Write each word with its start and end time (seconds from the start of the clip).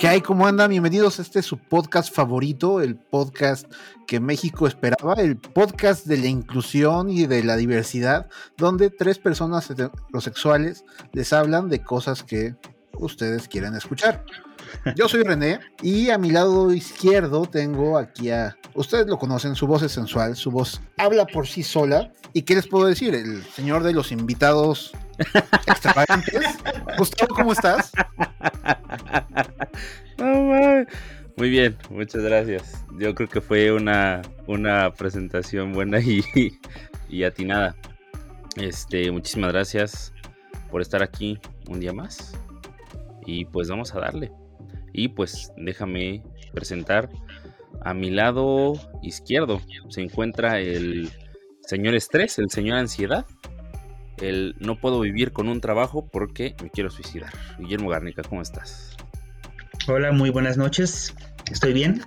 ¿Qué 0.00 0.08
hay? 0.08 0.22
¿Cómo 0.22 0.46
andan? 0.46 0.70
Bienvenidos 0.70 1.18
este 1.18 1.42
su 1.42 1.58
podcast 1.58 2.10
favorito, 2.10 2.80
el 2.80 2.96
podcast 2.96 3.70
que 4.06 4.18
México 4.18 4.66
esperaba, 4.66 5.12
el 5.18 5.36
podcast 5.36 6.06
de 6.06 6.16
la 6.16 6.26
inclusión 6.26 7.10
y 7.10 7.26
de 7.26 7.44
la 7.44 7.54
diversidad, 7.56 8.26
donde 8.56 8.88
tres 8.88 9.18
personas 9.18 9.68
heterosexuales 9.68 10.86
les 11.12 11.34
hablan 11.34 11.68
de 11.68 11.82
cosas 11.84 12.22
que 12.22 12.54
ustedes 12.94 13.46
quieren 13.46 13.74
escuchar. 13.74 14.24
Yo 14.96 15.06
soy 15.06 15.22
René 15.22 15.60
y 15.82 16.08
a 16.08 16.16
mi 16.16 16.30
lado 16.30 16.72
izquierdo 16.72 17.44
tengo 17.44 17.98
aquí 17.98 18.30
a... 18.30 18.56
Ustedes 18.74 19.06
lo 19.06 19.18
conocen, 19.18 19.54
su 19.54 19.66
voz 19.66 19.82
es 19.82 19.92
sensual, 19.92 20.34
su 20.34 20.50
voz 20.50 20.80
habla 20.96 21.26
por 21.26 21.46
sí 21.46 21.62
sola. 21.62 22.10
¿Y 22.32 22.42
qué 22.42 22.54
les 22.54 22.66
puedo 22.66 22.86
decir? 22.86 23.14
El 23.14 23.44
señor 23.44 23.82
de 23.82 23.92
los 23.92 24.12
invitados 24.12 24.92
extravagantes. 25.66 26.58
Gustavo, 26.98 27.34
¿cómo 27.34 27.52
estás? 27.52 27.92
Muy 31.36 31.50
bien, 31.50 31.76
muchas 31.90 32.22
gracias. 32.22 32.84
Yo 32.98 33.14
creo 33.14 33.28
que 33.28 33.40
fue 33.40 33.72
una, 33.72 34.22
una 34.46 34.92
presentación 34.92 35.72
buena 35.72 36.00
y, 36.00 36.22
y 37.08 37.24
atinada. 37.24 37.74
Este, 38.56 39.10
muchísimas 39.10 39.52
gracias 39.52 40.12
por 40.70 40.82
estar 40.82 41.02
aquí 41.02 41.38
un 41.68 41.80
día 41.80 41.92
más. 41.92 42.34
Y 43.26 43.44
pues 43.46 43.68
vamos 43.68 43.94
a 43.94 44.00
darle. 44.00 44.30
Y 44.92 45.08
pues 45.08 45.52
déjame 45.56 46.22
presentar 46.52 47.08
a 47.82 47.94
mi 47.94 48.10
lado 48.10 48.74
izquierdo. 49.02 49.60
Se 49.88 50.02
encuentra 50.02 50.60
el 50.60 51.10
señor 51.62 51.94
estrés, 51.94 52.38
el 52.38 52.50
señor 52.50 52.78
ansiedad. 52.78 53.24
El 54.20 54.54
no 54.58 54.78
puedo 54.78 55.00
vivir 55.00 55.32
con 55.32 55.48
un 55.48 55.60
trabajo 55.60 56.08
porque 56.10 56.54
me 56.62 56.70
quiero 56.70 56.90
suicidar. 56.90 57.32
Guillermo 57.58 57.88
Garnica, 57.88 58.22
¿cómo 58.22 58.42
estás? 58.42 58.96
Hola, 59.88 60.12
muy 60.12 60.30
buenas 60.30 60.56
noches. 60.56 61.14
¿Estoy 61.50 61.72
bien? 61.72 62.02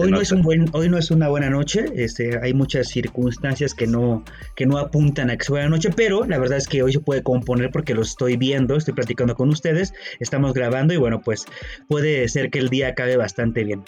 Hoy 0.00 0.12
no, 0.12 0.20
es 0.20 0.30
un 0.30 0.42
buen, 0.42 0.66
hoy 0.74 0.88
no 0.88 0.96
es 0.96 1.10
una 1.10 1.28
buena 1.28 1.50
noche, 1.50 1.86
este, 1.96 2.38
hay 2.40 2.54
muchas 2.54 2.86
circunstancias 2.86 3.74
que 3.74 3.88
no, 3.88 4.24
que 4.54 4.64
no 4.64 4.78
apuntan 4.78 5.28
a 5.28 5.36
que 5.36 5.44
sea 5.44 5.54
buena 5.54 5.68
noche, 5.70 5.90
pero 5.94 6.24
la 6.24 6.38
verdad 6.38 6.58
es 6.58 6.68
que 6.68 6.84
hoy 6.84 6.92
se 6.92 7.00
puede 7.00 7.24
componer 7.24 7.70
porque 7.72 7.94
lo 7.94 8.02
estoy 8.02 8.36
viendo, 8.36 8.76
estoy 8.76 8.94
platicando 8.94 9.34
con 9.34 9.48
ustedes, 9.48 9.92
estamos 10.20 10.54
grabando 10.54 10.94
y 10.94 10.98
bueno, 10.98 11.20
pues 11.20 11.46
puede 11.88 12.28
ser 12.28 12.50
que 12.50 12.60
el 12.60 12.68
día 12.68 12.88
acabe 12.88 13.16
bastante 13.16 13.64
bien. 13.64 13.82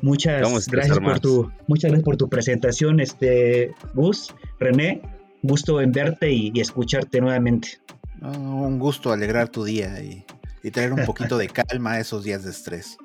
Muchas 0.00 0.66
gracias 0.66 0.98
por 0.98 1.20
tu, 1.20 1.52
muchas 1.66 1.90
gracias 1.90 2.04
por 2.04 2.16
tu 2.16 2.30
presentación, 2.30 2.98
este 2.98 3.74
Gus, 3.92 4.34
René, 4.60 5.02
gusto 5.42 5.80
en 5.80 5.92
verte 5.92 6.30
y, 6.30 6.52
escucharte 6.60 7.20
nuevamente. 7.20 7.80
un 8.20 8.78
gusto 8.78 9.12
alegrar 9.12 9.48
tu 9.48 9.64
día 9.64 10.00
y, 10.00 10.24
y 10.62 10.70
traer 10.70 10.92
un 10.92 11.04
poquito 11.04 11.38
de 11.38 11.48
calma 11.68 11.92
a 11.92 12.00
esos 12.00 12.24
días 12.24 12.44
de 12.44 12.50
estrés. 12.50 12.96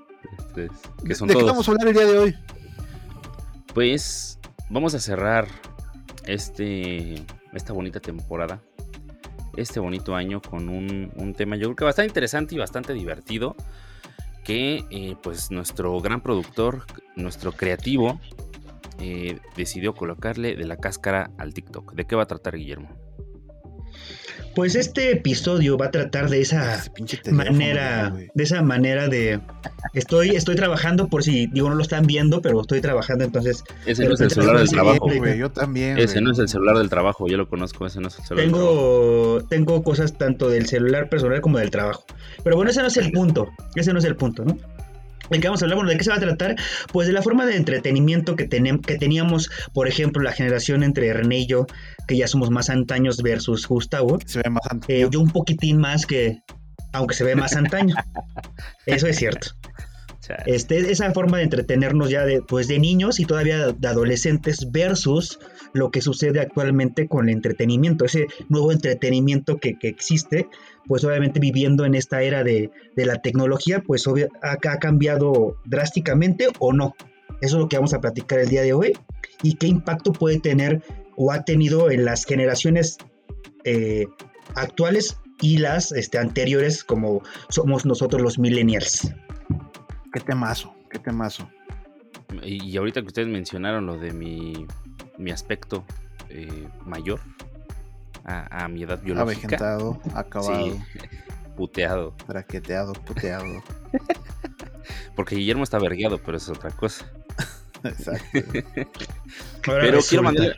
¿De, 0.56 0.70
qué 1.06 1.44
vamos 1.44 1.68
a 1.68 1.72
hablar 1.72 1.88
el 1.88 1.94
día 1.94 2.06
de 2.06 2.18
hoy? 2.18 2.36
Pues 3.74 4.40
vamos 4.70 4.94
a 4.96 5.00
cerrar 5.00 5.48
este, 6.26 7.16
esta 7.54 7.74
bonita 7.74 8.00
temporada, 8.00 8.62
este 9.58 9.80
bonito 9.80 10.16
año 10.16 10.42
con 10.42 10.70
un, 10.70 11.34
tema 11.36 11.56
yo 11.56 11.68
creo 11.68 11.76
que 11.76 11.84
bastante 11.86 12.08
interesante 12.08 12.56
y 12.56 12.58
bastante 12.58 12.94
divertido, 12.94 13.56
que 14.44 14.86
eh, 14.92 15.16
pues 15.22 15.52
nuestro 15.52 16.00
gran 16.02 16.22
productor, 16.22 16.86
nuestro 17.16 17.52
creativo, 17.52 18.20
eh, 19.00 19.40
decidió 19.56 19.94
colocarle 19.94 20.56
de 20.56 20.66
la 20.66 20.78
cáscara 20.78 21.32
al 21.38 21.54
TikTok. 21.54 21.94
¿De 21.94 22.06
qué 22.06 22.16
va 22.16 22.24
a 22.24 22.28
tratar 22.28 22.58
Guillermo? 22.58 22.90
Pues 24.56 24.76
este 24.76 25.12
episodio 25.12 25.78
va 25.78 25.88
a 25.88 25.92
tratar 25.92 26.30
de 26.30 26.40
esa 26.40 26.82
manera, 27.30 28.16
de 28.34 28.44
esa 28.44 28.62
manera 28.62 29.10
de 29.10 29.42
estoy, 29.94 30.30
estoy 30.30 30.56
trabajando 30.56 31.10
por 31.10 31.24
si 31.24 31.48
digo 31.48 31.68
no 31.68 31.76
lo 31.76 31.82
están 31.82 32.08
viendo, 32.08 32.42
pero 32.42 32.62
estoy 32.62 32.80
trabajando 32.80 33.26
entonces. 33.26 33.66
Ese 33.86 34.06
no 34.06 34.14
es 34.14 34.22
el 34.22 34.32
celular 34.32 34.60
del 34.60 34.70
trabajo. 34.70 35.10
yo 35.36 35.52
también. 35.52 35.98
Ese 35.98 36.22
no 36.22 36.32
es 36.32 36.40
el 36.40 36.48
celular 36.48 36.78
del 36.78 36.90
trabajo, 36.90 37.28
yo 37.28 37.36
lo 37.36 37.50
conozco, 37.50 37.86
ese 37.86 38.00
no 38.00 38.08
es 38.08 38.18
el 38.18 38.26
celular. 38.26 38.46
Tengo, 38.46 39.44
tengo 39.50 39.84
cosas 39.84 40.18
tanto 40.18 40.48
del 40.48 40.68
celular 40.68 41.10
personal 41.10 41.42
como 41.42 41.58
del 41.58 41.70
trabajo. 41.70 42.06
Pero 42.42 42.56
bueno, 42.56 42.72
ese 42.72 42.80
no 42.80 42.88
es 42.88 42.96
el 42.96 43.12
punto. 43.12 43.50
Ese 43.76 43.92
no 43.92 44.00
es 44.00 44.06
el 44.06 44.16
punto, 44.16 44.46
¿no? 44.46 44.58
¿En 45.32 45.42
qué 45.42 45.48
vamos 45.48 45.62
a 45.62 45.66
hablar? 45.66 45.78
Bueno, 45.78 45.92
¿de 45.92 45.98
qué 45.98 46.04
se 46.04 46.10
va 46.10 46.18
a 46.18 46.20
tratar? 46.20 46.56
Pues 46.92 47.08
de 47.08 47.14
la 47.14 47.22
forma 47.22 47.46
de 47.46 47.56
entretenimiento 47.56 48.36
que, 48.36 48.48
que 48.48 48.98
teníamos, 48.98 49.50
por 49.74 49.88
ejemplo, 49.88 50.22
la 50.22 50.32
generación 50.32 50.84
entre 50.84 51.12
René 51.14 51.40
y 51.40 51.48
yo, 51.48 51.66
que 52.08 52.18
ya 52.18 52.28
somos 52.28 52.52
más 52.52 52.70
antaños 52.70 53.22
versus 53.22 53.68
Gustavo. 53.68 54.20
Se 54.26 54.40
ve 54.40 54.50
más 54.50 54.64
antaño. 54.70 54.96
Eh, 54.96 55.08
yo 55.10 55.20
un 55.20 55.30
poquitín 55.30 55.78
más 55.78 56.06
que, 56.06 56.40
aunque 56.94 57.16
se 57.16 57.24
ve 57.24 57.36
más 57.36 57.56
antaño. 57.56 57.96
Eso 58.86 59.08
es 59.08 59.18
cierto. 59.18 59.50
Este, 60.46 60.92
esa 60.92 61.12
forma 61.12 61.38
de 61.38 61.44
entretenernos 61.44 62.10
ya 62.10 62.26
de, 62.26 62.42
pues 62.42 62.68
de 62.68 62.80
niños 62.80 63.20
y 63.20 63.26
todavía 63.26 63.68
de 63.72 63.88
adolescentes 63.88 64.72
versus 64.72 65.40
lo 65.74 65.92
que 65.92 66.02
sucede 66.02 66.40
actualmente 66.40 67.08
con 67.08 67.30
el 67.30 67.36
entretenimiento, 67.36 68.06
ese 68.06 68.28
nuevo 68.50 68.72
entretenimiento 68.72 69.58
que, 69.58 69.78
existe, 69.82 70.48
pues 70.88 71.04
obviamente 71.04 71.40
viviendo 71.40 71.86
en 71.86 71.96
esta 71.96 72.22
era 72.22 72.44
de, 72.44 72.72
la 72.96 73.22
tecnología, 73.22 73.84
pues 73.86 74.06
ha, 74.08 74.52
ha, 74.52 74.80
cambiado 74.80 75.58
drásticamente 75.66 76.48
o 76.60 76.74
no. 76.74 76.96
Eso 77.42 77.58
es 77.58 77.62
lo 77.62 77.70
que 77.70 77.78
vamos 77.78 77.94
a 77.94 78.02
platicar 78.02 78.40
el 78.40 78.50
día 78.50 78.62
de 78.62 78.74
hoy 78.74 78.94
y 79.44 79.56
qué 79.56 79.68
impacto 79.68 80.14
puede 80.14 80.40
tener 80.40 80.82
o 81.18 81.32
ha 81.32 81.44
tenido 81.44 81.92
en 81.92 82.06
las 82.06 82.26
generaciones 82.26 82.98
eh, 83.64 84.06
actuales 84.56 85.18
y 85.42 85.58
las 85.58 85.92
este, 85.92 86.18
anteriores 86.18 86.84
como 86.84 87.22
somos 87.50 87.86
nosotros 87.86 88.22
los 88.22 88.40
millennials. 88.40 89.12
Qué 90.16 90.22
temazo, 90.22 90.74
qué 90.90 90.98
temazo. 90.98 91.50
Y 92.42 92.78
ahorita 92.78 93.02
que 93.02 93.08
ustedes 93.08 93.28
mencionaron 93.28 93.86
lo 93.86 93.98
de 93.98 94.14
mi, 94.14 94.66
mi 95.18 95.32
aspecto 95.32 95.84
eh, 96.30 96.70
mayor 96.86 97.20
a, 98.24 98.66
mi 98.70 98.84
edad 98.84 99.02
biológica. 99.04 99.40
Avejentado, 99.40 100.00
acabado. 100.14 100.68
Sí, 100.68 100.80
puteado. 101.58 102.16
Braqueteado, 102.30 102.94
puteado. 102.94 103.62
Porque 105.18 105.36
Guillermo 105.36 105.66
está 105.66 105.80
vergueado, 105.80 106.18
pero 106.20 106.38
es 106.38 106.48
otra 106.48 106.72
cosa. 106.72 107.12
Exacto. 107.84 108.40
pero 109.66 110.00
quiero 110.00 110.24
mandarle, 110.24 110.56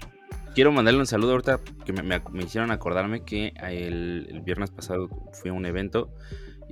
quiero 0.53 0.71
mandarle 0.71 0.99
un 0.99 1.07
saludo 1.07 1.31
ahorita 1.31 1.61
que 1.83 1.93
me, 1.93 2.21
hicieron 2.43 2.69
acordarme 2.69 3.23
que 3.23 3.55
el, 3.59 4.27
el, 4.29 4.41
viernes 4.41 4.69
pasado 4.69 5.09
fui 5.33 5.49
a 5.49 5.53
un 5.53 5.65
evento 5.65 6.13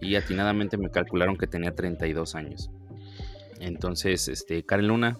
y 0.02 0.16
atinadamente 0.16 0.78
me 0.78 0.90
calcularon 0.90 1.38
que 1.38 1.48
tenía 1.48 1.74
32 1.74 2.36
años. 2.36 2.70
Entonces, 3.60 4.28
este, 4.28 4.64
Karen 4.66 4.88
Luna, 4.88 5.18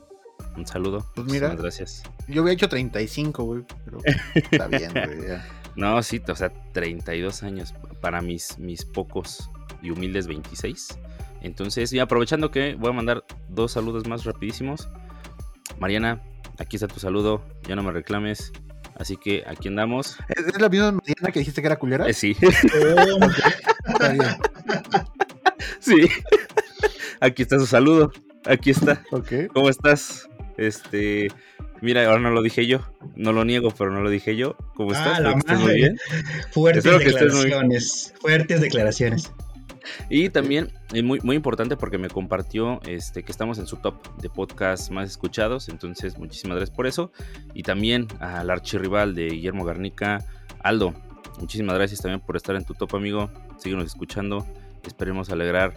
un 0.58 0.66
saludo. 0.66 1.12
Pues 1.16 1.28
mira, 1.28 1.56
gracias. 1.56 2.04
Yo 2.28 2.42
había 2.42 2.54
hecho 2.54 2.70
35, 2.70 3.44
güey, 3.44 3.64
pero 3.86 4.00
está 4.36 4.68
bien, 4.68 4.92
güey. 4.94 5.40
No, 5.76 6.02
sí, 6.04 6.22
o 6.28 6.36
sea, 6.36 6.52
32 6.74 7.44
años 7.44 7.74
para 8.02 8.22
mis, 8.22 8.58
mis 8.60 8.86
pocos 8.86 9.50
y 9.82 9.92
humildes 9.92 10.28
26. 10.28 11.00
Entonces, 11.42 11.92
y 11.94 12.00
aprovechando 12.00 12.50
que 12.50 12.76
voy 12.76 12.90
a 12.90 12.94
mandar 12.94 13.26
dos 13.50 13.74
saludos 13.74 14.08
más 14.08 14.24
rapidísimos. 14.24 14.90
Mariana, 15.80 16.24
aquí 16.58 16.78
está 16.78 16.88
tu 16.88 17.00
saludo, 17.00 17.44
ya 17.68 17.76
no 17.76 17.84
me 17.84 17.92
reclames. 17.92 18.52
Así 18.98 19.18
que 19.18 19.44
aquí 19.46 19.68
andamos. 19.68 20.18
¿Es 20.30 20.60
la 20.60 20.70
misma 20.70 20.94
Mariana 20.94 21.32
que 21.34 21.40
dijiste 21.40 21.62
que 21.62 21.68
era 21.68 21.76
culera? 21.78 22.08
Eh, 22.08 22.14
sí. 22.14 22.36
sí. 25.80 26.08
Aquí 27.20 27.44
está 27.44 27.60
su 27.60 27.66
saludo. 27.66 28.12
Aquí 28.46 28.72
está. 28.72 29.02
¿Cómo 29.54 29.70
estás? 29.70 30.30
Este, 30.58 31.30
mira, 31.82 32.06
ahora 32.06 32.20
no 32.20 32.32
lo 32.32 32.42
dije 32.42 32.66
yo, 32.66 32.80
no 33.16 33.34
lo 33.34 33.44
niego, 33.44 33.72
pero 33.72 33.92
no 33.92 34.02
lo 34.02 34.10
dije 34.10 34.36
yo. 34.36 34.56
¿Cómo 34.76 34.92
ah, 34.94 35.18
estás? 35.18 35.60
muy 35.60 35.74
bien. 35.74 35.98
Fuertes 36.52 36.84
declaraciones, 36.84 38.14
fuertes 38.20 38.62
declaraciones. 38.62 39.32
Y 40.10 40.30
también 40.30 40.72
es 40.94 41.04
muy, 41.04 41.20
muy 41.22 41.36
importante 41.36 41.78
porque 41.78 41.98
me 41.98 42.10
compartió 42.10 42.82
este, 42.88 43.24
que 43.24 43.32
estamos 43.32 43.60
en 43.60 43.68
su 43.68 43.78
top 43.78 43.96
de 44.18 44.30
podcast 44.30 44.90
más 44.92 45.10
escuchados. 45.10 45.70
Entonces, 45.70 46.18
muchísimas 46.18 46.58
gracias 46.58 46.76
por 46.76 46.88
eso. 46.88 47.12
Y 47.54 47.64
también 47.64 48.08
al 48.20 48.50
archirrival 48.50 49.16
de 49.16 49.28
Guillermo 49.28 49.64
Garnica, 49.64 50.26
Aldo. 50.60 50.94
Muchísimas 51.40 51.76
gracias 51.76 52.02
también 52.02 52.22
por 52.22 52.36
estar 52.36 52.56
en 52.56 52.64
tu 52.64 52.74
top, 52.74 52.96
amigo. 52.96 53.30
Síguenos 53.58 53.86
escuchando. 53.86 54.46
Esperemos 54.86 55.30
alegrar 55.30 55.74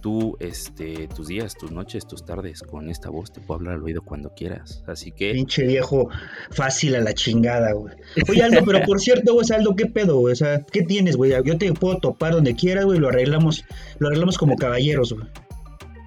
tu, 0.00 0.36
este, 0.40 1.08
tus 1.08 1.28
días, 1.28 1.54
tus 1.54 1.70
noches, 1.70 2.06
tus 2.06 2.24
tardes 2.24 2.62
con 2.62 2.88
esta 2.88 3.10
voz. 3.10 3.32
Te 3.32 3.40
puedo 3.40 3.58
hablar 3.58 3.74
al 3.74 3.82
oído 3.82 4.02
cuando 4.02 4.32
quieras. 4.34 4.82
Así 4.86 5.12
que. 5.12 5.32
Pinche 5.32 5.66
viejo 5.66 6.08
fácil 6.50 6.94
a 6.96 7.00
la 7.00 7.12
chingada, 7.12 7.72
güey. 7.72 7.94
Oye, 8.28 8.42
Aldo, 8.42 8.60
pero 8.64 8.80
por 8.84 9.00
cierto, 9.00 9.34
güey, 9.34 9.46
Aldo, 9.52 9.74
¿qué 9.76 9.86
pedo, 9.86 10.18
güey? 10.18 10.32
O 10.32 10.36
sea, 10.36 10.62
¿qué 10.62 10.82
tienes, 10.82 11.16
güey? 11.16 11.32
Yo 11.44 11.58
te 11.58 11.72
puedo 11.72 11.98
topar 11.98 12.32
donde 12.32 12.54
quieras, 12.54 12.84
güey, 12.84 12.98
lo 12.98 13.08
arreglamos, 13.08 13.64
lo 13.98 14.08
arreglamos 14.08 14.38
como 14.38 14.56
caballeros, 14.56 15.12
güey. 15.12 15.26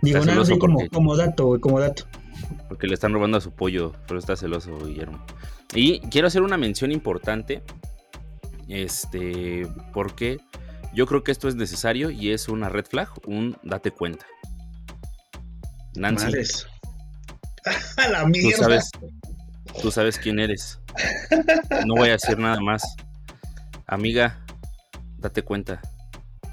Digo, 0.02 0.24
nada, 0.24 0.42
así 0.42 0.58
como, 0.58 0.88
como 0.90 1.18
dato, 1.18 1.48
güey, 1.48 1.60
como 1.60 1.80
dato. 1.80 2.04
Porque 2.70 2.88
le 2.88 2.94
están 2.94 3.14
robando 3.14 3.38
a 3.38 3.42
su 3.42 3.52
pollo, 3.52 3.94
pero 4.08 4.20
está 4.20 4.36
celoso, 4.36 4.78
Guillermo. 4.86 5.26
Y 5.74 6.00
quiero 6.10 6.28
hacer 6.28 6.42
una 6.42 6.58
mención 6.58 6.92
importante 6.92 7.62
este, 8.70 9.68
porque 9.94 10.40
yo 10.94 11.06
creo 11.06 11.24
que 11.24 11.32
esto 11.32 11.48
es 11.48 11.56
necesario 11.56 12.10
y 12.10 12.32
es 12.32 12.50
una 12.50 12.70
red 12.70 12.86
flag, 12.86 13.10
un 13.26 13.58
date 13.64 13.92
cuenta. 13.92 14.26
Nancy. 15.96 16.28
A 17.98 18.08
la 18.08 18.26
mierda. 18.26 18.50
Tú 18.50 18.64
sabes, 18.64 18.92
tú 19.82 19.92
sabes 19.92 20.18
quién 20.18 20.40
eres. 20.40 20.80
No 21.86 21.96
voy 21.96 22.10
a 22.10 22.14
decir 22.14 22.38
nada 22.38 22.60
más. 22.60 22.84
Amiga, 23.86 24.46
date 25.18 25.44
cuenta. 25.44 25.82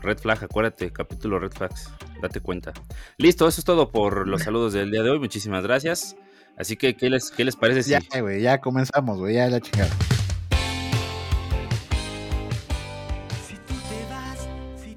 Red 0.02 0.18
Flag, 0.18 0.44
acuérdate, 0.44 0.92
capítulo 0.92 1.38
Red 1.38 1.52
Flags. 1.52 1.90
Date 2.22 2.40
cuenta. 2.40 2.72
Listo, 3.18 3.46
eso 3.48 3.60
es 3.60 3.64
todo 3.64 3.90
por 3.90 4.26
los 4.26 4.42
saludos 4.42 4.72
del 4.72 4.90
día 4.90 5.02
de 5.02 5.10
hoy. 5.10 5.18
Muchísimas 5.18 5.62
gracias. 5.62 6.16
Así 6.56 6.76
que, 6.76 6.96
¿qué 6.96 7.10
les, 7.10 7.30
qué 7.30 7.44
les 7.44 7.56
parece? 7.56 7.82
Ya, 7.88 8.00
güey, 8.20 8.40
ya 8.40 8.60
comenzamos, 8.60 9.18
güey, 9.18 9.34
ya 9.34 9.48
la 9.48 9.60
chingada. 9.60 9.90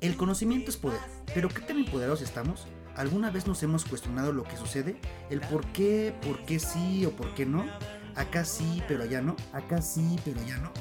El 0.01 0.15
conocimiento 0.15 0.71
es 0.71 0.77
poder, 0.77 1.01
pero 1.33 1.49
¿qué 1.49 1.59
tan 1.59 1.77
empoderados 1.77 2.21
estamos? 2.21 2.67
¿Alguna 2.95 3.31
vez 3.31 3.47
nos 3.47 3.61
hemos 3.63 3.83
cuestionado 3.83 4.31
lo 4.31 4.43
que 4.45 4.55
sucede? 4.55 4.99
¿El 5.29 5.41
por 5.41 5.65
qué, 5.67 6.15
por 6.21 6.45
qué 6.45 6.59
sí 6.59 7.05
o 7.05 7.11
por 7.11 7.33
qué 7.35 7.45
no? 7.45 7.65
Acá 8.15 8.45
sí, 8.45 8.81
pero 8.87 9.03
allá 9.03 9.21
no. 9.21 9.35
Acá 9.51 9.81
sí, 9.81 10.17
pero 10.23 10.39
allá 10.39 10.57
no. 10.57 10.71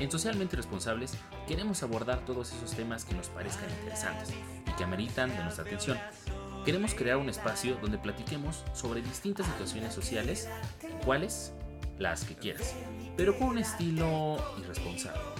En 0.00 0.10
Socialmente 0.10 0.56
Responsables 0.56 1.14
queremos 1.46 1.82
abordar 1.82 2.24
todos 2.24 2.52
esos 2.52 2.72
temas 2.72 3.04
que 3.04 3.14
nos 3.14 3.28
parezcan 3.28 3.68
interesantes 3.80 4.30
y 4.66 4.72
que 4.72 4.84
ameritan 4.84 5.28
de 5.28 5.42
nuestra 5.42 5.64
atención. 5.64 5.98
Queremos 6.64 6.94
crear 6.94 7.18
un 7.18 7.28
espacio 7.28 7.76
donde 7.82 7.98
platiquemos 7.98 8.64
sobre 8.72 9.02
distintas 9.02 9.46
situaciones 9.46 9.92
sociales, 9.92 10.48
cuáles, 11.04 11.52
las 11.98 12.24
que 12.24 12.34
quieras, 12.34 12.74
pero 13.16 13.38
con 13.38 13.48
un 13.48 13.58
estilo 13.58 14.36
irresponsable. 14.58 15.33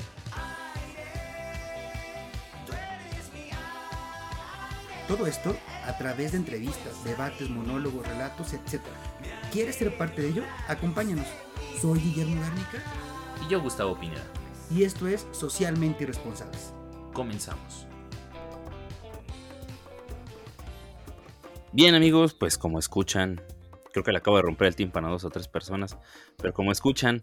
Todo 5.09 5.27
esto 5.27 5.55
a 5.87 5.99
través 5.99 6.33
de 6.33 6.39
entrevistas, 6.39 7.05
debates, 7.05 7.51
monólogos, 7.51 8.07
relatos, 8.09 8.55
etc. 8.55 8.81
¿Quieres 9.53 9.77
ser 9.77 9.97
parte 9.99 10.23
de 10.23 10.29
ello? 10.29 10.43
Acompáñanos. 10.67 11.27
Soy 11.79 11.99
Guillermo 11.99 12.41
Garnica. 12.41 12.83
Y 13.45 13.51
yo, 13.51 13.61
Gustavo 13.61 14.01
Pineda. 14.01 14.25
Y 14.75 14.85
esto 14.85 15.07
es 15.07 15.27
Socialmente 15.33 16.05
Irresponsables. 16.05 16.73
Comenzamos. 17.13 17.87
Bien 21.73 21.95
amigos, 21.95 22.33
pues 22.33 22.57
como 22.57 22.79
escuchan, 22.79 23.43
creo 23.93 24.05
que 24.05 24.13
le 24.13 24.19
acabo 24.19 24.39
de 24.39 24.45
romper 24.45 24.69
el 24.69 24.77
tímpano 24.77 25.09
a 25.09 25.11
dos 25.11 25.25
o 25.25 25.31
tres 25.31 25.49
personas, 25.49 25.99
pero 26.39 26.55
como 26.55 26.73
escuchan 26.73 27.21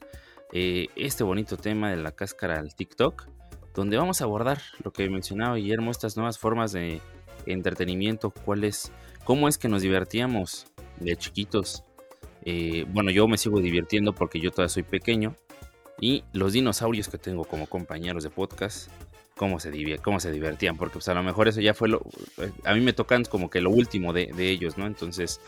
eh, 0.53 0.87
este 0.95 1.23
bonito 1.23 1.57
tema 1.57 1.89
de 1.89 1.95
la 1.95 2.11
cáscara 2.11 2.59
al 2.59 2.75
TikTok, 2.75 3.27
donde 3.73 3.97
vamos 3.97 4.21
a 4.21 4.25
abordar 4.25 4.61
lo 4.83 4.91
que 4.91 5.09
mencionaba 5.09 5.55
Guillermo, 5.55 5.89
estas 5.89 6.17
nuevas 6.17 6.37
formas 6.37 6.73
de 6.73 7.01
entretenimiento, 7.45 8.31
cuál 8.31 8.63
es, 8.63 8.91
cómo 9.23 9.47
es 9.47 9.57
que 9.57 9.67
nos 9.67 9.81
divertíamos 9.81 10.65
de 10.99 11.15
chiquitos. 11.15 11.83
Eh, 12.43 12.85
bueno, 12.89 13.11
yo 13.11 13.27
me 13.27 13.37
sigo 13.37 13.59
divirtiendo 13.59 14.13
porque 14.13 14.39
yo 14.39 14.51
todavía 14.51 14.69
soy 14.69 14.83
pequeño. 14.83 15.35
Y 15.99 16.23
los 16.33 16.53
dinosaurios 16.53 17.09
que 17.09 17.17
tengo 17.17 17.45
como 17.45 17.67
compañeros 17.67 18.23
de 18.23 18.31
podcast, 18.31 18.89
cómo 19.35 19.59
se, 19.59 19.99
cómo 20.01 20.19
se 20.19 20.31
divertían, 20.31 20.77
porque 20.77 20.93
pues 20.93 21.07
a 21.09 21.13
lo 21.13 21.23
mejor 21.23 21.47
eso 21.47 21.61
ya 21.61 21.73
fue 21.73 21.89
lo... 21.89 22.01
Eh, 22.37 22.51
a 22.63 22.73
mí 22.73 22.81
me 22.81 22.93
tocan 22.93 23.23
como 23.23 23.49
que 23.49 23.61
lo 23.61 23.69
último 23.69 24.11
de, 24.13 24.31
ellos, 24.37 24.77
¿no? 24.77 24.87
Entonces 24.87 25.39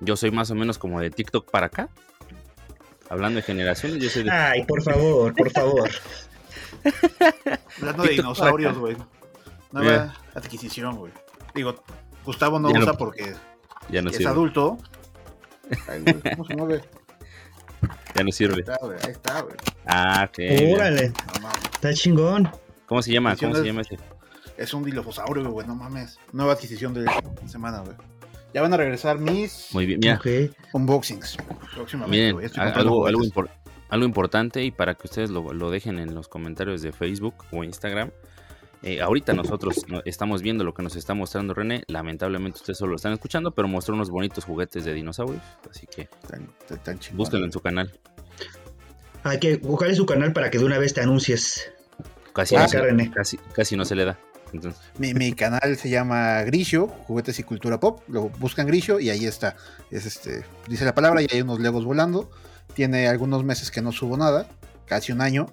yo 0.00 0.16
soy 0.16 0.30
más 0.30 0.50
o 0.50 0.54
menos 0.54 0.78
como 0.78 1.00
de 1.00 1.10
TikTok 1.10 1.50
para 1.50 1.66
acá. 1.66 1.88
Hablando 3.08 3.36
de 3.36 3.42
generaciones, 3.42 4.02
yo 4.02 4.08
soy 4.08 4.24
de... 4.24 4.30
Ay, 4.30 4.64
por 4.64 4.82
favor, 4.82 5.34
por 5.34 5.50
favor. 5.50 5.90
Hablando 7.78 8.02
de 8.02 8.08
dinosaurios, 8.10 8.78
güey. 8.78 8.96
Nueva 9.70 10.14
adquisición, 10.34 10.96
güey. 10.96 11.12
Digo, 11.54 11.74
Gustavo 12.24 12.58
no, 12.58 12.68
usa 12.70 12.94
porque 12.94 13.34
ya 13.88 14.02
no 14.02 14.10
es 14.10 14.24
adulto. 14.26 14.78
¿Cómo 16.36 16.44
se 16.44 16.56
mueve? 16.56 16.82
Ya 18.14 18.24
no 18.24 18.32
sirve. 18.32 18.54
Ahí 18.54 18.60
está, 18.60 18.78
güey. 18.80 18.98
Ahí 19.04 19.10
está, 19.10 19.40
güey. 19.42 19.56
Ah, 19.86 20.28
ok. 20.28 20.74
Órale. 20.74 21.12
está 21.72 21.94
chingón. 21.94 22.50
¿Cómo 22.86 23.02
se 23.02 23.12
llama? 23.12 23.36
¿Cómo 23.36 23.54
se 23.54 23.64
llama 23.64 23.80
ese? 23.80 23.98
Es 24.56 24.74
un 24.74 24.84
dilofosaurio, 24.84 25.50
güey. 25.50 25.66
No 25.66 25.74
mames. 25.74 26.18
Nueva 26.32 26.52
adquisición 26.52 26.94
de 26.94 27.06
semana, 27.46 27.80
güey. 27.80 27.96
Ya 28.54 28.60
van 28.60 28.72
a 28.74 28.76
regresar 28.76 29.18
mis 29.18 29.70
Muy 29.72 29.86
bien, 29.86 30.00
mira. 30.00 30.20
unboxings. 30.74 31.38
Miren, 32.06 32.36
algo, 32.56 33.06
algo, 33.06 33.48
algo, 33.88 34.04
importante 34.04 34.62
y 34.62 34.70
para 34.70 34.94
que 34.94 35.06
ustedes 35.06 35.30
lo, 35.30 35.54
lo 35.54 35.70
dejen 35.70 35.98
en 35.98 36.14
los 36.14 36.28
comentarios 36.28 36.82
de 36.82 36.92
Facebook 36.92 37.34
o 37.50 37.64
Instagram 37.64 38.10
eh, 38.82 39.00
ahorita 39.00 39.32
nosotros 39.32 39.86
estamos 40.04 40.42
viendo 40.42 40.64
lo 40.64 40.74
que 40.74 40.82
nos 40.82 40.96
está 40.96 41.14
mostrando 41.14 41.54
René. 41.54 41.84
Lamentablemente 41.86 42.58
ustedes 42.58 42.78
solo 42.78 42.90
lo 42.90 42.96
están 42.96 43.12
escuchando, 43.12 43.52
pero 43.52 43.68
mostró 43.68 43.94
unos 43.94 44.10
bonitos 44.10 44.44
juguetes 44.44 44.84
de 44.84 44.92
dinosaurios. 44.92 45.42
Así 45.70 45.86
que 45.86 46.08
búsquenlo 47.12 47.46
en 47.46 47.52
su 47.52 47.60
canal. 47.60 47.92
Hay 49.24 49.38
que 49.38 49.56
buscarle 49.56 49.94
su 49.94 50.04
canal 50.04 50.32
para 50.32 50.50
que 50.50 50.58
de 50.58 50.64
una 50.64 50.78
vez 50.78 50.94
te 50.94 51.00
anuncies. 51.00 51.70
Casi, 52.32 52.56
no, 52.56 52.66
se, 52.66 53.10
casi, 53.14 53.36
casi 53.54 53.76
no 53.76 53.84
se 53.84 53.94
le 53.94 54.04
da. 54.04 54.18
Mi, 54.98 55.32
canal 55.32 55.76
se 55.76 55.88
llama 55.88 56.42
Grisho, 56.42 56.88
Juguetes 56.88 57.38
y 57.38 57.42
Cultura 57.42 57.80
Pop. 57.80 58.02
Lo 58.08 58.28
buscan 58.28 58.66
Grisho 58.66 59.00
y 59.00 59.10
ahí 59.10 59.26
está. 59.26 59.56
Es 59.90 60.06
este, 60.06 60.44
dice 60.68 60.84
la 60.84 60.94
palabra 60.94 61.22
y 61.22 61.26
hay 61.30 61.40
unos 61.40 61.60
legos 61.60 61.84
volando. 61.84 62.30
Tiene 62.74 63.08
algunos 63.08 63.44
meses 63.44 63.70
que 63.70 63.80
no 63.80 63.92
subo 63.92 64.16
nada, 64.16 64.48
casi 64.86 65.12
un 65.12 65.20
año. 65.20 65.46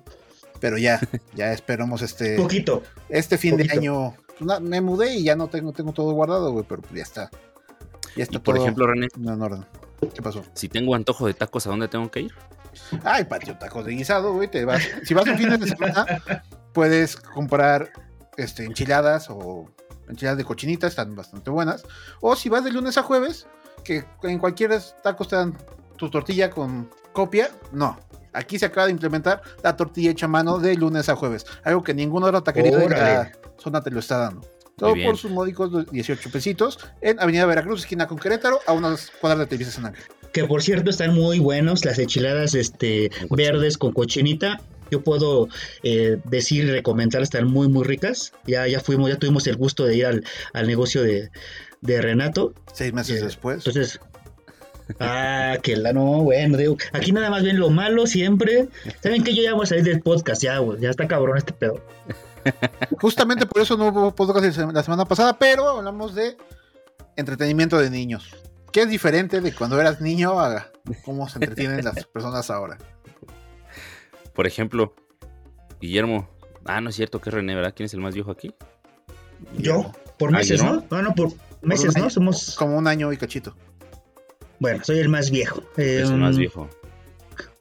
Pero 0.59 0.77
ya, 0.77 0.99
ya 1.35 1.51
esperamos 1.53 2.01
este. 2.01 2.35
Poquito. 2.35 2.83
Este 3.09 3.37
fin 3.37 3.57
de 3.57 3.69
año. 3.71 4.13
Pues, 4.39 4.61
me 4.61 4.81
mudé 4.81 5.15
y 5.15 5.23
ya 5.23 5.35
no 5.35 5.47
tengo, 5.47 5.73
tengo 5.73 5.91
todo 5.93 6.11
guardado, 6.13 6.51
güey, 6.51 6.65
pero 6.67 6.81
ya 6.93 7.03
está. 7.03 7.29
Ya 8.15 8.23
está 8.23 8.39
por 8.39 8.57
ejemplo, 8.57 8.87
René. 8.87 9.07
en 9.15 9.41
orden. 9.41 9.65
¿Qué 10.13 10.21
pasó? 10.21 10.43
Si 10.53 10.69
tengo 10.69 10.95
antojo 10.95 11.27
de 11.27 11.33
tacos, 11.33 11.67
¿a 11.67 11.71
dónde 11.71 11.87
tengo 11.87 12.09
que 12.09 12.21
ir? 12.21 12.33
Ay, 13.03 13.25
patio, 13.25 13.57
tacos 13.57 13.85
de 13.85 13.91
guisado, 13.91 14.33
güey. 14.33 14.49
Te 14.49 14.65
vas. 14.65 14.81
Si 15.03 15.13
vas 15.13 15.27
un 15.27 15.37
fin 15.37 15.49
de 15.49 15.67
semana, 15.67 16.05
puedes 16.73 17.17
comprar 17.17 17.91
este, 18.37 18.63
enchiladas 18.63 19.27
o 19.29 19.69
enchiladas 20.07 20.37
de 20.37 20.45
cochinita, 20.45 20.87
están 20.87 21.15
bastante 21.15 21.49
buenas. 21.49 21.83
O 22.21 22.35
si 22.35 22.49
vas 22.49 22.63
de 22.63 22.71
lunes 22.71 22.97
a 22.97 23.03
jueves, 23.03 23.47
que 23.83 24.05
en 24.23 24.39
cualquier 24.39 24.79
tacos 25.03 25.27
te 25.27 25.35
dan 25.35 25.57
tu 25.97 26.09
tortilla 26.09 26.49
con 26.49 26.89
copia, 27.13 27.51
no. 27.71 27.97
Aquí 28.33 28.59
se 28.59 28.65
acaba 28.65 28.87
de 28.87 28.91
implementar 28.91 29.41
la 29.63 29.75
tortilla 29.75 30.11
hecha 30.11 30.25
a 30.25 30.29
mano 30.29 30.59
de 30.59 30.75
lunes 30.75 31.09
a 31.09 31.15
jueves, 31.15 31.45
algo 31.63 31.83
que 31.83 31.93
ninguna 31.93 32.27
otra 32.27 32.41
taquería 32.41 32.77
de 32.77 32.89
la 32.89 33.31
zona 33.57 33.81
te 33.81 33.91
lo 33.91 33.99
está 33.99 34.17
dando. 34.17 34.47
Todo 34.79 34.95
por 35.03 35.17
sus 35.17 35.29
módicos 35.29 35.91
18 35.91 36.31
pesitos 36.31 36.79
en 37.01 37.19
Avenida 37.19 37.45
Veracruz, 37.45 37.81
esquina 37.81 38.07
con 38.07 38.17
Querétaro, 38.17 38.59
a 38.65 38.71
unas 38.71 39.11
cuadras 39.19 39.39
de 39.41 39.45
Televisa 39.47 39.71
San 39.71 39.87
Ángel. 39.87 40.03
Que 40.31 40.45
por 40.45 40.61
cierto 40.61 40.89
están 40.89 41.13
muy 41.13 41.39
buenos 41.39 41.83
las 41.83 41.99
enchiladas 41.99 42.55
este, 42.55 43.11
verdes 43.29 43.77
con 43.77 43.91
cochinita. 43.91 44.61
Yo 44.89 45.03
puedo 45.03 45.47
eh, 45.83 46.17
decir 46.23 46.65
y 46.65 46.71
recomendar, 46.71 47.21
están 47.21 47.47
muy, 47.47 47.67
muy 47.67 47.83
ricas. 47.83 48.31
Ya, 48.47 48.67
ya 48.67 48.79
fuimos, 48.79 49.09
ya 49.09 49.17
tuvimos 49.17 49.45
el 49.47 49.57
gusto 49.57 49.85
de 49.85 49.97
ir 49.97 50.05
al, 50.05 50.23
negocio 50.67 51.03
de, 51.03 51.29
Renato. 51.83 52.53
Seis 52.73 52.93
meses 52.93 53.21
eh, 53.21 53.25
después. 53.25 53.57
Entonces, 53.57 53.99
Ah, 54.99 55.57
que 55.61 55.75
la 55.75 55.93
no, 55.93 56.23
bueno, 56.23 56.57
digo, 56.57 56.77
aquí 56.93 57.11
nada 57.11 57.29
más 57.29 57.43
ven 57.43 57.59
lo 57.59 57.69
malo 57.69 58.07
siempre. 58.07 58.69
¿Saben 59.01 59.23
que 59.23 59.35
Yo 59.35 59.43
ya 59.43 59.53
voy 59.53 59.63
a 59.63 59.67
salir 59.67 59.83
del 59.83 60.01
podcast, 60.01 60.41
ya, 60.41 60.57
güey, 60.57 60.79
ya 60.79 60.89
está 60.89 61.07
cabrón 61.07 61.37
este 61.37 61.53
pedo. 61.53 61.81
Justamente 62.99 63.45
por 63.45 63.61
eso 63.61 63.77
no 63.77 63.89
hubo 63.89 64.15
podcast 64.15 64.57
la 64.57 64.83
semana 64.83 65.05
pasada, 65.05 65.37
pero 65.37 65.67
hablamos 65.67 66.15
de 66.15 66.37
entretenimiento 67.15 67.77
de 67.77 67.89
niños. 67.89 68.35
¿Qué 68.71 68.81
es 68.81 68.89
diferente 68.89 69.41
de 69.41 69.53
cuando 69.53 69.79
eras 69.79 69.99
niño 69.99 70.39
a 70.39 70.67
cómo 71.03 71.27
se 71.27 71.39
entretienen 71.39 71.83
las 71.83 72.05
personas 72.13 72.49
ahora? 72.49 72.77
Por 74.33 74.47
ejemplo, 74.47 74.93
Guillermo. 75.81 76.29
Ah, 76.65 76.81
no 76.81 76.89
es 76.89 76.95
cierto 76.95 77.19
que 77.19 77.29
es 77.29 77.33
René, 77.33 77.55
¿verdad? 77.55 77.73
¿Quién 77.75 77.85
es 77.85 77.93
el 77.93 77.99
más 77.99 78.13
viejo 78.13 78.31
aquí? 78.31 78.53
Yo, 79.57 79.91
por 80.17 80.31
meses, 80.31 80.61
¿no? 80.63 80.83
No, 80.91 81.01
no, 81.01 81.15
por 81.15 81.31
meses, 81.61 81.97
¿no? 81.97 82.09
Somos. 82.09 82.55
Como 82.55 82.77
un 82.77 82.87
año 82.87 83.11
y 83.11 83.17
cachito. 83.17 83.55
Bueno, 84.59 84.83
soy 84.83 84.99
el 84.99 85.09
más 85.09 85.31
viejo. 85.31 85.63
Es 85.77 86.09
el 86.09 86.17
más 86.17 86.35
em, 86.35 86.39
viejo. 86.39 86.69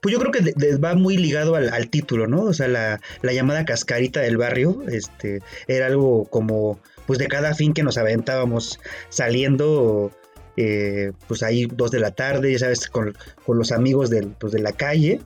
Pues 0.01 0.13
yo 0.13 0.19
creo 0.19 0.31
que 0.31 0.75
va 0.77 0.95
muy 0.95 1.17
ligado 1.17 1.55
al, 1.55 1.89
título, 1.89 2.27
¿no? 2.27 2.43
O 2.43 2.53
sea, 2.53 2.67
la, 2.67 2.99
llamada 3.21 3.65
cascarita 3.65 4.21
del 4.21 4.37
barrio, 4.37 4.83
este, 4.89 5.41
era 5.67 5.87
algo 5.87 6.25
como, 6.25 6.79
pues 7.05 7.19
de 7.19 7.27
cada 7.27 7.53
fin 7.53 7.73
que 7.73 7.83
nos 7.83 7.97
aventábamos 7.97 8.79
saliendo, 9.09 10.11
eh, 10.55 11.11
pues 11.27 11.43
ahí 11.43 11.65
dos 11.65 11.91
de 11.91 11.99
la 11.99 12.11
tarde, 12.11 12.53
ya 12.53 12.59
sabes, 12.59 12.87
con, 12.87 13.13
los 13.47 13.71
amigos 13.73 14.09
del, 14.09 14.27
pues, 14.39 14.53
de 14.53 14.59
la 14.59 14.71
calle, 14.71 15.19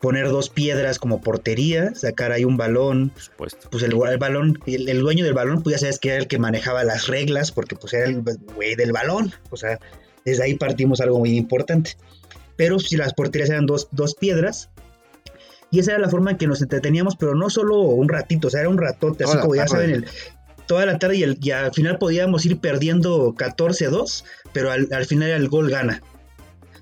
poner 0.00 0.28
dos 0.28 0.48
piedras 0.48 0.98
como 0.98 1.20
portería, 1.20 1.94
sacar 1.94 2.32
ahí 2.32 2.44
un 2.44 2.56
balón, 2.56 3.10
Por 3.10 3.22
supuesto. 3.22 3.68
pues 3.70 3.82
el, 3.82 3.94
balón, 4.18 4.58
el, 4.64 4.88
el, 4.88 5.00
dueño 5.00 5.24
del 5.24 5.34
balón, 5.34 5.62
pues 5.62 5.74
ya 5.74 5.80
sabes 5.80 5.98
que 5.98 6.10
era 6.10 6.18
el 6.18 6.28
que 6.28 6.38
manejaba 6.38 6.82
las 6.82 7.08
reglas, 7.08 7.52
porque 7.52 7.76
pues 7.76 7.92
era 7.92 8.06
el 8.06 8.22
güey 8.54 8.74
del 8.74 8.92
balón, 8.92 9.34
o 9.50 9.56
sea, 9.58 9.78
desde 10.28 10.44
ahí 10.44 10.54
partimos 10.54 11.00
algo 11.00 11.18
muy 11.18 11.36
importante. 11.36 11.96
Pero 12.56 12.78
si 12.78 12.96
las 12.96 13.14
porterías 13.14 13.50
eran 13.50 13.66
dos, 13.66 13.88
piedras, 14.18 14.70
y 15.70 15.78
esa 15.78 15.92
era 15.92 16.00
la 16.00 16.08
forma 16.08 16.32
en 16.32 16.38
que 16.38 16.46
nos 16.46 16.60
entreteníamos, 16.60 17.16
pero 17.16 17.34
no 17.34 17.50
solo 17.50 17.80
un 17.80 18.08
ratito, 18.08 18.48
o 18.48 18.50
sea, 18.50 18.60
era 18.60 18.68
un 18.68 18.78
ratote, 18.78 19.24
así 19.24 19.38
como 19.38 19.54
ya 19.54 19.68
saben, 19.68 20.06
toda 20.66 20.86
la 20.86 20.98
tarde 20.98 21.16
y, 21.16 21.50
al 21.50 21.72
final 21.72 21.98
podíamos 21.98 22.44
ir 22.46 22.58
perdiendo 22.58 23.34
14-2, 23.34 24.24
pero 24.52 24.70
al, 24.70 25.06
final 25.06 25.30
el 25.30 25.48
gol 25.48 25.70
gana. 25.70 26.02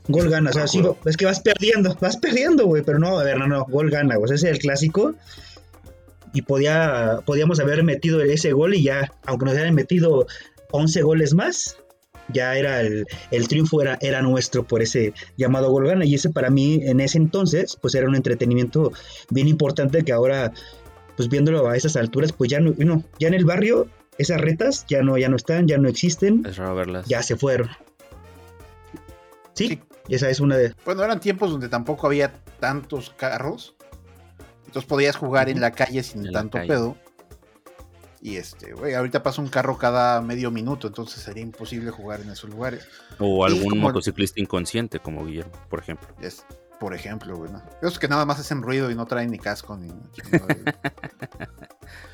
Gol 0.08 0.30
gana, 0.30 0.50
o 0.50 0.52
sea, 0.52 0.66
sí, 0.66 0.82
es 1.04 1.16
que 1.16 1.26
vas 1.26 1.40
perdiendo, 1.40 1.96
vas 2.00 2.16
perdiendo, 2.16 2.66
güey, 2.66 2.82
pero 2.82 2.98
no, 2.98 3.18
a 3.18 3.24
ver, 3.24 3.38
no, 3.38 3.46
no, 3.46 3.64
gol 3.64 3.90
gana, 3.90 4.16
güey, 4.16 4.32
ese 4.32 4.48
es 4.48 4.54
el 4.54 4.58
clásico. 4.58 5.14
Y 6.32 6.42
podía, 6.42 7.20
podíamos 7.24 7.60
haber 7.60 7.82
metido 7.82 8.20
ese 8.20 8.52
gol 8.52 8.74
y 8.74 8.82
ya, 8.82 9.12
aunque 9.24 9.46
nos 9.46 9.54
hubieran 9.54 9.74
metido 9.74 10.26
11 10.70 11.02
goles 11.02 11.34
más, 11.34 11.76
ya 12.32 12.56
era 12.56 12.80
el, 12.80 13.06
triunfo 13.48 13.82
era, 13.82 13.98
era 14.00 14.22
nuestro 14.22 14.64
por 14.64 14.82
ese 14.82 15.12
llamado 15.36 15.70
gol 15.70 15.86
gana. 15.86 16.04
Y 16.04 16.14
ese 16.14 16.30
para 16.30 16.50
mí 16.50 16.80
en 16.82 17.00
ese 17.00 17.18
entonces, 17.18 17.76
pues 17.80 17.94
era 17.94 18.08
un 18.08 18.16
entretenimiento 18.16 18.92
bien 19.30 19.48
importante 19.48 20.02
que 20.04 20.12
ahora, 20.12 20.52
pues 21.16 21.28
viéndolo 21.28 21.68
a 21.68 21.76
esas 21.76 21.96
alturas, 21.96 22.32
pues 22.32 22.50
ya 22.50 22.60
no, 22.60 22.72
no 22.78 23.02
ya 23.18 23.28
en 23.28 23.34
el 23.34 23.44
barrio, 23.44 23.88
esas 24.18 24.40
retas 24.40 24.86
ya 24.88 25.02
no, 25.02 25.18
ya 25.18 25.28
no 25.28 25.36
están, 25.36 25.66
ya 25.66 25.78
no 25.78 25.88
existen. 25.88 26.44
Es 26.46 26.56
raro 26.56 26.74
verlas. 26.74 27.06
Ya 27.06 27.22
se 27.22 27.36
fueron. 27.36 27.68
Sí, 29.54 29.80
esa 30.08 30.28
es 30.28 30.40
una 30.40 30.56
de. 30.56 30.74
Bueno, 30.84 31.02
eran 31.02 31.20
tiempos 31.20 31.50
donde 31.50 31.68
tampoco 31.68 32.06
había 32.06 32.32
tantos 32.60 33.10
carros. 33.16 33.74
Entonces 34.66 34.88
podías 34.88 35.16
jugar 35.16 35.48
en 35.48 35.60
la 35.60 35.70
calle 35.70 36.02
sin 36.02 36.30
tanto 36.32 36.58
pedo. 36.66 36.96
Y 38.22 38.36
este, 38.36 38.72
güey, 38.72 38.94
ahorita 38.94 39.22
pasa 39.22 39.42
un 39.42 39.48
carro 39.48 39.76
cada 39.76 40.20
medio 40.20 40.50
minuto, 40.50 40.88
entonces 40.88 41.22
sería 41.22 41.42
imposible 41.42 41.90
jugar 41.90 42.20
en 42.20 42.30
esos 42.30 42.50
lugares. 42.50 42.88
O 43.18 43.44
algún 43.44 43.78
motociclista 43.78 44.40
inconsciente 44.40 44.98
como 44.98 45.24
Guillermo, 45.24 45.52
por 45.68 45.80
ejemplo. 45.80 46.08
Es, 46.20 46.44
por 46.80 46.94
ejemplo, 46.94 47.36
güey. 47.36 47.50
Esos 47.82 47.98
que 47.98 48.08
nada 48.08 48.24
más 48.24 48.40
hacen 48.40 48.62
ruido 48.62 48.90
y 48.90 48.94
no 48.94 49.06
traen 49.06 49.30
ni 49.30 49.38
casco 49.38 49.76
ni. 49.76 49.88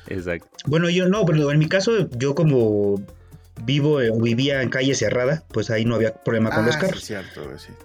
Exacto. 0.07 0.49
Bueno, 0.65 0.89
yo 0.89 1.07
no, 1.07 1.25
pero 1.25 1.51
en 1.51 1.59
mi 1.59 1.67
caso, 1.67 2.09
yo 2.11 2.35
como 2.35 3.01
vivo 3.65 3.97
o 3.97 4.19
vivía 4.19 4.61
en 4.61 4.69
calle 4.69 4.95
cerrada, 4.95 5.43
pues 5.49 5.69
ahí 5.69 5.85
no 5.85 5.95
había 5.95 6.13
problema 6.13 6.49
con 6.49 6.65
los 6.65 6.75
ah, 6.75 6.79
carros. 6.79 7.11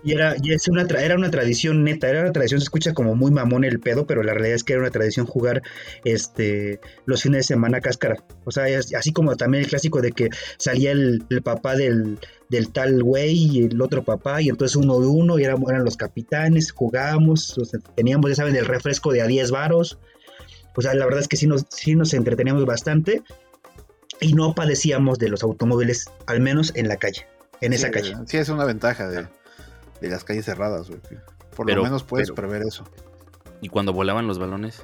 Y 0.02 0.12
era, 0.12 0.34
y 0.42 0.52
es 0.52 0.66
una 0.68 0.82
era 0.82 1.14
una 1.14 1.30
tradición 1.30 1.84
neta, 1.84 2.08
era 2.08 2.22
una 2.22 2.32
tradición, 2.32 2.60
se 2.60 2.64
escucha 2.64 2.94
como 2.94 3.14
muy 3.14 3.30
mamón 3.30 3.64
el 3.64 3.78
pedo, 3.78 4.06
pero 4.06 4.22
la 4.22 4.32
realidad 4.32 4.56
es 4.56 4.64
que 4.64 4.72
era 4.72 4.82
una 4.82 4.90
tradición 4.90 5.26
jugar 5.26 5.62
este 6.04 6.80
los 7.06 7.22
fines 7.22 7.40
de 7.40 7.42
semana 7.54 7.80
cáscara. 7.80 8.16
O 8.44 8.50
sea, 8.50 8.64
así 8.96 9.12
como 9.12 9.36
también 9.36 9.64
el 9.64 9.68
clásico 9.68 10.00
de 10.00 10.12
que 10.12 10.30
salía 10.56 10.92
el, 10.92 11.24
papá 11.44 11.76
del, 11.76 12.18
tal 12.72 13.02
güey 13.02 13.34
y 13.34 13.64
el 13.66 13.80
otro 13.80 14.02
papá, 14.02 14.42
y 14.42 14.48
entonces 14.48 14.74
uno 14.76 14.98
de 15.00 15.06
uno, 15.06 15.38
y 15.38 15.44
eran, 15.44 15.62
eran 15.68 15.84
los 15.84 15.96
capitanes, 15.96 16.72
jugábamos, 16.72 17.54
teníamos, 17.94 18.30
ya 18.30 18.36
saben, 18.36 18.56
el 18.56 18.66
refresco 18.66 19.12
de 19.12 19.22
a 19.22 19.26
10 19.26 19.50
varos. 19.50 19.98
O 20.74 20.82
sea, 20.82 20.94
la 20.94 21.04
verdad 21.04 21.20
es 21.20 21.28
que 21.28 21.36
sí 21.36 21.46
nos, 21.46 21.66
sí 21.70 21.96
nos 21.96 22.14
entreteníamos 22.14 22.64
bastante 22.64 23.22
y 24.20 24.34
no 24.34 24.54
padecíamos 24.54 25.18
de 25.18 25.28
los 25.28 25.42
automóviles, 25.42 26.10
al 26.26 26.40
menos 26.40 26.72
en 26.74 26.88
la 26.88 26.96
calle, 26.96 27.26
en 27.60 27.72
esa 27.72 27.90
calle. 27.90 28.14
Sí, 28.26 28.36
es 28.36 28.48
una 28.48 28.64
ventaja 28.64 29.08
de, 29.08 29.26
las 30.00 30.24
calles 30.24 30.44
cerradas, 30.44 30.88
Por 31.56 31.70
lo 31.70 31.82
menos 31.82 32.04
puedes 32.04 32.30
prever 32.30 32.62
eso. 32.62 32.84
¿Y 33.60 33.68
cuando 33.68 33.92
volaban 33.92 34.26
los 34.26 34.38
balones? 34.38 34.82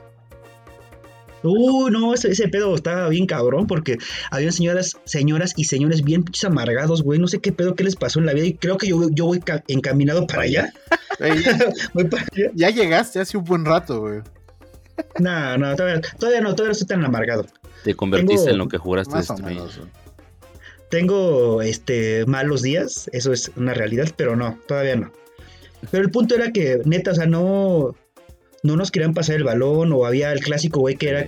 Uh, 1.44 1.90
no, 1.90 2.14
ese, 2.14 2.48
pedo 2.48 2.74
estaba 2.74 3.06
bien 3.08 3.26
cabrón 3.26 3.66
porque 3.66 3.98
había 4.30 4.50
señoras, 4.50 4.96
señoras 5.04 5.52
y 5.56 5.64
señores 5.64 6.02
bien 6.02 6.24
amargados, 6.46 7.02
güey. 7.02 7.18
No 7.18 7.28
sé 7.28 7.38
qué 7.40 7.52
pedo 7.52 7.74
que 7.74 7.84
les 7.84 7.96
pasó 7.96 8.18
en 8.18 8.26
la 8.26 8.32
vida 8.32 8.46
y 8.46 8.54
creo 8.54 8.78
que 8.78 8.88
yo, 8.88 9.10
yo 9.10 9.26
voy 9.26 9.42
encaminado 9.68 10.26
para 10.26 10.42
allá. 10.42 10.72
voy 11.92 12.04
para 12.04 12.22
allá. 12.22 12.50
Ya 12.54 12.70
llegaste 12.70 13.20
hace 13.20 13.36
un 13.36 13.44
buen 13.44 13.66
rato, 13.66 14.00
güey. 14.00 14.22
No, 15.18 15.58
no, 15.58 15.76
todavía, 15.76 16.00
todavía 16.18 16.40
no, 16.40 16.54
todavía 16.54 16.68
no 16.68 16.72
estoy 16.72 16.86
tan 16.86 17.04
amargado. 17.04 17.44
Te 17.84 17.94
convertiste 17.94 18.50
en 18.50 18.58
lo 18.58 18.66
que 18.66 18.78
juraste 18.78 19.18
Tengo 20.88 21.60
este 21.60 22.24
malos 22.24 22.62
días, 22.62 23.10
eso 23.12 23.32
es 23.32 23.52
una 23.56 23.74
realidad, 23.74 24.08
pero 24.16 24.36
no, 24.36 24.58
todavía 24.66 24.96
no. 24.96 25.12
Pero 25.90 26.02
el 26.02 26.10
punto 26.10 26.34
era 26.34 26.50
que, 26.50 26.80
neta, 26.86 27.10
o 27.10 27.14
sea, 27.14 27.26
no, 27.26 27.94
no 28.62 28.76
nos 28.76 28.90
querían 28.90 29.12
pasar 29.12 29.36
el 29.36 29.44
balón, 29.44 29.92
o 29.92 30.06
había 30.06 30.32
el 30.32 30.40
clásico 30.40 30.80
güey 30.80 30.96
que 30.96 31.10
era 31.10 31.20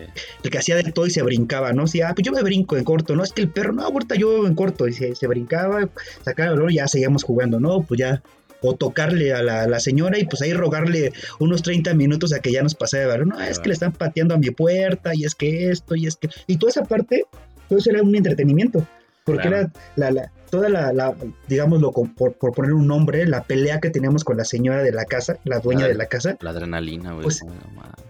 el 0.42 0.50
que 0.50 0.56
hacía 0.56 0.76
de 0.76 0.90
todo 0.92 1.06
y 1.06 1.10
se 1.10 1.22
brincaba, 1.22 1.74
¿no? 1.74 1.84
Decía, 1.84 2.08
ah, 2.08 2.14
pues 2.14 2.24
yo 2.24 2.32
me 2.32 2.42
brinco 2.42 2.78
en 2.78 2.84
corto, 2.84 3.14
¿no? 3.14 3.22
Es 3.22 3.34
que 3.34 3.42
el 3.42 3.50
perro, 3.50 3.74
no, 3.74 3.82
ahorita 3.82 4.14
yo 4.14 4.46
en 4.46 4.54
corto, 4.54 4.88
y 4.88 4.94
se, 4.94 5.14
se 5.14 5.26
brincaba, 5.26 5.90
sacaba 6.24 6.50
el 6.50 6.56
balón 6.56 6.70
y 6.70 6.76
ya 6.76 6.88
seguíamos 6.88 7.22
jugando, 7.22 7.60
¿no? 7.60 7.82
Pues 7.82 8.00
ya 8.00 8.22
o 8.62 8.74
tocarle 8.74 9.32
a 9.32 9.42
la, 9.42 9.80
señora 9.80 10.18
y 10.18 10.24
pues 10.24 10.42
ahí 10.42 10.52
rogarle 10.52 11.12
unos 11.38 11.62
30 11.62 11.94
minutos 11.94 12.32
a 12.32 12.40
que 12.40 12.52
ya 12.52 12.62
nos 12.62 12.74
pase 12.74 12.98
de 12.98 13.06
balón. 13.06 13.28
No, 13.28 13.40
es 13.40 13.58
que 13.58 13.68
le 13.68 13.74
están 13.74 13.92
pateando 13.92 14.34
a 14.34 14.38
mi 14.38 14.50
puerta 14.50 15.12
y 15.14 15.24
es 15.24 15.34
que 15.34 15.70
esto 15.70 15.94
y 15.94 16.06
es 16.06 16.16
que... 16.16 16.28
Y 16.46 16.56
toda 16.56 16.70
esa 16.70 16.84
parte, 16.84 17.24
todo 17.68 17.78
eso 17.78 17.90
era 17.90 18.02
un 18.02 18.14
entretenimiento. 18.14 18.86
Porque 19.24 19.48
era 19.48 19.72
la, 19.96 20.12
la, 20.12 20.30
toda 20.50 20.68
la, 20.68 20.92
la 20.92 21.12
digámoslo, 21.48 21.90
por, 21.90 22.34
por, 22.34 22.52
poner 22.52 22.72
un 22.72 22.86
nombre, 22.86 23.26
la 23.26 23.42
pelea 23.42 23.80
que 23.80 23.90
teníamos 23.90 24.22
con 24.22 24.36
la 24.36 24.44
señora 24.44 24.84
de 24.84 24.92
la 24.92 25.04
casa, 25.04 25.38
la 25.42 25.58
dueña 25.58 25.88
de 25.88 25.94
la 25.94 26.06
casa. 26.06 26.36
La 26.40 26.50
adrenalina, 26.50 27.12
güey. 27.12 27.24
Pues, 27.24 27.44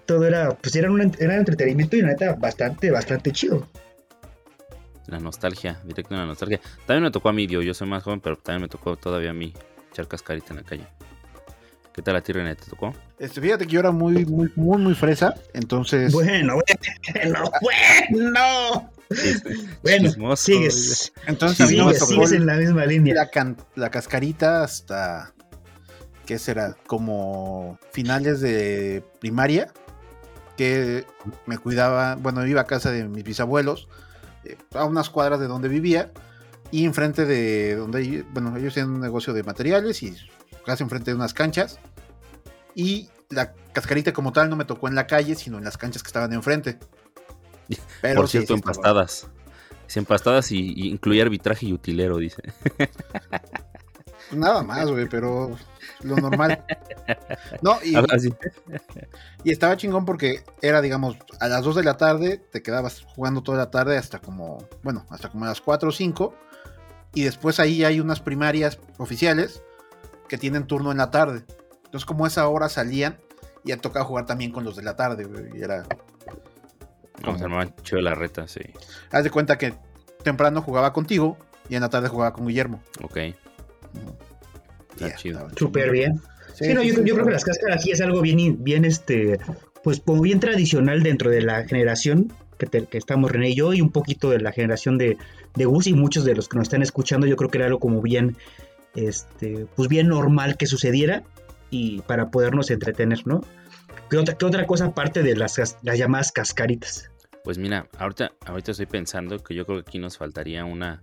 todo 0.05 0.27
era, 0.27 0.51
pues 0.51 0.77
era 0.77 0.91
un, 0.91 1.01
era 1.19 1.37
entretenimiento 1.37 1.97
y 1.97 2.01
una 2.01 2.11
neta 2.11 2.35
bastante, 2.35 2.91
bastante 2.91 3.33
chido. 3.33 3.67
La 5.07 5.19
nostalgia, 5.19 5.81
directo 5.85 6.13
en 6.13 6.21
la 6.21 6.27
nostalgia. 6.27 6.61
También 6.85 7.05
me 7.05 7.11
tocó 7.11 7.31
a 7.31 7.33
mí, 7.33 7.47
yo 7.47 7.73
soy 7.73 7.89
más 7.89 8.03
joven, 8.03 8.21
pero 8.21 8.37
también 8.37 8.63
me 8.63 8.69
tocó 8.69 8.97
todavía 8.97 9.31
a 9.31 9.35
mí 9.35 9.55
echar 9.97 10.09
cascarita 10.09 10.49
en 10.51 10.57
la 10.57 10.63
calle. 10.63 10.87
¿Qué 11.95 12.03
tal 12.03 12.17
a 12.17 12.21
ti, 12.21 12.33
René? 12.33 12.55
¿Te 12.55 12.67
tocó? 12.67 12.95
Este, 13.19 13.41
fíjate 13.41 13.67
que 13.67 13.73
yo 13.73 13.81
era 13.81 13.91
muy, 13.91 14.27
muy, 14.27 14.53
muy, 14.55 14.79
muy 14.79 14.95
fresa, 14.95 15.35
entonces... 15.55 16.13
Bueno, 16.13 16.57
bueno, 16.57 17.51
bueno. 19.83 20.11
bueno, 20.19 20.37
sigues. 20.37 21.13
Entonces 21.27 21.67
a 21.67 21.71
mí 21.71 21.77
me 21.77 21.95
tocó 21.95 22.07
sigues 22.07 22.33
en 22.33 22.45
la 22.45 22.57
misma 22.57 22.85
línea. 22.85 23.15
La, 23.15 23.57
la 23.77 23.91
cascarita 23.91 24.63
hasta, 24.63 25.33
¿qué 26.27 26.39
será? 26.39 26.77
Como 26.87 27.79
finales 27.93 28.43
de 28.43 29.03
primaria, 29.19 29.73
que 30.59 31.07
me 31.47 31.57
cuidaba, 31.57 32.17
bueno, 32.17 32.47
iba 32.47 32.61
a 32.61 32.67
casa 32.67 32.91
de 32.91 33.05
mis 33.09 33.25
bisabuelos, 33.25 33.89
eh, 34.45 34.59
a 34.75 34.85
unas 34.85 35.09
cuadras 35.09 35.41
de 35.41 35.47
donde 35.47 35.69
vivía, 35.69 36.11
y 36.77 36.85
enfrente 36.85 37.25
de 37.25 37.75
donde, 37.75 38.23
bueno, 38.35 38.55
ellos 38.55 38.75
tienen 38.75 38.93
un 38.93 39.01
negocio 39.01 39.33
de 39.33 39.43
materiales 39.43 40.03
y 40.03 40.15
casi 40.67 40.83
enfrente 40.83 41.11
de 41.11 41.15
unas 41.15 41.33
canchas. 41.33 41.79
Y 42.75 43.09
la 43.31 43.55
cascarita 43.73 44.13
como 44.13 44.31
tal 44.31 44.51
no 44.51 44.57
me 44.57 44.67
tocó 44.67 44.87
en 44.87 44.95
la 44.95 45.07
calle, 45.07 45.37
sino 45.37 45.57
en 45.57 45.65
las 45.65 45.79
canchas 45.79 46.03
que 46.03 46.09
estaban 46.09 46.35
enfrente. 46.35 46.79
Pero 48.03 48.21
Por 48.21 48.29
cierto, 48.29 48.53
empastadas. 48.53 49.27
empastadas 49.95 50.53
y, 50.53 50.91
incluye 50.91 51.23
arbitraje 51.23 51.65
y 51.65 51.73
utilero, 51.73 52.19
dice. 52.19 52.43
Nada 54.33 54.63
más, 54.63 54.91
güey, 54.91 55.09
pero 55.09 55.57
lo 56.03 56.17
normal. 56.17 56.63
No, 57.63 57.79
y, 57.85 57.97
y, 59.45 59.51
estaba 59.53 59.77
chingón 59.77 60.05
porque 60.05 60.43
era, 60.61 60.83
digamos, 60.83 61.17
a 61.39 61.47
las 61.47 61.63
2 61.63 61.77
de 61.77 61.85
la 61.85 61.97
tarde, 61.97 62.39
te 62.51 62.61
quedabas 62.61 63.03
jugando 63.15 63.45
toda 63.45 63.59
la 63.59 63.71
tarde 63.71 63.97
hasta 63.97 64.19
como, 64.19 64.59
bueno, 64.83 65.07
hasta 65.11 65.31
como 65.31 65.45
a 65.45 65.49
las 65.49 65.61
4 65.61 65.89
o 65.89 65.93
5 65.93 66.35
y 67.17 67.25
después 67.25 67.59
ahí 67.61 67.83
hay 67.83 67.99
unas 67.99 68.21
primarias 68.21 68.79
oficiales 68.99 69.63
que 70.29 70.37
tienen 70.37 70.67
turno 70.67 70.93
en 70.93 70.99
la 70.99 71.11
tarde. 71.11 71.45
Entonces, 71.87 72.05
como 72.05 72.27
esa 72.27 72.47
hora 72.47 72.69
salían, 72.69 73.17
y 73.65 73.73
ha 73.73 73.79
tocado 73.79 74.05
jugar 74.05 74.27
también 74.27 74.53
con 74.53 74.65
los 74.65 74.77
de 74.77 74.83
la 74.83 74.97
tarde, 74.97 75.27
Y 75.55 75.63
era. 75.63 75.85
Como 77.25 77.39
se 77.39 77.45
llamaba 77.45 77.75
chido 77.83 78.03
la 78.03 78.15
reta, 78.15 78.47
sí. 78.47 78.61
Haz 79.11 79.25
de 79.25 79.31
cuenta 79.31 79.57
que 79.57 79.73
temprano 80.25 80.61
jugaba 80.61 80.93
contigo 80.93 81.39
y 81.71 81.75
en 81.75 81.81
la 81.81 81.89
tarde 81.89 82.09
jugaba 82.09 82.35
con 82.35 82.47
Guillermo. 82.47 82.83
Ok. 83.03 83.17
Está 84.93 85.17
chido. 85.17 85.49
Súper 85.57 85.91
bien. 85.91 86.21
Sí, 86.53 86.75
no, 86.75 86.83
yo, 86.83 86.95
creo 86.95 87.25
que 87.25 87.33
las 87.33 87.45
cáscaras 87.45 87.81
aquí 87.81 87.93
es 87.93 88.03
algo 88.03 88.21
bien, 88.21 88.63
bien, 88.63 88.85
este, 88.85 89.41
pues 89.83 90.01
como 90.01 90.21
bien 90.21 90.39
tradicional 90.39 91.03
dentro 91.03 91.31
de 91.31 91.41
la 91.41 91.67
generación 91.67 92.31
que, 92.57 92.99
estamos 92.99 93.31
René 93.31 93.51
y 93.51 93.55
yo, 93.55 93.73
y 93.73 93.81
un 93.81 93.91
poquito 93.91 94.31
de 94.31 94.41
la 94.41 94.53
generación 94.53 94.99
de, 94.99 95.17
de 95.55 95.65
Gus 95.65 95.87
y 95.87 95.95
muchos 95.95 96.25
de 96.25 96.35
los 96.35 96.49
que 96.49 96.57
nos 96.57 96.67
están 96.67 96.83
escuchando, 96.83 97.27
yo 97.27 97.37
creo 97.37 97.51
que 97.51 97.59
era 97.59 97.67
algo 97.67 97.81
como 97.81 98.03
bien, 98.03 98.37
este, 98.95 99.67
pues 99.77 99.89
bien 99.89 100.09
normal 100.09 100.57
que 100.57 100.67
sucediera 100.67 101.25
y 101.71 102.01
para 102.03 102.31
podernos 102.31 102.71
entretener, 102.71 103.27
¿no? 103.27 103.43
¿Qué 104.11 104.19
otra, 104.19 104.37
otra 104.41 104.67
cosa 104.67 104.87
aparte 104.87 105.23
de 105.23 105.37
las, 105.37 105.59
las 105.83 105.99
llamadas 105.99 106.33
cascaritas? 106.33 107.11
Pues 107.43 107.59
mira, 107.59 107.89
ahorita, 107.99 108.33
ahorita 108.47 108.73
estoy 108.73 108.87
pensando 108.87 109.39
que 109.43 109.55
yo 109.55 109.67
creo 109.67 109.83
que 109.83 109.89
aquí 109.89 109.99
nos 109.99 110.19
faltaría 110.19 110.65
una, 110.65 111.03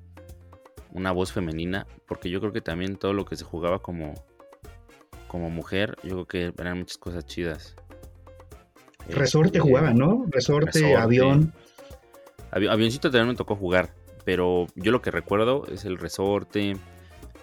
una 0.92 1.12
voz 1.12 1.32
femenina, 1.32 1.88
porque 2.08 2.30
yo 2.30 2.40
creo 2.40 2.54
que 2.54 2.62
también 2.62 2.96
todo 2.96 3.14
lo 3.14 3.26
que 3.26 3.36
se 3.36 3.44
jugaba 3.44 3.80
como, 3.80 4.14
como 5.28 5.50
mujer, 5.50 5.98
yo 6.04 6.26
creo 6.26 6.26
que 6.26 6.62
eran 6.62 6.80
muchas 6.80 6.98
cosas 6.98 7.26
chidas. 7.26 7.76
Resorte 9.10 9.58
este, 9.58 9.60
jugaba, 9.60 9.94
¿no? 9.94 10.26
Resorte, 10.30 10.96
avión. 10.96 11.54
avioncito 12.52 13.12
también 13.12 13.30
me 13.30 13.36
tocó 13.36 13.56
jugar, 13.56 13.94
pero 14.26 14.68
yo 14.76 14.92
lo 14.92 15.02
que 15.02 15.12
recuerdo 15.12 15.66
es 15.68 15.86
el 15.86 15.98
resorte 15.98 16.78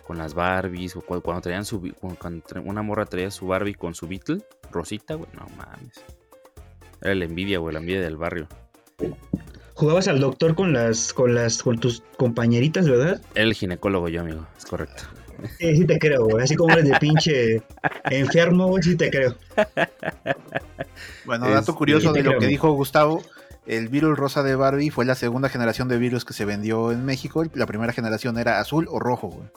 con 0.06 0.18
las 0.18 0.34
Barbies, 0.34 0.96
o 0.96 1.02
cuando, 1.02 1.40
traían 1.40 1.64
su 1.64 1.92
cuando 2.00 2.42
una 2.64 2.82
morra 2.82 3.06
traía 3.06 3.30
su 3.30 3.46
Barbie 3.46 3.74
con 3.74 3.94
su 3.94 4.08
Beetle, 4.08 4.42
Rosita, 4.72 5.14
güey, 5.14 5.30
no 5.34 5.46
mames. 5.56 6.04
Era 7.00 7.14
la 7.14 7.24
envidia, 7.24 7.58
güey, 7.58 7.72
la 7.72 7.80
envidia 7.80 8.00
del 8.00 8.16
barrio. 8.16 8.48
Jugabas 9.74 10.08
al 10.08 10.20
doctor 10.20 10.54
con 10.54 10.72
las, 10.72 11.14
con 11.14 11.34
las, 11.34 11.62
con 11.62 11.78
tus 11.78 12.02
compañeritas, 12.16 12.88
¿verdad? 12.88 13.20
El 13.34 13.54
ginecólogo 13.54 14.08
yo, 14.08 14.20
amigo, 14.20 14.46
es 14.58 14.66
correcto. 14.66 15.04
Sí, 15.59 15.76
sí 15.76 15.85
te 15.85 15.99
creo, 15.99 16.25
güey. 16.25 16.44
Así 16.44 16.56
como 16.56 16.73
eres 16.73 16.88
de 16.88 16.99
pinche 16.99 17.62
enfermo, 18.11 18.68
güey, 18.68 18.82
sí 18.82 18.97
te 18.97 19.11
creo. 19.11 19.37
Bueno, 21.25 21.49
dato 21.49 21.75
curioso 21.75 22.12
de 22.12 22.23
lo 22.23 22.38
que 22.38 22.47
dijo 22.47 22.70
Gustavo. 22.73 23.23
El 23.66 23.88
virus 23.88 24.18
rosa 24.18 24.42
de 24.42 24.56
Barbie 24.56 24.90
fue 24.90 25.04
la 25.04 25.14
segunda 25.14 25.49
generación 25.49 25.88
de 25.88 25.99
virus 25.99 26.25
que 26.25 26.32
se 26.32 26.44
vendió 26.44 26.92
en 26.92 27.04
México. 27.04 27.44
La 27.54 27.66
primera 27.66 27.92
generación 27.92 28.38
era 28.38 28.59
azul 28.59 28.87
o 28.90 28.99
rojo, 28.99 29.28
güey. 29.28 29.49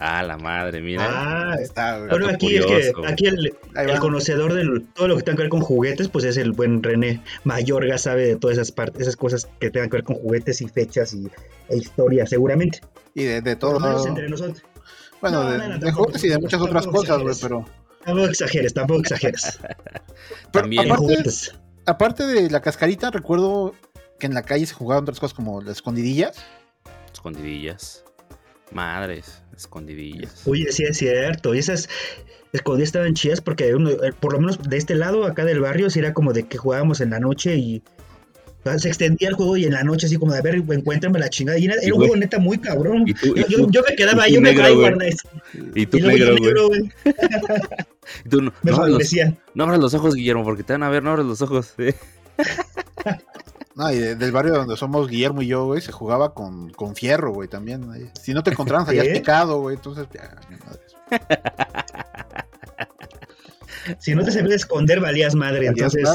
Ah, 0.00 0.22
la 0.22 0.38
madre, 0.38 0.80
mira. 0.80 1.04
Ah, 1.08 1.56
está, 1.60 1.98
Bueno, 1.98 2.28
aquí 2.28 2.56
es 2.56 2.64
que 2.64 2.92
aquí 3.04 3.26
el, 3.26 3.52
conocedor 3.98 4.54
de 4.54 4.84
todo 4.94 5.08
lo 5.08 5.16
que 5.16 5.24
tenga 5.24 5.36
que 5.38 5.42
ver 5.42 5.50
con 5.50 5.60
juguetes, 5.60 6.08
pues 6.08 6.24
es 6.24 6.36
el 6.36 6.52
buen 6.52 6.84
René 6.84 7.20
Mayorga, 7.42 7.98
sabe 7.98 8.24
de 8.24 8.36
todas 8.36 8.58
esas 8.58 8.70
partes, 8.70 9.02
esas 9.02 9.16
cosas 9.16 9.48
que 9.58 9.70
tengan 9.70 9.90
que 9.90 9.96
ver 9.96 10.04
con 10.04 10.14
juguetes 10.14 10.60
y 10.60 10.68
fechas 10.68 11.14
y, 11.14 11.28
e 11.68 11.76
historia, 11.76 12.26
seguramente. 12.28 12.80
Y 13.14 13.24
de, 13.24 13.42
de 13.42 13.56
todo. 13.56 14.06
entre 14.06 14.28
nosotros. 14.28 14.62
Bueno, 15.20 15.44
de, 15.78 15.92
juguetes 15.92 16.24
y 16.24 16.28
de 16.28 16.38
muchas 16.38 16.60
otras 16.60 16.86
cosas, 16.86 17.20
güey, 17.22 17.34
pero. 17.40 17.64
Tampoco 18.04 18.28
exageres, 18.28 18.74
tampoco 18.74 19.00
exageres. 19.00 19.58
También 20.52 20.90
aparte, 20.90 21.24
aparte 21.86 22.26
de 22.26 22.50
la 22.50 22.60
cascarita, 22.60 23.10
recuerdo 23.10 23.74
que 24.18 24.26
en 24.26 24.34
la 24.34 24.42
calle 24.42 24.66
se 24.66 24.74
jugaban 24.74 25.02
otras 25.02 25.20
cosas 25.20 25.34
como 25.34 25.60
las 25.60 25.76
escondidillas. 25.76 26.36
Escondidillas. 27.12 28.04
Madres, 28.72 29.42
escondidillas. 29.56 30.46
Oye, 30.46 30.70
sí 30.72 30.84
es 30.84 30.98
cierto. 30.98 31.54
Y 31.54 31.58
esas 31.58 31.88
escondidillas 32.52 32.88
estaban 32.88 33.14
chidas 33.14 33.40
porque 33.40 33.74
uno, 33.74 33.90
eh, 33.90 34.12
por 34.18 34.32
lo 34.32 34.40
menos 34.40 34.62
de 34.62 34.76
este 34.76 34.94
lado, 34.94 35.24
acá 35.24 35.44
del 35.44 35.60
barrio, 35.60 35.90
sí 35.90 35.98
era 35.98 36.14
como 36.14 36.32
de 36.32 36.44
que 36.44 36.58
jugábamos 36.58 37.00
en 37.00 37.10
la 37.10 37.20
noche 37.20 37.56
y 37.56 37.82
se 38.76 38.88
extendía 38.88 39.28
el 39.28 39.34
juego 39.34 39.56
y 39.56 39.64
en 39.64 39.72
la 39.72 39.82
noche 39.82 40.06
así 40.06 40.16
como 40.16 40.32
de 40.32 40.38
a 40.38 40.42
ver, 40.42 40.56
encuéntrame 40.56 41.18
la 41.18 41.30
chingada. 41.30 41.58
Y 41.58 41.66
era, 41.66 41.76
un 41.92 41.92
juego 41.92 42.16
neta 42.16 42.38
muy 42.38 42.58
cabrón. 42.58 43.04
yo, 43.06 43.82
me 43.88 43.96
quedaba 43.96 44.24
ahí, 44.24 44.34
yo 44.34 44.40
me 44.40 44.52
quedaba 44.52 44.74
guardando 44.74 45.04
Y 45.74 45.86
tú, 45.86 45.98
y 45.98 46.02
negro, 46.02 46.68
güey. 46.68 46.92
y 48.24 48.28
tú 48.28 48.42
no, 48.42 48.52
me 48.62 48.70
no, 48.70 48.76
abras 48.76 48.90
los, 48.90 49.14
no 49.54 49.64
abras 49.64 49.80
los 49.80 49.94
ojos, 49.94 50.14
Guillermo, 50.14 50.44
porque 50.44 50.62
te 50.62 50.72
van 50.72 50.82
a 50.82 50.90
ver, 50.90 51.02
no 51.02 51.10
abras 51.10 51.26
los 51.26 51.42
ojos. 51.42 51.74
No, 53.74 53.92
y 53.92 53.98
del 53.98 54.32
barrio 54.32 54.54
donde 54.54 54.76
somos 54.76 55.08
Guillermo 55.08 55.40
y 55.40 55.46
yo, 55.46 55.66
güey, 55.66 55.80
se 55.80 55.92
jugaba 55.92 56.34
con, 56.34 56.68
con 56.70 56.96
fierro, 56.96 57.32
güey, 57.32 57.48
también. 57.48 57.88
Si 58.20 58.34
no 58.34 58.42
te 58.42 58.50
encontraban, 58.50 58.84
salías 58.86 59.06
picado, 59.06 59.60
güey, 59.60 59.76
entonces, 59.76 60.08
ya, 60.12 60.36
si 63.98 64.14
no 64.14 64.24
te 64.24 64.30
sabías 64.30 64.54
esconder, 64.54 65.00
valías 65.00 65.34
madre. 65.34 65.66
entonces, 65.66 66.08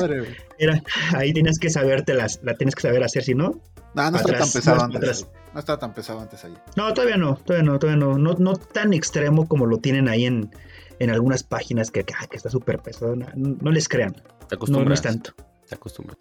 era, 0.58 0.82
ahí 1.16 1.34
tenías 1.34 1.58
que 1.60 1.70
saberte 1.70 2.14
las, 2.14 2.40
la 2.44 2.56
tienes 2.56 2.76
que 2.76 2.82
saber 2.82 3.04
hacer, 3.04 3.24
si 3.24 3.34
no. 3.34 3.62
No, 3.96 4.12
no 4.12 4.18
está 4.18 4.38
tan 4.38 4.50
pesado 4.52 4.84
antes. 4.84 5.28
No 5.54 5.64
tan 5.64 5.94
pesado 5.94 6.20
antes 6.20 6.44
ahí. 6.46 6.54
No, 6.76 6.94
todavía 6.94 7.18
no, 7.18 7.36
todavía 7.36 7.72
no, 7.72 7.80
todavía 7.80 8.00
no. 8.00 8.18
No, 8.18 8.34
no 8.40 8.56
tan 8.56 8.94
extremo 8.94 9.48
como 9.48 9.66
lo 9.66 9.78
tienen 9.78 10.08
ahí 10.08 10.26
en, 10.26 10.50
en 11.00 11.10
algunas 11.12 11.44
páginas 11.44 11.92
que, 11.92 12.04
que, 12.04 12.14
está 12.32 12.50
súper 12.50 12.80
pesado. 12.80 13.16
No, 13.16 13.72
les 13.72 13.88
crean. 13.88 14.16
no, 14.68 14.84
no 14.84 14.94
es 14.94 15.02
tanto. 15.02 15.34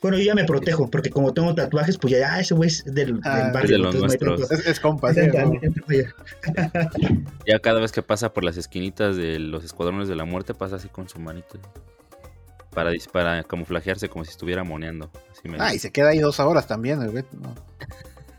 Bueno, 0.01 0.17
yo 0.19 0.25
ya 0.25 0.35
me 0.35 0.45
protejo, 0.45 0.91
porque 0.91 1.11
como 1.11 1.35
tengo 1.35 1.55
tatuajes, 1.55 1.99
pues 1.99 2.13
ya, 2.13 2.41
ese 2.41 2.55
güey 2.55 2.69
es 2.69 2.85
del, 2.85 3.21
ah, 3.25 3.51
barrio. 3.53 3.77
de 3.77 3.79
los 3.79 3.95
nuestros. 3.95 4.51
es, 4.51 4.81
compa. 4.81 5.13
ya 7.47 7.59
cada 7.61 7.81
vez 7.81 7.93
que 7.93 8.03
pasa 8.03 8.33
por 8.33 8.45
las 8.45 8.57
esquinitas 8.57 9.17
de 9.17 9.39
los 9.39 9.65
escuadrones 9.65 10.09
de 10.09 10.17
la 10.17 10.25
muerte, 10.25 10.55
pasa 10.55 10.77
así 10.77 10.89
con 10.89 11.07
su 11.09 11.21
manito. 11.21 11.59
Para, 12.71 12.91
para 13.13 13.43
camuflajearse 13.43 14.09
como 14.09 14.25
si 14.25 14.31
estuviera 14.31 14.65
moneando. 14.65 15.11
ah, 15.59 15.75
y 15.75 15.79
se 15.79 15.91
queda 15.91 16.09
ahí 16.11 16.21
dos 16.21 16.41
horas 16.41 16.67
también, 16.67 17.03
el 17.03 17.11
güey. 17.11 17.25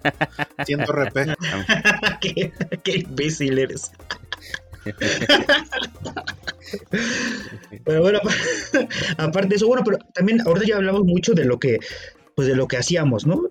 Siento 0.66 0.92
repente. 0.92 1.36
qué, 2.22 2.52
qué 2.84 2.98
imbécil 2.98 3.60
eres. 3.60 3.92
Pero 7.86 8.02
bueno, 8.02 8.20
aparte 9.18 9.50
de 9.50 9.56
eso, 9.56 9.68
bueno, 9.68 9.84
pero 9.84 9.98
también 10.14 10.40
ahorita 10.46 10.66
ya 10.68 10.78
hablamos 10.78 11.04
mucho 11.06 11.34
de 11.34 11.46
lo 11.46 11.60
que, 11.60 11.80
pues 12.36 12.48
de 12.48 12.56
lo 12.56 12.68
que 12.68 12.78
hacíamos, 12.78 13.26
¿no? 13.26 13.44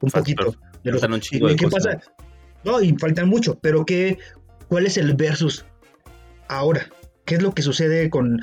un 0.00 0.10
poquito. 0.10 0.54
De 0.82 0.92
lo, 0.92 1.00
que 1.56 1.68
pasa. 1.68 2.00
No, 2.64 2.80
y 2.80 2.92
faltan 2.96 3.28
mucho, 3.28 3.58
pero 3.60 3.84
qué, 3.84 4.18
¿cuál 4.68 4.86
es 4.86 4.96
el 4.96 5.14
versus 5.14 5.64
ahora? 6.48 6.88
Qué 7.26 7.34
es 7.34 7.42
lo 7.42 7.52
que 7.52 7.62
sucede 7.62 8.08
con, 8.08 8.40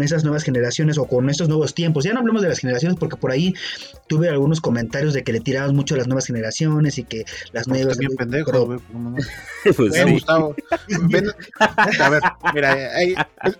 esas 0.00 0.22
nuevas 0.22 0.44
generaciones 0.44 0.98
o 0.98 1.06
con 1.06 1.28
estos 1.28 1.48
nuevos 1.48 1.74
tiempos. 1.74 2.04
Ya 2.04 2.12
no 2.12 2.20
hablemos 2.20 2.42
de 2.42 2.48
las 2.48 2.58
generaciones 2.58 2.98
porque 2.98 3.16
por 3.16 3.32
ahí 3.32 3.54
tuve 4.06 4.28
algunos 4.28 4.60
comentarios 4.60 5.14
de 5.14 5.24
que 5.24 5.32
le 5.32 5.40
tirabas 5.40 5.72
mucho 5.72 5.94
a 5.94 5.98
las 5.98 6.06
nuevas 6.06 6.26
generaciones 6.26 6.98
y 6.98 7.04
que 7.04 7.24
las 7.52 7.66
nuevas... 7.66 7.98
Bien 7.98 8.14
pendejo, 8.14 8.78
pues 9.76 10.04
Gustavo. 10.12 10.54
a 11.98 12.08
ver, 12.10 12.22
mira, 12.54 12.76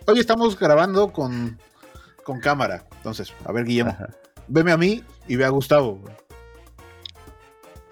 hoy 0.07 0.21
estamos 0.21 0.59
grabando 0.59 1.13
con, 1.13 1.59
con 2.23 2.39
cámara. 2.39 2.85
Entonces, 2.99 3.33
a 3.45 3.53
ver, 3.53 3.65
Guillermo, 3.65 3.97
veme 4.47 4.73
a 4.73 4.77
mí 4.77 5.03
y 5.27 5.37
ve 5.37 5.45
a 5.45 5.49
Gustavo. 5.49 6.01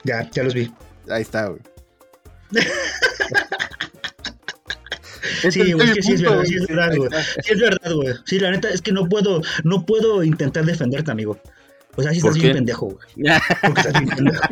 Ya, 0.05 0.31
ya 0.31 0.43
los 0.43 0.53
vi. 0.53 0.71
Ahí 1.09 1.23
está, 1.23 1.47
güey. 1.49 1.61
Sí, 5.51 5.73
güey, 5.73 5.89
sí 6.01 6.13
es 6.13 6.23
verdad, 6.23 6.45
sí 6.45 6.55
es 6.57 6.67
verdad, 6.67 6.97
güey. 6.97 7.11
Sí 7.43 7.53
es 7.53 7.61
verdad, 7.61 7.93
güey. 7.93 8.15
Sí, 8.25 8.39
la 8.39 8.51
neta 8.51 8.71
es 8.71 8.83
que 8.83 8.93
no 8.93 9.09
puedo, 9.09 9.43
no 9.65 9.85
puedo 9.85 10.23
intentar 10.23 10.65
defenderte, 10.65 11.11
amigo. 11.11 11.39
O 11.97 12.03
sea, 12.03 12.13
si 12.13 12.19
estás 12.19 12.35
bien 12.35 12.55
pendejo, 12.55 12.87
güey. 12.87 12.99
Porque 13.63 13.81
estás 13.81 14.01
bien 14.01 14.17
pendejo. 14.17 14.43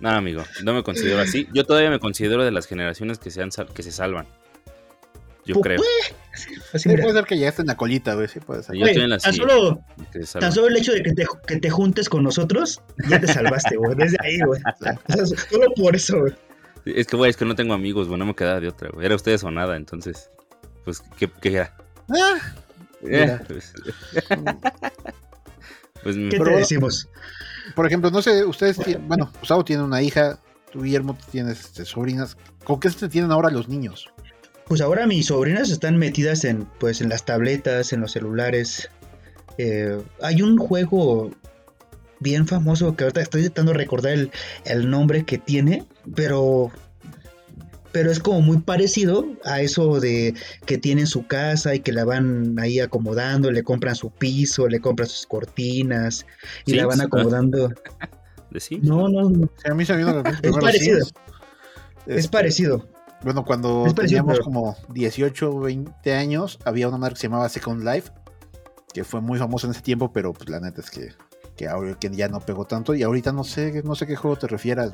No, 0.00 0.10
amigo, 0.10 0.44
no 0.62 0.74
me 0.74 0.82
considero 0.82 1.20
así. 1.20 1.48
Yo 1.52 1.64
todavía 1.64 1.90
me 1.90 1.98
considero 1.98 2.44
de 2.44 2.52
las 2.52 2.66
generaciones 2.66 3.18
que 3.18 3.30
se, 3.30 3.42
han 3.42 3.50
que 3.74 3.82
se 3.82 3.90
salvan. 3.92 4.26
Yo 5.44 5.54
pues, 5.54 5.64
creo. 5.64 5.80
Así, 6.74 6.88
puede 6.88 7.12
ser 7.12 7.24
que 7.24 7.36
llegaste 7.36 7.62
en 7.62 7.68
la 7.68 7.76
colita, 7.76 8.14
güey. 8.14 8.28
Sí 8.28 8.38
puede 8.38 8.62
ser. 8.62 8.76
Yo 8.76 8.86
estoy 8.86 9.04
en 9.04 9.10
la 9.10 9.18
tan, 9.18 9.32
solo, 9.32 9.82
tan 10.38 10.52
solo 10.52 10.68
el 10.68 10.76
hecho 10.76 10.92
de 10.92 11.02
que 11.02 11.12
te, 11.14 11.26
que 11.46 11.56
te 11.56 11.70
juntes 11.70 12.08
con 12.08 12.22
nosotros, 12.22 12.82
ya 13.08 13.18
te 13.18 13.26
salvaste, 13.26 13.76
güey. 13.76 13.96
Desde 13.96 14.18
ahí, 14.20 14.38
güey. 14.46 14.60
O 15.08 15.12
sea, 15.12 15.26
solo 15.26 15.72
por 15.74 15.96
eso, 15.96 16.20
güey. 16.20 16.34
Es 16.94 17.06
que, 17.06 17.16
güey, 17.16 17.30
es 17.30 17.36
que 17.36 17.44
no 17.44 17.54
tengo 17.54 17.74
amigos, 17.74 18.08
güey, 18.08 18.18
no 18.18 18.26
me 18.26 18.34
quedaba 18.34 18.60
de 18.60 18.68
otra, 18.68 18.90
güey. 18.92 19.06
Era 19.06 19.14
ustedes 19.14 19.44
o 19.44 19.50
nada, 19.50 19.76
entonces, 19.76 20.30
pues, 20.84 21.02
¿qué, 21.18 21.30
qué 21.40 21.54
era? 21.54 21.76
Ah, 22.08 22.38
eh, 23.02 23.38
pues, 23.46 23.72
pues, 26.02 26.16
¿Qué 26.16 26.38
te 26.38 26.50
decimos? 26.50 27.08
Por 27.74 27.86
ejemplo, 27.86 28.10
no 28.10 28.22
sé, 28.22 28.44
ustedes 28.44 28.78
tienen, 28.78 29.06
bueno, 29.06 29.30
Gustavo 29.40 29.64
tiene 29.64 29.82
una 29.82 30.02
hija, 30.02 30.38
tú, 30.72 30.82
Guillermo, 30.82 31.16
tienes 31.30 31.60
este, 31.60 31.84
sobrinas. 31.84 32.36
¿Con 32.64 32.80
qué 32.80 32.90
se 32.90 33.08
tienen 33.08 33.30
ahora 33.30 33.50
los 33.50 33.68
niños? 33.68 34.08
Pues 34.66 34.80
ahora 34.80 35.06
mis 35.06 35.26
sobrinas 35.26 35.70
están 35.70 35.96
metidas 35.98 36.44
en, 36.44 36.64
pues, 36.78 37.00
en 37.00 37.08
las 37.08 37.24
tabletas, 37.24 37.92
en 37.92 38.00
los 38.00 38.12
celulares. 38.12 38.90
Eh, 39.58 40.00
hay 40.22 40.42
un 40.42 40.56
juego 40.58 41.30
bien 42.20 42.46
famoso 42.46 42.96
que 42.96 43.04
ahorita 43.04 43.20
estoy 43.20 43.42
intentando 43.42 43.72
recordar 43.72 44.12
el, 44.12 44.30
el 44.64 44.90
nombre 44.90 45.24
que 45.24 45.38
tiene, 45.38 45.86
pero 46.14 46.70
pero 47.92 48.10
es 48.10 48.20
como 48.20 48.42
muy 48.42 48.58
parecido 48.58 49.26
a 49.44 49.60
eso 49.60 49.98
de 49.98 50.34
que 50.66 50.78
tienen 50.78 51.06
su 51.06 51.26
casa 51.26 51.74
y 51.74 51.80
que 51.80 51.92
la 51.92 52.04
van 52.04 52.58
ahí 52.58 52.80
acomodando, 52.80 53.50
le 53.50 53.62
compran 53.62 53.96
su 53.96 54.10
piso, 54.10 54.68
le 54.68 54.78
compran 54.78 55.08
sus 55.08 55.26
cortinas 55.26 56.26
y 56.66 56.74
la 56.74 56.86
van 56.86 57.00
acomodando. 57.00 57.70
¿De 58.50 58.60
sí? 58.60 58.78
No, 58.82 59.08
no, 59.08 59.28
no. 59.28 59.48
a 59.64 59.74
mí 59.74 59.84
se 59.84 59.94
me 59.94 60.22
Es 60.42 60.56
parecido. 60.56 60.98
es 60.98 61.12
este, 62.06 62.28
parecido. 62.30 62.86
Bueno, 63.22 63.44
cuando 63.44 63.84
teníamos 63.94 64.38
como 64.40 64.76
18 64.90 65.50
o 65.50 65.60
20 65.60 66.12
años, 66.14 66.58
había 66.64 66.88
una 66.88 66.98
marca 66.98 67.14
que 67.14 67.20
se 67.22 67.26
llamaba 67.26 67.48
Second 67.48 67.84
Life, 67.84 68.10
que 68.94 69.02
fue 69.02 69.20
muy 69.20 69.38
famosa 69.38 69.66
en 69.66 69.72
ese 69.72 69.82
tiempo, 69.82 70.12
pero 70.12 70.32
pues 70.32 70.48
la 70.48 70.60
neta 70.60 70.80
es 70.80 70.90
que 70.90 71.08
que, 71.58 71.66
ahora, 71.66 71.94
que 71.98 72.08
ya 72.10 72.28
no 72.28 72.40
pegó 72.40 72.64
tanto 72.64 72.94
y 72.94 73.02
ahorita 73.02 73.32
no 73.32 73.44
sé, 73.44 73.82
no 73.82 73.94
sé 73.94 74.06
qué 74.06 74.16
juego 74.16 74.38
te 74.38 74.46
refieras. 74.46 74.92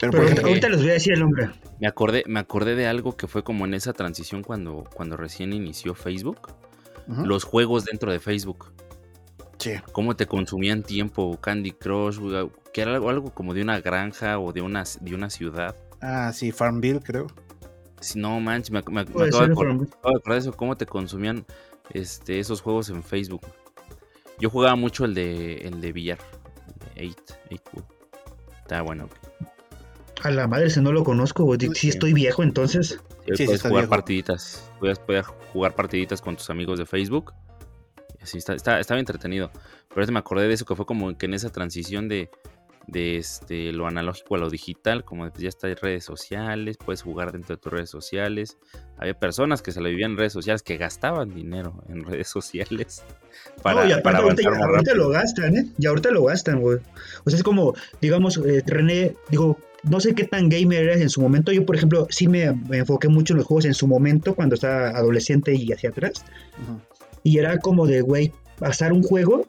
Pero, 0.00 0.18
ahorita 0.18 0.68
les 0.70 0.80
voy 0.80 0.90
a 0.90 0.94
decir 0.94 1.12
el 1.12 1.20
nombre. 1.20 1.50
Me 1.78 1.86
acordé, 1.86 2.24
me 2.26 2.40
acordé 2.40 2.74
de 2.74 2.86
algo 2.86 3.16
que 3.16 3.26
fue 3.26 3.44
como 3.44 3.66
en 3.66 3.74
esa 3.74 3.92
transición 3.92 4.42
cuando, 4.42 4.84
cuando 4.94 5.16
recién 5.16 5.52
inició 5.52 5.94
Facebook. 5.94 6.52
Los 7.06 7.42
juegos 7.42 7.84
dentro 7.84 8.12
de 8.12 8.20
Facebook. 8.20 8.72
Sí. 9.58 9.72
Cómo 9.92 10.14
te 10.14 10.26
consumían 10.26 10.84
tiempo, 10.84 11.38
Candy 11.40 11.72
Crush, 11.72 12.18
que 12.72 12.82
era 12.82 12.94
algo, 12.94 13.10
algo 13.10 13.34
como 13.34 13.52
de 13.52 13.62
una 13.62 13.80
granja 13.80 14.38
o 14.38 14.52
de 14.52 14.62
una, 14.62 14.84
de 15.00 15.14
una 15.14 15.28
ciudad. 15.28 15.74
Ah, 16.00 16.32
sí, 16.32 16.52
Farmville, 16.52 17.00
creo. 17.00 17.26
Sí, 18.00 18.18
no 18.18 18.40
manches, 18.40 18.70
me, 18.70 18.78
acabo, 18.78 19.00
de 19.00 19.28
acordar, 19.28 20.22
de 20.24 20.36
eso, 20.38 20.52
cómo 20.52 20.76
te 20.76 20.86
consumían 20.86 21.44
este, 21.92 22.38
esos 22.38 22.62
juegos 22.62 22.88
en 22.88 23.02
Facebook. 23.02 23.42
Yo 24.38 24.48
jugaba 24.48 24.76
mucho 24.76 25.04
el 25.04 25.14
de 25.14 25.56
el 25.56 25.80
de 25.80 25.92
billar. 25.92 26.18
8, 26.96 27.14
8 27.50 27.62
Está 28.62 28.82
bueno. 28.82 29.08
A 30.22 30.30
la 30.30 30.46
madre, 30.46 30.70
si 30.70 30.80
no 30.80 30.92
lo 30.92 31.04
conozco, 31.04 31.44
güey. 31.44 31.58
Sí, 31.74 31.88
estoy 31.88 32.12
viejo 32.12 32.42
entonces. 32.42 33.00
Sí, 33.34 33.44
puedes 33.44 33.62
jugar 33.62 33.88
partiditas. 33.88 34.70
Puedes, 34.78 35.00
jugar 35.52 35.74
partiditas 35.74 36.20
con 36.20 36.36
tus 36.36 36.50
amigos 36.50 36.78
de 36.78 36.86
Facebook. 36.86 37.32
Así 38.20 38.38
está, 38.38 38.54
está, 38.54 38.80
estaba 38.80 39.00
entretenido. 39.00 39.50
Pero 39.94 40.12
me 40.12 40.18
acordé 40.18 40.46
de 40.46 40.54
eso 40.54 40.64
que 40.64 40.76
fue 40.76 40.86
como 40.86 41.16
que 41.16 41.26
en 41.26 41.34
esa 41.34 41.50
transición 41.50 42.08
de, 42.08 42.30
de 42.90 43.16
este, 43.16 43.72
lo 43.72 43.86
analógico 43.86 44.34
a 44.34 44.38
lo 44.38 44.50
digital, 44.50 45.04
como 45.04 45.28
pues, 45.30 45.42
ya 45.42 45.48
está 45.48 45.68
en 45.68 45.76
redes 45.76 46.04
sociales, 46.04 46.76
puedes 46.76 47.02
jugar 47.02 47.32
dentro 47.32 47.56
de 47.56 47.62
tus 47.62 47.72
redes 47.72 47.90
sociales. 47.90 48.58
Había 48.96 49.14
personas 49.14 49.62
que 49.62 49.72
se 49.72 49.80
lo 49.80 49.88
vivían 49.88 50.12
en 50.12 50.16
redes 50.18 50.32
sociales 50.32 50.62
que 50.62 50.76
gastaban 50.76 51.34
dinero 51.34 51.84
en 51.88 52.04
redes 52.04 52.28
sociales 52.28 53.02
para, 53.62 53.82
no, 53.82 53.88
y 53.88 53.92
aparte 53.92 54.44
ahorita, 54.44 54.94
lo 54.94 55.08
gastan, 55.10 55.56
¿eh? 55.56 55.66
Y 55.78 55.86
ahorita 55.86 56.10
lo 56.10 56.24
gastan, 56.24 56.60
güey. 56.60 56.78
O 57.24 57.30
sea, 57.30 57.36
es 57.36 57.42
como, 57.42 57.74
digamos, 58.00 58.38
eh, 58.38 58.62
René, 58.66 59.14
digo, 59.30 59.56
no 59.82 60.00
sé 60.00 60.14
qué 60.14 60.24
tan 60.24 60.48
gamer 60.48 60.84
eres 60.84 61.00
en 61.00 61.10
su 61.10 61.20
momento. 61.20 61.52
Yo, 61.52 61.64
por 61.64 61.76
ejemplo, 61.76 62.06
sí 62.10 62.26
me, 62.26 62.44
enfoqué 62.70 63.08
mucho 63.08 63.34
en 63.34 63.38
los 63.38 63.46
juegos 63.46 63.64
en 63.64 63.74
su 63.74 63.86
momento, 63.86 64.34
cuando 64.34 64.54
estaba 64.54 64.90
adolescente 64.90 65.54
y 65.54 65.72
hacia 65.72 65.90
atrás. 65.90 66.24
Y 67.22 67.38
era 67.38 67.58
como 67.58 67.86
de, 67.86 68.00
güey, 68.00 68.32
pasar 68.58 68.92
un 68.92 69.02
juego 69.02 69.46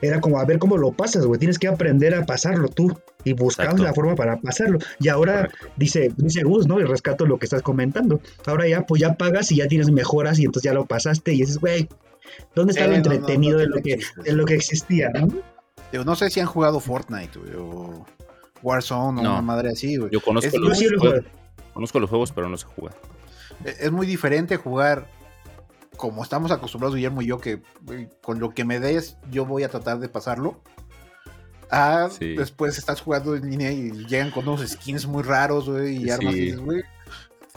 era 0.00 0.20
como 0.20 0.38
a 0.38 0.44
ver 0.44 0.58
cómo 0.58 0.76
lo 0.76 0.92
pasas, 0.92 1.26
güey. 1.26 1.38
Tienes 1.38 1.58
que 1.58 1.68
aprender 1.68 2.14
a 2.14 2.24
pasarlo 2.24 2.68
tú 2.68 2.96
y 3.24 3.32
buscar 3.32 3.78
la 3.78 3.92
forma 3.92 4.14
para 4.14 4.40
pasarlo. 4.40 4.78
Y 5.00 5.08
ahora 5.08 5.48
dice, 5.76 6.12
dice 6.16 6.42
Gus, 6.42 6.66
¿no? 6.66 6.80
Y 6.80 6.84
rescato 6.84 7.26
lo 7.26 7.38
que 7.38 7.46
estás 7.46 7.62
comentando. 7.62 8.20
Ahora 8.46 8.68
ya, 8.68 8.86
pues 8.86 9.00
ya 9.00 9.14
pagas 9.14 9.50
y 9.52 9.56
ya 9.56 9.68
tienes 9.68 9.90
mejoras 9.90 10.38
y 10.38 10.44
entonces 10.44 10.70
ya 10.70 10.74
lo 10.74 10.86
pasaste 10.86 11.34
y 11.34 11.38
dices, 11.40 11.58
güey, 11.58 11.88
¿dónde 12.54 12.72
está 12.72 12.86
lo 12.86 12.94
eh, 12.94 12.96
entretenido 12.96 13.58
de, 13.58 13.66
lo 13.66 13.82
que, 13.82 13.98
lo 14.26 14.44
que 14.44 14.54
existía, 14.54 15.10
no? 15.10 15.28
no 16.04 16.16
sé 16.16 16.30
si 16.30 16.40
han 16.40 16.46
jugado 16.46 16.80
Fortnite, 16.80 17.38
güey, 17.38 17.52
o 17.56 18.06
Warzone 18.62 19.18
o 19.18 19.20
una 19.20 19.42
madre 19.42 19.70
así, 19.70 19.96
güey. 19.96 20.10
Yo 20.12 20.20
conozco, 20.20 20.58
los, 20.58 20.78
juegos, 20.78 21.24
conozco 21.72 22.00
los 22.00 22.10
juegos, 22.10 22.32
pero 22.32 22.48
no 22.48 22.56
sé 22.56 22.66
jugar. 22.66 22.94
E, 23.64 23.74
es 23.80 23.90
muy 23.90 24.06
diferente 24.06 24.56
jugar 24.56 25.06
como 25.98 26.22
estamos 26.22 26.50
acostumbrados 26.50 26.94
Guillermo 26.94 27.20
y 27.20 27.26
yo, 27.26 27.38
que 27.38 27.60
con 28.22 28.38
lo 28.38 28.54
que 28.54 28.64
me 28.64 28.80
des 28.80 29.18
yo 29.30 29.44
voy 29.44 29.64
a 29.64 29.68
tratar 29.68 29.98
de 29.98 30.08
pasarlo. 30.08 30.62
Ah, 31.70 32.08
después 32.18 32.78
estás 32.78 33.02
jugando 33.02 33.36
en 33.36 33.50
línea 33.50 33.70
y 33.70 33.90
llegan 34.06 34.30
con 34.30 34.48
unos 34.48 34.66
skins 34.66 35.06
muy 35.06 35.22
raros, 35.22 35.68
güey, 35.68 36.04
y 36.04 36.10
armas 36.10 36.34
y 36.34 36.40
dices, 36.40 36.60
güey, 36.60 36.82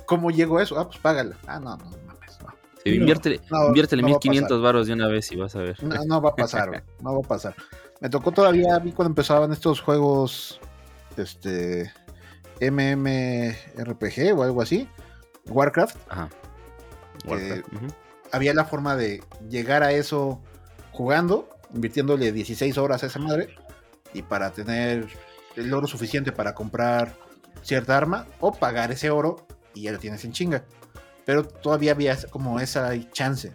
¿cómo 0.06 0.32
llegó 0.32 0.60
eso? 0.60 0.78
Ah, 0.78 0.88
pues 0.88 1.00
págala. 1.00 1.38
Ah, 1.48 1.62
no, 1.62 1.78
no 1.78 1.86
mames, 1.86 2.40
no. 2.42 2.50
Sí, 2.84 2.90
invierte, 2.90 3.40
inviértele 3.68 4.04
1500 4.04 4.62
varos 4.62 4.88
de 4.88 4.94
una 4.94 5.08
vez 5.08 5.32
y 5.32 5.38
vas 5.38 5.56
a 5.56 5.60
ver. 5.60 5.82
No, 5.82 5.96
no 6.04 6.22
va 6.22 6.32
a 6.32 6.36
pasar, 6.36 6.68
güey, 6.70 6.82
no 7.02 7.14
va 7.14 7.20
a 7.24 7.28
pasar. 7.28 7.56
Me 8.02 8.10
tocó 8.10 8.32
todavía 8.34 8.76
a 8.76 8.80
mí 8.80 8.92
cuando 8.92 9.12
empezaban 9.12 9.54
estos 9.54 9.80
juegos, 9.80 10.60
este, 11.16 11.94
MMRPG 12.60 14.36
o 14.36 14.44
algo 14.44 14.62
así, 14.62 14.90
Warcraft. 15.48 15.96
Ajá. 16.10 16.30
Warcraft 17.26 18.01
había 18.32 18.54
la 18.54 18.66
forma 18.66 18.96
de 18.96 19.24
llegar 19.50 19.84
a 19.84 19.92
eso 19.92 20.42
jugando, 20.92 21.50
invirtiéndole 21.74 22.32
16 22.32 22.78
horas 22.78 23.04
a 23.04 23.08
esa 23.08 23.20
madre, 23.20 23.56
y 24.14 24.22
para 24.22 24.52
tener 24.52 25.08
el 25.56 25.74
oro 25.74 25.88
suficiente 25.88 26.32
para 26.32 26.54
comprar 26.54 27.16
cierta 27.64 27.98
arma, 27.98 28.26
o 28.40 28.54
pagar 28.54 28.92
ese 28.92 29.10
oro 29.10 29.46
y 29.74 29.84
ya 29.84 29.92
lo 29.92 30.00
tienes 30.00 30.24
en 30.26 30.32
chinga. 30.32 30.64
Pero 31.26 31.46
todavía 31.46 31.92
había 31.92 32.18
como 32.30 32.60
esa 32.60 32.92
chance. 33.12 33.54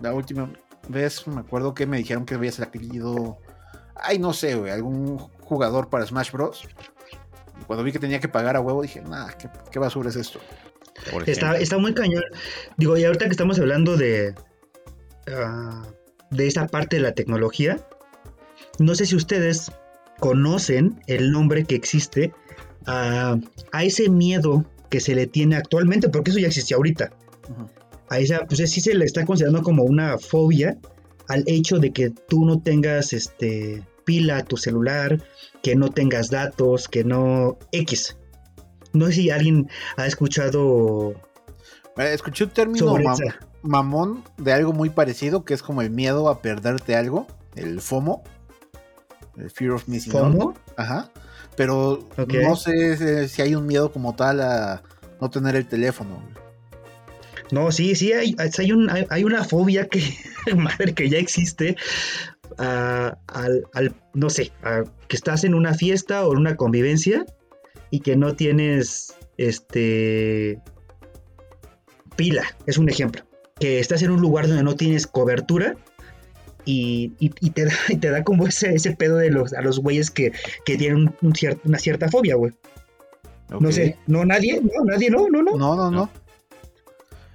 La 0.00 0.12
última 0.12 0.52
vez 0.88 1.26
me 1.26 1.40
acuerdo 1.40 1.74
que 1.74 1.86
me 1.86 1.98
dijeron 1.98 2.26
que 2.26 2.34
había 2.34 2.52
salido, 2.52 3.38
ay, 3.94 4.18
no 4.18 4.32
sé, 4.32 4.52
algún 4.70 5.18
jugador 5.18 5.88
para 5.88 6.06
Smash 6.06 6.32
Bros. 6.32 6.66
Y 7.60 7.64
cuando 7.64 7.84
vi 7.84 7.92
que 7.92 7.98
tenía 7.98 8.20
que 8.20 8.28
pagar 8.28 8.56
a 8.56 8.60
huevo, 8.60 8.82
dije, 8.82 9.00
nah, 9.02 9.28
¿qué, 9.32 9.48
qué 9.70 9.78
basura 9.78 10.10
es 10.10 10.16
esto? 10.16 10.40
Está, 11.26 11.56
está, 11.58 11.78
muy 11.78 11.94
cañón. 11.94 12.22
Digo, 12.76 12.96
y 12.96 13.04
ahorita 13.04 13.26
que 13.26 13.32
estamos 13.32 13.58
hablando 13.58 13.96
de, 13.96 14.34
ah, 15.28 15.82
de 16.30 16.46
esa 16.46 16.66
parte 16.66 16.96
de 16.96 17.02
la 17.02 17.12
tecnología, 17.12 17.86
no 18.78 18.94
sé 18.94 19.06
si 19.06 19.16
ustedes 19.16 19.72
conocen 20.20 21.00
el 21.06 21.30
nombre 21.30 21.64
que 21.64 21.74
existe 21.74 22.32
a, 22.86 23.36
ese 23.80 24.08
miedo 24.08 24.64
que 24.90 25.00
se 25.00 25.14
le 25.14 25.26
tiene 25.26 25.56
actualmente, 25.56 26.08
porque 26.08 26.30
eso 26.30 26.38
ya 26.38 26.48
existía 26.48 26.76
ahorita. 26.76 27.12
A 28.08 28.18
esa, 28.18 28.46
pues 28.46 28.70
sí 28.70 28.80
se 28.80 28.94
le 28.94 29.04
está 29.04 29.24
considerando 29.24 29.62
como 29.62 29.82
una 29.84 30.18
fobia 30.18 30.76
al 31.28 31.42
hecho 31.46 31.78
de 31.78 31.90
que 31.90 32.10
tú 32.10 32.44
no 32.44 32.60
tengas 32.60 33.12
este 33.12 33.82
pila 34.04 34.38
a 34.38 34.44
tu 34.44 34.56
celular, 34.56 35.22
que 35.62 35.74
no 35.74 35.90
tengas 35.90 36.30
datos, 36.30 36.88
que 36.88 37.04
no 37.04 37.58
X. 37.72 38.16
No 38.94 39.06
sé 39.06 39.12
si 39.12 39.30
alguien 39.30 39.68
ha 39.96 40.06
escuchado. 40.06 41.14
Escuché 41.96 42.44
un 42.44 42.50
término 42.50 42.96
mamón 43.62 44.22
de 44.36 44.52
algo 44.52 44.72
muy 44.72 44.90
parecido, 44.90 45.44
que 45.44 45.54
es 45.54 45.62
como 45.62 45.82
el 45.82 45.90
miedo 45.90 46.28
a 46.28 46.40
perderte 46.40 46.96
algo, 46.96 47.26
el 47.56 47.80
FOMO, 47.80 48.22
el 49.36 49.50
Fear 49.50 49.72
of 49.72 49.88
Missing 49.88 50.12
¿FOMO? 50.12 50.54
Ajá. 50.76 51.10
Pero 51.56 52.08
no 52.16 52.56
sé 52.56 53.28
si 53.28 53.42
hay 53.42 53.54
un 53.54 53.66
miedo 53.66 53.92
como 53.92 54.14
tal 54.14 54.40
a 54.40 54.82
no 55.20 55.30
tener 55.30 55.56
el 55.56 55.66
teléfono. 55.66 56.22
No, 57.50 57.70
sí, 57.70 57.94
sí, 57.94 58.12
hay, 58.12 58.34
hay, 59.10 59.24
una 59.24 59.44
fobia 59.44 59.88
que, 59.88 60.02
madre, 60.56 60.94
que 60.94 61.08
ya 61.08 61.18
existe. 61.18 61.76
al, 62.58 63.94
no 64.14 64.30
sé, 64.30 64.52
que 65.08 65.16
estás 65.16 65.44
en 65.44 65.54
una 65.54 65.74
fiesta 65.74 66.26
o 66.26 66.32
en 66.32 66.38
una 66.38 66.56
convivencia 66.56 67.24
y 67.94 68.00
que 68.00 68.16
no 68.16 68.34
tienes 68.34 69.14
este 69.36 70.58
pila, 72.16 72.42
es 72.66 72.76
un 72.76 72.88
ejemplo. 72.88 73.22
Que 73.60 73.78
estás 73.78 74.02
en 74.02 74.10
un 74.10 74.20
lugar 74.20 74.48
donde 74.48 74.64
no 74.64 74.74
tienes 74.74 75.06
cobertura 75.06 75.76
y, 76.64 77.10
te, 77.50 77.66
da, 77.66 77.72
te 78.00 78.10
da 78.10 78.24
como 78.24 78.48
ese, 78.48 78.74
ese 78.74 78.96
pedo 78.96 79.18
de 79.18 79.30
los, 79.30 79.52
a 79.52 79.60
los 79.60 79.78
güeyes 79.78 80.10
que, 80.10 80.32
tienen 80.64 81.14
una 81.62 81.78
cierta 81.78 82.08
fobia, 82.08 82.34
güey. 82.34 82.52
No 83.60 83.70
sé, 83.70 83.96
no, 84.08 84.24
nadie, 84.24 84.60
no, 84.60 84.84
nadie, 84.84 85.08
no, 85.08 85.28
no, 85.28 85.40
no. 85.40 85.56
No, 85.56 85.76
no, 85.76 85.88
no. 85.88 86.10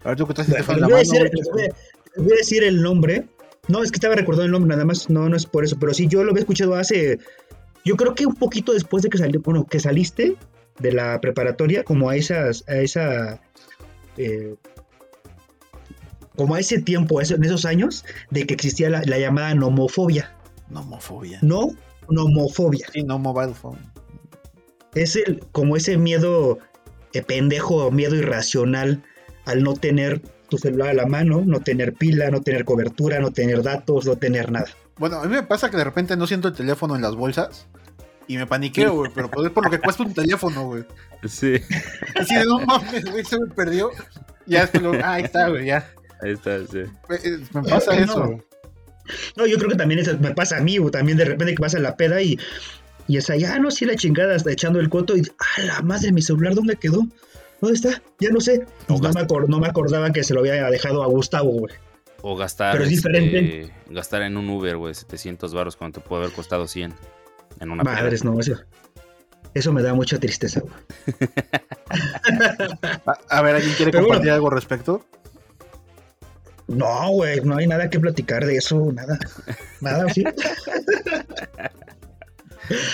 A 0.04 0.10
ver, 0.10 0.18
tú 0.18 0.26
que 0.26 0.34
estás 0.34 0.50
voy, 0.50 0.92
a 0.92 0.98
decir, 0.98 1.32
voy 2.18 2.34
a 2.34 2.36
decir 2.36 2.66
el 2.66 2.82
nombre. 2.82 3.28
No, 3.70 3.82
es 3.82 3.92
que 3.92 3.96
estaba 3.96 4.16
recordando 4.16 4.44
el 4.44 4.52
nombre, 4.52 4.72
nada 4.72 4.84
más, 4.84 5.10
no, 5.10 5.30
no 5.30 5.38
es 5.38 5.46
por 5.46 5.64
eso, 5.64 5.78
pero 5.80 5.94
sí, 5.94 6.08
yo 6.10 6.22
lo 6.26 6.32
había 6.32 6.42
escuchado 6.42 6.76
hace 6.76 7.18
yo 7.86 7.96
creo 7.96 8.16
que 8.16 8.26
un 8.26 8.36
poquito 8.36 8.74
después 8.74 9.04
de 9.04 9.10
que 9.10 9.18
salió, 9.18 9.42
bueno, 9.42 9.66
que 9.66 9.80
saliste 9.80 10.36
de 10.80 10.92
la 10.92 11.20
preparatoria, 11.22 11.84
como 11.84 12.10
a 12.10 12.16
esas, 12.16 12.64
a 12.68 12.78
esa, 12.78 13.42
eh, 14.18 14.56
como 16.36 16.56
a 16.56 16.60
ese 16.60 16.82
tiempo, 16.82 17.22
en 17.22 17.44
esos 17.44 17.66
años, 17.66 18.06
de 18.32 18.46
que 18.46 18.54
existía 18.54 18.90
la, 18.90 19.04
llamada 19.04 19.54
nomofobia. 19.56 20.36
Nomofobia. 20.70 21.40
No, 21.42 21.70
nomofobia. 22.10 22.88
Sí, 22.94 23.04
no 23.04 23.20
mobile 23.20 23.54
phone. 23.54 23.80
Es 24.96 25.16
el, 25.16 25.40
como 25.52 25.76
ese 25.76 25.98
miedo 25.98 26.60
eh, 27.14 27.22
pendejo, 27.22 27.92
miedo 27.92 28.16
irracional 28.16 29.04
al 29.46 29.64
no 29.64 29.74
tener 29.74 30.22
tu 30.50 30.58
celular 30.58 30.90
a 30.90 30.94
la 30.94 31.06
mano, 31.06 31.44
no 31.46 31.60
tener 31.60 31.94
pila, 31.94 32.30
no 32.30 32.42
tener 32.42 32.66
cobertura, 32.66 33.20
no 33.20 33.32
tener 33.32 33.62
datos, 33.64 34.06
no 34.06 34.16
tener 34.16 34.52
nada. 34.52 34.68
Bueno, 34.98 35.18
a 35.18 35.26
mí 35.26 35.30
me 35.30 35.44
pasa 35.44 35.70
que 35.70 35.78
de 35.78 35.84
repente 35.84 36.18
no 36.18 36.28
siento 36.28 36.50
el 36.50 36.56
teléfono 36.56 36.96
en 36.96 37.02
las 37.02 37.16
bolsas 37.16 37.68
y 38.30 38.38
me 38.38 38.46
paniqueo, 38.46 38.94
güey, 38.94 39.12
pero 39.12 39.28
es 39.44 39.52
por 39.52 39.66
lo 39.66 39.72
que 39.72 39.80
cuesta 39.80 40.04
un 40.04 40.14
teléfono, 40.14 40.68
güey. 40.68 40.86
Sí. 41.28 41.56
Así 42.16 42.36
de 42.36 42.46
no 42.46 42.60
mames, 42.60 43.04
güey, 43.10 43.26
se 43.26 43.40
me 43.40 43.48
perdió. 43.48 43.90
Ya 44.46 44.62
después 44.62 44.84
lo. 44.84 44.94
Ah, 45.04 45.14
ahí 45.14 45.24
está, 45.24 45.50
güey, 45.50 45.66
ya. 45.66 45.92
Ahí 46.22 46.34
está, 46.34 46.60
sí. 46.68 46.78
Eh, 46.78 47.40
me, 47.56 47.64
pasa 47.64 47.98
eso. 47.98 48.40
No. 49.36 49.48
yo 49.48 49.58
creo 49.58 49.72
que 49.72 49.78
también 49.78 50.00
eso 50.00 50.16
me 50.20 50.30
pasa 50.36 50.58
a 50.58 50.62
mí, 50.62 50.78
güey, 50.78 50.92
también 50.92 51.18
de 51.18 51.26
repente 51.26 51.56
que 51.56 51.60
pasa 51.60 51.80
la 51.80 51.98
peda 51.98 52.22
y. 52.22 52.38
Y 53.08 53.18
es 53.18 53.32
allá, 53.32 53.56
ah, 53.56 53.60
no, 53.60 53.72
sí, 53.72 53.86
la 53.86 53.96
chingada, 53.96 54.36
está 54.36 54.52
echando 54.52 54.80
el 54.80 54.90
coto 54.90 55.18
y. 55.18 55.24
¡Ah, 55.40 55.62
la 55.64 55.82
madre, 55.82 56.12
mi 56.12 56.22
celular, 56.22 56.54
¿dónde 56.54 56.76
quedó? 56.76 57.08
¿Dónde 57.62 57.78
está? 57.78 58.00
Ya 58.20 58.30
no 58.30 58.40
sé. 58.42 58.64
No, 58.88 59.00
me, 59.00 59.48
no 59.48 59.60
me 59.60 59.68
acordaba 59.68 60.12
que 60.12 60.24
se 60.24 60.36
lo 60.36 60.42
había 60.42 60.70
dejado 60.70 61.02
a 61.02 61.08
Gustavo, 61.08 61.50
güey. 61.50 61.74
O 62.22 62.36
gastar, 62.36 62.74
Pero 62.74 62.84
es 62.84 62.92
diferente. 62.92 63.62
Este, 63.64 63.74
gastar 63.90 64.22
en 64.22 64.38
un 64.38 64.48
Uber, 64.52 64.78
güey, 64.78 64.94
700 64.94 65.52
baros 65.52 65.76
cuando 65.76 66.00
te 66.00 66.08
puede 66.08 66.26
haber 66.26 66.36
costado 66.36 66.68
100 66.68 66.94
en 67.60 67.72
una 67.72 67.84
Madres, 67.84 68.24
no, 68.24 68.40
eso, 68.40 68.56
eso 69.54 69.74
me 69.74 69.82
da 69.82 69.94
mucha 69.94 70.20
tristeza, 70.20 70.62
güey. 70.62 70.74
a, 73.30 73.42
ver, 73.42 73.56
¿alguien 73.56 73.74
quiere 73.76 73.92
compartir 73.92 74.32
algo 74.32 74.48
al 74.48 74.54
respecto? 74.54 75.06
No, 76.68 77.10
güey, 77.10 77.42
no 77.42 77.58
hay 77.58 77.68
nada 77.68 77.90
que 77.90 78.00
platicar 78.00 78.46
de 78.46 78.58
eso, 78.58 78.92
nada. 78.94 79.18
Nada, 79.82 80.08
sí. 80.14 80.24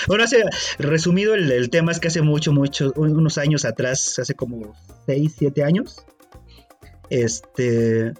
Bueno, 0.07 0.23
hace, 0.23 0.41
resumido, 0.79 1.35
el, 1.35 1.51
el, 1.51 1.69
tema 1.69 1.91
es 1.91 1.99
que 1.99 2.07
hace 2.07 2.21
mucho, 2.21 2.53
mucho, 2.53 2.93
unos 2.95 3.37
años 3.37 3.65
atrás, 3.65 4.17
hace 4.19 4.33
como 4.33 4.73
6, 5.05 5.33
7 5.37 5.63
años, 5.65 6.05
este, 7.09 8.13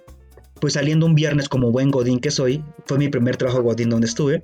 pues 0.60 0.74
saliendo 0.74 1.06
un 1.06 1.16
viernes 1.16 1.50
como 1.50 1.72
buen 1.72 1.92
Godín 1.92 2.20
que 2.20 2.32
soy, 2.32 2.64
fue 2.86 2.98
mi 2.98 3.10
primer 3.10 3.38
trabajo 3.38 3.62
Godín 3.62 3.90
donde 3.90 4.08
estuve, 4.08 4.42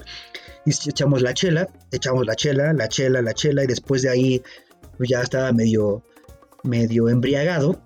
y 0.66 0.72
echamos 0.72 1.22
la 1.22 1.34
chela, 1.34 1.68
echamos 1.92 2.26
la 2.26 2.36
chela, 2.36 2.74
la 2.74 2.88
chela, 2.88 3.22
la 3.22 3.34
chela, 3.34 3.64
y 3.64 3.68
después 3.68 4.02
de 4.02 4.10
ahí 4.10 4.44
ya 5.00 5.22
estaba 5.22 5.52
medio, 5.52 6.04
medio 6.64 7.10
embriagado, 7.10 7.82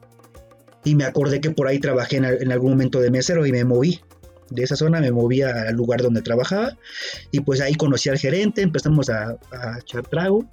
y 0.84 0.96
me 0.96 1.06
acordé 1.06 1.42
que 1.42 1.52
por 1.52 1.68
ahí 1.68 1.80
trabajé 1.80 2.18
en, 2.18 2.52
algún 2.52 2.72
momento 2.72 3.00
de 3.00 3.10
mesero 3.12 3.46
y 3.46 3.52
me 3.52 3.64
moví. 3.64 4.02
de 4.52 4.64
esa 4.64 4.76
zona, 4.76 5.00
me 5.00 5.12
movía 5.12 5.70
al 5.70 5.76
lugar 5.76 6.04
donde 6.04 6.22
trabajaba 6.22 6.78
y 7.32 7.40
pues 7.40 7.62
ahí 7.62 7.74
conocí 7.74 8.10
al 8.10 8.20
gerente, 8.20 8.62
empezamos 8.62 9.10
a, 9.10 9.38
a 9.52 9.80
echar 9.80 10.08
trago. 10.08 10.48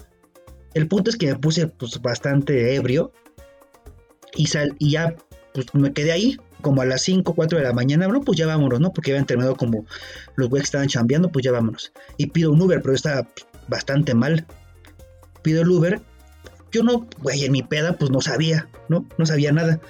El 0.73 0.89
punto 0.89 1.11
es 1.11 1.17
que 1.17 1.27
me 1.27 1.37
puse 1.37 1.67
pues 1.67 2.01
bastante 2.01 2.75
ebrio 2.75 3.13
y, 4.35 4.47
sal, 4.47 4.75
y 4.79 4.93
ya 4.93 5.15
pues 5.53 5.67
me 5.75 5.93
quedé 5.93 6.13
ahí 6.13 6.39
como 6.63 6.81
a 6.81 6.87
las 6.87 7.03
5, 7.03 7.35
4 7.35 7.59
de 7.59 7.65
la 7.65 7.73
mañana, 7.73 8.09
no, 8.09 8.21
pues 8.23 8.39
ya 8.39 8.47
vámonos, 8.47 8.81
¿no? 8.81 8.93
Porque 8.93 9.11
habían 9.11 9.27
terminado 9.27 9.57
como 9.57 9.85
los 10.37 10.49
güeyes 10.49 10.69
estaban 10.69 10.89
chambeando, 10.89 11.31
pues 11.31 11.45
ya 11.45 11.53
vámonos. 11.53 11.93
Y 12.17 12.29
pido 12.29 12.53
un 12.53 12.63
Uber, 12.63 12.81
pero 12.81 12.95
estaba 12.95 13.29
bastante 13.69 14.15
mal. 14.15 14.47
Pido 15.43 15.63
el 15.63 15.69
Uber. 15.69 16.01
Yo 16.71 16.83
no, 16.83 17.07
güey, 17.23 17.45
en 17.45 17.53
mi 17.53 17.63
peda, 17.63 17.99
pues 17.99 18.11
no 18.11 18.21
sabía, 18.21 18.69
¿no? 18.89 19.07
No 19.19 19.27
sabía 19.27 19.53
nada. 19.53 19.81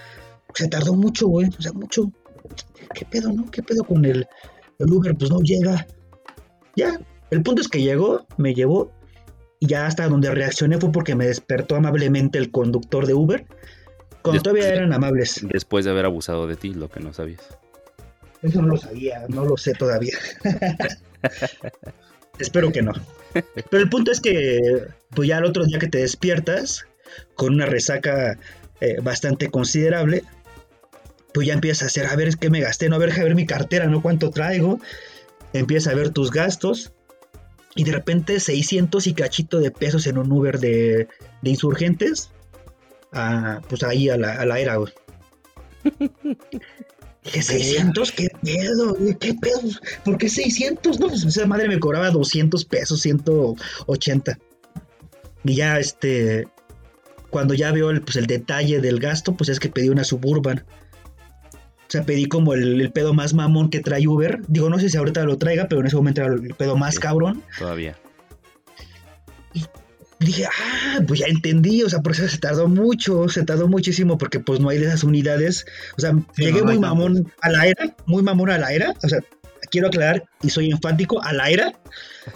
Se 0.55 0.67
tardó 0.69 0.95
mucho, 0.95 1.29
güey, 1.29 1.49
o 1.57 1.63
sea, 1.63 1.73
mucho. 1.73 2.11
¿Qué 2.95 3.05
pedo, 3.05 3.33
no? 3.33 3.51
¿Qué 3.51 3.63
pedo 3.63 3.85
con 3.85 4.05
el, 4.05 4.27
el 4.79 4.93
Uber? 4.93 5.15
Pues 5.17 5.31
no 5.31 5.41
llega. 5.41 5.87
Ya, 6.75 6.99
el 7.31 7.43
punto 7.43 7.63
es 7.63 7.69
que 7.69 7.83
llegó, 7.83 8.27
me 8.37 8.55
llevó, 8.55 8.93
y 9.63 9.69
ya 9.69 9.87
hasta 9.87 10.09
donde 10.09 10.29
reaccioné 10.35 10.79
fue 10.79 10.91
porque 10.91 11.15
me 11.15 11.27
despertó 11.27 11.77
amablemente 11.77 12.37
el 12.37 12.51
conductor 12.51 13.07
de 13.07 13.15
Uber 13.15 13.47
cuando 14.23 14.43
todavía 14.43 14.69
eran 14.69 14.93
amables. 14.93 15.41
Después 15.43 15.85
de 15.85 15.91
haber 15.91 16.05
abusado 16.05 16.47
de 16.47 16.57
ti, 16.57 16.73
lo 16.75 16.89
que 16.89 17.01
no 17.01 17.13
sabías. 17.13 17.43
Eso 18.43 18.61
no 18.63 18.69
lo 18.69 18.77
sabía, 18.77 19.25
no 19.29 19.45
lo 19.45 19.57
sé 19.57 19.73
todavía. 19.75 20.17
Espero 22.39 22.73
que 22.73 22.83
no. 22.83 22.93
Pero 23.33 23.83
el 23.83 23.89
punto 23.89 24.11
es 24.11 24.21
que, 24.21 24.87
pues 25.11 25.29
ya 25.29 25.39
el 25.39 25.45
otro 25.45 25.65
día 25.65 25.79
que 25.79 25.89
te 25.89 25.99
despiertas, 25.99 26.87
con 27.35 27.55
una 27.55 27.67
resaca 27.67 28.39
eh, 28.81 28.97
bastante 29.01 29.49
considerable, 29.49 30.25
pues 31.33 31.47
ya 31.47 31.55
empiezas 31.55 31.83
a 31.83 31.87
hacer, 31.87 32.07
a 32.07 32.17
ver 32.17 32.37
qué 32.37 32.51
me 32.51 32.61
gasté, 32.61 32.89
no 32.89 32.97
a 32.97 32.99
ver, 32.99 33.13
a 33.13 33.23
ver 33.23 33.35
mi 33.35 33.47
cartera, 33.47 33.87
no 33.87 34.03
cuánto 34.03 34.31
traigo. 34.31 34.81
Empiezas 35.53 35.93
a 35.93 35.97
ver 35.97 36.11
tus 36.11 36.31
gastos. 36.31 36.93
Y 37.75 37.85
de 37.85 37.93
repente 37.93 38.39
600 38.39 39.07
y 39.07 39.15
cachito 39.15 39.59
de 39.59 39.71
pesos 39.71 40.07
en 40.07 40.19
un 40.19 40.31
Uber 40.31 40.59
de, 40.59 41.09
de 41.41 41.51
insurgentes 41.51 42.31
pues 43.69 43.83
ahí 43.83 44.09
a 44.09 44.17
la, 44.17 44.35
a 44.35 44.47
la 44.47 44.59
era, 44.59 44.77
güey. 44.77 44.93
¿Qué 47.23 47.41
600? 47.41 48.13
¿Qué 48.13 48.29
pedo? 48.43 48.97
¿Qué 49.21 49.35
pedo? 49.35 49.61
¿Por 50.05 50.19
qué 50.19 50.29
600? 50.29 50.99
No, 50.99 51.09
pues 51.09 51.25
esa 51.25 51.47
madre 51.47 51.69
me 51.69 51.79
cobraba 51.79 52.11
200 52.11 52.65
pesos, 52.65 53.01
180. 53.01 54.39
Y 55.45 55.55
ya, 55.55 55.79
este, 55.79 56.49
cuando 57.31 57.55
ya 57.55 57.71
veo 57.71 57.91
el, 57.91 58.03
pues, 58.03 58.17
el 58.17 58.27
detalle 58.27 58.81
del 58.81 58.99
gasto, 58.99 59.37
pues 59.37 59.51
es 59.51 59.61
que 59.61 59.69
pedí 59.69 59.89
una 59.89 60.03
Suburban. 60.03 60.65
O 61.53 61.93
sea, 61.93 62.05
pedí 62.05 62.25
como 62.25 62.55
el, 62.55 62.91
pedo 62.91 63.15
más 63.15 63.35
mamón 63.35 63.71
que 63.71 63.81
trae 63.81 64.09
Uber. 64.09 64.41
Digo, 64.49 64.69
no 64.69 64.81
sé 64.81 64.89
si 64.89 64.97
ahorita 64.97 65.25
lo 65.25 65.39
traiga, 65.39 65.69
pero 65.69 65.81
en 65.81 65.87
ese 65.87 65.97
momento 65.97 66.23
era 66.23 66.35
el 66.35 66.55
pedo 66.55 66.77
más 66.77 66.99
cabrón. 66.99 67.43
Todavía 67.59 67.97
dije, 70.25 70.47
ah, 70.47 71.01
pues 71.07 71.21
ya 71.21 71.27
entendí, 71.27 71.83
o 71.83 71.91
sea, 71.91 72.01
por 72.01 72.13
eso 72.13 72.29
se 72.29 72.39
tardó 72.39 72.69
mucho, 72.69 73.29
se 73.29 73.45
tardó 73.45 73.69
muchísimo 73.69 74.19
porque 74.19 74.41
pues 74.41 74.61
no 74.61 74.69
hay 74.69 74.79
de 74.79 74.87
esas 74.87 75.05
unidades. 75.05 75.65
O 75.97 76.01
sea, 76.01 76.13
llegué 76.37 76.63
muy 76.63 76.79
mamón 76.79 77.31
a 77.41 77.51
la 77.51 77.67
era, 77.67 77.95
muy 78.07 78.23
mamón 78.23 78.51
a 78.51 78.59
la 78.59 78.73
era, 78.73 78.95
o 79.03 79.09
sea, 79.09 79.21
quiero 79.71 79.89
aclarar 79.89 80.23
y 80.43 80.51
soy 80.51 80.71
enfático, 80.71 81.23
a 81.23 81.33
la 81.33 81.51
era, 81.51 81.73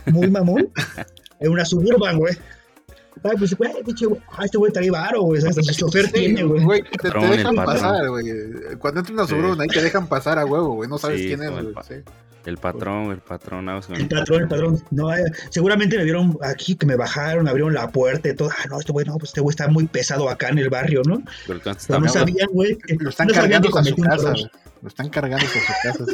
muy 0.06 0.30
mamón, 0.30 0.68
en 1.40 1.50
una 1.50 1.64
suburban, 1.64 2.18
güey. 2.18 2.34
Ay, 3.22 3.32
pues, 3.38 3.56
güey, 3.56 3.72
ah, 3.72 4.44
este 4.44 4.58
güey 4.58 4.72
trae 4.72 4.90
varo, 4.90 5.22
güey, 5.22 5.40
sea, 5.40 5.52
su 5.52 5.62
chofer 5.62 6.12
tiene, 6.12 6.42
güey. 6.42 6.82
Te, 6.82 7.10
te, 7.10 7.18
dejan 7.18 7.54
pasar, 7.54 8.08
güey. 8.08 8.26
Cuando 8.78 9.00
entra 9.00 9.14
una 9.14 9.26
suburban 9.26 9.60
ahí 9.60 9.68
te 9.68 9.82
dejan 9.82 10.06
pasar 10.06 10.38
a 10.38 10.44
huevo, 10.44 10.74
güey, 10.74 10.88
no 10.88 10.98
sabes 10.98 11.22
quién 11.22 11.42
es, 11.42 11.50
güey. 11.50 11.74
El 12.46 12.58
patrón, 12.58 13.10
el 13.10 13.18
patrón. 13.18 13.68
El 13.68 14.08
patrón, 14.08 14.42
el 14.42 14.48
patrón. 14.48 14.82
No, 14.92 15.12
eh, 15.12 15.24
seguramente 15.50 15.98
me 15.98 16.04
vieron 16.04 16.38
aquí 16.42 16.76
que 16.76 16.86
me 16.86 16.94
bajaron, 16.94 17.48
abrieron 17.48 17.74
la 17.74 17.88
puerta 17.90 18.28
y 18.28 18.36
todo. 18.36 18.50
Ah, 18.56 18.66
no, 18.70 18.78
este 18.78 18.92
güey, 18.92 19.04
no, 19.04 19.16
pues 19.16 19.30
este 19.30 19.40
güey 19.40 19.50
está 19.52 19.66
muy 19.66 19.86
pesado 19.88 20.28
acá 20.28 20.50
en 20.50 20.58
el 20.58 20.70
barrio, 20.70 21.02
¿no? 21.04 21.22
Pero, 21.48 21.60
no 21.98 22.08
sabían, 22.08 22.48
güey. 22.52 22.78
Lo 23.00 23.10
están 23.10 23.28
cargando 23.28 23.76
a 23.76 23.82
su 23.82 23.96
casa. 23.96 24.34
Lo 24.80 24.88
están 24.88 25.08
cargando 25.10 25.44
a 25.44 25.48
su 25.48 25.58
casa. 25.82 26.04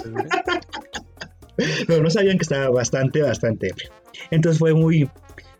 Pero 1.86 2.02
no 2.02 2.08
sabían 2.08 2.38
que 2.38 2.44
estaba 2.44 2.70
bastante, 2.70 3.20
bastante 3.20 3.70
Entonces 4.30 4.58
fue 4.58 4.72
muy. 4.72 5.10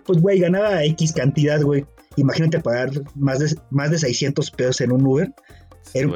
Pues, 0.06 0.20
güey, 0.22 0.40
ganaba 0.40 0.82
X 0.85 1.12
cantidad, 1.12 1.61
güey. 1.61 1.85
Imagínate 2.16 2.61
pagar 2.61 2.90
más 3.14 3.40
de, 3.40 3.54
más 3.70 3.90
de 3.90 3.98
600 3.98 4.50
pesos 4.52 4.80
en 4.80 4.92
un 4.92 5.06
Uber 5.06 5.30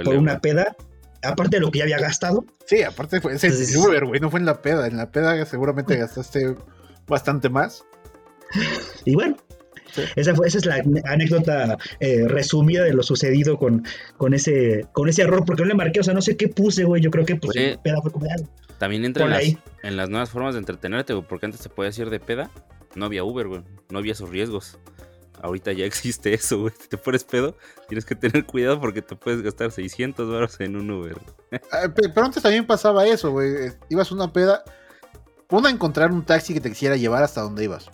por 0.03 0.17
una 0.17 0.41
peda 0.41 0.75
aparte 1.23 1.57
de 1.57 1.61
lo 1.61 1.71
que 1.71 1.79
ya 1.79 1.85
había 1.85 1.99
gastado. 1.99 2.45
Sí, 2.67 2.83
aparte 2.83 3.21
fue 3.21 3.35
ese 3.35 3.79
Uber, 3.79 4.05
güey, 4.05 4.21
no 4.21 4.31
fue 4.31 4.41
en 4.41 4.47
la 4.47 4.63
peda. 4.63 4.87
En 4.87 4.97
la 4.97 5.11
peda 5.11 5.45
seguramente 5.47 5.97
gastaste 5.99 6.55
bastante 7.07 7.49
más. 7.49 7.85
Y 9.05 9.15
bueno, 9.15 9.37
Esa, 10.15 10.35
fue, 10.35 10.47
esa 10.47 10.59
es 10.59 10.67
la 10.67 10.83
anécdota 11.05 11.77
eh, 12.01 12.27
resumida 12.29 12.85
de 12.85 12.93
lo 12.93 13.03
sucedido 13.03 13.59
con, 13.59 13.85
con, 14.17 14.35
ese, 14.35 14.87
con 14.93 15.09
ese 15.09 15.23
error, 15.23 15.45
porque 15.45 15.63
no 15.63 15.69
le 15.69 15.75
marqué, 15.75 16.01
o 16.01 16.05
sea, 16.05 16.15
no 16.15 16.23
sé 16.23 16.37
qué 16.37 16.49
puse, 16.49 16.85
güey. 16.85 17.03
Yo 17.03 17.11
creo 17.11 17.25
que 17.25 17.37
pues, 17.37 17.57
peda 17.83 18.01
fue 18.03 18.13
como 18.13 18.27
También 18.79 19.05
entra 19.05 19.25
en 19.25 19.31
las, 19.31 19.45
en 19.83 19.97
las, 19.97 20.09
nuevas 20.09 20.31
formas 20.31 20.55
de 20.55 20.61
entretenerte, 20.61 21.13
güey, 21.13 21.27
porque 21.27 21.47
antes 21.47 21.61
se 21.61 21.69
podía 21.69 21.91
decir 21.91 22.11
de 22.11 22.21
peda, 22.21 22.51
no 22.95 23.07
había 23.07 23.25
Uber, 23.25 23.47
güey, 23.49 23.63
no 23.91 23.99
había 23.99 24.13
esos 24.13 24.31
riesgos 24.31 24.79
ahorita 25.43 25.73
ya 25.73 25.85
existe 25.85 26.35
eso, 26.35 26.61
güey. 26.61 26.75
Si 26.81 26.89
te 26.89 26.97
pones 26.97 27.25
pedo, 27.25 27.57
tienes 27.89 28.05
que 28.05 28.15
tener 28.15 28.45
cuidado 28.47 28.81
porque 28.81 29.03
te 29.03 29.17
puedes 29.17 29.43
gastar 29.43 29.71
600 29.71 30.31
baros 30.31 30.61
en 30.61 30.77
un 30.77 30.91
Uber. 30.91 31.19
Ah, 31.73 31.89
pero 31.95 32.25
antes 32.25 32.43
también 32.43 32.67
pasaba 32.67 33.07
eso, 33.07 33.31
güey. 33.31 33.73
Ibas 33.89 34.11
a 34.11 34.15
una 34.15 34.33
peda, 34.33 34.65
uno, 35.51 35.69
a 35.69 35.71
encontrar 35.71 36.11
un 36.11 36.25
taxi 36.25 36.55
que 36.55 36.61
te 36.61 36.69
quisiera 36.69 36.97
llevar 36.97 37.23
hasta 37.23 37.41
donde 37.41 37.65
ibas. 37.65 37.91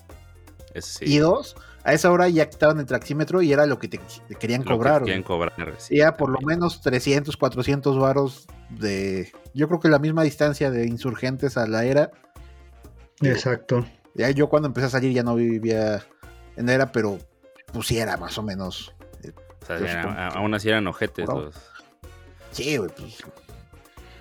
Y 1.00 1.18
dos, 1.18 1.54
a 1.84 1.92
esa 1.92 2.10
hora 2.10 2.28
ya 2.28 2.44
estaban 2.44 2.78
el 2.78 2.86
taxímetro 2.86 3.42
y 3.42 3.52
era 3.52 3.66
lo 3.66 3.78
que 3.78 3.88
te, 3.88 4.00
querían 4.38 4.62
cobrar. 4.62 5.02
querían 5.02 5.22
cobrar. 5.22 5.52
ya 5.90 6.16
por 6.16 6.30
lo 6.30 6.40
menos 6.40 6.80
300, 6.80 7.36
400 7.36 7.98
varos 7.98 8.46
de... 8.70 9.30
Yo 9.52 9.68
creo 9.68 9.80
que 9.80 9.88
la 9.88 9.98
misma 9.98 10.22
distancia 10.22 10.70
de 10.70 10.86
insurgentes 10.86 11.58
a 11.58 11.66
la 11.66 11.84
era. 11.84 12.10
Exacto. 13.20 13.84
Ya 14.14 14.30
yo 14.30 14.48
cuando 14.48 14.68
empecé 14.68 14.86
a 14.86 14.90
salir 14.90 15.12
ya 15.12 15.22
no 15.22 15.34
vivía 15.34 16.02
en 16.56 16.68
era, 16.68 16.92
pero 16.92 17.18
pusiera 17.72 18.16
más 18.16 18.38
o 18.38 18.42
menos. 18.42 18.94
Eh, 19.22 19.32
o 19.62 19.66
sea, 19.66 20.28
aún 20.28 20.54
así 20.54 20.68
eran 20.68 20.86
ojetes 20.86 21.26
los. 21.26 21.54
Sí, 22.50 22.76
güey, 22.76 22.90
pues. 22.96 23.24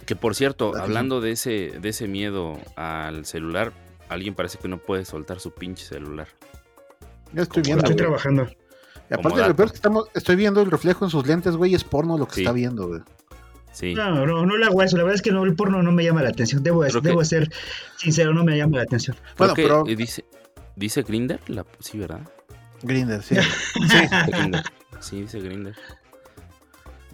Que 0.06 0.16
por 0.16 0.36
cierto, 0.36 0.76
hablando 0.76 1.22
de 1.22 1.32
ese, 1.32 1.74
de 1.80 1.90
ese 1.90 2.08
miedo 2.08 2.58
al 2.76 3.26
celular, 3.26 3.72
alguien 4.10 4.36
parece 4.36 4.58
que 4.58 4.68
no 4.68 4.78
puede 4.78 5.06
soltar 5.06 5.40
su 5.40 5.52
pinche 5.52 5.86
celular. 5.86 6.28
Yo 7.34 7.44
estoy 7.44 7.64
viendo. 7.64 7.84
Estoy 7.84 7.96
trabajando. 7.96 8.50
Y 9.10 9.14
aparte, 9.14 9.48
lo 9.48 9.56
peor 9.56 9.66
es 9.68 9.72
que 9.74 9.78
estamos, 9.78 10.06
estoy 10.14 10.36
viendo 10.36 10.62
el 10.62 10.72
reflejo 10.72 11.06
en 11.06 11.12
sus 11.12 11.28
lentes, 11.28 11.56
güey, 11.56 11.76
es 11.76 11.84
porno 11.84 12.18
lo 12.18 12.28
que 12.28 12.42
está 12.42 12.54
viendo, 12.54 12.88
güey. 12.88 13.02
Sí. 13.74 13.94
No, 13.94 14.26
no, 14.26 14.46
no 14.46 14.58
le 14.58 14.66
hago 14.66 14.82
eso. 14.84 14.98
La 14.98 15.04
verdad 15.04 15.16
es 15.16 15.22
que 15.22 15.32
no, 15.32 15.44
el 15.44 15.56
porno 15.56 15.82
no 15.82 15.92
me 15.92 16.04
llama 16.04 16.22
la 16.24 16.30
atención. 16.30 16.62
Debo, 16.64 16.84
debo 16.84 17.24
ser 17.24 17.50
sincero, 17.98 18.34
no 18.34 18.44
me 18.44 18.58
llama 18.58 18.78
la 18.78 18.84
atención. 18.84 19.16
Bueno, 19.38 19.54
pero. 19.56 19.84
Dice, 19.84 20.26
dice 20.76 21.04
Grinder, 21.04 21.40
la, 21.48 21.66
sí, 21.80 21.98
¿verdad? 21.98 22.22
Grinder, 22.84 23.22
sí. 23.24 23.36
sí. 25.00 25.22
dice 25.22 25.40
Grinder. 25.40 25.76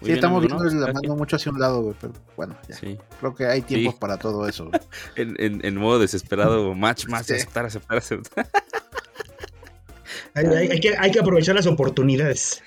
sí, 0.02 0.12
estamos 0.12 0.44
viendo 0.44 0.64
la 0.64 0.92
mano 0.92 1.16
mucho 1.16 1.36
hacia 1.36 1.52
un 1.52 1.60
lado, 1.60 1.82
güey, 1.82 1.96
pero 2.00 2.12
bueno, 2.36 2.56
ya. 2.68 2.76
Creo 3.20 3.34
que 3.34 3.46
hay 3.46 3.62
tiempos 3.62 3.94
para 3.96 4.16
todo 4.18 4.48
eso. 4.48 4.70
en, 5.16 5.34
en, 5.38 5.64
en, 5.64 5.76
modo 5.76 5.98
desesperado, 5.98 6.74
match, 6.74 7.06
match, 7.06 7.30
aceptar, 7.30 7.66
aceptar, 7.66 7.98
aceptar. 7.98 8.48
Hay, 10.34 10.80
que, 10.80 10.96
hay 10.96 11.10
que 11.10 11.18
aprovechar 11.18 11.54
las 11.54 11.66
oportunidades. 11.66 12.62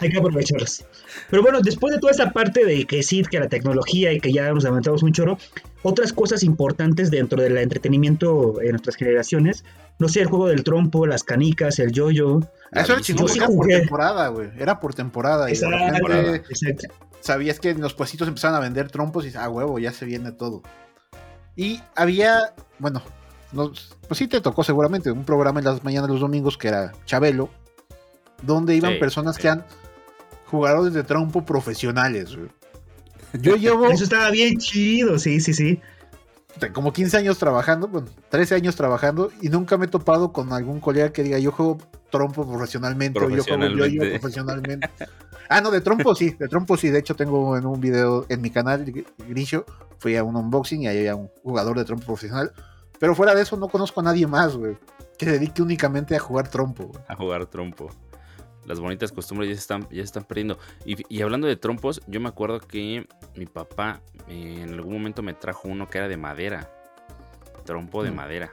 hay 0.00 0.10
que 0.10 0.18
aprovecharlas. 0.18 0.84
Pero 1.30 1.42
bueno, 1.42 1.60
después 1.60 1.94
de 1.94 2.00
toda 2.00 2.12
esta 2.12 2.32
parte 2.32 2.64
de 2.64 2.84
que 2.84 3.02
sí, 3.02 3.22
que 3.22 3.40
la 3.40 3.48
tecnología 3.48 4.12
y 4.12 4.20
que 4.20 4.32
ya 4.32 4.52
nos 4.52 4.64
avanzamos 4.64 5.02
un 5.02 5.12
choro, 5.12 5.38
otras 5.82 6.12
cosas 6.12 6.42
importantes 6.42 7.10
dentro 7.10 7.40
del 7.42 7.56
entretenimiento 7.58 8.60
en 8.60 8.70
nuestras 8.70 8.96
generaciones, 8.96 9.64
no 9.98 10.08
sé, 10.08 10.20
el 10.20 10.26
juego 10.26 10.48
del 10.48 10.64
trompo, 10.64 11.06
las 11.06 11.22
canicas, 11.22 11.78
el 11.78 11.92
yoyo. 11.92 12.40
Ah, 12.72 12.80
eso 12.80 12.94
era 12.94 13.02
chingón, 13.02 13.30
era 13.34 13.46
por 13.46 13.66
temporada, 13.66 14.28
güey. 14.28 14.50
Era 14.58 14.80
por 14.80 14.94
temporada. 14.94 15.50
Y 15.50 15.54
Sabías 17.20 17.58
que 17.58 17.70
en 17.70 17.80
los 17.80 17.94
puestitos 17.94 18.28
empezaban 18.28 18.56
a 18.56 18.60
vender 18.60 18.90
trompos 18.90 19.24
y 19.24 19.32
ah, 19.36 19.48
huevo, 19.48 19.78
ya 19.78 19.92
se 19.92 20.04
viene 20.04 20.32
todo. 20.32 20.62
Y 21.56 21.80
había, 21.94 22.54
bueno, 22.78 23.02
pues 23.52 24.18
sí 24.18 24.26
te 24.26 24.40
tocó 24.40 24.64
seguramente 24.64 25.10
un 25.10 25.24
programa 25.24 25.60
en 25.60 25.64
las 25.64 25.84
mañanas 25.84 26.10
los 26.10 26.20
domingos 26.20 26.58
que 26.58 26.68
era 26.68 26.92
Chabelo, 27.06 27.48
donde 28.42 28.74
iban 28.74 28.98
personas 28.98 29.38
que 29.38 29.48
han 29.48 29.64
jugadores 30.46 30.92
de 30.92 31.02
trompo 31.02 31.44
profesionales. 31.44 32.36
Yo 33.32 33.56
llevo. 33.56 33.86
Eso 33.88 34.04
estaba 34.04 34.30
bien 34.30 34.58
chido, 34.58 35.18
sí, 35.18 35.40
sí, 35.40 35.54
sí. 35.54 35.80
Como 36.72 36.92
15 36.92 37.16
años 37.16 37.38
trabajando, 37.38 37.88
bueno, 37.88 38.08
13 38.28 38.54
años 38.54 38.76
trabajando, 38.76 39.30
y 39.40 39.48
nunca 39.48 39.76
me 39.76 39.86
he 39.86 39.88
topado 39.88 40.32
con 40.32 40.52
algún 40.52 40.80
colega 40.80 41.12
que 41.12 41.22
diga 41.22 41.38
yo 41.38 41.52
juego 41.52 41.78
trompo 42.10 42.48
profesionalmente, 42.48 43.18
o 43.18 43.28
yo 43.28 43.42
juego 43.42 43.86
yo 43.86 44.10
profesionalmente. 44.10 44.88
Ah, 45.48 45.60
no, 45.60 45.70
de 45.70 45.80
trompo 45.80 46.14
sí, 46.14 46.30
de 46.38 46.48
trompo 46.48 46.76
sí. 46.76 46.88
De 46.88 46.98
hecho, 47.00 47.14
tengo 47.14 47.56
en 47.56 47.66
un 47.66 47.80
video 47.80 48.24
en 48.28 48.40
mi 48.40 48.50
canal, 48.50 48.84
Grisho, 49.28 49.64
fui 49.98 50.16
a 50.16 50.24
un 50.24 50.36
unboxing 50.36 50.82
y 50.82 50.86
ahí 50.86 50.98
había 50.98 51.16
un 51.16 51.28
jugador 51.42 51.76
de 51.76 51.84
trompo 51.84 52.06
profesional. 52.06 52.52
Pero 52.98 53.14
fuera 53.14 53.34
de 53.34 53.42
eso, 53.42 53.56
no 53.56 53.68
conozco 53.68 54.00
a 54.00 54.04
nadie 54.04 54.26
más, 54.26 54.56
güey, 54.56 54.78
que 55.18 55.26
se 55.26 55.32
dedique 55.32 55.60
únicamente 55.60 56.16
a 56.16 56.20
jugar 56.20 56.48
trompo. 56.48 56.92
A 57.08 57.16
jugar 57.16 57.46
trompo. 57.46 57.90
Las 58.66 58.80
bonitas 58.80 59.12
costumbres 59.12 59.48
ya 59.48 59.54
se 59.54 59.60
están, 59.60 59.88
ya 59.90 60.02
están 60.02 60.24
perdiendo. 60.24 60.58
Y, 60.84 61.22
hablando 61.22 61.46
de 61.46 61.56
trompos, 61.56 62.00
yo 62.06 62.20
me 62.20 62.28
acuerdo 62.28 62.60
que 62.60 63.06
mi 63.36 63.46
papá 63.46 64.00
eh, 64.28 64.62
en 64.62 64.72
algún 64.74 64.94
momento 64.94 65.22
me 65.22 65.34
trajo 65.34 65.68
uno 65.68 65.88
que 65.88 65.98
era 65.98 66.08
de 66.08 66.16
madera. 66.16 66.70
Trompo 67.64 68.02
de 68.02 68.10
mm. 68.10 68.14
madera. 68.14 68.50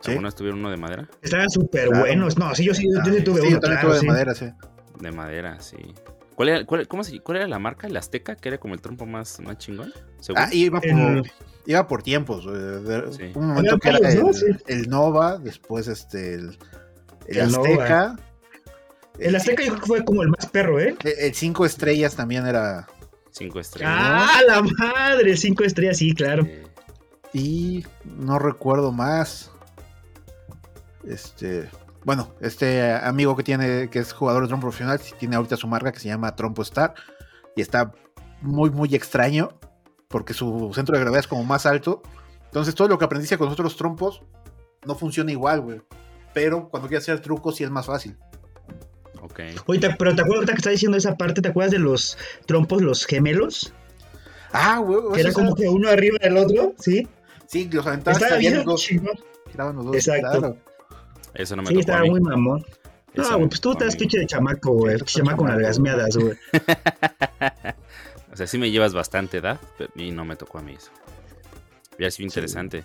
¿Sí? 0.00 0.12
¿Alguna 0.12 0.30
tuvieron 0.30 0.60
uno 0.60 0.70
de 0.70 0.76
madera? 0.76 1.08
Estaban 1.22 1.50
súper 1.50 1.88
buenos. 1.88 2.38
No, 2.38 2.54
sí, 2.54 2.64
yo 2.64 2.74
sí, 2.74 2.88
yo 3.04 3.12
sí 3.12 3.22
tuve 3.22 3.42
uno. 3.42 3.60
Claro, 3.60 3.94
de 3.94 4.06
madera, 4.06 4.34
sí. 4.34 4.50
De 4.98 5.12
madera, 5.12 5.60
sí. 5.60 5.94
¿Cuál 6.34 6.48
era, 6.48 6.64
cuál, 6.64 6.88
cómo 6.88 7.04
se, 7.04 7.20
¿Cuál 7.20 7.38
era 7.38 7.46
la 7.46 7.58
marca? 7.58 7.86
¿El 7.86 7.96
Azteca? 7.98 8.34
Que 8.34 8.48
era 8.48 8.58
como 8.58 8.72
el 8.72 8.80
trompo 8.80 9.04
más, 9.04 9.40
más 9.40 9.58
chingón. 9.58 9.92
Ah, 10.34 10.48
iba 10.52 10.80
por, 10.80 11.22
iba 11.66 11.86
por 11.86 12.02
tiempos. 12.02 12.46
Un 12.46 13.46
momento 13.46 13.78
que 13.78 13.88
era 13.90 13.98
el, 14.66 14.88
Nova, 14.88 15.36
después 15.36 15.86
este 15.86 16.34
el, 16.34 16.58
el, 17.26 17.40
Azteca. 17.42 18.16
El 19.20 19.36
Azteca 19.36 19.62
yo 19.62 19.70
creo 19.70 19.80
que 19.80 19.86
fue 19.86 20.04
como 20.04 20.22
el 20.22 20.28
más 20.28 20.46
perro, 20.46 20.80
¿eh? 20.80 20.96
El 21.04 21.34
5 21.34 21.66
estrellas 21.66 22.16
también 22.16 22.46
era. 22.46 22.88
Cinco 23.30 23.60
estrellas. 23.60 23.92
¡Ah, 23.96 24.40
la 24.46 24.62
madre! 24.62 25.36
Cinco 25.36 25.64
estrellas, 25.64 25.98
sí, 25.98 26.14
claro. 26.14 26.46
Y 27.32 27.86
no 28.04 28.38
recuerdo 28.38 28.92
más. 28.92 29.52
Este. 31.04 31.70
Bueno, 32.04 32.34
este 32.40 32.92
amigo 32.92 33.36
que 33.36 33.42
tiene, 33.42 33.88
que 33.90 33.98
es 33.98 34.12
jugador 34.12 34.42
de 34.42 34.48
trompo 34.48 34.66
profesional, 34.66 35.00
tiene 35.18 35.36
ahorita 35.36 35.56
su 35.56 35.68
marca 35.68 35.92
que 35.92 36.00
se 36.00 36.08
llama 36.08 36.34
Trompo 36.34 36.62
Star. 36.62 36.94
Y 37.54 37.60
está 37.60 37.92
muy, 38.40 38.70
muy 38.70 38.94
extraño. 38.94 39.50
Porque 40.08 40.34
su 40.34 40.72
centro 40.74 40.94
de 40.94 41.02
gravedad 41.02 41.20
es 41.20 41.28
como 41.28 41.44
más 41.44 41.66
alto. 41.66 42.02
Entonces 42.46 42.74
todo 42.74 42.88
lo 42.88 42.98
que 42.98 43.04
aprendiste 43.04 43.38
con 43.38 43.48
otros 43.48 43.76
trompos 43.76 44.22
no 44.84 44.96
funciona 44.96 45.30
igual, 45.30 45.60
güey. 45.60 45.82
Pero 46.34 46.68
cuando 46.68 46.88
quieres 46.88 47.04
hacer 47.08 47.20
trucos 47.20 47.56
sí 47.56 47.64
es 47.64 47.70
más 47.70 47.86
fácil. 47.86 48.16
Ok. 49.22 49.40
Oye, 49.66 49.94
pero 49.98 50.14
¿te 50.14 50.22
acuerdas 50.22 50.50
que 50.50 50.56
está 50.56 50.70
diciendo 50.70 50.96
esa 50.96 51.16
parte? 51.16 51.42
¿Te 51.42 51.48
acuerdas 51.48 51.72
de 51.72 51.78
los 51.78 52.16
trompos, 52.46 52.82
los 52.82 53.04
gemelos? 53.04 53.72
Ah, 54.52 54.78
güey. 54.78 55.00
Que 55.14 55.20
era 55.20 55.32
como 55.32 55.54
que 55.54 55.68
uno 55.68 55.88
arriba 55.88 56.18
del 56.20 56.36
otro, 56.36 56.74
¿sí? 56.78 57.06
Sí, 57.46 57.68
los 57.72 57.86
aventabas 57.86 58.20
Estaba 58.20 58.38
bien 58.38 58.64
dos. 58.64 58.88
los 59.56 59.84
dos. 59.84 59.94
Exacto. 59.94 60.56
Eso 61.34 61.56
no 61.56 61.62
me 61.62 61.68
Sí, 61.68 61.78
estaba 61.80 62.04
muy 62.04 62.20
mamón. 62.20 62.64
No, 63.14 63.36
güey, 63.36 63.48
pues 63.48 63.60
tú 63.60 63.72
estás 63.72 63.96
pinche 63.96 64.18
de 64.18 64.26
chamaco, 64.26 64.72
güey. 64.72 64.96
Chamaco 65.00 65.44
con 65.44 65.62
las 65.62 65.78
meadas, 65.78 66.16
güey. 66.16 66.36
o 68.32 68.36
sea, 68.36 68.46
sí 68.46 68.56
me 68.56 68.70
llevas 68.70 68.94
bastante 68.94 69.38
edad, 69.38 69.60
pero 69.76 69.90
y 69.96 70.12
no 70.12 70.24
me 70.24 70.36
tocó 70.36 70.58
a 70.58 70.62
mí 70.62 70.74
eso. 70.74 70.90
Hubiera 71.96 72.10
sido 72.10 72.26
interesante. 72.26 72.84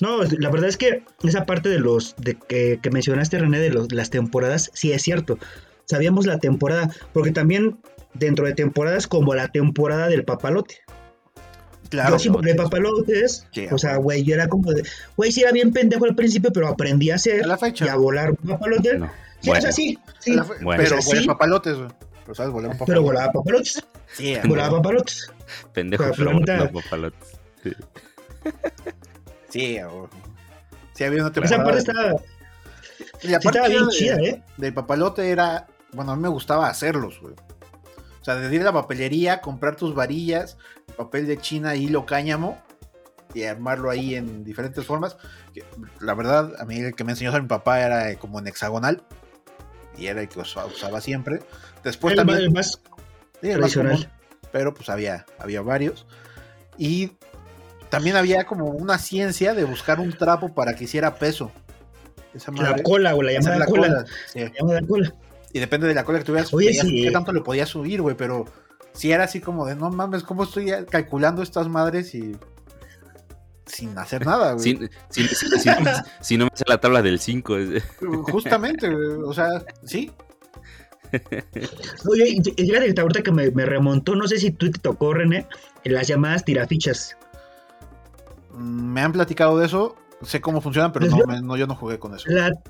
No, 0.00 0.22
la 0.24 0.50
verdad 0.50 0.68
es 0.68 0.76
que 0.76 1.02
esa 1.22 1.46
parte 1.46 1.68
de 1.68 1.78
los 1.78 2.14
de 2.16 2.34
que, 2.34 2.78
mencionaste, 2.90 3.38
René, 3.38 3.58
de 3.58 3.70
los, 3.70 3.92
las 3.92 4.10
temporadas, 4.10 4.70
sí 4.74 4.92
es 4.92 5.02
cierto. 5.02 5.38
Sabíamos 5.84 6.26
la 6.26 6.38
temporada, 6.38 6.90
porque 7.12 7.30
también 7.30 7.78
dentro 8.14 8.46
de 8.46 8.54
temporadas 8.54 9.06
como 9.06 9.34
la 9.34 9.48
temporada 9.48 10.08
del 10.08 10.24
papalote. 10.24 10.80
Claro. 11.88 12.10
Yo 12.10 12.18
sí, 12.18 12.30
porque 12.30 12.50
el 12.50 12.56
papalotes, 12.56 13.46
o 13.70 13.78
sea, 13.78 13.96
güey, 13.96 14.24
yo 14.24 14.34
era 14.34 14.48
como 14.48 14.72
de, 14.72 14.82
güey, 15.16 15.30
sí 15.30 15.42
era 15.42 15.52
bien 15.52 15.72
pendejo 15.72 16.04
al 16.04 16.16
principio, 16.16 16.52
pero 16.52 16.66
aprendí 16.68 17.10
a 17.10 17.14
hacer 17.14 17.46
la 17.46 17.56
fecha. 17.56 17.86
y 17.86 17.88
a 17.88 17.96
volar 17.96 18.34
papalote. 18.36 18.98
No. 18.98 19.06
Sí, 19.40 19.48
bueno. 19.50 19.58
es 19.60 19.64
así, 19.66 19.98
sí. 20.18 20.36
Bueno. 20.62 20.82
Pero 20.82 20.98
volé 21.04 21.24
papalotes, 21.24 21.76
güey. 21.76 21.88
Pero 22.24 22.34
sabes, 22.34 22.52
volar 22.52 22.72
papalotes. 22.72 22.88
Pero 22.88 23.02
volaba 23.02 23.32
papalotes. 23.32 23.86
Sí, 24.12 24.34
volaba 24.44 24.78
papalotes. 24.78 25.32
Pendejo, 25.72 26.04
pero 26.16 26.32
volaba 26.32 26.68
papalotes. 26.70 27.38
Sí. 27.62 27.72
Sí, 29.56 29.78
sí 30.92 31.04
había 31.04 31.22
una 31.22 31.32
temporada. 31.32 31.56
Esa 31.56 31.64
parte 31.64 31.78
estaba. 31.78 32.12
La 33.22 33.40
parte 33.40 33.58
estaba 33.58 33.68
bien 33.68 33.88
chida, 33.88 34.16
¿eh? 34.16 34.42
Del 34.56 34.74
papalote 34.74 35.30
era. 35.30 35.66
Bueno, 35.92 36.12
a 36.12 36.16
mí 36.16 36.22
me 36.22 36.28
gustaba 36.28 36.68
hacerlos, 36.68 37.20
güey. 37.20 37.34
O 38.20 38.24
sea, 38.24 38.34
de 38.34 38.54
ir 38.54 38.60
a 38.62 38.64
la 38.64 38.72
papelería, 38.72 39.40
comprar 39.40 39.76
tus 39.76 39.94
varillas, 39.94 40.58
papel 40.96 41.26
de 41.26 41.38
China, 41.38 41.76
hilo 41.76 42.04
cáñamo, 42.06 42.60
y 43.32 43.44
armarlo 43.44 43.88
ahí 43.88 44.14
en 44.14 44.44
diferentes 44.44 44.84
formas. 44.84 45.16
La 46.00 46.14
verdad, 46.14 46.52
a 46.58 46.64
mí 46.64 46.78
el 46.78 46.94
que 46.94 47.04
me 47.04 47.12
enseñó 47.12 47.34
a 47.34 47.40
mi 47.40 47.46
papá 47.46 47.80
era 47.80 48.14
como 48.16 48.38
en 48.38 48.48
hexagonal. 48.48 49.02
Y 49.96 50.08
era 50.08 50.20
el 50.20 50.28
que 50.28 50.40
usaba 50.40 51.00
siempre. 51.00 51.40
Después 51.82 52.16
también. 52.16 52.40
El 52.40 52.50
más 52.50 52.80
tradicional. 53.40 54.10
pero 54.52 54.74
pues 54.74 54.88
había, 54.88 55.24
había 55.38 55.62
varios. 55.62 56.06
Y 56.76 57.12
también 57.88 58.16
había 58.16 58.44
como 58.44 58.66
una 58.66 58.98
ciencia 58.98 59.54
de 59.54 59.64
buscar 59.64 60.00
un 60.00 60.12
trapo 60.12 60.54
para 60.54 60.74
que 60.74 60.84
hiciera 60.84 61.14
peso. 61.16 61.50
la 62.54 62.82
cola, 62.82 63.12
güey, 63.12 63.34
la 63.34 63.40
llamada 63.40 63.66
cola. 63.66 64.04
La 64.34 64.80
cola. 64.82 65.12
Y 65.52 65.58
depende 65.58 65.86
de 65.86 65.94
la 65.94 66.04
cola 66.04 66.18
que 66.18 66.24
tuvieras, 66.24 66.52
Oye, 66.52 66.74
sí. 66.74 67.04
qué 67.04 67.10
tanto 67.10 67.32
le 67.32 67.40
podías 67.40 67.68
subir, 67.68 68.02
güey, 68.02 68.16
pero 68.16 68.44
si 68.92 69.12
era 69.12 69.24
así 69.24 69.40
como 69.40 69.66
de, 69.66 69.76
no 69.76 69.90
mames, 69.90 70.22
¿cómo 70.22 70.44
estoy 70.44 70.70
calculando 70.90 71.42
estas 71.42 71.68
madres 71.68 72.14
y 72.14 72.36
sin 73.66 73.96
hacer 73.98 74.26
nada, 74.26 74.52
güey? 74.52 74.90
Si, 76.20 76.36
no 76.36 76.44
me 76.44 76.50
hace 76.52 76.64
la 76.66 76.78
tabla 76.78 77.02
del 77.02 77.18
5. 77.18 77.56
Justamente, 78.30 78.88
o 78.88 79.32
sea, 79.32 79.64
sí. 79.84 80.10
Oye, 82.08 82.42
fíjate 82.56 83.00
ahorita 83.00 83.22
que 83.22 83.32
me, 83.32 83.50
me, 83.50 83.64
remontó, 83.64 84.16
no 84.16 84.26
sé 84.26 84.38
si 84.38 84.50
tú 84.50 84.70
te 84.70 84.78
tocó, 84.78 85.14
René, 85.14 85.46
en 85.84 85.94
las 85.94 86.08
llamadas 86.08 86.44
tirafichas. 86.44 87.16
Me 88.56 89.00
han 89.02 89.12
platicado 89.12 89.58
de 89.58 89.66
eso, 89.66 89.96
sé 90.22 90.40
cómo 90.40 90.60
funcionan, 90.60 90.92
pero 90.92 91.06
no, 91.42 91.56
yo 91.56 91.66
no 91.66 91.74
jugué 91.74 91.98
con 91.98 92.14
eso. 92.14 92.26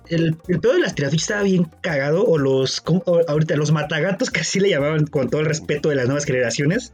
el, 0.08 0.36
el 0.48 0.60
pedo 0.60 0.74
de 0.74 0.80
las 0.80 0.94
tirafichas 0.94 1.22
estaba 1.22 1.42
bien 1.42 1.70
cagado, 1.80 2.24
o 2.24 2.38
los, 2.38 2.82
ahorita 3.28 3.56
los 3.56 3.72
matagatos, 3.72 4.30
que 4.30 4.40
así 4.40 4.60
le 4.60 4.70
llamaban 4.70 5.06
con 5.06 5.30
todo 5.30 5.40
el 5.40 5.46
respeto 5.46 5.88
de 5.88 5.96
las 5.96 6.06
nuevas 6.06 6.24
generaciones, 6.24 6.92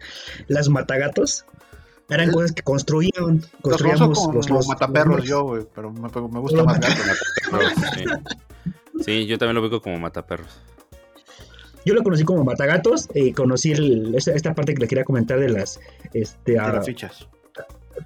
las 0.49 0.69
matagatos. 0.69 1.47
Eran 2.09 2.31
cosas 2.31 2.53
que 2.53 2.63
construían, 2.63 3.43
construíamos 3.63 4.29
los, 4.35 4.51
los, 4.51 4.69
mataperros 4.69 5.25
yo, 5.25 5.45
güey, 5.45 5.67
pero 5.75 5.91
me, 5.91 6.41
gusta 6.41 6.63
más 6.65 6.79
gato. 6.79 6.97
Sí. 8.95 9.05
sí, 9.05 9.27
yo 9.27 9.39
también 9.39 9.55
lo 9.55 9.69
veo 9.69 9.81
como 9.81 9.99
mataperros. 9.99 10.61
Yo 11.87 11.95
lo 11.95 12.03
conocí 12.03 12.25
como 12.25 12.45
matagatos, 12.45 13.09
y 13.15 13.29
eh, 13.29 13.35
conocí 13.35 13.73
esta, 14.15 14.55
parte 14.55 14.75
que 14.75 14.81
les 14.81 14.89
quería 14.91 15.05
comentar 15.05 15.41
de 15.41 15.49
las 15.49 15.81
este, 16.13 16.53
tirafichas 16.53 17.27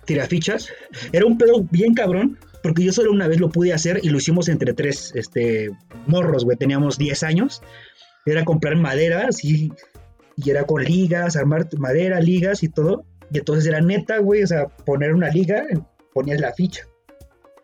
tirafichas. 0.05 0.69
Era 1.13 1.27
un 1.27 1.39
pedo 1.39 1.67
bien 1.71 1.95
cabrón, 1.95 2.39
porque 2.63 2.85
yo 2.85 2.93
solo 2.93 3.13
una 3.13 3.29
vez 3.29 3.41
lo 3.41 3.51
pude 3.51 3.73
hacer 3.73 4.01
y 4.03 4.09
lo 4.09 4.19
hicimos 4.19 4.49
entre 4.49 4.73
tres 4.75 5.13
este, 5.15 5.71
morros, 6.07 6.45
güey. 6.45 6.57
Teníamos 6.57 6.99
10 6.99 7.23
años. 7.23 7.63
Era 8.25 8.45
comprar 8.45 8.77
madera, 8.77 9.27
así, 9.29 9.73
y 10.37 10.51
era 10.51 10.65
con 10.65 10.83
ligas, 10.83 11.37
armar 11.37 11.69
madera, 11.79 12.21
ligas 12.21 12.63
y 12.63 12.69
todo. 12.69 13.05
Y 13.31 13.39
entonces 13.39 13.67
era 13.67 13.81
neta, 13.81 14.19
güey, 14.19 14.43
o 14.43 14.47
sea, 14.47 14.67
poner 14.67 15.15
una 15.15 15.31
liga, 15.31 15.65
ponías 16.13 16.41
la 16.41 16.53
ficha. 16.53 16.87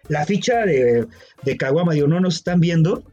La 0.09 0.25
ficha 0.25 0.65
de, 0.65 1.07
de 1.43 1.57
Caguama, 1.57 1.95
digo, 1.95 2.09
no 2.09 2.21
nos 2.21 2.37
están 2.37 2.61
viendo, 2.61 3.05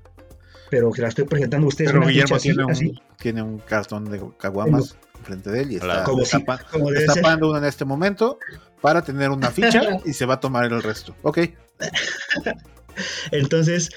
pero 0.70 0.92
que 0.92 1.02
la 1.02 1.10
estoy 1.10 1.26
presentando 1.26 1.66
a 1.66 1.70
ustedes. 1.70 1.92
Pero 1.92 2.06
Guillermo 2.06 2.38
tiene, 2.38 2.66
un, 2.66 3.00
tiene 3.20 3.42
un 3.42 3.58
cartón 3.60 4.06
de 4.06 4.22
Caguamas 4.38 4.96
frente 5.24 5.52
de 5.52 5.62
él 5.62 5.72
y 5.72 5.76
está, 5.76 6.04
como 6.04 6.24
uno 6.88 7.58
en 7.58 7.66
este 7.66 7.86
momento 7.86 8.40
para 8.82 9.04
tener 9.04 9.30
una 9.30 9.52
ficha 9.52 9.82
y 10.06 10.14
se 10.14 10.26
va 10.26 10.36
a 10.36 10.40
tomar 10.40 10.66
el 10.66 10.82
resto. 10.82 11.16
Ok. 11.24 11.40
Entonces, 13.32 13.90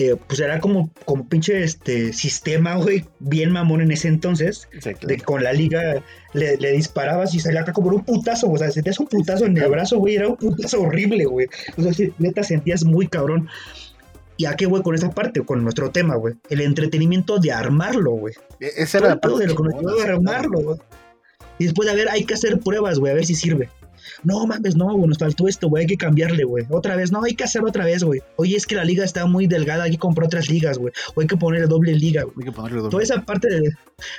eh, 0.00 0.14
pues 0.28 0.38
era 0.38 0.60
como, 0.60 0.90
como 1.04 1.28
pinche 1.28 1.64
este 1.64 2.12
sistema, 2.12 2.76
güey, 2.76 3.04
bien 3.18 3.50
mamón 3.50 3.80
en 3.80 3.90
ese 3.90 4.06
entonces, 4.06 4.68
de 5.02 5.18
con 5.18 5.42
la 5.42 5.52
liga 5.52 6.04
le, 6.34 6.56
disparabas 6.72 7.34
y 7.34 7.40
salía 7.40 7.62
acá 7.62 7.72
como 7.72 7.90
un 7.90 8.04
putazo, 8.04 8.48
o 8.48 8.56
sea, 8.56 8.70
sentías 8.70 9.00
un 9.00 9.08
putazo 9.08 9.46
en 9.46 9.56
el 9.56 9.68
brazo, 9.68 9.98
güey, 9.98 10.14
era 10.14 10.28
un 10.28 10.36
putazo 10.36 10.82
horrible, 10.82 11.24
güey. 11.24 11.48
O 11.76 11.82
sea, 11.82 12.06
neta 12.18 12.44
sentías 12.44 12.84
muy 12.84 13.08
cabrón. 13.08 13.48
¿Y 14.38 14.46
a 14.46 14.54
qué, 14.54 14.66
güey, 14.66 14.82
con 14.84 14.94
esa 14.94 15.10
parte, 15.10 15.44
con 15.44 15.62
nuestro 15.64 15.90
tema, 15.90 16.14
güey? 16.14 16.34
El 16.48 16.60
entretenimiento 16.60 17.38
de 17.38 17.50
armarlo, 17.50 18.12
güey. 18.12 18.34
E-, 18.60 18.70
ese 18.82 18.98
era 18.98 19.18
todo 19.20 19.38
de 19.38 19.48
lo 19.48 19.56
que 19.56 19.62
de 19.64 20.02
armarlo, 20.04 20.60
güey. 20.60 20.78
Y 21.58 21.64
después, 21.64 21.88
a 21.88 21.94
ver, 21.94 22.08
hay 22.08 22.24
que 22.24 22.34
hacer 22.34 22.60
pruebas, 22.60 23.00
güey, 23.00 23.10
a 23.12 23.16
ver 23.16 23.26
si 23.26 23.34
sirve. 23.34 23.68
No 24.22 24.46
mames, 24.46 24.76
no, 24.76 24.94
güey, 24.94 25.08
nos 25.08 25.18
faltó 25.18 25.48
esto, 25.48 25.68
güey, 25.68 25.82
hay 25.82 25.86
que 25.88 25.96
cambiarle, 25.96 26.44
güey. 26.44 26.64
Otra 26.70 26.94
vez, 26.94 27.10
no, 27.10 27.24
hay 27.24 27.34
que 27.34 27.42
hacerlo 27.42 27.68
otra 27.68 27.84
vez, 27.84 28.04
güey. 28.04 28.20
Oye, 28.36 28.56
es 28.56 28.64
que 28.64 28.76
la 28.76 28.84
liga 28.84 29.04
está 29.04 29.26
muy 29.26 29.48
delgada, 29.48 29.84
hay 29.84 29.92
que 29.92 29.98
comprar 29.98 30.26
otras 30.26 30.48
ligas, 30.48 30.78
güey. 30.78 30.92
O 31.16 31.20
hay 31.20 31.26
que 31.26 31.36
ponerle 31.36 31.66
doble 31.66 31.94
liga, 31.96 32.22
güey. 32.22 32.36
Hay 32.38 32.44
que 32.44 32.52
ponerle 32.52 32.78
doble. 32.78 32.90
Toda 32.92 33.02
esa 33.02 33.22
parte 33.22 33.48
de. 33.48 33.72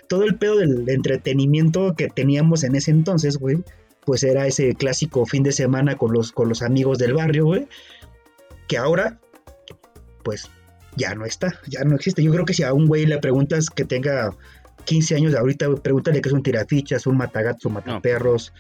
Todo 0.09 0.23
el 0.23 0.35
pedo 0.35 0.57
del 0.57 0.87
entretenimiento 0.89 1.95
que 1.95 2.09
teníamos 2.09 2.65
en 2.65 2.75
ese 2.75 2.91
entonces, 2.91 3.37
güey. 3.37 3.63
Pues 4.05 4.23
era 4.23 4.47
ese 4.47 4.75
clásico 4.75 5.25
fin 5.25 5.43
de 5.43 5.53
semana 5.53 5.95
con 5.95 6.11
los, 6.11 6.33
con 6.33 6.49
los 6.49 6.61
amigos 6.61 6.97
del 6.97 7.13
barrio, 7.13 7.45
güey. 7.45 7.67
Que 8.67 8.77
ahora, 8.77 9.19
pues, 10.29 10.47
ya 10.95 11.15
no 11.15 11.25
está, 11.25 11.59
ya 11.65 11.83
no 11.83 11.95
existe. 11.95 12.21
Yo 12.21 12.31
creo 12.31 12.45
que 12.45 12.53
si 12.53 12.61
a 12.61 12.71
un 12.71 12.85
güey 12.85 13.07
le 13.07 13.17
preguntas 13.17 13.67
que 13.71 13.83
tenga 13.83 14.29
15 14.85 15.15
años 15.15 15.31
de 15.31 15.39
ahorita, 15.39 15.67
pregúntale 15.81 16.21
qué 16.21 16.29
es 16.29 16.33
un 16.33 16.43
tirafichas, 16.43 17.07
un 17.07 17.17
matagatos, 17.17 17.65
un 17.65 17.73
mataperros. 17.73 18.53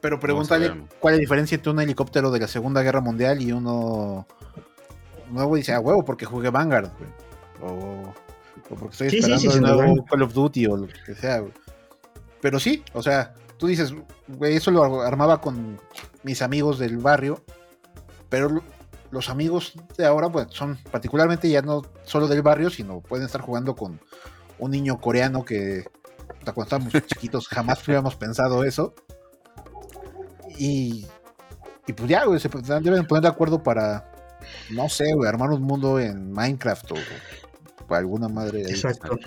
Pero 0.00 0.18
pregúntale 0.18 0.72
cuál 0.98 1.12
es 1.12 1.18
la 1.18 1.20
diferencia 1.20 1.56
entre 1.56 1.72
un 1.72 1.80
helicóptero 1.80 2.30
de 2.30 2.40
la 2.40 2.48
Segunda 2.48 2.80
Guerra 2.82 3.02
Mundial 3.02 3.42
y 3.42 3.52
uno 3.52 4.26
nuevo 5.30 5.58
y 5.58 5.60
dice, 5.60 5.74
a 5.74 5.80
huevo, 5.80 6.02
porque 6.06 6.24
jugué 6.24 6.48
Vanguard, 6.48 6.90
O, 7.60 8.14
porque 8.70 8.92
estoy 8.92 9.08
esperando 9.08 9.52
el 9.52 9.60
nuevo 9.60 10.04
Call 10.06 10.22
of 10.22 10.32
Duty 10.32 10.66
o 10.68 10.76
lo 10.78 10.88
que 11.04 11.14
sea, 11.14 11.44
Pero 12.40 12.58
sí, 12.58 12.82
o 12.94 13.02
sea, 13.02 13.34
tú 13.58 13.66
dices, 13.66 13.92
güey, 14.26 14.56
eso 14.56 14.70
lo 14.70 15.02
armaba 15.02 15.42
con 15.42 15.78
mis 16.22 16.40
amigos 16.40 16.78
del 16.78 16.96
barrio, 16.96 17.42
pero 18.30 18.62
los 19.10 19.28
amigos 19.28 19.74
de 19.96 20.06
ahora, 20.06 20.30
pues 20.30 20.48
son 20.50 20.78
particularmente 20.90 21.48
ya 21.48 21.62
no 21.62 21.82
solo 22.04 22.28
del 22.28 22.42
barrio, 22.42 22.70
sino 22.70 23.00
pueden 23.00 23.26
estar 23.26 23.40
jugando 23.40 23.74
con 23.74 24.00
un 24.58 24.70
niño 24.70 25.00
coreano 25.00 25.44
que 25.44 25.84
cuando 26.44 26.62
estábamos 26.62 26.92
chiquitos 27.06 27.48
jamás 27.48 27.86
hubiéramos 27.86 28.16
pensado 28.16 28.64
eso. 28.64 28.94
Y, 30.58 31.06
y 31.86 31.92
pues 31.92 32.08
ya, 32.08 32.24
güey, 32.24 32.38
se 32.38 32.48
deben 32.48 33.06
poner 33.06 33.22
de 33.22 33.28
acuerdo 33.28 33.62
para, 33.62 34.12
no 34.70 34.88
sé, 34.88 35.04
güey, 35.14 35.28
armar 35.28 35.50
un 35.50 35.62
mundo 35.62 35.98
en 35.98 36.32
Minecraft 36.32 36.92
o, 36.92 37.94
alguna 37.94 38.28
madre. 38.28 38.62
Exacto. 38.62 39.18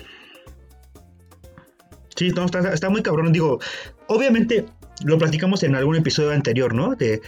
Sí, 2.15 2.29
no, 2.29 2.45
está, 2.45 2.89
muy 2.89 3.01
cabrón. 3.01 3.33
Digo, 3.33 3.59
obviamente 4.07 4.65
lo 5.03 5.17
platicamos 5.17 5.63
en 5.63 5.75
algún 5.75 5.95
episodio 5.95 6.31
anterior, 6.31 6.73
¿no? 6.73 6.95
De, 6.95 7.21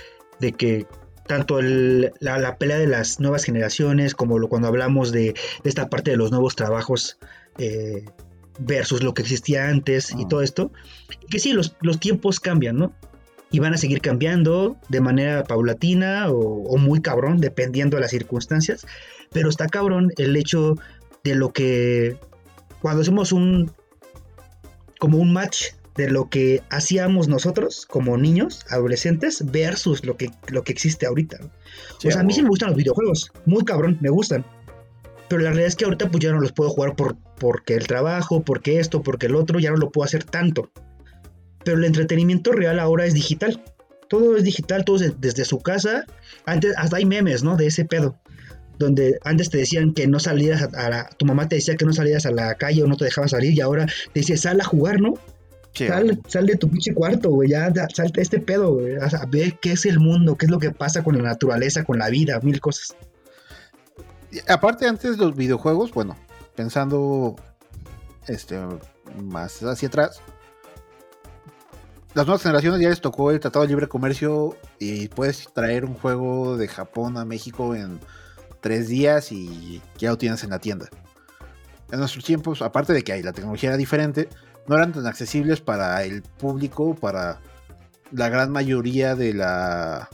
que 0.57 0.85
tanto 1.27 1.61
la, 1.61 2.57
pelea 2.57 2.77
de 2.77 2.87
las 2.87 3.19
nuevas 3.19 3.43
generaciones 3.43 4.13
como 4.15 4.39
lo, 4.39 4.47
cuando 4.47 4.67
hablamos 4.67 5.11
de, 5.11 5.33
esta 5.63 5.89
parte 5.89 6.11
de 6.11 6.17
los 6.17 6.31
nuevos 6.31 6.55
trabajos 6.55 7.17
eh, 7.57 8.05
versus 8.59 9.03
lo 9.03 9.13
que 9.13 9.23
existía 9.23 9.67
antes 9.67 10.11
y 10.11 10.23
ah. 10.23 10.27
todo 10.29 10.41
esto, 10.41 10.71
que 11.29 11.39
sí, 11.39 11.53
los, 11.53 11.75
los, 11.81 11.99
tiempos 11.99 12.39
cambian, 12.39 12.77
¿no? 12.77 12.93
Y 13.51 13.59
van 13.59 13.73
a 13.73 13.77
seguir 13.77 14.01
cambiando 14.01 14.77
de 14.89 15.01
manera 15.01 15.43
paulatina 15.43 16.29
o, 16.29 16.63
o 16.63 16.77
muy 16.77 17.01
cabrón, 17.01 17.39
dependiendo 17.39 17.97
de 17.97 18.01
las 18.01 18.11
circunstancias, 18.11 18.85
pero 19.31 19.49
está 19.49 19.67
cabrón 19.67 20.11
el 20.17 20.35
hecho 20.35 20.75
de 21.23 21.35
lo 21.35 21.53
que 21.53 22.17
cuando 22.81 23.01
hacemos 23.01 23.31
un 23.31 23.71
como 24.99 25.17
un 25.17 25.33
match 25.33 25.73
de 25.95 26.09
lo 26.09 26.29
que 26.29 26.61
hacíamos 26.69 27.27
nosotros 27.27 27.85
como 27.85 28.17
niños, 28.17 28.65
adolescentes, 28.69 29.43
versus 29.51 30.05
lo 30.05 30.17
que, 30.17 30.29
lo 30.47 30.63
que 30.63 30.73
existe 30.73 31.05
ahorita. 31.05 31.39
o 31.41 32.01
sea, 32.01 32.19
a 32.19 32.23
mí 32.23 32.33
sí 32.33 32.41
me 32.41 32.49
gustan 32.49 32.69
los 32.69 32.77
videojuegos, 32.77 33.31
muy 33.45 33.63
cabrón, 33.63 33.97
me 34.01 34.09
gustan. 34.09 34.45
Pero 35.27 35.41
la 35.41 35.49
realidad 35.49 35.67
es 35.67 35.75
que 35.75 35.85
ahorita 35.85 36.11
pues 36.11 36.23
ya 36.23 36.31
no 36.31 36.39
los 36.39 36.51
puedo 36.51 36.69
jugar 36.69 36.95
por, 36.95 37.15
porque 37.39 37.75
el 37.75 37.87
trabajo, 37.87 38.43
porque 38.43 38.79
esto, 38.79 39.01
porque 39.01 39.25
el 39.25 39.35
otro, 39.35 39.59
ya 39.59 39.71
no 39.71 39.77
lo 39.77 39.91
puedo 39.91 40.05
hacer 40.05 40.23
tanto. 40.23 40.69
Pero 41.63 41.77
el 41.77 41.85
entretenimiento 41.85 42.51
real 42.51 42.79
ahora 42.79 43.05
es 43.05 43.13
digital. 43.13 43.63
Todo 44.07 44.37
es 44.37 44.43
digital, 44.43 44.85
todo 44.85 44.97
es 44.97 45.19
desde 45.19 45.45
su 45.45 45.59
casa. 45.61 46.05
Antes 46.45 46.75
hasta 46.77 46.97
hay 46.97 47.05
memes, 47.05 47.43
¿no? 47.43 47.55
De 47.57 47.67
ese 47.67 47.85
pedo 47.85 48.19
donde 48.77 49.17
antes 49.23 49.49
te 49.49 49.57
decían 49.57 49.93
que 49.93 50.05
no 50.05 50.19
salieras 50.19 50.61
a, 50.73 50.89
la, 50.89 51.09
tu 51.17 51.25
mamá 51.25 51.47
te 51.47 51.55
decía 51.55 51.75
que 51.75 51.85
no 51.85 51.93
salieras 51.93 52.25
a 52.25 52.31
la 52.31 52.55
calle 52.55 52.83
o 52.83 52.87
no 52.87 52.97
te 52.97 53.05
dejaba 53.05 53.27
salir 53.27 53.53
y 53.53 53.61
ahora 53.61 53.85
te 53.85 54.19
dice 54.19 54.37
sal 54.37 54.59
a 54.59 54.65
jugar, 54.65 54.99
¿no? 54.99 55.13
Sal, 55.75 56.21
sal, 56.27 56.45
de 56.45 56.55
tu 56.55 56.69
pinche 56.69 56.93
cuarto, 56.93 57.29
güey, 57.29 57.49
ya 57.49 57.71
salte 57.93 58.21
este 58.21 58.39
pedo, 58.39 58.73
güey, 58.75 58.95
a 58.95 59.25
ver 59.27 59.57
qué 59.59 59.73
es 59.73 59.85
el 59.85 59.99
mundo, 59.99 60.35
qué 60.37 60.45
es 60.45 60.51
lo 60.51 60.59
que 60.59 60.71
pasa 60.71 61.03
con 61.03 61.17
la 61.17 61.23
naturaleza, 61.23 61.83
con 61.83 61.99
la 61.99 62.09
vida, 62.09 62.39
mil 62.41 62.59
cosas. 62.59 62.95
aparte 64.47 64.87
antes 64.87 65.17
de 65.17 65.25
los 65.25 65.35
videojuegos, 65.35 65.91
bueno, 65.91 66.15
pensando 66.55 67.35
este 68.27 68.59
más 69.17 69.61
hacia 69.63 69.87
atrás, 69.87 70.21
las 72.15 72.25
nuevas 72.25 72.43
generaciones 72.43 72.79
ya 72.79 72.87
les 72.87 73.01
tocó 73.01 73.31
el 73.31 73.41
Tratado 73.41 73.63
de 73.63 73.69
Libre 73.69 73.89
Comercio 73.89 74.55
y 74.79 75.09
puedes 75.09 75.51
traer 75.53 75.83
un 75.83 75.95
juego 75.95 76.55
de 76.55 76.69
Japón 76.69 77.17
a 77.17 77.25
México 77.25 77.75
en 77.75 77.99
tres 78.61 78.87
días 78.87 79.33
y 79.33 79.81
ya 79.97 80.11
lo 80.11 80.17
tienes 80.17 80.41
en 80.45 80.51
la 80.51 80.59
tienda. 80.59 80.87
En 81.91 81.99
nuestros 81.99 82.23
tiempos, 82.23 82.61
aparte 82.61 82.93
de 82.93 83.03
que 83.03 83.11
hay, 83.11 83.21
la 83.21 83.33
tecnología 83.33 83.69
era 83.69 83.77
diferente, 83.77 84.29
no 84.67 84.75
eran 84.75 84.93
tan 84.93 85.05
accesibles 85.07 85.61
para 85.61 86.03
el 86.03 86.21
público, 86.21 86.95
para 86.95 87.39
la 88.11 88.29
gran 88.29 88.51
mayoría 88.51 89.15
de 89.15 89.33
la, 89.33 90.09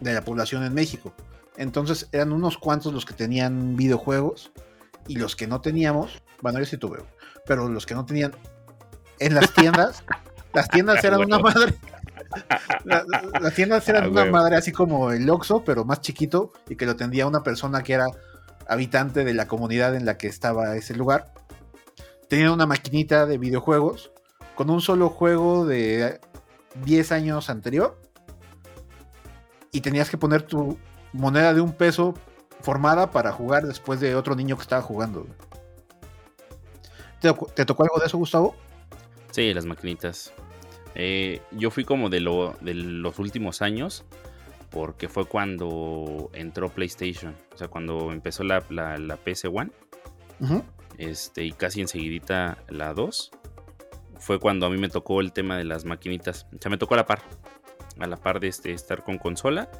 de 0.00 0.14
la 0.14 0.24
población 0.24 0.64
en 0.64 0.74
México. 0.74 1.14
Entonces 1.56 2.08
eran 2.12 2.32
unos 2.32 2.58
cuantos 2.58 2.92
los 2.92 3.04
que 3.04 3.14
tenían 3.14 3.76
videojuegos 3.76 4.52
y 5.06 5.16
los 5.16 5.36
que 5.36 5.46
no 5.46 5.60
teníamos, 5.60 6.22
bueno, 6.42 6.58
yo 6.58 6.64
sí 6.64 6.76
tuve, 6.76 6.98
pero 7.46 7.68
los 7.68 7.86
que 7.86 7.94
no 7.94 8.04
tenían 8.06 8.32
en 9.18 9.34
las 9.34 9.52
tiendas, 9.52 10.04
las 10.54 10.68
tiendas 10.68 11.04
eran 11.04 11.20
una 11.20 11.38
madre 11.38 11.74
las 13.40 13.54
tiendas 13.54 13.88
eran 13.88 14.10
una 14.10 14.24
madre 14.24 14.56
así 14.56 14.72
como 14.72 15.10
el 15.10 15.28
Oxxo, 15.28 15.64
pero 15.64 15.84
más 15.84 16.00
chiquito 16.00 16.52
y 16.68 16.76
que 16.76 16.86
lo 16.86 16.96
tendía 16.96 17.26
una 17.26 17.42
persona 17.42 17.82
que 17.82 17.94
era 17.94 18.06
habitante 18.68 19.24
de 19.24 19.34
la 19.34 19.48
comunidad 19.48 19.94
en 19.96 20.04
la 20.04 20.16
que 20.16 20.28
estaba 20.28 20.76
ese 20.76 20.94
lugar. 20.94 21.32
Tenía 22.30 22.52
una 22.52 22.64
maquinita 22.64 23.26
de 23.26 23.38
videojuegos 23.38 24.12
con 24.54 24.70
un 24.70 24.80
solo 24.80 25.08
juego 25.08 25.66
de 25.66 26.20
10 26.84 27.10
años 27.10 27.50
anterior 27.50 28.00
y 29.72 29.80
tenías 29.80 30.10
que 30.10 30.16
poner 30.16 30.42
tu 30.42 30.78
moneda 31.12 31.52
de 31.52 31.60
un 31.60 31.72
peso 31.72 32.14
formada 32.60 33.10
para 33.10 33.32
jugar 33.32 33.64
después 33.66 33.98
de 33.98 34.14
otro 34.14 34.36
niño 34.36 34.54
que 34.54 34.62
estaba 34.62 34.80
jugando. 34.80 35.26
¿Te, 37.18 37.64
tocó 37.64 37.82
algo 37.82 37.98
de 37.98 38.06
eso, 38.06 38.16
Gustavo? 38.16 38.54
Sí, 39.32 39.52
las 39.52 39.66
maquinitas. 39.66 40.32
Eh, 40.94 41.42
yo 41.50 41.72
fui 41.72 41.84
como 41.84 42.10
de, 42.10 42.20
lo, 42.20 42.54
de 42.60 42.74
los 42.74 43.18
últimos 43.18 43.60
años 43.60 44.04
porque 44.70 45.08
fue 45.08 45.24
cuando 45.24 46.30
entró 46.32 46.68
PlayStation, 46.68 47.34
o 47.52 47.58
sea, 47.58 47.66
cuando 47.66 48.12
empezó 48.12 48.44
la, 48.44 48.64
la, 48.70 49.16
PS 49.16 49.46
One, 49.46 49.72
este, 51.00 51.44
y 51.44 51.52
casi 51.52 51.80
enseguidita 51.80 52.58
la 52.68 52.94
2, 52.94 53.30
fue 54.18 54.38
cuando 54.38 54.66
a 54.66 54.70
mí 54.70 54.78
me 54.78 54.88
tocó 54.88 55.20
el 55.20 55.32
tema 55.32 55.56
de 55.56 55.64
las 55.64 55.84
maquinitas, 55.84 56.46
o 56.54 56.58
sea, 56.60 56.70
me 56.70 56.78
tocó 56.78 56.94
a 56.94 56.98
la 56.98 57.06
par, 57.06 57.22
a 57.98 58.06
la 58.06 58.16
par 58.16 58.40
de 58.40 58.48
este, 58.48 58.72
estar 58.72 59.02
con 59.02 59.18
consola 59.18 59.70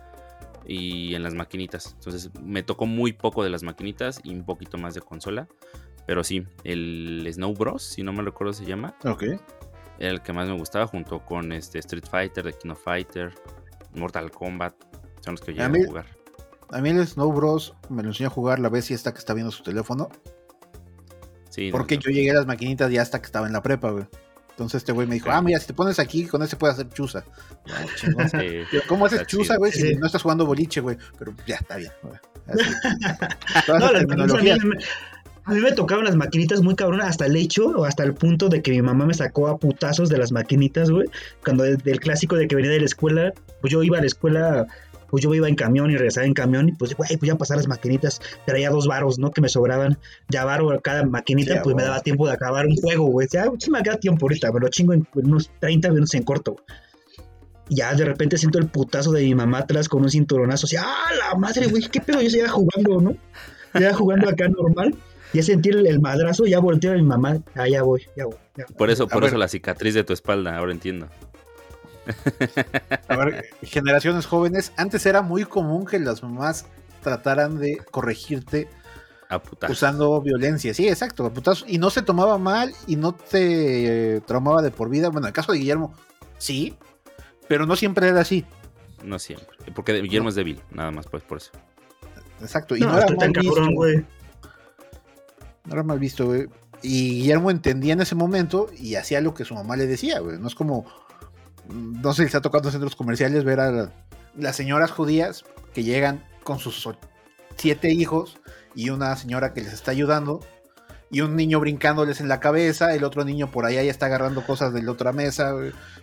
y 0.67 1.15
en 1.15 1.23
las 1.23 1.35
maquinitas, 1.35 1.95
entonces 1.95 2.31
me 2.43 2.63
tocó 2.63 2.87
muy 2.87 3.13
poco 3.13 3.45
de 3.45 3.51
las 3.51 3.63
maquinitas 3.63 4.21
y 4.25 4.35
un 4.35 4.45
poquito 4.45 4.79
más 4.79 4.95
de 4.95 5.01
consola, 5.01 5.49
pero 6.07 6.25
sí, 6.25 6.45
el 6.65 7.29
Snow 7.33 7.55
Bros, 7.55 7.83
si 7.83 8.03
no 8.03 8.13
me 8.13 8.23
recuerdo 8.23 8.53
se 8.53 8.65
llama. 8.65 8.97
Ok 9.05 9.25
era 10.01 10.13
el 10.13 10.23
que 10.23 10.33
más 10.33 10.49
me 10.49 10.57
gustaba 10.57 10.87
junto 10.87 11.21
con 11.25 11.53
este 11.53 11.79
Street 11.79 12.07
Fighter, 12.11 12.43
The 12.43 12.55
King 12.55 12.71
of 12.71 12.83
Fighter, 12.83 13.35
Mortal 13.95 14.31
Kombat. 14.31 14.75
Son 15.21 15.35
los 15.35 15.43
que 15.43 15.55
yo 15.55 15.63
a, 15.63 15.67
a 15.67 15.71
jugar. 15.71 16.07
A 16.71 16.81
mí 16.81 16.89
el 16.89 17.07
Snow 17.07 17.31
Bros. 17.31 17.75
me 17.91 18.03
lo 18.03 18.09
enseñó 18.09 18.29
a 18.29 18.33
jugar 18.33 18.59
la 18.59 18.71
vez 18.71 18.91
y 18.91 18.95
esta 18.95 19.13
que 19.13 19.19
está 19.19 19.35
viendo 19.35 19.53
su 19.53 19.63
teléfono. 19.63 20.09
Sí. 21.61 21.71
Porque 21.71 21.99
yo 21.99 22.11
llegué 22.11 22.31
a 22.31 22.35
las 22.35 22.47
maquinitas 22.47 22.91
ya 22.91 23.03
hasta 23.03 23.21
que 23.21 23.27
estaba 23.27 23.47
en 23.47 23.53
la 23.53 23.63
prepa, 23.63 23.91
güey. 23.91 24.07
Entonces 24.49 24.79
este 24.79 24.93
güey 24.93 25.07
me 25.07 25.17
dijo, 25.17 25.31
ah, 25.31 25.43
mira, 25.43 25.61
si 25.61 25.67
te 25.67 25.75
pones 25.75 25.99
aquí, 25.99 26.25
con 26.25 26.43
ese 26.43 26.57
puedes 26.57 26.79
hacer 26.79 26.89
chuza. 26.89 27.23
¿Cómo 28.89 29.05
haces 29.05 29.27
chuza, 29.27 29.59
güey? 29.59 29.71
Si 29.71 29.95
no 29.97 30.07
estás 30.07 30.23
jugando 30.23 30.47
boliche, 30.47 30.81
güey. 30.81 30.97
Pero 31.19 31.35
ya, 31.47 31.57
está 31.57 31.77
bien. 31.77 31.93
no, 33.69 33.93
la 33.93 33.99
tecnología. 34.01 34.57
A 35.45 35.53
mí 35.53 35.61
me 35.61 35.73
tocaron 35.73 36.07
las 36.07 36.17
maquinitas 36.17 36.63
muy 36.63 36.77
cabronas 36.77 37.09
hasta 37.09 37.27
el 37.27 37.37
hecho 37.37 37.67
o 37.67 37.85
hasta 37.85 38.05
el 38.05 38.15
punto 38.15 38.49
de 38.49 38.63
que 38.63 38.71
mi 38.71 38.81
mamá 38.81 39.05
me 39.05 39.13
sacó 39.13 39.49
a 39.49 39.59
putazos 39.59 40.09
de 40.09 40.17
las 40.17 40.33
maquinitas, 40.33 40.91
güey. 40.91 41.09
Cuando 41.45 41.65
del 41.65 42.01
clásico 42.01 42.37
de 42.37 42.49
que 42.49 42.57
venía 42.57 42.71
de 42.71 42.81
la 42.81 42.87
escuela, 42.87 43.35
pues 43.61 43.71
yo 43.71 43.83
iba 43.83 43.99
a 43.99 44.01
la 44.01 44.07
escuela, 44.07 44.67
pues 45.11 45.23
yo 45.25 45.35
iba 45.35 45.49
en 45.49 45.55
camión 45.55 45.91
y 45.91 45.97
regresaba 45.97 46.27
en 46.27 46.35
camión 46.35 46.69
y 46.69 46.73
pues, 46.73 46.95
güey, 46.95 47.17
pues 47.17 47.29
ya 47.29 47.37
pasar 47.37 47.57
las 47.57 47.69
maquinitas. 47.69 48.21
Traía 48.47 48.71
dos 48.71 48.87
varos, 48.87 49.19
¿no? 49.19 49.31
Que 49.31 49.41
me 49.41 49.49
sobraban. 49.49 49.99
Ya 50.29 50.45
varo 50.45 50.71
a 50.71 50.81
cada 50.81 51.05
maquinita, 51.05 51.63
pues 51.63 51.75
me 51.77 51.83
daba 51.83 52.01
tiempo 52.01 52.27
de 52.27 52.35
acabar 52.35 52.67
un 52.67 52.77
juego, 52.77 53.07
güey. 53.07 53.29
Ya, 53.31 53.47
sí 53.59 53.71
me 53.71 53.83
queda 53.83 53.97
tiempo 53.97 54.27
ahorita, 54.27 54.53
me 54.53 54.61
lo 54.61 54.69
chingo 54.69 54.93
en 54.93 55.07
unos 55.15 55.51
30 55.61 55.89
minutos 55.91 56.15
en 56.15 56.23
corto. 56.23 56.57
Y 57.69 57.77
ya 57.77 57.95
de 57.95 58.05
repente 58.05 58.37
siento 58.37 58.59
el 58.59 58.69
putazo 58.69 59.13
de 59.13 59.23
mi 59.23 59.35
mamá 59.35 59.59
atrás 59.59 59.89
con 59.89 60.03
un 60.03 60.11
cinturonazo. 60.11 60.67
Así, 60.67 60.77
¡ah, 60.77 61.11
la 61.19 61.39
madre, 61.39 61.69
güey! 61.69 61.83
¿Qué 61.89 62.01
pedo? 62.01 62.21
Yo 62.21 62.31
seguía 62.31 62.49
jugando, 62.49 63.01
¿no? 63.01 63.17
Ya 63.79 63.95
jugando 63.95 64.29
acá 64.29 64.49
normal. 64.49 64.95
Ya 65.33 65.43
sentí 65.45 65.69
el, 65.69 66.01
madrazo, 66.01 66.45
ya 66.47 66.59
volteo 66.59 66.93
a 66.93 66.97
mi 66.97 67.03
mamá, 67.03 67.39
ah, 67.55 67.69
ya 67.69 67.83
voy, 67.83 68.05
ya 68.17 68.25
voy. 68.25 68.35
Por 68.77 68.91
eso, 68.91 69.07
por 69.07 69.25
eso 69.25 69.39
la 69.39 69.47
cicatriz 69.47 69.95
de 69.95 70.03
tu 70.03 70.13
espalda, 70.13 70.57
ahora 70.57 70.73
entiendo. 70.73 71.09
A 73.09 73.17
ver, 73.17 73.47
generaciones 73.63 74.27
jóvenes, 74.27 74.73
antes 74.77 75.07
era 75.07 75.23
muy 75.23 75.45
común 75.45 75.87
que 75.87 75.99
las 75.99 76.23
mamás 76.23 76.67
trataran 77.03 77.59
de 77.59 77.79
corregirte 77.91 78.69
usando 79.69 80.21
violencia. 80.21 80.75
Sí, 80.75 80.89
exacto, 80.89 81.27
a 81.27 81.53
y 81.67 81.79
no 81.79 81.91
se 81.91 82.03
tomaba 82.03 82.39
mal 82.39 82.73
y 82.87 82.97
no 82.97 83.15
te 83.15 84.17
eh, 84.17 84.21
traumaba 84.21 84.63
de 84.63 84.71
por 84.71 84.89
vida. 84.89 85.09
Bueno, 85.09 85.27
en 85.27 85.31
el 85.31 85.35
caso 85.35 85.53
de 85.53 85.59
Guillermo, 85.59 85.95
sí, 86.39 86.77
pero 87.49 87.67
no 87.67 87.77
siempre 87.77 88.09
era 88.09 88.21
así. 88.21 88.45
No 89.05 89.19
siempre, 89.19 89.49
porque 89.75 90.01
Guillermo 90.03 90.29
es 90.29 90.35
débil, 90.35 90.61
nada 90.71 90.91
más 90.91 91.07
pues 91.07 91.23
por 91.23 91.39
eso. 91.39 91.53
Exacto, 92.41 92.77
y 92.77 92.81
no, 92.81 92.97
era 92.97 93.07
tan 93.07 93.33
cabrón, 93.33 93.75
güey. 93.75 94.05
No 95.65 95.75
era 95.75 95.83
mal 95.83 95.99
visto, 95.99 96.27
güey. 96.27 96.49
Y 96.83 97.21
Guillermo 97.21 97.51
entendía 97.51 97.93
en 97.93 98.01
ese 98.01 98.15
momento 98.15 98.69
y 98.77 98.95
hacía 98.95 99.21
lo 99.21 99.35
que 99.35 99.45
su 99.45 99.55
mamá 99.55 99.77
le 99.77 99.87
decía, 99.87 100.21
güey. 100.21 100.39
No 100.39 100.49
es 100.49 100.55
como, 100.55 100.87
no 101.69 102.13
sé, 102.13 102.25
está 102.25 102.41
tocando 102.41 102.71
centros 102.71 102.97
comerciales 102.97 103.45
ver 103.45 103.61
a 103.61 103.93
las 104.37 104.57
señoras 104.57 104.91
judías 104.91 105.45
que 105.75 105.83
llegan 105.83 106.25
con 106.45 106.59
sus 106.59 106.89
siete 107.57 107.91
hijos 107.91 108.39
y 108.75 108.91
una 108.91 109.15
señora 109.17 109.53
que 109.53 109.61
les 109.61 109.73
está 109.73 109.91
ayudando 109.91 110.41
y 111.11 111.23
un 111.23 111.35
niño 111.35 111.59
brincándoles 111.59 112.21
en 112.21 112.29
la 112.29 112.39
cabeza, 112.39 112.95
el 112.95 113.03
otro 113.03 113.25
niño 113.25 113.51
por 113.51 113.67
allá 113.67 113.83
ya 113.83 113.91
está 113.91 114.07
agarrando 114.07 114.47
cosas 114.47 114.73
de 114.73 114.83
la 114.83 114.93
otra 114.93 115.13
mesa 115.13 115.55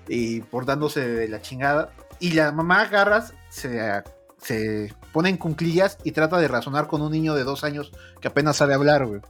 y 0.08 0.42
por 0.42 0.66
dándose 0.66 1.08
de 1.08 1.28
la 1.30 1.42
chingada. 1.42 1.92
Y 2.20 2.32
la 2.32 2.52
mamá 2.52 2.82
agarras, 2.82 3.34
se, 3.50 4.04
se 4.42 4.94
pone 5.14 5.30
en 5.30 5.38
cunclillas 5.38 5.98
y 6.04 6.12
trata 6.12 6.38
de 6.40 6.50
razonar 6.50 6.88
con 6.88 7.02
un 7.02 7.12
niño 7.12 7.36
de 7.36 7.46
dos 7.46 7.64
años 7.64 7.94
que 8.20 8.28
apenas 8.28 8.58
sabe 8.58 8.74
hablar, 8.74 9.06
güey. 9.06 9.22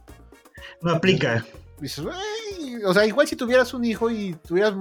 No 0.82 0.92
aplica. 0.92 1.44
dices, 1.80 2.04
o 2.84 2.94
sea, 2.94 3.06
igual 3.06 3.28
si 3.28 3.36
tuvieras 3.36 3.72
un 3.72 3.84
hijo 3.84 4.10
y 4.10 4.34
tuvieras 4.46 4.74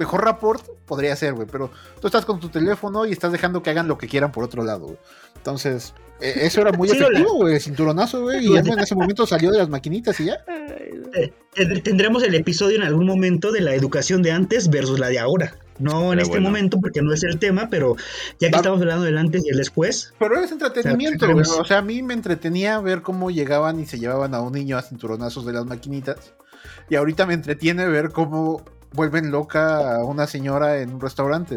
mejor 0.00 0.24
rapport, 0.24 0.66
podría 0.86 1.14
ser, 1.14 1.34
güey. 1.34 1.46
Pero 1.50 1.70
tú 2.00 2.08
estás 2.08 2.24
con 2.24 2.40
tu 2.40 2.48
teléfono 2.48 3.06
y 3.06 3.12
estás 3.12 3.30
dejando 3.30 3.62
que 3.62 3.70
hagan 3.70 3.86
lo 3.86 3.98
que 3.98 4.08
quieran 4.08 4.32
por 4.32 4.42
otro 4.42 4.64
lado, 4.64 4.86
güey. 4.86 4.98
Entonces, 5.36 5.94
e, 6.20 6.46
eso 6.46 6.62
era 6.62 6.72
muy 6.72 6.90
efectivo, 6.90 7.34
güey, 7.34 7.60
cinturonazo, 7.60 8.22
güey, 8.22 8.46
y 8.46 8.56
en 8.56 8.78
ese 8.78 8.94
momento 8.94 9.26
salió 9.26 9.50
de 9.52 9.58
las 9.58 9.68
maquinitas 9.68 10.18
y 10.20 10.24
ya. 10.24 10.38
Eh, 11.14 11.32
eh, 11.54 11.80
tendremos 11.82 12.22
el 12.22 12.34
episodio 12.34 12.76
en 12.76 12.82
algún 12.82 13.06
momento 13.06 13.52
de 13.52 13.60
la 13.60 13.74
educación 13.74 14.22
de 14.22 14.32
antes 14.32 14.68
versus 14.70 14.98
la 14.98 15.08
de 15.08 15.18
ahora. 15.18 15.54
No 15.78 16.12
en 16.12 16.18
este 16.18 16.40
momento 16.40 16.78
porque 16.78 17.00
no 17.00 17.14
es 17.14 17.22
el 17.22 17.38
tema, 17.38 17.68
pero 17.70 17.96
ya 18.38 18.50
que 18.50 18.56
estamos 18.56 18.80
hablando 18.80 19.04
del 19.04 19.16
antes 19.16 19.42
y 19.46 19.48
el 19.48 19.56
después. 19.56 20.12
Pero 20.18 20.38
es 20.38 20.52
entretenimiento, 20.52 21.32
güey. 21.32 21.46
O 21.58 21.64
sea, 21.64 21.78
a 21.78 21.82
mí 21.82 22.02
me 22.02 22.12
entretenía 22.12 22.78
ver 22.80 23.00
cómo 23.00 23.30
llegaban 23.30 23.80
y 23.80 23.86
se 23.86 23.98
llevaban 23.98 24.34
a 24.34 24.40
un 24.40 24.52
niño 24.52 24.76
a 24.76 24.82
cinturonazos 24.82 25.46
de 25.46 25.54
las 25.54 25.64
maquinitas. 25.64 26.34
Y 26.90 26.96
ahorita 26.96 27.24
me 27.24 27.32
entretiene 27.32 27.86
ver 27.86 28.10
cómo 28.10 28.62
vuelven 28.92 29.30
loca 29.30 29.96
a 29.96 30.04
una 30.04 30.26
señora 30.26 30.80
en 30.80 30.94
un 30.94 31.00
restaurante. 31.00 31.56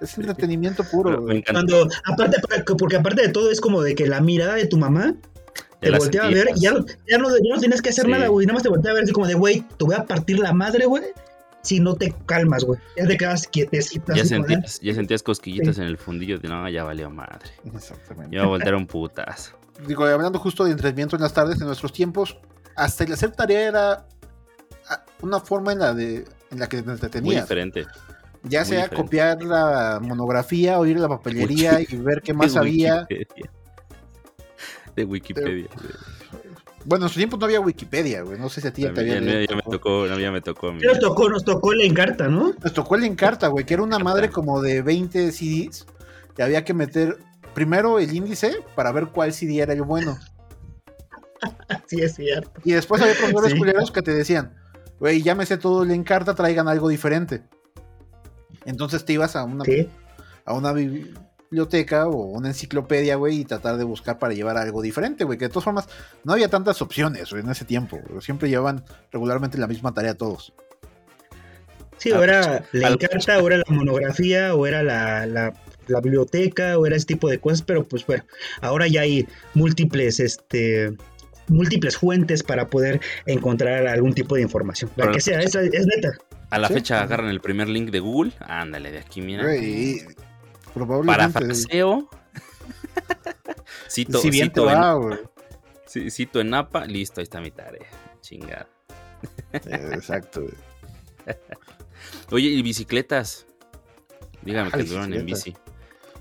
Es 0.00 0.16
entretenimiento 0.16 0.84
puro. 0.84 1.26
Cuando, 1.50 1.88
aparte, 2.04 2.36
porque 2.78 2.96
aparte 2.96 3.22
de 3.22 3.28
todo 3.28 3.50
es 3.50 3.60
como 3.60 3.82
de 3.82 3.94
que 3.94 4.06
la 4.06 4.20
mirada 4.20 4.54
de 4.54 4.66
tu 4.66 4.78
mamá 4.78 5.14
te 5.80 5.90
voltea 5.90 6.24
a 6.24 6.28
ver 6.28 6.48
y 6.54 6.60
ya, 6.60 6.72
ya, 7.08 7.18
no, 7.18 7.28
ya, 7.30 7.54
no, 7.54 7.60
tienes 7.60 7.82
que 7.82 7.90
hacer 7.90 8.08
nada, 8.08 8.28
güey. 8.28 8.46
Nada 8.46 8.54
más 8.54 8.62
te 8.62 8.68
voltea 8.68 8.92
a 8.92 8.94
ver 8.94 9.04
así 9.04 9.12
como 9.12 9.26
de, 9.26 9.34
güey, 9.34 9.64
te 9.76 9.84
voy 9.84 9.94
a 9.94 10.04
partir 10.04 10.38
la 10.38 10.52
madre, 10.52 10.86
güey. 10.86 11.04
Si 11.62 11.80
no 11.80 11.94
te 11.94 12.14
calmas, 12.26 12.64
güey. 12.64 12.80
Ya 12.96 13.06
te 13.06 13.16
quedas 13.16 13.46
quietecita. 13.46 14.14
Ya 14.14 14.24
sentías, 14.24 14.80
ya 14.80 14.94
sentías 14.94 15.22
cosquillitas 15.22 15.78
en 15.78 15.84
el 15.84 15.98
fundillo 15.98 16.38
de, 16.38 16.48
no, 16.48 16.68
ya 16.68 16.84
valió 16.84 17.10
madre. 17.10 17.50
Exactamente. 17.74 18.34
Ya 18.34 18.42
va 18.42 18.46
a 18.46 18.50
voltear 18.50 18.74
un 18.74 18.86
putazo. 18.86 19.58
Digo, 19.86 20.04
hablando 20.04 20.38
justo 20.38 20.64
de 20.64 20.70
entretenimiento 20.70 21.16
en 21.16 21.22
las 21.22 21.32
tardes, 21.32 21.60
en 21.60 21.66
nuestros 21.66 21.92
tiempos, 21.92 22.38
hasta 22.74 23.04
el 23.04 23.12
hacer 23.12 23.32
tarea 23.32 23.68
era 23.68 24.06
ah, 24.88 25.04
una 25.22 25.40
forma 25.40 25.72
en 25.72 25.78
la 25.80 25.94
de 25.94 26.24
en 26.50 26.58
la 26.58 26.68
que 26.68 26.82
te 26.82 26.90
entretenías. 26.90 27.34
Muy 27.34 27.40
diferente. 27.40 27.86
Ya 28.44 28.64
sea 28.64 28.88
copiar 28.88 29.42
la 29.42 29.98
monografía 30.00 30.78
o 30.78 30.86
ir 30.86 30.96
a 30.96 31.00
la 31.00 31.08
papelería 31.08 31.80
y 31.80 31.96
ver 31.96 32.22
qué 32.22 32.32
más 32.32 32.56
había. 32.56 33.06
De 34.94 35.04
Wikipedia. 35.04 35.68
bueno, 36.84 37.06
en 37.06 37.08
su 37.08 37.16
tiempo 37.16 37.36
no 37.36 37.44
había 37.44 37.60
Wikipedia, 37.60 38.22
güey. 38.22 38.38
No 38.38 38.48
sé 38.48 38.60
si 38.60 38.68
a 38.68 38.72
ti 38.72 38.82
ya 38.82 38.92
te 38.92 39.00
había. 39.00 39.20
Ya, 39.20 39.56
me 39.56 39.62
tocó, 39.62 40.06
no, 40.06 40.18
ya 40.18 40.30
me 40.30 40.40
tocó. 40.40 40.72
Nos 40.72 40.98
tocó, 40.98 41.28
nos 41.28 41.44
tocó 41.44 41.72
el 41.72 41.82
Encarta, 41.82 42.28
¿no? 42.28 42.54
Nos 42.62 42.72
tocó 42.72 42.96
el 42.96 43.04
Encarta, 43.04 43.48
güey, 43.48 43.64
que 43.64 43.74
era 43.74 43.82
una 43.82 43.98
madre 43.98 44.30
como 44.30 44.60
de 44.60 44.82
20 44.82 45.32
CDs. 45.32 45.86
Y 46.36 46.42
había 46.42 46.64
que 46.64 46.74
meter 46.74 47.18
primero 47.54 47.98
el 47.98 48.14
índice 48.14 48.58
para 48.76 48.92
ver 48.92 49.06
cuál 49.08 49.32
CD 49.32 49.60
era 49.60 49.72
el 49.72 49.82
bueno. 49.82 50.16
sí, 51.86 52.00
es 52.00 52.14
cierto. 52.14 52.60
Y 52.64 52.72
después 52.72 53.02
había 53.02 53.14
profesores 53.14 53.54
culeros 53.54 53.90
que 53.90 54.02
te 54.02 54.14
decían, 54.14 54.57
güey, 54.98 55.22
llámese 55.22 55.58
todo 55.58 55.82
el 55.82 55.90
Encarta, 55.90 56.34
traigan 56.34 56.68
algo 56.68 56.88
diferente. 56.88 57.42
Entonces 58.64 59.04
te 59.04 59.14
ibas 59.14 59.36
a 59.36 59.44
una, 59.44 59.64
a 60.44 60.52
una 60.52 60.72
biblioteca 60.72 62.06
o 62.08 62.16
una 62.16 62.48
enciclopedia, 62.48 63.16
güey, 63.16 63.40
y 63.40 63.44
tratar 63.44 63.76
de 63.76 63.84
buscar 63.84 64.18
para 64.18 64.34
llevar 64.34 64.56
algo 64.56 64.82
diferente, 64.82 65.24
güey. 65.24 65.38
Que 65.38 65.46
de 65.46 65.48
todas 65.50 65.64
formas 65.64 65.88
no 66.24 66.32
había 66.32 66.48
tantas 66.48 66.82
opciones 66.82 67.32
en 67.32 67.48
ese 67.48 67.64
tiempo. 67.64 67.98
Siempre 68.20 68.48
llevaban 68.48 68.84
regularmente 69.10 69.58
la 69.58 69.66
misma 69.66 69.94
tarea 69.94 70.14
todos. 70.14 70.52
Sí, 71.98 72.12
o 72.12 72.22
era 72.22 72.64
la 72.72 72.88
encarta, 72.88 73.38
o 73.42 73.46
era 73.48 73.58
la 73.58 73.64
monografía, 73.68 74.54
o 74.54 74.66
era 74.66 74.82
la, 74.82 75.26
la, 75.26 75.52
biblioteca, 76.00 76.78
o 76.78 76.86
era 76.86 76.96
ese 76.96 77.06
tipo 77.06 77.28
de 77.28 77.40
cosas, 77.40 77.62
pero 77.62 77.82
pues 77.82 78.06
bueno, 78.06 78.24
ahora 78.60 78.86
ya 78.86 79.00
hay 79.00 79.26
múltiples, 79.54 80.20
este, 80.20 80.96
múltiples 81.48 81.96
fuentes 81.96 82.42
para 82.42 82.68
poder 82.68 83.00
encontrar 83.26 83.86
algún 83.86 84.12
tipo 84.12 84.36
de 84.36 84.42
información. 84.42 84.90
La 84.96 85.10
que 85.10 85.20
sea, 85.20 85.40
esa 85.40 85.62
es 85.62 85.86
neta. 85.86 86.10
A 86.50 86.58
la 86.58 86.68
fecha 86.68 87.02
agarran 87.02 87.28
el 87.28 87.40
primer 87.40 87.68
link 87.68 87.90
de 87.90 88.00
Google. 88.00 88.32
Ándale, 88.40 88.90
de 88.90 88.98
aquí, 88.98 89.20
mira. 89.20 89.44
probablemente. 90.74 91.32
Parafraseo. 91.32 92.08
cito, 93.90 94.18
si 94.18 94.30
bien 94.30 94.48
cito, 94.48 94.70
en, 94.70 96.10
cito 96.10 96.40
en 96.40 96.54
APA, 96.54 96.86
listo, 96.86 97.20
ahí 97.20 97.24
está 97.24 97.40
mi 97.40 97.50
tarea. 97.50 97.86
Chingada. 98.20 98.68
Exacto, 99.52 100.44
Oye, 102.30 102.48
¿y 102.48 102.62
bicicletas? 102.62 103.46
Dígame 104.42 104.70
que 104.70 104.82
duran 104.84 105.12
en 105.12 105.26
bici. 105.26 105.54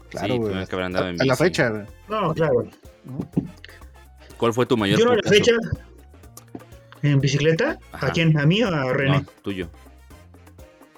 Claro, 0.10 0.34
sí, 0.34 0.40
güey. 0.40 0.66
que 0.66 0.76
habrán 0.76 0.94
dado 0.94 1.10
en 1.10 1.16
bici. 1.16 1.24
A 1.24 1.28
la 1.28 1.36
fecha, 1.36 1.70
güey. 1.70 1.86
No, 2.08 2.34
claro. 2.34 2.68
¿Cuál 4.38 4.54
fue 4.54 4.66
tu 4.66 4.78
mayor 4.78 5.00
Yo 5.00 5.14
la 5.14 5.30
fecha. 5.30 5.54
¿En 7.04 7.20
bicicleta? 7.20 7.80
¿A 7.92 8.12
quién? 8.12 8.38
¿A 8.38 8.46
mí 8.46 8.64
o 8.64 8.68
a 8.68 8.94
René? 8.94 9.20
No, 9.20 9.26
tuyo. 9.42 9.70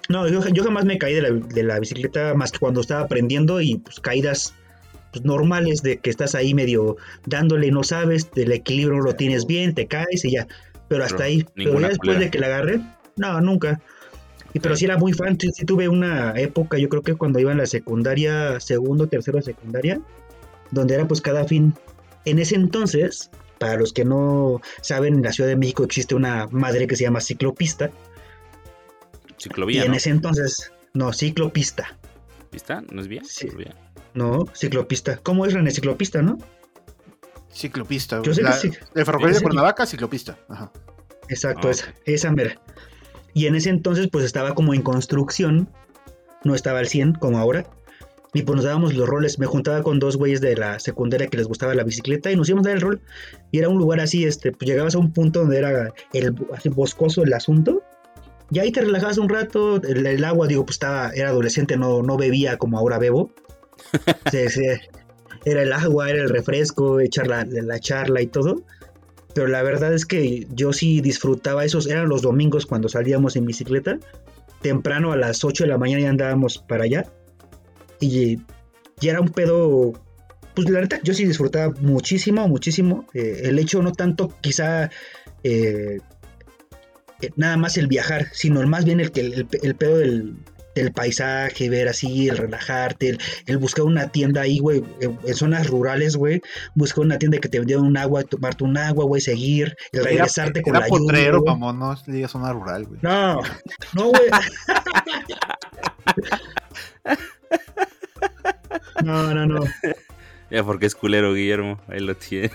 No, 0.08 0.26
yo, 0.26 0.64
jamás 0.64 0.84
me 0.84 0.98
caí 0.98 1.14
de 1.14 1.62
la, 1.62 1.78
bicicleta 1.78 2.34
más 2.34 2.50
que 2.50 2.58
cuando 2.58 2.80
estaba 2.80 3.02
aprendiendo 3.02 3.60
y 3.60 3.76
pues 3.76 4.00
caídas 4.00 4.54
pues, 5.12 5.24
normales 5.24 5.82
de 5.82 5.98
que 5.98 6.10
estás 6.10 6.34
ahí 6.34 6.52
medio 6.52 6.96
dándole 7.26 7.68
y 7.68 7.70
no 7.70 7.84
sabes, 7.84 8.28
el 8.34 8.50
equilibrio 8.50 8.98
no 8.98 9.04
lo 9.04 9.14
tienes 9.14 9.46
bien, 9.46 9.72
te 9.72 9.86
caes 9.86 10.24
y 10.24 10.32
ya. 10.32 10.48
Pero 10.88 11.04
hasta 11.04 11.24
ahí. 11.24 11.46
Pero 11.54 11.78
ya 11.78 11.88
después 11.88 12.18
de 12.18 12.28
que 12.28 12.40
la 12.40 12.46
agarré, 12.46 12.80
no, 13.16 13.40
nunca. 13.40 13.80
Y, 14.52 14.58
pero 14.58 14.74
sí 14.74 14.84
era 14.84 14.98
muy 14.98 15.12
fan, 15.12 15.38
sí, 15.38 15.64
tuve 15.64 15.88
una 15.88 16.32
época, 16.36 16.76
yo 16.76 16.88
creo 16.88 17.02
que 17.02 17.14
cuando 17.14 17.38
iba 17.38 17.52
en 17.52 17.58
la 17.58 17.66
secundaria, 17.66 18.58
segundo, 18.58 19.06
tercero 19.06 19.38
de 19.38 19.44
secundaria, 19.44 20.00
donde 20.72 20.94
era 20.94 21.06
pues 21.06 21.20
cada 21.20 21.44
fin. 21.44 21.72
En 22.24 22.38
ese 22.38 22.54
entonces, 22.54 23.30
para 23.58 23.76
los 23.76 23.92
que 23.92 24.04
no 24.04 24.60
saben, 24.82 25.14
en 25.14 25.22
la 25.22 25.32
Ciudad 25.32 25.48
de 25.48 25.56
México 25.56 25.84
existe 25.84 26.14
una 26.14 26.46
madre 26.50 26.86
que 26.86 26.96
se 26.96 27.04
llama 27.04 27.20
ciclopista, 27.20 27.90
Ciclovía. 29.40 29.82
Y 29.82 29.86
en 29.86 29.94
ese 29.94 30.10
entonces, 30.10 30.70
no, 30.92 31.12
ciclopista. 31.12 31.96
¿Pista? 32.50 32.82
¿No 32.90 33.00
es 33.00 33.08
vía? 33.08 33.22
Sí. 33.24 33.48
No, 34.12 34.44
ciclopista. 34.54 35.16
¿Cómo 35.16 35.46
es 35.46 35.54
René? 35.54 35.70
Ciclopista, 35.70 36.20
¿no? 36.20 36.36
Ciclopista. 37.50 38.20
Yo 38.22 38.34
sé 38.34 38.42
que 38.42 38.52
sí. 38.52 38.70
El 38.94 39.06
ferrocarril 39.06 39.36
de 39.36 39.40
Cuernavaca, 39.40 39.86
ciclopista. 39.86 40.38
Ajá. 40.48 40.70
Exacto, 41.28 41.68
ah, 41.68 41.70
esa, 41.70 41.94
esa 42.04 42.32
mera. 42.32 42.60
Y 43.32 43.46
en 43.46 43.54
ese 43.54 43.70
entonces, 43.70 44.08
pues 44.10 44.24
estaba 44.24 44.54
como 44.54 44.74
en 44.74 44.82
construcción. 44.82 45.70
No 46.44 46.54
estaba 46.54 46.80
al 46.80 46.88
100 46.88 47.14
como 47.14 47.38
ahora. 47.38 47.66
Y 48.32 48.42
pues 48.42 48.56
nos 48.56 48.64
dábamos 48.64 48.94
los 48.94 49.08
roles. 49.08 49.38
Me 49.38 49.46
juntaba 49.46 49.82
con 49.82 49.98
dos 49.98 50.16
güeyes 50.16 50.40
de 50.40 50.56
la 50.56 50.78
secundaria 50.78 51.26
que 51.26 51.36
les 51.36 51.48
gustaba 51.48 51.74
la 51.74 51.82
bicicleta 51.82 52.30
y 52.30 52.36
nos 52.36 52.48
íbamos 52.48 52.66
a 52.66 52.70
dar 52.70 52.76
el 52.76 52.82
rol. 52.82 53.00
Y 53.50 53.58
era 53.58 53.68
un 53.68 53.78
lugar 53.78 54.00
así, 54.00 54.24
este, 54.24 54.52
pues 54.52 54.68
llegabas 54.68 54.94
a 54.94 54.98
un 54.98 55.12
punto 55.12 55.40
donde 55.40 55.58
era 55.58 55.92
el 56.12 56.34
así 56.54 56.68
boscoso 56.68 57.22
el 57.22 57.34
asunto. 57.34 57.82
Y 58.52 58.58
ahí 58.58 58.72
te 58.72 58.80
relajabas 58.80 59.18
un 59.18 59.28
rato, 59.28 59.80
el, 59.82 60.24
agua, 60.24 60.48
digo, 60.48 60.64
pues 60.64 60.74
estaba, 60.76 61.10
era 61.10 61.28
adolescente, 61.28 61.76
no, 61.76 62.02
no 62.02 62.16
bebía 62.16 62.56
como 62.56 62.78
ahora 62.78 62.98
bebo. 62.98 63.32
era 65.44 65.62
el 65.62 65.72
agua, 65.72 66.10
era 66.10 66.22
el 66.22 66.28
refresco, 66.28 67.00
echar 67.00 67.28
la, 67.28 67.44
la, 67.44 67.78
charla 67.78 68.22
y 68.22 68.26
todo. 68.26 68.62
Pero 69.34 69.46
la 69.46 69.62
verdad 69.62 69.94
es 69.94 70.04
que 70.04 70.48
yo 70.50 70.72
sí 70.72 71.00
disfrutaba 71.00 71.64
esos, 71.64 71.88
eran 71.88 72.08
los 72.08 72.22
domingos 72.22 72.66
cuando 72.66 72.88
salíamos 72.88 73.36
en 73.36 73.46
bicicleta. 73.46 73.98
Temprano 74.62 75.12
a 75.12 75.16
las 75.16 75.44
8 75.44 75.64
de 75.64 75.70
la 75.70 75.78
mañana 75.78 76.02
ya 76.02 76.10
andábamos 76.10 76.58
para 76.58 76.84
allá. 76.84 77.06
Y, 78.00 78.40
y 79.00 79.08
era 79.08 79.20
un 79.20 79.28
pedo, 79.28 79.92
pues 80.54 80.68
la 80.68 80.80
verdad, 80.80 81.00
yo 81.02 81.14
sí 81.14 81.24
disfrutaba 81.24 81.74
muchísimo, 81.80 82.48
muchísimo. 82.48 83.06
Eh, 83.14 83.42
el 83.44 83.58
hecho 83.58 83.82
no 83.82 83.92
tanto 83.92 84.32
quizá... 84.40 84.90
Eh, 85.42 85.98
eh, 87.22 87.30
nada 87.36 87.56
más 87.56 87.76
el 87.76 87.86
viajar, 87.86 88.28
sino 88.32 88.66
más 88.66 88.84
bien 88.84 89.00
el, 89.00 89.10
el, 89.14 89.48
el 89.62 89.74
pedo 89.74 89.98
del, 89.98 90.36
paisaje, 90.94 91.68
ver 91.68 91.88
así, 91.88 92.28
el 92.28 92.38
relajarte, 92.38 93.18
el, 93.44 93.58
buscar 93.58 93.84
una 93.84 94.08
tienda 94.08 94.40
ahí, 94.40 94.60
güey, 94.60 94.82
en 95.00 95.34
zonas 95.34 95.66
rurales, 95.66 96.16
güey, 96.16 96.40
buscar 96.74 97.04
una 97.04 97.18
tienda 97.18 97.36
que 97.36 97.50
te 97.50 97.58
vendiera 97.58 97.82
un 97.82 97.98
agua, 97.98 98.22
tomarte 98.22 98.64
un 98.64 98.78
agua, 98.78 99.04
güey, 99.04 99.20
seguir, 99.20 99.76
el 99.92 100.04
regresarte 100.04 100.62
con 100.62 100.72
la 100.72 100.86
potrero, 100.86 101.44
como 101.44 101.70
no 101.74 101.94
diga 102.06 102.28
zona 102.28 102.54
rural, 102.54 102.86
güey. 102.86 103.00
No, 103.02 103.42
no, 103.92 104.08
güey. 104.08 104.22
no, 109.02 109.34
no, 109.34 109.46
no. 109.46 109.64
Ya 110.50 110.64
porque 110.64 110.86
es 110.86 110.96
culero, 110.96 111.32
Guillermo, 111.32 111.80
ahí 111.86 112.00
lo 112.00 112.16
tiene. 112.16 112.50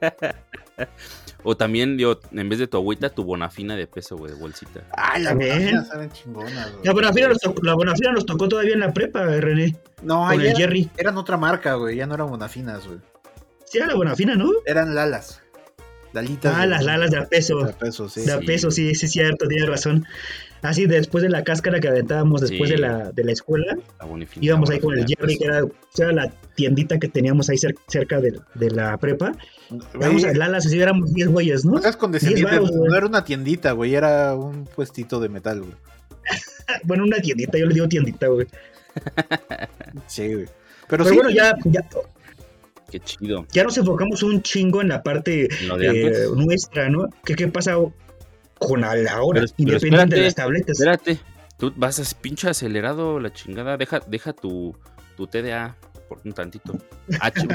o 1.42 1.56
también, 1.56 1.96
yo, 1.96 2.20
en 2.30 2.48
vez 2.50 2.58
de 2.58 2.66
tu 2.66 2.76
agüita, 2.76 3.08
tu 3.08 3.24
bonafina 3.24 3.74
de 3.74 3.86
peso, 3.86 4.18
güey, 4.18 4.32
de 4.32 4.38
bolsita. 4.38 4.82
Ah, 4.90 5.18
la 5.18 5.32
bonafina 5.32 5.82
saben 5.82 6.10
chingonas, 6.10 6.72
La 6.84 6.92
bonafina, 6.92 7.28
nos 7.28 7.38
tocó, 7.38 7.62
la 7.62 7.72
bonafina 7.72 8.12
nos 8.12 8.26
tocó 8.26 8.48
todavía 8.48 8.74
en 8.74 8.80
la 8.80 8.92
prepa, 8.92 9.24
René. 9.24 9.74
No, 10.02 10.26
con 10.26 10.42
el 10.42 10.54
Jerry. 10.54 10.90
Eran 10.98 11.16
otra 11.16 11.38
marca, 11.38 11.74
güey, 11.76 11.96
ya 11.96 12.06
no 12.06 12.14
eran 12.14 12.28
bonafinas, 12.28 12.86
güey. 12.86 12.98
Sí, 13.64 13.78
era 13.78 13.86
la 13.86 13.94
bonafina, 13.94 14.34
¿no? 14.34 14.50
Eran 14.66 14.94
lalas. 14.94 15.40
Lalitas. 16.12 16.54
Ah, 16.54 16.66
las 16.66 16.84
lalas 16.84 17.10
de 17.10 17.16
a 17.16 17.26
peso. 17.26 17.64
De 17.64 17.70
a 17.70 17.78
peso, 17.78 18.10
sí. 18.10 18.20
De 18.20 18.32
a 18.32 18.40
peso, 18.40 18.70
sí, 18.70 18.94
sí, 18.94 19.06
es 19.06 19.12
cierto, 19.12 19.48
tienes 19.48 19.66
razón. 19.66 20.04
Así, 20.62 20.86
después 20.86 21.22
de 21.22 21.28
la 21.28 21.42
cáscara 21.42 21.80
que 21.80 21.88
aventábamos 21.88 22.40
después 22.40 22.70
de, 22.70 22.78
la, 22.78 23.10
de 23.10 23.24
la 23.24 23.32
escuela, 23.32 23.76
íbamos 24.40 24.70
ahí 24.70 24.78
con 24.78 24.96
el 24.96 25.04
Jerry, 25.06 25.36
que 25.36 25.44
era, 25.44 26.12
la 26.12 26.30
tiendita 26.54 26.98
que 26.98 27.08
teníamos 27.08 27.50
ahí 27.50 27.56
cerca 27.88 28.20
de, 28.20 28.38
de 28.54 28.70
la 28.70 28.96
prepa. 28.96 29.32
Vamos 29.94 30.24
a 30.24 30.32
Lalas, 30.32 30.64
así 30.66 30.80
éramos 30.80 31.12
10 31.12 31.28
güeyes, 31.28 31.64
¿no? 31.64 31.80
No, 32.60 32.86
no 32.88 32.96
era 32.96 33.06
una 33.06 33.24
tiendita, 33.24 33.72
güey, 33.72 33.94
era 33.94 34.36
un 34.36 34.64
puestito 34.64 35.18
de 35.18 35.28
metal, 35.28 35.62
güey. 35.62 35.74
bueno, 36.84 37.04
una 37.04 37.18
tiendita, 37.18 37.58
yo 37.58 37.66
le 37.66 37.74
digo 37.74 37.88
tiendita, 37.88 38.28
güey. 38.28 38.46
sí, 40.06 40.32
güey. 40.32 40.46
Pero, 40.88 41.04
sí, 41.04 41.14
bueno, 41.14 41.30
ya, 41.30 41.56
ya, 41.64 41.80
Qué 42.90 43.00
chido. 43.00 43.46
Ya 43.52 43.64
nos 43.64 43.78
enfocamos 43.78 44.22
un 44.22 44.42
chingo 44.42 44.82
en 44.82 44.88
la 44.88 45.02
parte 45.02 45.48
eh, 45.80 46.26
nuestra, 46.36 46.90
¿no? 46.90 47.08
¿Qué, 47.24 47.34
¿Qué 47.34 47.48
pasa 47.48 47.76
con 48.66 48.80
la 48.80 49.22
hora, 49.22 49.44
independiente 49.56 50.16
de 50.16 50.22
las 50.22 50.34
tabletas. 50.34 50.78
Espérate, 50.78 51.18
tú 51.58 51.72
vas 51.76 51.98
a 51.98 52.20
pinche 52.20 52.48
acelerado 52.48 53.20
la 53.20 53.32
chingada. 53.32 53.76
Deja, 53.76 54.00
deja 54.06 54.32
tu, 54.32 54.76
tu 55.16 55.26
TDA 55.26 55.76
por 56.08 56.20
un 56.24 56.32
tantito. 56.32 56.74
H, 57.20 57.46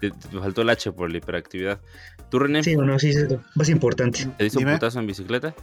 te, 0.00 0.38
faltó 0.38 0.62
el 0.62 0.70
H 0.70 0.92
por 0.92 1.10
la 1.10 1.18
hiperactividad. 1.18 1.80
¿Tú, 2.30 2.38
René? 2.38 2.62
Sí, 2.62 2.74
bueno, 2.74 2.98
sí, 2.98 3.10
es 3.10 3.26
más 3.54 3.68
importante. 3.68 4.26
¿Te 4.38 4.46
hizo 4.46 4.58
un 4.58 4.72
putazo 4.72 5.00
en 5.00 5.06
bicicleta? 5.06 5.54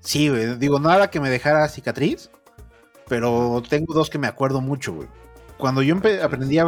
Sí, 0.00 0.28
güey. 0.28 0.56
Digo, 0.56 0.78
nada 0.78 1.10
que 1.10 1.20
me 1.20 1.30
dejara 1.30 1.68
cicatriz, 1.68 2.30
pero 3.08 3.62
tengo 3.68 3.94
dos 3.94 4.10
que 4.10 4.18
me 4.18 4.26
acuerdo 4.26 4.60
mucho, 4.60 4.94
güey. 4.94 5.08
Cuando 5.58 5.82
yo 5.82 5.96
aprendí 6.22 6.58
a, 6.58 6.66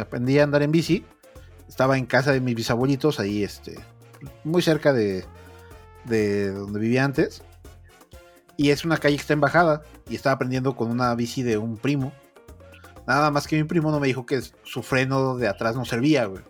aprendí 0.00 0.38
a 0.38 0.44
andar 0.44 0.62
en 0.62 0.70
bici, 0.70 1.04
estaba 1.68 1.96
en 1.98 2.06
casa 2.06 2.32
de 2.32 2.40
mis 2.40 2.54
bisabuelitos, 2.54 3.18
ahí, 3.18 3.42
este, 3.42 3.78
muy 4.44 4.62
cerca 4.62 4.92
de, 4.92 5.24
de 6.04 6.50
donde 6.50 6.80
vivía 6.80 7.04
antes. 7.04 7.42
Y 8.56 8.70
es 8.70 8.84
una 8.84 8.98
calle 8.98 9.16
que 9.16 9.22
está 9.22 9.32
en 9.32 9.40
bajada. 9.40 9.82
Y 10.08 10.14
estaba 10.14 10.34
aprendiendo 10.34 10.76
con 10.76 10.90
una 10.90 11.14
bici 11.14 11.42
de 11.42 11.58
un 11.58 11.76
primo. 11.76 12.12
Nada 13.06 13.30
más 13.30 13.46
que 13.46 13.56
mi 13.56 13.64
primo 13.64 13.90
no 13.90 14.00
me 14.00 14.06
dijo 14.06 14.24
que 14.24 14.40
su 14.62 14.82
freno 14.82 15.36
de 15.36 15.48
atrás 15.48 15.76
no 15.76 15.84
servía, 15.84 16.26
güey. 16.26 16.42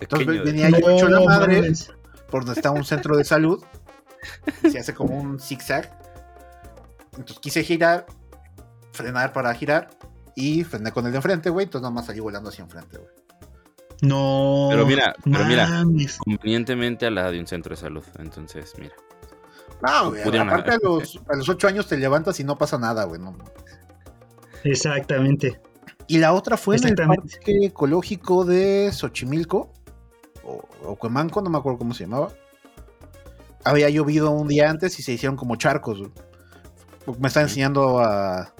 Entonces 0.00 0.44
venía 0.44 0.70
yo 0.70 0.90
hecho 0.90 1.08
la 1.08 1.20
madre 1.20 1.72
por 2.30 2.44
donde 2.44 2.60
está 2.60 2.70
un 2.70 2.84
centro 2.84 3.16
de 3.16 3.24
salud. 3.24 3.62
Se 4.70 4.78
hace 4.78 4.94
como 4.94 5.16
un 5.16 5.40
zigzag. 5.40 5.98
Entonces 7.12 7.38
quise 7.40 7.64
girar, 7.64 8.06
frenar 8.92 9.32
para 9.32 9.54
girar. 9.54 9.90
Y 10.34 10.64
frené 10.64 10.92
con 10.92 11.04
el 11.06 11.12
de 11.12 11.18
enfrente, 11.18 11.50
güey. 11.50 11.64
Entonces 11.64 11.82
nada 11.82 11.94
más 11.94 12.06
salí 12.06 12.20
volando 12.20 12.48
hacia 12.50 12.62
enfrente, 12.62 12.98
güey. 12.98 13.10
No. 14.02 14.66
Pero 14.68 14.84
mira, 14.84 15.14
pero 15.22 15.44
mira, 15.44 15.84
convenientemente 16.24 17.06
a 17.06 17.10
la 17.10 17.30
de 17.30 17.38
un 17.38 17.46
centro 17.46 17.70
de 17.70 17.80
salud. 17.80 18.04
Entonces, 18.18 18.74
mira. 18.76 18.94
No, 19.80 20.10
güey, 20.10 20.38
aparte 20.38 20.72
a 20.72 20.78
los, 20.82 21.20
a 21.28 21.36
los 21.36 21.48
ocho 21.48 21.68
años 21.68 21.86
te 21.86 21.96
levantas 21.96 22.38
y 22.40 22.44
no 22.44 22.58
pasa 22.58 22.78
nada, 22.78 23.04
güey. 23.04 23.20
No. 23.20 23.36
Exactamente. 24.64 25.60
Y 26.08 26.18
la 26.18 26.32
otra 26.32 26.56
fue 26.56 26.76
en 26.76 26.88
el 26.88 26.94
parque 26.96 27.66
ecológico 27.66 28.44
de 28.44 28.90
Xochimilco, 28.92 29.72
o, 30.42 30.68
o 30.82 30.96
Cuemanco, 30.96 31.40
no 31.40 31.48
me 31.48 31.58
acuerdo 31.58 31.78
cómo 31.78 31.94
se 31.94 32.04
llamaba. 32.04 32.32
Había 33.64 33.88
llovido 33.88 34.32
un 34.32 34.48
día 34.48 34.68
antes 34.68 34.98
y 34.98 35.02
se 35.04 35.12
hicieron 35.12 35.36
como 35.36 35.54
charcos. 35.54 36.02
Me 37.20 37.28
está 37.28 37.40
enseñando 37.40 38.00
a, 38.00 38.52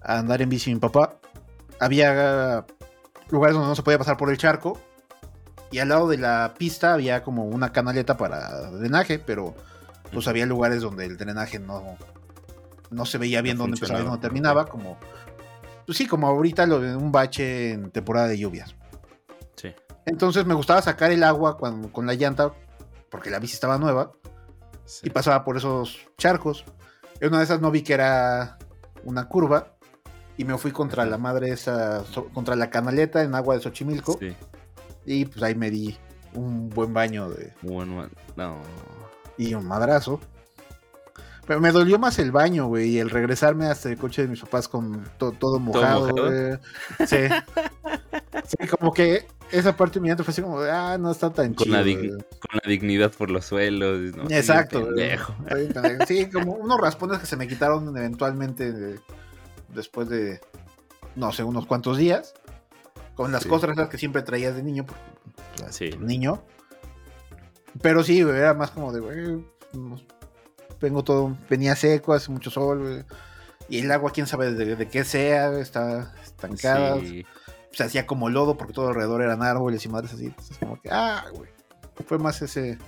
a 0.00 0.18
andar 0.18 0.42
en 0.42 0.48
bici 0.48 0.72
mi 0.72 0.78
papá. 0.78 1.18
Había 1.80 2.64
lugares 3.30 3.54
donde 3.54 3.68
no 3.68 3.74
se 3.74 3.82
podía 3.82 3.98
pasar 3.98 4.16
por 4.16 4.30
el 4.30 4.38
charco. 4.38 4.80
Y 5.70 5.78
al 5.78 5.88
lado 5.88 6.08
de 6.08 6.18
la 6.18 6.54
pista 6.56 6.94
había 6.94 7.22
como 7.22 7.44
una 7.44 7.72
canaleta 7.72 8.16
para 8.16 8.70
drenaje, 8.70 9.18
pero 9.18 9.54
pues 10.12 10.28
había 10.28 10.46
lugares 10.46 10.80
donde 10.80 11.06
el 11.06 11.16
drenaje 11.16 11.58
no, 11.58 11.96
no 12.90 13.04
se 13.04 13.18
veía 13.18 13.42
bien 13.42 13.58
dónde 13.58 13.76
empezaba 13.76 14.00
y 14.00 14.04
dónde 14.04 14.20
terminaba, 14.20 14.66
como 14.66 14.96
pues 15.84 15.98
sí, 15.98 16.06
como 16.06 16.26
ahorita 16.26 16.66
lo 16.66 16.80
de 16.80 16.96
un 16.96 17.12
bache 17.12 17.72
en 17.72 17.90
temporada 17.90 18.28
de 18.28 18.38
lluvias. 18.38 18.74
Sí. 19.56 19.74
Entonces 20.04 20.44
me 20.46 20.54
gustaba 20.54 20.82
sacar 20.82 21.10
el 21.10 21.22
agua 21.22 21.56
con 21.56 22.06
la 22.06 22.14
llanta, 22.14 22.52
porque 23.10 23.30
la 23.30 23.38
bici 23.38 23.54
estaba 23.54 23.78
nueva, 23.78 24.12
y 25.02 25.10
pasaba 25.10 25.44
por 25.44 25.56
esos 25.56 25.98
charcos. 26.18 26.64
En 27.20 27.28
una 27.28 27.38
de 27.38 27.44
esas 27.44 27.60
no 27.60 27.70
vi 27.70 27.82
que 27.82 27.94
era 27.94 28.58
una 29.04 29.28
curva, 29.28 29.75
y 30.36 30.44
me 30.44 30.56
fui 30.58 30.70
contra 30.70 31.04
la 31.06 31.18
madre 31.18 31.50
esa, 31.50 32.04
contra 32.34 32.56
la 32.56 32.70
canaleta 32.70 33.22
en 33.22 33.34
agua 33.34 33.54
de 33.54 33.62
Xochimilco. 33.62 34.18
Sí. 34.18 34.34
Y 35.06 35.24
pues 35.26 35.42
ahí 35.42 35.54
me 35.54 35.70
di 35.70 35.96
un 36.34 36.68
buen 36.68 36.92
baño 36.92 37.30
de. 37.30 37.52
Bueno, 37.62 38.08
no. 38.36 38.56
Y 39.38 39.54
un 39.54 39.66
madrazo. 39.66 40.20
Pero 41.46 41.60
me 41.60 41.70
dolió 41.70 41.98
más 41.98 42.18
el 42.18 42.32
baño, 42.32 42.66
güey, 42.66 42.88
y 42.88 42.98
el 42.98 43.08
regresarme 43.08 43.66
hasta 43.66 43.88
el 43.88 43.96
coche 43.96 44.22
de 44.22 44.28
mis 44.28 44.40
papás 44.40 44.66
con 44.66 45.04
todo 45.18 45.60
mojado, 45.60 46.08
güey. 46.08 46.58
Sí. 47.06 47.28
sí, 48.46 48.66
como 48.66 48.92
que 48.92 49.28
esa 49.52 49.76
parte 49.76 50.00
de 50.00 50.16
fue 50.16 50.32
así 50.32 50.42
como, 50.42 50.58
ah, 50.60 50.98
no 50.98 51.12
está 51.12 51.32
tan 51.32 51.54
con 51.54 51.66
chido. 51.66 51.76
La 51.76 52.24
con 52.40 52.60
la 52.62 52.68
dignidad 52.68 53.12
por 53.12 53.30
los 53.30 53.44
suelos. 53.44 54.16
¿no? 54.16 54.24
Exacto. 54.28 54.88
Sí, 56.08 56.28
como 56.30 56.54
unos 56.54 56.80
raspones 56.80 57.20
que 57.20 57.26
se 57.26 57.36
me 57.36 57.46
quitaron 57.46 57.96
eventualmente 57.96 58.98
después 59.68 60.08
de, 60.08 60.40
no 61.14 61.32
sé, 61.32 61.44
unos 61.44 61.66
cuantos 61.66 61.98
días, 61.98 62.34
con 63.14 63.32
las 63.32 63.46
cosas 63.46 63.88
que 63.88 63.98
siempre 63.98 64.22
traías 64.22 64.54
de 64.54 64.62
niño, 64.62 64.86
sí. 65.70 65.90
niño. 65.98 66.42
Pero 67.82 68.02
sí, 68.02 68.20
era 68.20 68.54
más 68.54 68.70
como 68.70 68.92
de, 68.92 69.00
güey, 69.00 69.44
vengo 70.80 71.04
todo, 71.04 71.36
venía 71.48 71.76
seco, 71.76 72.14
hace 72.14 72.30
mucho 72.30 72.50
sol, 72.50 73.04
y 73.68 73.80
el 73.80 73.90
agua, 73.90 74.12
quién 74.12 74.26
sabe 74.26 74.52
de, 74.52 74.88
qué 74.88 75.04
sea, 75.04 75.58
está 75.58 76.14
estancada. 76.22 76.98
Se 77.72 77.84
hacía 77.84 78.06
como 78.06 78.30
lodo 78.30 78.56
porque 78.56 78.72
todo 78.72 78.88
alrededor 78.88 79.22
eran 79.22 79.42
árboles 79.42 79.84
y 79.84 79.88
madres 79.88 80.14
así. 80.14 80.26
Entonces, 80.26 80.56
como 80.58 80.80
que, 80.80 80.88
ah, 80.90 81.26
güey. 81.34 81.50
Fue 82.06 82.18
más 82.18 82.40
ese, 82.42 82.78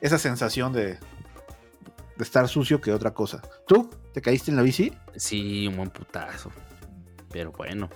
esa 0.00 0.18
sensación 0.18 0.72
de, 0.72 0.98
de 2.16 2.24
estar 2.24 2.48
sucio 2.48 2.80
que 2.80 2.92
otra 2.92 3.12
cosa. 3.12 3.42
¿Tú? 3.66 3.90
¿Te 4.12 4.20
caíste 4.20 4.50
en 4.50 4.56
la 4.56 4.62
bici? 4.62 4.92
Sí, 5.16 5.66
un 5.66 5.76
buen 5.76 5.90
putazo. 5.90 6.50
Pero 7.30 7.52
bueno. 7.52 7.90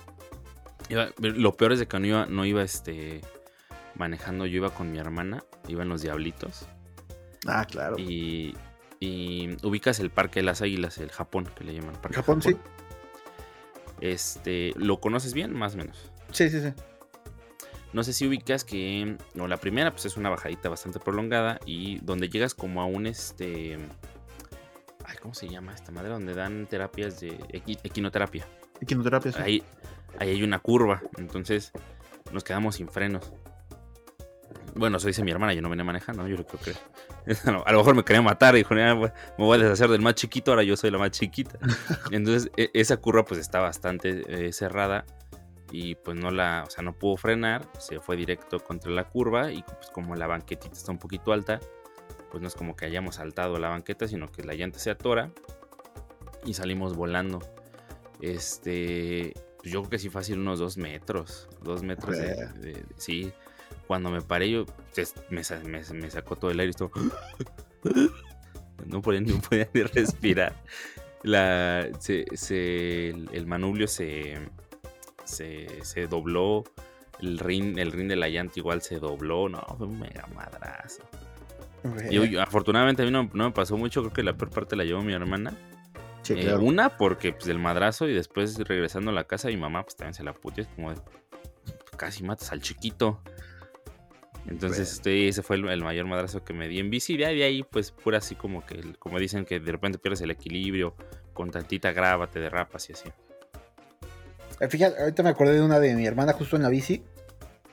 lo 1.17 1.55
peor 1.55 1.73
es 1.73 1.79
de 1.79 1.87
que 1.87 1.99
no 1.99 2.05
iba, 2.05 2.25
no 2.25 2.45
iba 2.45 2.61
este, 2.61 3.21
manejando, 3.95 4.45
yo 4.45 4.57
iba 4.57 4.69
con 4.69 4.91
mi 4.91 4.97
hermana, 4.97 5.43
iba 5.67 5.83
en 5.83 5.89
los 5.89 6.01
Diablitos. 6.01 6.67
Ah, 7.47 7.65
claro. 7.65 7.95
Y, 7.97 8.55
ubicas 9.63 9.99
el 9.99 10.09
Parque 10.09 10.41
de 10.41 10.45
las 10.45 10.61
Águilas, 10.61 10.97
el 10.97 11.11
Japón, 11.11 11.47
que 11.55 11.63
le 11.63 11.73
llaman 11.73 11.95
Parque 12.01 12.17
Japón, 12.17 12.41
Japón, 12.41 12.61
sí. 12.63 12.69
Este, 14.01 14.73
¿lo 14.75 14.99
conoces 14.99 15.33
bien? 15.33 15.53
Más 15.53 15.75
o 15.75 15.77
menos. 15.77 16.11
Sí, 16.31 16.49
sí, 16.49 16.61
sí. 16.61 16.73
No 17.91 18.03
sé 18.03 18.13
si 18.13 18.27
ubicas 18.27 18.63
que 18.63 19.17
no, 19.33 19.47
la 19.47 19.57
primera 19.57 19.91
pues 19.91 20.05
es 20.05 20.15
una 20.15 20.29
bajadita 20.29 20.69
bastante 20.69 20.99
prolongada 20.99 21.59
y 21.65 21.99
donde 21.99 22.29
llegas 22.29 22.53
como 22.53 22.81
a 22.81 22.85
un 22.85 23.07
este 23.07 23.79
ay, 25.09 25.17
¿cómo 25.21 25.33
se 25.33 25.47
llama 25.47 25.73
esta 25.73 25.91
madre? 25.91 26.09
Donde 26.09 26.33
dan 26.33 26.67
terapias 26.67 27.19
de 27.19 27.37
equinoterapia. 27.83 28.45
Equinoterapia, 28.79 29.31
sí. 29.31 29.39
Ahí, 29.41 29.63
ahí 30.19 30.29
hay 30.29 30.43
una 30.43 30.59
curva, 30.59 31.01
entonces 31.17 31.71
nos 32.31 32.43
quedamos 32.43 32.75
sin 32.75 32.87
frenos. 32.87 33.31
Bueno, 34.75 34.97
eso 34.97 35.07
dice 35.07 35.23
mi 35.23 35.31
hermana, 35.31 35.53
yo 35.53 35.61
no 35.61 35.69
venía 35.69 35.83
manejando, 35.83 36.27
yo 36.27 36.37
creo 36.45 36.59
que 36.63 37.39
a 37.65 37.71
lo 37.71 37.77
mejor 37.79 37.95
me 37.95 38.03
quería 38.03 38.21
matar, 38.21 38.55
dijo, 38.55 38.75
me 38.75 39.11
voy 39.37 39.59
a 39.59 39.63
deshacer 39.63 39.89
del 39.89 40.01
más 40.01 40.15
chiquito, 40.15 40.51
ahora 40.51 40.63
yo 40.63 40.77
soy 40.77 40.91
la 40.91 40.97
más 40.97 41.11
chiquita. 41.11 41.57
Entonces, 42.11 42.51
e, 42.55 42.69
esa 42.73 42.97
curva 42.97 43.25
pues 43.25 43.39
está 43.39 43.59
bastante 43.59 44.23
eh, 44.27 44.53
cerrada 44.53 45.05
y 45.71 45.95
pues 45.95 46.17
no 46.17 46.31
la, 46.31 46.63
o 46.65 46.69
sea, 46.69 46.83
no 46.83 46.93
pudo 46.93 47.17
frenar, 47.17 47.67
se 47.77 47.99
fue 47.99 48.15
directo 48.15 48.59
contra 48.59 48.91
la 48.91 49.03
curva 49.05 49.51
y 49.51 49.63
pues 49.63 49.89
como 49.91 50.15
la 50.15 50.27
banquetita 50.27 50.73
está 50.73 50.91
un 50.91 50.99
poquito 50.99 51.33
alta, 51.33 51.59
pues 52.31 52.41
no 52.41 52.47
es 52.47 52.55
como 52.55 52.75
que 52.75 52.85
hayamos 52.85 53.15
saltado 53.15 53.57
la 53.59 53.69
banqueta, 53.69 54.07
sino 54.07 54.31
que 54.31 54.43
la 54.43 54.53
llanta 54.53 54.79
se 54.79 54.89
atora 54.89 55.31
y 56.45 56.53
salimos 56.53 56.95
volando. 56.95 57.39
Este, 58.21 59.33
pues 59.57 59.71
yo 59.71 59.81
creo 59.81 59.89
que 59.89 59.99
sí 59.99 60.09
fácil 60.09 60.39
unos 60.39 60.59
dos 60.59 60.77
metros, 60.77 61.47
dos 61.63 61.83
metros 61.83 62.17
de, 62.17 62.83
sí. 62.97 63.31
Cuando 63.87 64.09
me 64.09 64.21
paré 64.21 64.51
yo, 64.51 64.65
pues, 64.93 65.15
me, 65.29 65.41
me, 65.93 66.11
sacó 66.11 66.35
todo 66.35 66.51
el 66.51 66.59
aire 66.59 66.69
y 66.69 66.71
esto, 66.71 66.91
no 68.85 69.01
podía, 69.01 69.21
no 69.21 69.39
podía 69.41 69.67
ni 69.73 69.83
respirar. 69.83 70.55
La, 71.23 71.89
se, 71.99 72.25
se, 72.35 73.09
el 73.09 73.45
manubrio 73.45 73.87
se 73.87 74.37
se, 75.29 76.07
dobló, 76.07 76.63
el 77.19 77.39
ring, 77.39 77.77
el 77.77 77.91
ring 77.91 78.07
de 78.07 78.15
la 78.15 78.29
llanta 78.29 78.53
igual 78.57 78.81
se 78.81 78.99
dobló, 78.99 79.49
no, 79.49 79.61
fue 79.77 79.87
un 79.87 79.99
mega 79.99 80.27
madrazo. 80.33 81.03
Yo, 82.11 82.41
afortunadamente 82.41 83.03
a 83.03 83.05
mí 83.05 83.11
no, 83.11 83.29
me 83.31 83.51
pasó 83.51 83.77
mucho, 83.77 84.01
creo 84.01 84.13
que 84.13 84.23
la 84.23 84.35
peor 84.35 84.51
parte 84.51 84.75
la 84.75 84.83
llevó 84.83 85.01
mi 85.01 85.13
hermana. 85.13 85.53
Eh, 86.27 86.53
una 86.55 86.97
porque 86.97 87.31
pues 87.33 87.45
del 87.45 87.57
madrazo 87.57 88.07
y 88.07 88.13
después 88.13 88.55
regresando 88.59 89.09
a 89.09 89.13
la 89.13 89.23
casa 89.23 89.47
mi 89.47 89.57
mamá 89.57 89.83
pues 89.83 89.95
también 89.95 90.13
se 90.13 90.23
la 90.23 90.33
puteó, 90.33 90.63
es 90.63 90.69
como 90.75 90.93
de, 90.93 91.01
casi 91.97 92.23
matas 92.23 92.51
al 92.51 92.61
chiquito. 92.61 93.21
Entonces 94.47 94.91
este, 94.93 95.27
ese 95.27 95.43
fue 95.43 95.55
el, 95.57 95.83
mayor 95.83 96.05
madrazo 96.05 96.43
que 96.43 96.53
me 96.53 96.67
di 96.67 96.79
en 96.79 96.89
bici. 96.89 97.17
De 97.17 97.25
ahí, 97.25 97.37
de 97.37 97.43
ahí 97.43 97.63
pues 97.63 97.91
pura 97.91 98.17
así 98.17 98.35
como 98.35 98.65
que, 98.65 98.93
como 98.99 99.19
dicen 99.19 99.45
que 99.45 99.59
de 99.59 99.71
repente 99.71 99.97
pierdes 99.97 100.21
el 100.21 100.31
equilibrio, 100.31 100.95
con 101.33 101.51
tantita 101.51 101.91
grava 101.91 102.27
te 102.27 102.39
derrapas 102.39 102.89
y 102.89 102.93
así. 102.93 103.09
Eh, 104.59 104.67
fíjate, 104.67 104.99
ahorita 105.01 105.23
me 105.23 105.29
acordé 105.29 105.53
de 105.53 105.61
una 105.61 105.79
de 105.79 105.95
mi 105.95 106.05
hermana 106.05 106.33
justo 106.33 106.55
en 106.55 106.63
la 106.63 106.69
bici. 106.69 107.03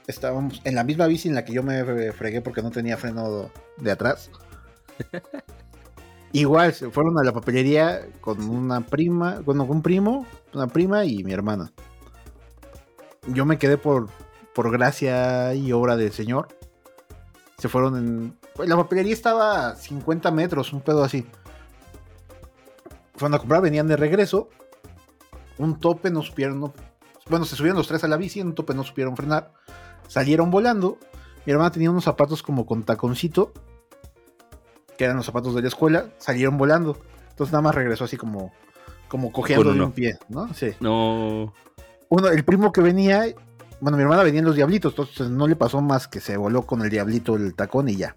Estábamos 0.07 0.61
en 0.65 0.75
la 0.75 0.85
misma 0.85 1.07
bici 1.07 1.29
en 1.29 1.35
la 1.35 1.45
que 1.45 1.53
yo 1.53 1.63
me 1.63 2.13
fregué 2.13 2.41
porque 2.41 2.63
no 2.63 2.71
tenía 2.71 2.97
freno 2.97 3.51
de 3.77 3.91
atrás. 3.91 4.31
Igual, 6.33 6.75
se 6.75 6.91
fueron 6.91 7.19
a 7.19 7.25
la 7.25 7.33
papelería 7.33 8.07
con 8.21 8.49
una 8.49 8.81
prima, 8.83 9.41
bueno, 9.45 9.67
con 9.67 9.79
un 9.79 9.83
primo, 9.83 10.27
una 10.55 10.67
prima 10.67 11.05
y 11.05 11.25
mi 11.25 11.33
hermana. 11.33 11.73
Yo 13.29 13.45
me 13.45 13.59
quedé 13.59 13.79
por, 13.79 14.09
por 14.55 14.71
gracia 14.71 15.55
y 15.55 15.73
obra 15.73 15.97
del 15.97 16.13
señor. 16.13 16.49
Se 17.59 17.69
fueron 17.69 17.97
en... 17.97 18.39
Pues, 18.55 18.69
la 18.69 18.77
papelería 18.77 19.13
estaba 19.13 19.71
a 19.71 19.77
50 19.77 20.31
metros, 20.31 20.73
un 20.73 20.83
pedo 20.83 21.03
así. 21.03 21.27
Fueron 23.15 23.35
a 23.35 23.39
comprar, 23.39 23.63
venían 23.63 23.89
de 23.89 23.97
regreso 23.97 24.51
un 25.59 25.79
tope 25.79 26.11
no 26.11 26.23
supieron, 26.23 26.73
bueno, 27.29 27.45
se 27.45 27.57
subieron 27.57 27.79
los 27.79 27.89
tres 27.89 28.05
a 28.05 28.09
la 28.09 28.17
bici, 28.17 28.41
en 28.41 28.49
un 28.49 28.55
tope 28.55 28.75
no 28.75 28.85
supieron 28.85 29.17
frenar, 29.17 29.53
salieron 30.09 30.51
volando. 30.51 30.99
Mi 31.45 31.53
hermana 31.53 31.71
tenía 31.71 31.91
unos 31.91 32.05
zapatos 32.05 32.43
como 32.43 32.67
con 32.67 32.83
taconcito, 32.83 33.53
que 34.97 35.05
eran 35.05 35.17
los 35.17 35.27
zapatos 35.27 35.55
de 35.55 35.63
la 35.63 35.69
escuela, 35.69 36.11
salieron 36.19 36.59
volando. 36.59 36.99
Entonces 37.31 37.53
nada 37.53 37.63
más 37.63 37.75
regresó 37.75 38.05
así 38.05 38.17
como, 38.17 38.53
como 39.09 39.31
cojeando 39.33 39.73
de 39.73 39.81
un 39.81 39.93
pie, 39.93 40.19
¿no? 40.29 40.53
Sí. 40.55 40.73
No. 40.81 41.53
Uno, 42.09 42.29
el 42.29 42.45
primo 42.45 42.73
que 42.73 42.81
venía, 42.81 43.27
bueno, 43.81 43.97
mi 43.97 44.03
hermana 44.03 44.23
venía 44.23 44.41
en 44.41 44.47
los 44.47 44.57
diablitos, 44.57 44.93
entonces 44.93 45.31
no 45.31 45.47
le 45.47 45.57
pasó 45.57 45.81
más 45.81 46.09
que 46.09 46.21
se 46.21 46.37
voló 46.37 46.63
con 46.63 46.83
el 46.83 46.91
diablito 46.91 47.37
el 47.37 47.55
tacón 47.55 47.89
y 47.89 47.97
ya. 47.97 48.17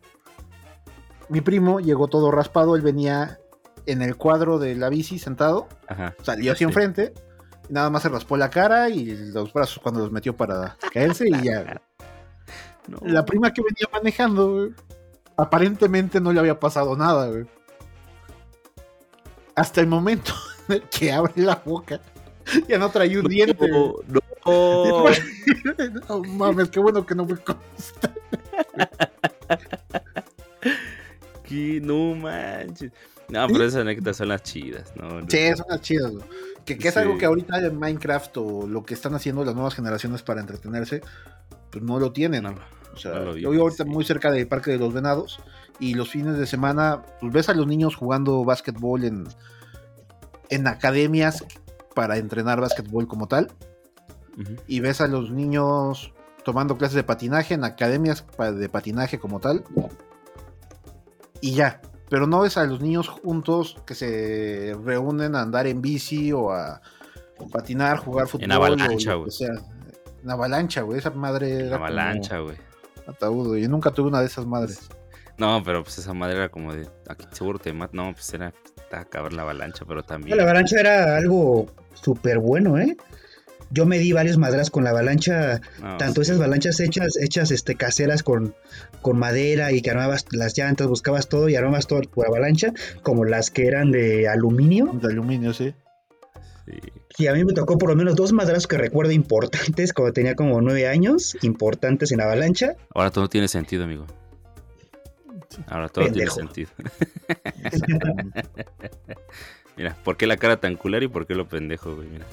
Mi 1.27 1.41
primo 1.41 1.79
llegó 1.79 2.07
todo 2.07 2.31
raspado, 2.31 2.75
él 2.75 2.81
venía 2.81 3.39
en 3.85 4.01
el 4.01 4.15
cuadro 4.15 4.57
de 4.57 4.75
la 4.75 4.89
bici 4.89 5.19
sentado, 5.19 5.67
salió 6.23 6.53
hacia 6.53 6.65
enfrente 6.65 7.13
nada 7.69 7.89
más 7.89 8.01
se 8.01 8.09
raspó 8.09 8.35
la 8.35 8.49
cara 8.49 8.89
y 8.89 9.05
los 9.05 9.53
brazos 9.53 9.79
cuando 9.81 10.01
los 10.01 10.11
metió 10.11 10.35
para 10.35 10.77
caerse 10.91 11.27
y 11.27 11.43
ya. 11.43 11.81
La 13.03 13.23
prima 13.23 13.53
que 13.53 13.61
venía 13.61 13.87
manejando, 13.91 14.69
aparentemente 15.37 16.19
no 16.19 16.33
le 16.33 16.39
había 16.39 16.59
pasado 16.59 16.95
nada, 16.97 17.31
Hasta 19.53 19.81
el 19.81 19.87
momento 19.87 20.33
en 20.69 20.81
que 20.89 21.11
abre 21.11 21.33
la 21.35 21.61
boca, 21.63 21.99
ya 22.67 22.79
no 22.79 22.89
traía 22.89 23.19
un 23.19 23.27
diente. 23.27 23.67
No, 23.67 23.95
no. 26.09 26.23
mames, 26.29 26.69
qué 26.69 26.79
bueno 26.79 27.05
que 27.05 27.13
no 27.13 27.27
fue 27.27 27.37
consta. 27.37 28.11
que 31.43 31.79
no 31.83 32.15
manches. 32.15 32.91
No, 33.27 33.45
pero 33.47 33.63
esas 33.63 33.81
anécdotas 33.81 34.17
son 34.17 34.29
las 34.29 34.41
chidas, 34.41 34.91
¿no? 34.95 35.21
Sí, 35.29 35.55
son 35.55 35.65
las 35.69 35.81
chidas, 35.81 36.13
Que, 36.65 36.77
es 36.79 36.97
algo 36.97 37.17
que 37.17 37.25
ahorita 37.25 37.57
en 37.59 37.77
Minecraft 37.77 38.37
o 38.37 38.67
lo 38.67 38.83
que 38.83 38.93
están 38.93 39.15
haciendo 39.15 39.43
las 39.43 39.55
nuevas 39.55 39.75
generaciones 39.75 40.21
para 40.21 40.41
entretenerse, 40.41 41.01
pues 41.71 41.83
no 41.83 41.99
lo 41.99 42.11
tienen. 42.11 42.45
o 42.45 42.97
sea, 42.97 43.33
yo 43.35 43.49
vivo 43.49 43.63
ahorita 43.63 43.85
muy 43.85 44.03
cerca 44.03 44.31
del 44.31 44.47
Parque 44.47 44.71
de 44.71 44.77
los 44.77 44.93
Venados 44.93 45.39
y 45.79 45.93
los 45.93 46.09
fines 46.09 46.37
de 46.37 46.45
semana, 46.45 47.03
pues 47.19 47.33
ves 47.33 47.49
a 47.49 47.53
los 47.53 47.65
niños 47.65 47.95
jugando 47.95 48.43
básquetbol 48.43 49.03
en, 49.03 49.27
en 50.49 50.67
academias 50.67 51.45
para 51.95 52.17
entrenar 52.17 52.61
básquetbol 52.61 53.07
como 53.07 53.27
tal. 53.27 53.51
Y 54.67 54.79
ves 54.79 55.01
a 55.01 55.07
los 55.07 55.31
niños 55.31 56.13
tomando 56.45 56.77
clases 56.77 56.95
de 56.95 57.03
patinaje 57.03 57.55
en 57.55 57.63
academias 57.65 58.25
de 58.37 58.69
patinaje 58.69 59.19
como 59.19 59.39
tal. 59.39 59.63
Y 61.41 61.55
ya, 61.55 61.81
pero 62.09 62.27
no 62.27 62.41
ves 62.41 62.57
a 62.57 62.65
los 62.65 62.81
niños 62.81 63.07
juntos 63.07 63.77
que 63.85 63.95
se 63.95 64.75
reúnen 64.83 65.35
a 65.35 65.41
andar 65.41 65.67
en 65.67 65.81
bici 65.81 66.31
o 66.31 66.51
a 66.51 66.81
patinar, 67.51 67.97
jugar 67.97 68.27
fútbol. 68.27 68.45
En 68.45 68.51
avalancha, 68.51 69.13
güey. 69.13 69.27
O 69.27 69.31
sea, 69.31 69.49
en 70.23 70.29
avalancha, 70.29 70.81
güey.Esa 70.81 71.11
madre 71.11 71.67
era. 71.67 71.75
avalancha, 71.75 72.39
güey. 72.39 72.57
Ataúd, 73.07 73.57
Yo 73.57 73.69
nunca 73.69 73.91
tuve 73.91 74.09
una 74.09 74.19
de 74.19 74.27
esas 74.27 74.45
madres. 74.45 74.89
No, 75.37 75.63
pero 75.63 75.83
pues 75.83 75.97
esa 75.97 76.13
madre 76.13 76.37
era 76.37 76.49
como 76.49 76.73
de. 76.73 76.87
Aquí 77.07 77.25
seguro 77.31 77.59
te 77.59 77.71
mata. 77.73 77.91
No, 77.95 78.11
pues 78.13 78.33
era. 78.33 78.53
Acabar 78.91 79.31
la 79.33 79.43
avalancha, 79.43 79.85
pero 79.87 80.03
también. 80.03 80.35
La 80.35 80.43
avalancha 80.43 80.79
era 80.79 81.15
algo 81.15 81.67
súper 81.93 82.39
bueno, 82.39 82.77
¿eh? 82.77 82.97
Yo 83.71 83.85
me 83.85 83.99
di 83.99 84.11
varios 84.11 84.37
madras 84.37 84.69
con 84.69 84.83
la 84.83 84.89
avalancha, 84.91 85.61
tanto 85.97 86.21
esas 86.21 86.37
avalanchas 86.37 86.79
hechas, 86.79 87.17
hechas 87.17 87.51
este, 87.51 87.75
caseras 87.75 88.23
con, 88.23 88.55
con 89.01 89.17
madera 89.19 89.71
y 89.71 89.81
que 89.81 89.91
armabas 89.91 90.25
las 90.31 90.57
llantas, 90.57 90.87
buscabas 90.87 91.29
todo 91.29 91.49
y 91.49 91.55
armabas 91.55 91.87
todo 91.87 92.01
por 92.01 92.27
avalancha, 92.27 92.73
como 93.03 93.25
las 93.25 93.51
que 93.51 93.67
eran 93.67 93.91
de 93.91 94.27
aluminio. 94.27 94.91
De 94.93 95.07
aluminio, 95.07 95.53
sí. 95.53 95.73
Y 97.17 97.27
a 97.27 97.33
mí 97.33 97.43
me 97.43 97.53
tocó 97.53 97.77
por 97.77 97.89
lo 97.89 97.95
menos 97.95 98.15
dos 98.15 98.31
madras 98.31 98.67
que 98.67 98.77
recuerdo 98.77 99.11
importantes 99.11 99.93
cuando 99.93 100.13
tenía 100.13 100.35
como 100.35 100.61
nueve 100.61 100.87
años, 100.87 101.37
importantes 101.41 102.11
en 102.11 102.21
avalancha. 102.21 102.75
Ahora 102.93 103.11
todo 103.11 103.27
tiene 103.27 103.47
sentido, 103.47 103.83
amigo. 103.83 104.05
Ahora 105.67 105.89
todo 105.89 106.09
tiene 106.11 106.29
sentido. 106.29 106.69
Mira, 109.77 109.95
¿por 110.03 110.17
qué 110.17 110.27
la 110.27 110.37
cara 110.37 110.59
tan 110.59 110.75
culera 110.75 111.05
y 111.05 111.07
por 111.07 111.25
qué 111.25 111.35
lo 111.35 111.47
pendejo, 111.47 111.95
güey? 111.95 112.07
Mira. 112.07 112.25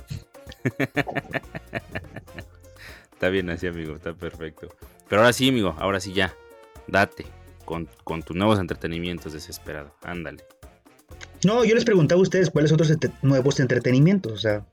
Está 3.13 3.29
bien 3.29 3.51
así, 3.51 3.67
amigo, 3.67 3.97
está 3.97 4.15
perfecto. 4.15 4.69
Pero 5.09 5.23
ahora 5.23 5.33
sí, 5.33 5.49
amigo, 5.49 5.75
ahora 5.79 6.01
sí 6.01 6.13
ya. 6.13 6.35
Date 6.89 7.27
con, 7.67 8.23
tus 8.23 8.37
nuevos 8.37 8.59
entretenimientos 8.59 9.35
desesperado. 9.35 9.95
Ándale. 10.03 10.45
No, 11.45 11.65
yo 11.65 11.75
les 11.75 11.85
preguntaba 11.85 12.21
a 12.21 12.23
ustedes 12.23 12.49
cuáles 12.49 12.73
otros 12.73 12.91
nuevos 13.23 13.61
entretenimientos. 13.61 14.33
O 14.33 14.39
sea, 14.39 14.65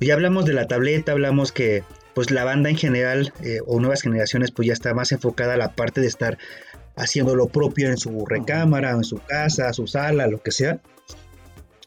ya 0.00 0.14
hablamos 0.14 0.44
de 0.46 0.54
la 0.54 0.66
tableta, 0.66 1.12
hablamos 1.12 1.52
que 1.52 1.84
pues 2.14 2.30
la 2.30 2.44
banda 2.44 2.70
en 2.70 2.76
general 2.76 3.32
eh, 3.42 3.60
o 3.66 3.78
nuevas 3.78 4.02
generaciones 4.02 4.50
pues 4.50 4.66
ya 4.66 4.72
está 4.72 4.94
más 4.94 5.12
enfocada 5.12 5.54
a 5.54 5.58
la 5.58 5.74
parte 5.74 6.00
de 6.00 6.06
estar 6.06 6.38
haciendo 6.96 7.36
lo 7.36 7.48
propio 7.48 7.88
en 7.88 7.98
su 7.98 8.24
recámara, 8.24 8.92
en 8.92 9.04
su 9.04 9.18
casa, 9.18 9.72
su 9.72 9.86
sala, 9.86 10.26
lo 10.26 10.42
que 10.42 10.50
sea. 10.50 10.80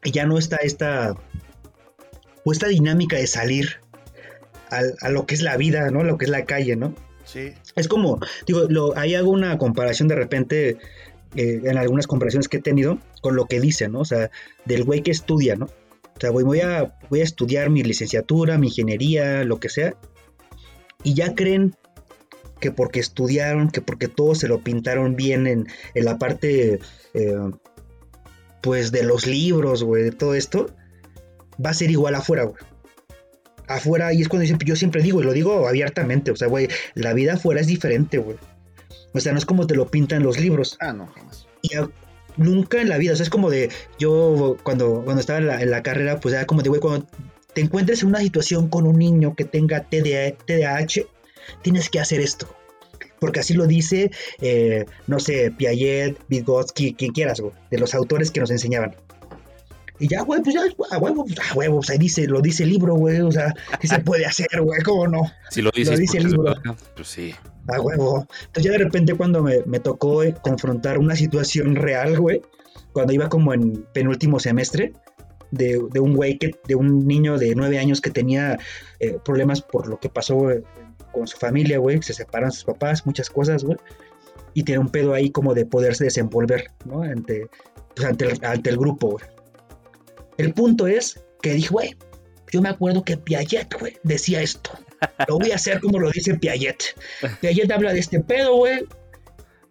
Y 0.03 0.11
ya 0.11 0.25
no 0.25 0.37
está 0.37 0.57
esta 0.57 1.15
o 2.43 2.51
esta 2.51 2.67
dinámica 2.67 3.17
de 3.17 3.27
salir 3.27 3.81
a, 4.69 5.09
lo 5.09 5.25
que 5.25 5.35
es 5.35 5.41
la 5.41 5.57
vida, 5.57 5.89
¿no? 5.89 6.03
Lo 6.03 6.17
que 6.17 6.25
es 6.25 6.31
la 6.31 6.45
calle, 6.45 6.75
¿no? 6.75 6.93
Sí. 7.25 7.53
Es 7.75 7.87
como, 7.87 8.19
digo, 8.47 8.65
lo, 8.69 8.97
ahí 8.97 9.15
hago 9.15 9.31
una 9.31 9.57
comparación 9.57 10.07
de 10.07 10.15
repente 10.15 10.77
eh, 11.35 11.61
en 11.63 11.77
algunas 11.77 12.07
comparaciones 12.07 12.47
que 12.47 12.57
he 12.57 12.61
tenido 12.61 12.99
con 13.21 13.35
lo 13.35 13.45
que 13.45 13.59
dicen, 13.59 13.93
¿no? 13.93 14.01
O 14.01 14.05
sea, 14.05 14.29
del 14.65 14.83
güey 14.83 15.01
que 15.01 15.11
estudia, 15.11 15.55
¿no? 15.55 15.65
O 15.65 16.19
sea, 16.19 16.31
voy, 16.31 16.43
voy, 16.43 16.61
a, 16.61 16.97
voy 17.09 17.21
a 17.21 17.23
estudiar 17.23 17.69
mi 17.69 17.81
licenciatura, 17.83 18.57
mi 18.57 18.67
ingeniería, 18.67 19.43
lo 19.43 19.59
que 19.59 19.69
sea, 19.69 19.95
y 21.03 21.13
ya 21.13 21.33
creen 21.33 21.75
que 22.59 22.71
porque 22.71 22.99
estudiaron, 22.99 23.69
que 23.69 23.81
porque 23.81 24.07
todo 24.07 24.35
se 24.35 24.47
lo 24.47 24.59
pintaron 24.59 25.15
bien 25.15 25.47
en, 25.47 25.67
la 25.95 26.17
parte, 26.17 26.79
eh, 27.13 27.51
pues, 28.61 28.91
de 28.91 29.03
los 29.03 29.25
libros, 29.25 29.83
güey, 29.83 30.03
de 30.03 30.11
todo 30.11 30.35
esto, 30.35 30.69
va 31.63 31.71
a 31.71 31.73
ser 31.73 31.91
igual 31.91 32.15
afuera, 32.15 32.43
güey. 32.43 32.61
Afuera, 33.67 34.13
y 34.13 34.21
es 34.21 34.29
cuando 34.29 34.47
yo 34.47 34.75
siempre 34.75 35.03
digo, 35.03 35.21
y 35.21 35.25
lo 35.25 35.33
digo 35.33 35.67
abiertamente, 35.67 36.31
o 36.31 36.35
sea, 36.35 36.47
güey, 36.47 36.67
la 36.95 37.13
vida 37.13 37.33
afuera 37.33 37.61
es 37.61 37.67
diferente, 37.67 38.17
güey. 38.17 38.37
O 39.13 39.19
sea, 39.19 39.31
no 39.31 39.37
es 39.37 39.45
como 39.45 39.67
te 39.67 39.75
lo 39.75 39.89
pintan 39.89 40.23
los 40.23 40.39
libros. 40.39 40.77
Ah, 40.79 40.93
no, 40.93 41.07
jamás. 41.07 41.47
Y 41.61 41.69
nunca 42.37 42.81
en 42.81 42.89
la 42.89 42.97
vida, 42.97 43.13
o 43.13 43.15
sea, 43.15 43.23
es 43.23 43.29
como 43.29 43.49
de, 43.49 43.69
yo 43.99 44.57
cuando, 44.63 45.01
cuando 45.03 45.19
estaba 45.19 45.39
en 45.39 45.69
la, 45.69 45.83
carrera, 45.83 46.19
pues 46.19 46.33
era 46.33 46.45
como 46.45 46.61
de, 46.61 46.69
güey, 46.69 46.81
cuando 46.81 47.07
te 47.53 47.61
encuentres 47.61 48.01
en 48.01 48.09
una 48.09 48.19
situación 48.19 48.69
con 48.69 48.87
un 48.87 48.97
niño 48.97 49.35
que 49.35 49.45
tenga 49.45 49.83
TDAH, 49.83 51.05
tienes 51.61 51.89
que 51.89 51.99
hacer 51.99 52.21
esto. 52.21 52.47
Porque 53.19 53.41
así 53.41 53.53
lo 53.53 53.67
dice, 53.67 54.11
eh, 54.41 54.85
no 55.07 55.19
sé, 55.19 55.51
Piaget, 55.55 56.17
Vygotsky, 56.29 56.93
quien 56.93 57.11
quieras, 57.11 57.41
güey, 57.41 57.53
de 57.69 57.77
los 57.77 57.93
autores 57.93 58.31
que 58.31 58.39
nos 58.39 58.49
enseñaban. 58.49 58.95
Y 59.99 60.07
ya, 60.07 60.21
güey, 60.23 60.41
pues 60.41 60.55
ya, 60.55 60.61
a 60.91 60.97
huevo, 60.97 61.25
pues, 61.25 61.37
a 61.39 61.53
huevo, 61.55 61.77
pues 61.77 61.89
ahí 61.89 61.97
dice, 61.97 62.25
lo 62.25 62.41
dice 62.41 62.63
el 62.63 62.69
libro, 62.69 62.95
güey, 62.95 63.19
o 63.21 63.31
sea, 63.31 63.53
¿qué 63.79 63.87
se 63.87 63.99
puede 63.99 64.25
hacer, 64.25 64.47
güey? 64.61 64.81
¿Cómo 64.81 65.07
no? 65.07 65.21
Si 65.49 65.61
lo, 65.61 65.71
dice 65.71 65.93
el 65.93 66.29
libro. 66.29 66.55
pues 66.95 67.07
sí. 67.07 67.35
A 67.67 67.81
huevo. 67.81 68.25
Entonces 68.45 68.63
ya 68.63 68.71
de 68.71 68.77
repente 68.79 69.13
cuando 69.13 69.43
me, 69.43 69.61
me 69.65 69.79
tocó 69.79 70.23
eh, 70.23 70.33
confrontar 70.41 70.97
una 70.97 71.15
situación 71.15 71.75
real, 71.75 72.17
güey, 72.19 72.41
cuando 72.93 73.13
iba 73.13 73.29
como 73.29 73.53
en 73.53 73.85
penúltimo 73.93 74.39
semestre, 74.39 74.93
de, 75.51 75.81
de, 75.91 75.99
un 75.99 76.15
güey 76.15 76.37
que, 76.37 76.51
de 76.67 76.75
un 76.75 77.07
niño 77.07 77.37
de 77.37 77.55
nueve 77.55 77.79
años 77.79 78.01
que 78.01 78.11
tenía 78.11 78.57
eh, 78.99 79.17
problemas 79.23 79.61
por 79.61 79.87
lo 79.87 79.99
que 79.99 80.09
pasó 80.09 80.51
eh, 80.51 80.63
con 81.11 81.27
su 81.27 81.37
familia, 81.37 81.79
güey, 81.79 82.01
se 82.01 82.13
separan 82.13 82.51
sus 82.51 82.63
papás, 82.63 83.05
muchas 83.05 83.29
cosas, 83.29 83.63
güey, 83.63 83.77
y 84.53 84.63
tiene 84.63 84.79
un 84.79 84.89
pedo 84.89 85.13
ahí 85.13 85.31
como 85.31 85.53
de 85.53 85.65
poderse 85.65 86.03
desenvolver, 86.03 86.71
¿no? 86.85 87.01
Ante, 87.01 87.47
pues, 87.95 88.07
ante, 88.07 88.25
el, 88.25 88.45
ante 88.45 88.69
el 88.69 88.77
grupo, 88.77 89.11
güey. 89.11 89.25
El 90.39 90.53
punto 90.53 90.87
es 90.87 91.19
que 91.41 91.53
dije, 91.53 91.67
güey, 91.69 91.97
yo 92.49 92.61
me 92.61 92.69
acuerdo 92.69 93.03
que 93.03 93.17
Piaget, 93.17 93.77
güey, 93.77 93.97
decía 94.03 94.41
esto. 94.41 94.71
Lo 95.27 95.37
voy 95.37 95.51
a 95.51 95.55
hacer 95.55 95.81
como 95.81 95.99
lo 95.99 96.09
dice 96.11 96.33
Piaget. 96.35 96.95
Piaget 97.41 97.69
habla 97.69 97.91
de 97.91 97.99
este 97.99 98.21
pedo, 98.21 98.55
güey. 98.55 98.85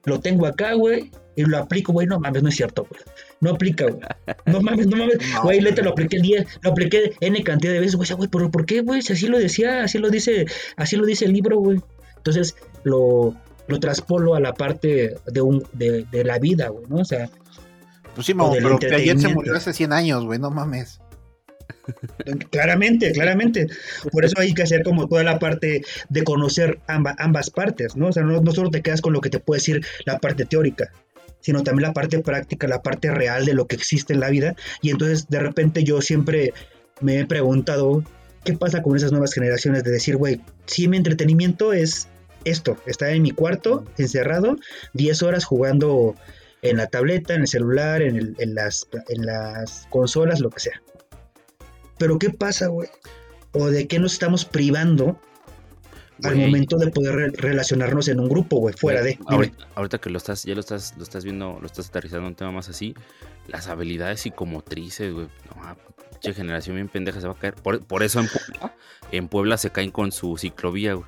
Lo 0.04 0.20
tengo 0.20 0.46
acá, 0.46 0.74
güey. 0.74 1.10
Y 1.36 1.44
lo 1.44 1.56
aplico, 1.56 1.94
güey. 1.94 2.06
No 2.06 2.20
mames, 2.20 2.42
no 2.42 2.50
es 2.50 2.56
cierto, 2.56 2.86
güey. 2.88 3.00
No 3.40 3.52
aplica, 3.52 3.86
güey. 3.86 4.02
No 4.44 4.60
mames, 4.60 4.86
no 4.88 4.98
mames. 4.98 5.16
Güey, 5.42 5.60
no, 5.60 5.70
lo 5.70 5.90
apliqué 5.90 6.16
el 6.16 6.22
día, 6.22 6.46
lo 6.60 6.72
apliqué 6.72 7.14
N 7.20 7.42
cantidad 7.44 7.72
de 7.72 7.80
veces, 7.80 7.96
güey. 7.96 8.10
güey, 8.12 8.28
pero 8.28 8.50
¿por 8.50 8.66
qué, 8.66 8.82
güey? 8.82 9.00
Si 9.00 9.14
así 9.14 9.26
lo 9.26 9.38
decía, 9.38 9.84
así 9.84 9.96
lo 9.96 10.10
dice, 10.10 10.44
así 10.76 10.96
lo 10.96 11.06
dice 11.06 11.24
el 11.24 11.32
libro, 11.32 11.58
güey. 11.58 11.80
Entonces, 12.18 12.56
lo, 12.84 13.34
lo 13.68 13.80
traspolo 13.80 14.34
a 14.34 14.40
la 14.40 14.52
parte 14.52 15.14
de, 15.26 15.40
un, 15.40 15.64
de, 15.72 16.04
de 16.10 16.24
la 16.24 16.38
vida, 16.38 16.68
güey, 16.68 16.84
¿no? 16.88 16.96
O 16.96 17.04
sea. 17.06 17.30
Pues 18.18 18.26
sí, 18.26 18.34
pero 18.34 18.80
Piaget 18.80 19.20
se 19.20 19.28
murió 19.28 19.54
hace 19.54 19.72
100 19.72 19.92
años, 19.92 20.24
güey, 20.24 20.40
no 20.40 20.50
mames. 20.50 20.98
Claramente, 22.50 23.12
claramente. 23.12 23.68
Por 24.10 24.24
eso 24.24 24.34
hay 24.40 24.52
que 24.54 24.64
hacer 24.64 24.82
como 24.82 25.06
toda 25.06 25.22
la 25.22 25.38
parte 25.38 25.82
de 26.08 26.24
conocer 26.24 26.80
ambas 26.88 27.50
partes, 27.50 27.94
¿no? 27.94 28.08
O 28.08 28.12
sea, 28.12 28.24
no, 28.24 28.44
solo 28.50 28.70
te 28.70 28.82
quedas 28.82 29.02
con 29.02 29.12
lo 29.12 29.20
que 29.20 29.30
te 29.30 29.38
puede 29.38 29.60
decir 29.60 29.86
la 30.04 30.18
parte 30.18 30.44
teórica, 30.46 30.90
sino 31.38 31.62
también 31.62 31.86
la 31.86 31.92
parte 31.92 32.18
práctica, 32.18 32.66
la 32.66 32.82
parte 32.82 33.12
real 33.12 33.46
de 33.46 33.54
lo 33.54 33.68
que 33.68 33.76
existe 33.76 34.14
en 34.14 34.18
la 34.18 34.30
vida. 34.30 34.56
Y 34.82 34.90
entonces, 34.90 35.28
de 35.28 35.38
repente, 35.38 35.84
yo 35.84 36.02
siempre 36.02 36.52
me 37.00 37.20
he 37.20 37.24
preguntado, 37.24 38.02
¿qué 38.44 38.54
pasa 38.54 38.82
con 38.82 38.96
esas 38.96 39.12
nuevas 39.12 39.32
generaciones 39.32 39.84
de 39.84 39.92
decir, 39.92 40.16
güey, 40.16 40.40
si 40.66 40.88
mi 40.88 40.96
entretenimiento 40.96 41.72
es 41.72 42.08
esto, 42.44 42.76
estar 42.84 43.10
en 43.10 43.22
mi 43.22 43.30
cuarto, 43.30 43.84
encerrado, 43.96 44.56
10 44.94 45.22
horas 45.22 45.44
jugando 45.44 46.16
en 46.62 46.76
la 46.76 46.86
tableta, 46.86 47.34
en 47.34 47.42
el 47.42 47.48
celular, 47.48 48.02
en, 48.02 48.34
en, 48.38 48.54
las, 48.54 48.88
en 49.08 49.26
las 49.26 49.86
consolas, 49.90 50.40
lo 50.40 50.50
que 50.50 50.60
sea. 50.60 50.82
Pero 51.98 52.18
¿qué 52.18 52.30
pasa, 52.30 52.68
güey? 52.68 52.88
¿O 53.52 53.68
de 53.68 53.86
qué 53.88 53.98
nos 53.98 54.12
estamos 54.12 54.44
privando 54.44 55.20
al 56.24 56.36
momento 56.36 56.76
de 56.78 56.90
poder 56.90 57.32
relacionarnos 57.36 58.08
en 58.08 58.20
un 58.20 58.28
grupo, 58.28 58.58
güey, 58.58 58.74
fuera 58.74 59.02
de. 59.02 59.18
Ahorita, 59.74 59.98
que 59.98 60.10
lo 60.10 60.18
estás, 60.18 60.44
ya 60.44 60.54
lo 60.54 60.60
estás, 60.60 60.94
lo 60.96 61.02
estás 61.02 61.24
viendo, 61.24 61.58
lo 61.60 61.66
estás 61.66 61.88
aterrizando 61.88 62.26
un 62.26 62.34
tema 62.34 62.50
más 62.50 62.68
así, 62.68 62.94
las 63.46 63.68
habilidades 63.68 64.20
psicomotrices, 64.20 65.12
güey. 65.12 65.28
No, 65.54 66.34
generación 66.34 66.76
bien 66.76 66.88
pendeja 66.88 67.20
se 67.20 67.26
va 67.28 67.34
a 67.34 67.38
caer. 67.38 67.54
Por, 67.54 68.02
eso 68.02 68.20
en 68.20 68.28
Puebla, 68.28 68.74
en 69.12 69.28
Puebla 69.28 69.56
se 69.56 69.70
caen 69.70 69.90
con 69.90 70.12
su 70.12 70.36
ciclovía, 70.36 70.94
güey. 70.94 71.06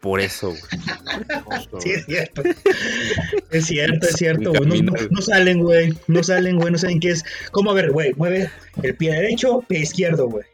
Por 0.00 0.20
eso, 0.20 0.48
güey. 0.48 0.60
sí, 1.80 1.90
es 1.90 2.06
cierto. 2.06 2.42
Es 3.50 3.66
cierto, 3.66 4.06
es 4.06 4.14
cierto, 4.14 4.52
güey. 4.52 4.82
No, 4.82 5.20
salen, 5.20 5.60
güey. 5.60 5.92
No 6.06 6.22
salen, 6.22 6.56
güey. 6.56 6.70
No 6.70 6.78
saben 6.78 7.00
qué 7.00 7.10
es. 7.10 7.24
¿Cómo 7.50 7.72
a 7.72 7.74
ver, 7.74 7.90
güey? 7.90 8.14
Mueve 8.14 8.48
el 8.82 8.94
pie 8.94 9.12
derecho, 9.12 9.60
pie 9.66 9.80
izquierdo, 9.80 10.28
güey. 10.28 10.44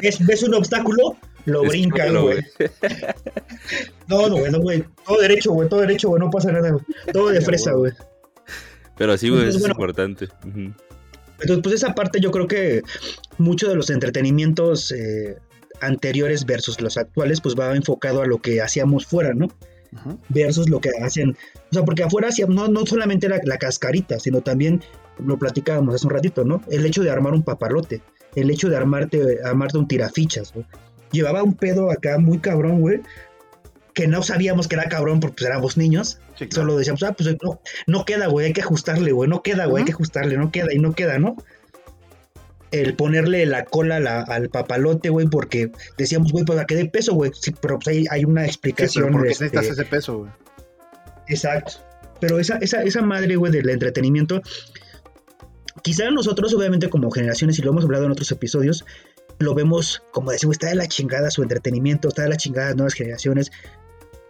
¿Ves 0.00 0.42
un 0.42 0.54
obstáculo? 0.54 1.16
Lo 1.44 1.62
brinca, 1.62 2.10
güey. 2.10 2.38
No, 4.08 4.28
no, 4.28 4.36
güey, 4.36 4.50
no, 4.50 4.60
güey. 4.60 4.84
Todo 5.06 5.20
derecho, 5.20 5.52
güey. 5.52 5.68
Todo 5.68 5.80
derecho, 5.80 6.08
güey. 6.08 6.20
No 6.20 6.30
pasa 6.30 6.50
nada, 6.50 6.70
güey. 6.70 6.84
Todo 7.12 7.28
de 7.28 7.40
fresa, 7.42 7.72
güey. 7.72 7.92
Pero 8.96 9.12
así, 9.12 9.28
güey, 9.28 9.48
es 9.48 9.60
importante. 9.60 10.28
Entonces, 10.44 11.62
pues 11.62 11.74
esa 11.74 11.94
parte 11.94 12.20
yo 12.20 12.30
creo 12.30 12.46
que 12.46 12.82
muchos 13.38 13.68
de 13.68 13.76
los 13.76 13.90
entretenimientos 13.90 14.90
eh, 14.92 15.36
anteriores 15.80 16.44
versus 16.44 16.80
los 16.80 16.96
actuales, 16.96 17.40
pues 17.40 17.54
va 17.54 17.74
enfocado 17.74 18.22
a 18.22 18.26
lo 18.26 18.38
que 18.38 18.60
hacíamos 18.60 19.06
fuera, 19.06 19.34
¿no? 19.34 19.48
Versus 20.28 20.68
lo 20.70 20.80
que 20.80 20.90
hacían. 21.02 21.36
O 21.70 21.74
sea, 21.74 21.84
porque 21.84 22.04
afuera 22.04 22.28
hacíamos, 22.28 22.54
no, 22.54 22.68
no 22.68 22.86
solamente 22.86 23.28
la, 23.28 23.40
la, 23.44 23.58
cascarita, 23.58 24.20
sino 24.20 24.40
también, 24.40 24.82
lo 25.18 25.38
platicábamos 25.38 25.94
hace 25.94 26.06
un 26.06 26.12
ratito, 26.12 26.44
¿no? 26.44 26.62
El 26.70 26.86
hecho 26.86 27.02
de 27.02 27.10
armar 27.10 27.32
un 27.32 27.42
papalote, 27.42 28.00
el 28.36 28.50
hecho 28.50 28.68
de 28.68 28.76
armarte, 28.76 29.38
armarte 29.44 29.78
un 29.78 29.88
tirafichas, 29.88 30.52
güey. 30.52 30.66
Llevaba 31.10 31.42
un 31.42 31.54
pedo 31.54 31.90
acá 31.90 32.18
muy 32.18 32.38
cabrón, 32.38 32.80
güey, 32.80 33.00
que 33.94 34.06
no 34.06 34.22
sabíamos 34.22 34.68
que 34.68 34.76
era 34.76 34.88
cabrón 34.88 35.20
porque 35.20 35.36
pues, 35.38 35.50
éramos 35.50 35.76
niños. 35.76 36.20
Solo 36.50 36.76
decíamos, 36.76 37.02
ah, 37.02 37.12
pues 37.12 37.36
no, 37.42 37.60
no 37.86 38.04
queda, 38.04 38.28
güey, 38.28 38.46
hay 38.46 38.52
que 38.52 38.62
ajustarle, 38.62 39.12
güey, 39.12 39.28
no 39.28 39.42
queda, 39.42 39.66
güey, 39.66 39.82
hay 39.82 39.86
que 39.86 39.92
ajustarle, 39.92 40.36
no 40.36 40.50
queda 40.50 40.72
y 40.72 40.78
no 40.78 40.92
queda, 40.94 41.18
¿no? 41.18 41.36
El 42.70 42.94
ponerle 42.94 43.44
la 43.46 43.64
cola 43.64 44.22
al 44.22 44.48
papalote, 44.48 45.08
güey, 45.08 45.26
porque 45.26 45.70
decíamos, 45.98 46.32
güey, 46.32 46.44
pues 46.44 46.58
a 46.58 46.66
qué 46.66 46.76
de 46.76 46.86
peso, 46.86 47.14
güey. 47.14 47.32
Sí, 47.34 47.52
pero 47.60 47.78
pues 47.78 47.88
hay, 47.88 48.04
hay 48.10 48.24
una 48.24 48.44
explicación. 48.44 49.06
Sí, 49.06 49.12
porque 49.12 49.28
necesitas 49.28 49.66
ese 49.66 49.84
peso, 49.84 50.18
güey. 50.18 50.30
Exacto. 51.28 51.72
Pero 52.20 52.38
esa, 52.38 52.58
esa, 52.58 52.82
esa 52.82 53.02
madre, 53.02 53.36
güey, 53.36 53.50
del 53.50 53.68
entretenimiento, 53.70 54.42
quizá 55.82 56.10
nosotros, 56.10 56.54
obviamente, 56.54 56.88
como 56.88 57.10
generaciones, 57.10 57.58
y 57.58 57.62
lo 57.62 57.70
hemos 57.70 57.84
hablado 57.84 58.04
en 58.04 58.12
otros 58.12 58.30
episodios, 58.30 58.84
lo 59.38 59.54
vemos 59.54 60.02
como 60.12 60.30
decimos, 60.30 60.54
está 60.54 60.68
de 60.68 60.74
la 60.74 60.86
chingada 60.86 61.30
su 61.30 61.42
entretenimiento, 61.42 62.08
está 62.08 62.22
de 62.22 62.28
la 62.28 62.36
chingada 62.36 62.68
las 62.68 62.76
nuevas 62.76 62.94
generaciones. 62.94 63.50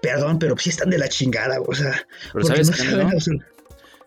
Perdón, 0.01 0.39
pero 0.39 0.57
sí 0.57 0.71
están 0.71 0.89
de 0.89 0.99
la 0.99 1.09
chingada, 1.09 1.61
o 1.61 1.75
sea. 1.75 2.07
Pero 2.33 2.45
¿sabes 2.47 2.71
qué? 2.71 3.45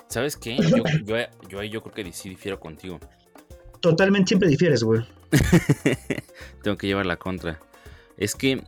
¿Sabes 0.07 0.37
qué? 0.37 0.57
Yo, 0.57 0.77
yo, 1.03 1.15
yo, 1.49 1.63
yo 1.63 1.81
creo 1.81 1.93
que 1.93 2.13
sí 2.13 2.29
difiero 2.29 2.59
contigo 2.59 2.99
totalmente 3.83 4.29
siempre 4.29 4.47
difieres, 4.47 4.81
güey. 4.81 5.05
Tengo 6.63 6.77
que 6.77 6.87
llevar 6.87 7.05
la 7.05 7.17
contra. 7.17 7.59
Es 8.15 8.33
que 8.33 8.63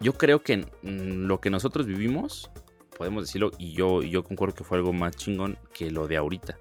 yo 0.00 0.14
creo 0.14 0.42
que 0.42 0.66
lo 0.82 1.40
que 1.40 1.50
nosotros 1.50 1.86
vivimos, 1.86 2.50
podemos 2.98 3.24
decirlo, 3.24 3.52
y 3.58 3.74
yo, 3.74 4.02
yo 4.02 4.24
concuerdo 4.24 4.56
que 4.56 4.64
fue 4.64 4.78
algo 4.78 4.92
más 4.92 5.14
chingón 5.14 5.56
que 5.72 5.92
lo 5.92 6.08
de 6.08 6.16
ahorita. 6.16 6.58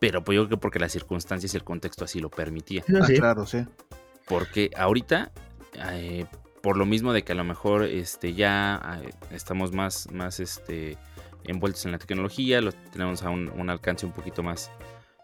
Pero 0.00 0.24
pues 0.24 0.34
yo 0.34 0.42
creo 0.42 0.56
que 0.56 0.60
porque 0.60 0.80
las 0.80 0.90
circunstancias 0.90 1.54
y 1.54 1.56
el 1.56 1.62
contexto 1.62 2.04
así 2.04 2.18
lo 2.18 2.30
permitía. 2.30 2.82
Ah, 3.00 3.06
claro, 3.06 3.46
sí. 3.46 3.64
Porque 4.26 4.72
ahorita, 4.76 5.30
eh, 5.92 6.26
por 6.62 6.76
lo 6.76 6.84
mismo 6.84 7.12
de 7.12 7.22
que 7.22 7.30
a 7.30 7.36
lo 7.36 7.44
mejor 7.44 7.84
este, 7.84 8.34
ya 8.34 9.00
eh, 9.04 9.10
estamos 9.30 9.70
más, 9.70 10.10
más 10.10 10.40
este, 10.40 10.98
envueltos 11.44 11.86
en 11.86 11.92
la 11.92 11.98
tecnología, 11.98 12.60
lo 12.60 12.72
tenemos 12.72 13.22
a 13.22 13.30
un 13.30 13.70
alcance 13.70 14.04
un 14.04 14.12
poquito 14.12 14.42
más, 14.42 14.72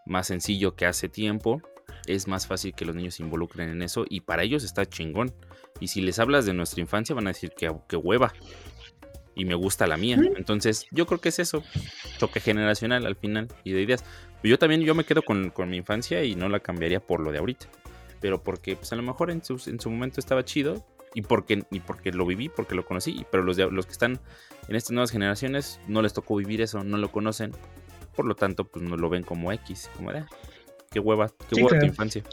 más 0.09 0.27
sencillo 0.27 0.75
que 0.75 0.87
hace 0.87 1.09
tiempo. 1.09 1.63
Es 2.07 2.27
más 2.27 2.47
fácil 2.47 2.75
que 2.75 2.85
los 2.85 2.95
niños 2.95 3.15
se 3.17 3.23
involucren 3.23 3.69
en 3.69 3.83
eso 3.83 4.05
y 4.09 4.21
para 4.21 4.43
ellos 4.43 4.65
está 4.65 4.87
chingón. 4.87 5.33
Y 5.81 5.89
si 5.89 6.01
les 6.01 6.19
hablas 6.19 6.47
de 6.47 6.55
nuestra 6.55 6.81
infancia 6.81 7.15
van 7.15 7.27
a 7.27 7.31
decir 7.31 7.53
que, 7.57 7.71
que 7.89 7.97
hueva. 7.97 8.33
Y 9.35 9.45
me 9.45 9.55
gusta 9.55 9.87
la 9.87 9.97
mía. 9.97 10.19
Entonces 10.37 10.87
yo 10.91 11.07
creo 11.07 11.21
que 11.21 11.29
es 11.29 11.39
eso. 11.39 11.63
Choque 12.19 12.41
generacional 12.41 13.07
al 13.07 13.15
final 13.15 13.49
y 13.63 13.73
de 13.73 13.83
ideas. 13.83 14.05
Yo 14.43 14.59
también 14.59 14.81
yo 14.83 14.95
me 14.95 15.05
quedo 15.05 15.23
con, 15.23 15.53
mi 15.69 15.77
infancia 15.77 16.25
y 16.25 16.35
no 16.35 16.49
la 16.49 16.61
cambiaría 16.61 17.01
por 17.01 17.21
lo 17.21 17.31
de 17.31 17.39
ahorita. 17.39 17.67
Pero 18.21 18.43
porque 18.43 18.75
pues 18.75 18.93
a 18.93 18.97
lo 18.97 19.03
mejor 19.03 19.31
en 19.31 19.45
su, 19.45 19.63
en 19.67 19.79
su 19.79 19.91
momento 19.91 20.19
estaba 20.19 20.45
chido 20.45 20.85
y 21.15 21.23
porque, 21.23 21.63
y 21.71 21.81
porque 21.81 22.11
lo 22.11 22.27
viví, 22.27 22.49
porque 22.49 22.75
lo 22.75 22.85
conocí. 22.85 23.25
Pero 23.31 23.45
los, 23.45 23.57
los 23.59 23.87
que 23.87 23.93
están 23.93 24.19
en 24.69 24.77
estas 24.77 24.93
nuevas 24.93 25.11
generaciones 25.11 25.81
no 25.87 26.03
les 26.03 26.15
tocó 26.15 26.37
vivir 26.37 26.61
eso, 26.61 26.83
no 26.83 26.97
lo 26.99 27.13
conocen 27.13 27.53
por 28.19 28.27
lo 28.27 28.35
tanto, 28.35 28.65
pues 28.65 28.85
no 28.85 28.97
lo 28.97 29.09
ven 29.09 29.23
como 29.23 29.53
X, 29.53 29.89
como 29.97 30.13
de, 30.13 30.25
qué 30.91 30.99
hueva, 30.99 31.31
qué 31.49 31.63
hueva 31.63 31.79
tu 31.79 31.87
infancia. 31.87 32.25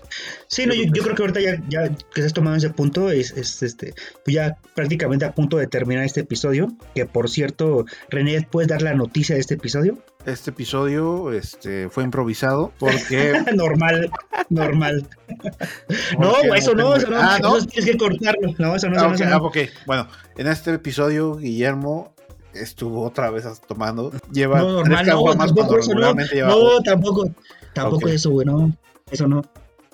Sí, 0.47 0.65
no, 0.65 0.73
yo, 0.73 1.03
creo 1.03 1.13
que 1.13 1.21
ahorita 1.21 1.41
ya, 1.41 1.61
ya 1.69 1.95
que 2.11 2.23
has 2.23 2.33
tomado 2.33 2.55
ese 2.55 2.71
punto, 2.71 3.11
es, 3.11 3.31
este, 3.61 3.93
pues 4.23 4.33
ya 4.33 4.57
prácticamente 4.73 5.25
a 5.25 5.35
punto 5.35 5.57
de 5.57 5.67
terminar 5.67 6.03
este 6.03 6.21
episodio, 6.21 6.69
que 6.95 7.05
por 7.05 7.29
cierto, 7.29 7.85
René, 8.09 8.47
¿puedes 8.49 8.67
dar 8.67 8.81
la 8.81 8.95
noticia 8.95 9.35
de 9.35 9.41
este 9.41 9.53
episodio? 9.53 9.99
Este 10.25 10.49
episodio 10.49 11.31
este, 11.31 11.87
fue 11.89 12.03
improvisado 12.03 12.73
porque... 12.79 13.33
normal, 13.55 14.09
normal. 14.49 15.07
no, 16.19 16.55
eso 16.55 16.73
no, 16.73 16.95
eso 16.95 17.11
no, 17.11 17.17
ah, 17.19 17.37
¿no? 17.39 17.57
Eso 17.57 17.67
tienes 17.67 17.91
que 17.91 17.95
cortarlo. 17.95 18.55
No, 18.57 18.75
eso 18.75 18.89
no, 18.89 18.95
eso 18.95 19.23
ah, 19.23 19.37
no. 19.37 19.51
Ah, 19.53 19.67
bueno, 19.85 20.07
en 20.35 20.47
este 20.47 20.73
episodio, 20.73 21.35
Guillermo 21.35 22.14
estuvo 22.55 23.03
otra 23.03 23.29
vez 23.29 23.45
tomando. 23.67 24.11
Lleva 24.31 24.59
no, 24.59 24.83
normal, 24.83 25.05
no, 25.05 25.35
tampoco 25.35 25.77
eso, 25.77 25.93
no. 25.93 26.13
no, 26.13 26.81
tampoco, 26.83 27.29
tampoco 27.73 28.07
eso, 28.07 28.31
güey, 28.31 28.45
no. 28.45 28.75
Eso 29.11 29.27
no. 29.27 29.41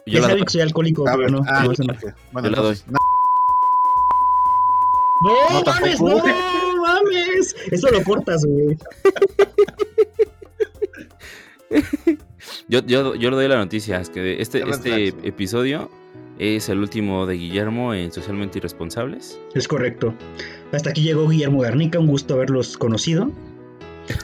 Yo 0.06 0.20
ya 0.20 0.28
saben 0.28 0.44
que 0.44 0.52
soy 0.52 0.62
alcohólico, 0.62 1.04
pero 1.06 1.30
no. 1.30 1.44
Ah, 1.48 1.64
no, 1.64 1.72
no. 1.72 1.94
Bueno, 2.32 2.50
Yo 2.50 2.74
no. 2.88 2.98
No, 5.24 5.64
mames, 5.64 6.02
no, 6.02 6.18
mames. 6.18 7.56
Eso 7.72 7.92
lo 7.92 8.04
cortas, 8.04 8.44
güey. 8.44 8.76
yo, 12.68 12.80
yo, 12.80 13.16
yo 13.16 13.30
le 13.30 13.36
doy 13.36 13.48
la 13.48 13.58
noticia, 13.58 14.02
es 14.02 14.10
que 14.10 14.42
este, 14.42 14.68
este 14.68 15.10
episodio 15.28 15.90
es 16.40 16.70
el 16.70 16.80
último 16.80 17.28
de 17.28 17.36
Guillermo 17.36 17.94
en 17.94 18.12
Socialmente 18.12 18.58
Irresponsables. 18.58 19.40
Es 19.54 19.68
correcto. 19.68 20.14
Hasta 20.72 20.92
aquí 20.92 21.02
llegó 21.02 21.28
Guillermo 21.28 21.62
Garnica, 21.62 22.00
un 22.00 22.08
gusto 22.08 22.36
haberlos 22.36 22.78
conocido. 22.78 23.32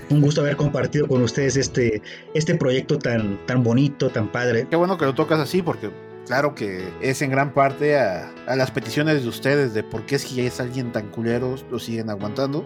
Un 0.09 0.21
gusto 0.21 0.41
haber 0.41 0.57
compartido 0.57 1.07
con 1.07 1.21
ustedes 1.21 1.55
este, 1.55 2.01
este 2.33 2.55
proyecto 2.55 2.97
tan, 2.97 3.37
tan 3.45 3.63
bonito, 3.63 4.09
tan 4.09 4.31
padre. 4.31 4.67
Qué 4.69 4.75
bueno 4.75 4.97
que 4.97 5.05
lo 5.05 5.13
tocas 5.13 5.39
así 5.39 5.61
porque 5.61 5.91
claro 6.25 6.55
que 6.55 6.89
es 7.01 7.21
en 7.21 7.31
gran 7.31 7.53
parte 7.53 7.97
a, 7.97 8.33
las 8.55 8.71
peticiones 8.71 9.23
de 9.23 9.29
ustedes 9.29 9.73
de 9.73 9.83
por 9.83 10.05
qué 10.05 10.19
si 10.19 10.41
es 10.41 10.59
alguien 10.59 10.91
tan 10.91 11.09
culero 11.09 11.55
lo 11.69 11.79
siguen 11.79 12.09
aguantando. 12.09 12.65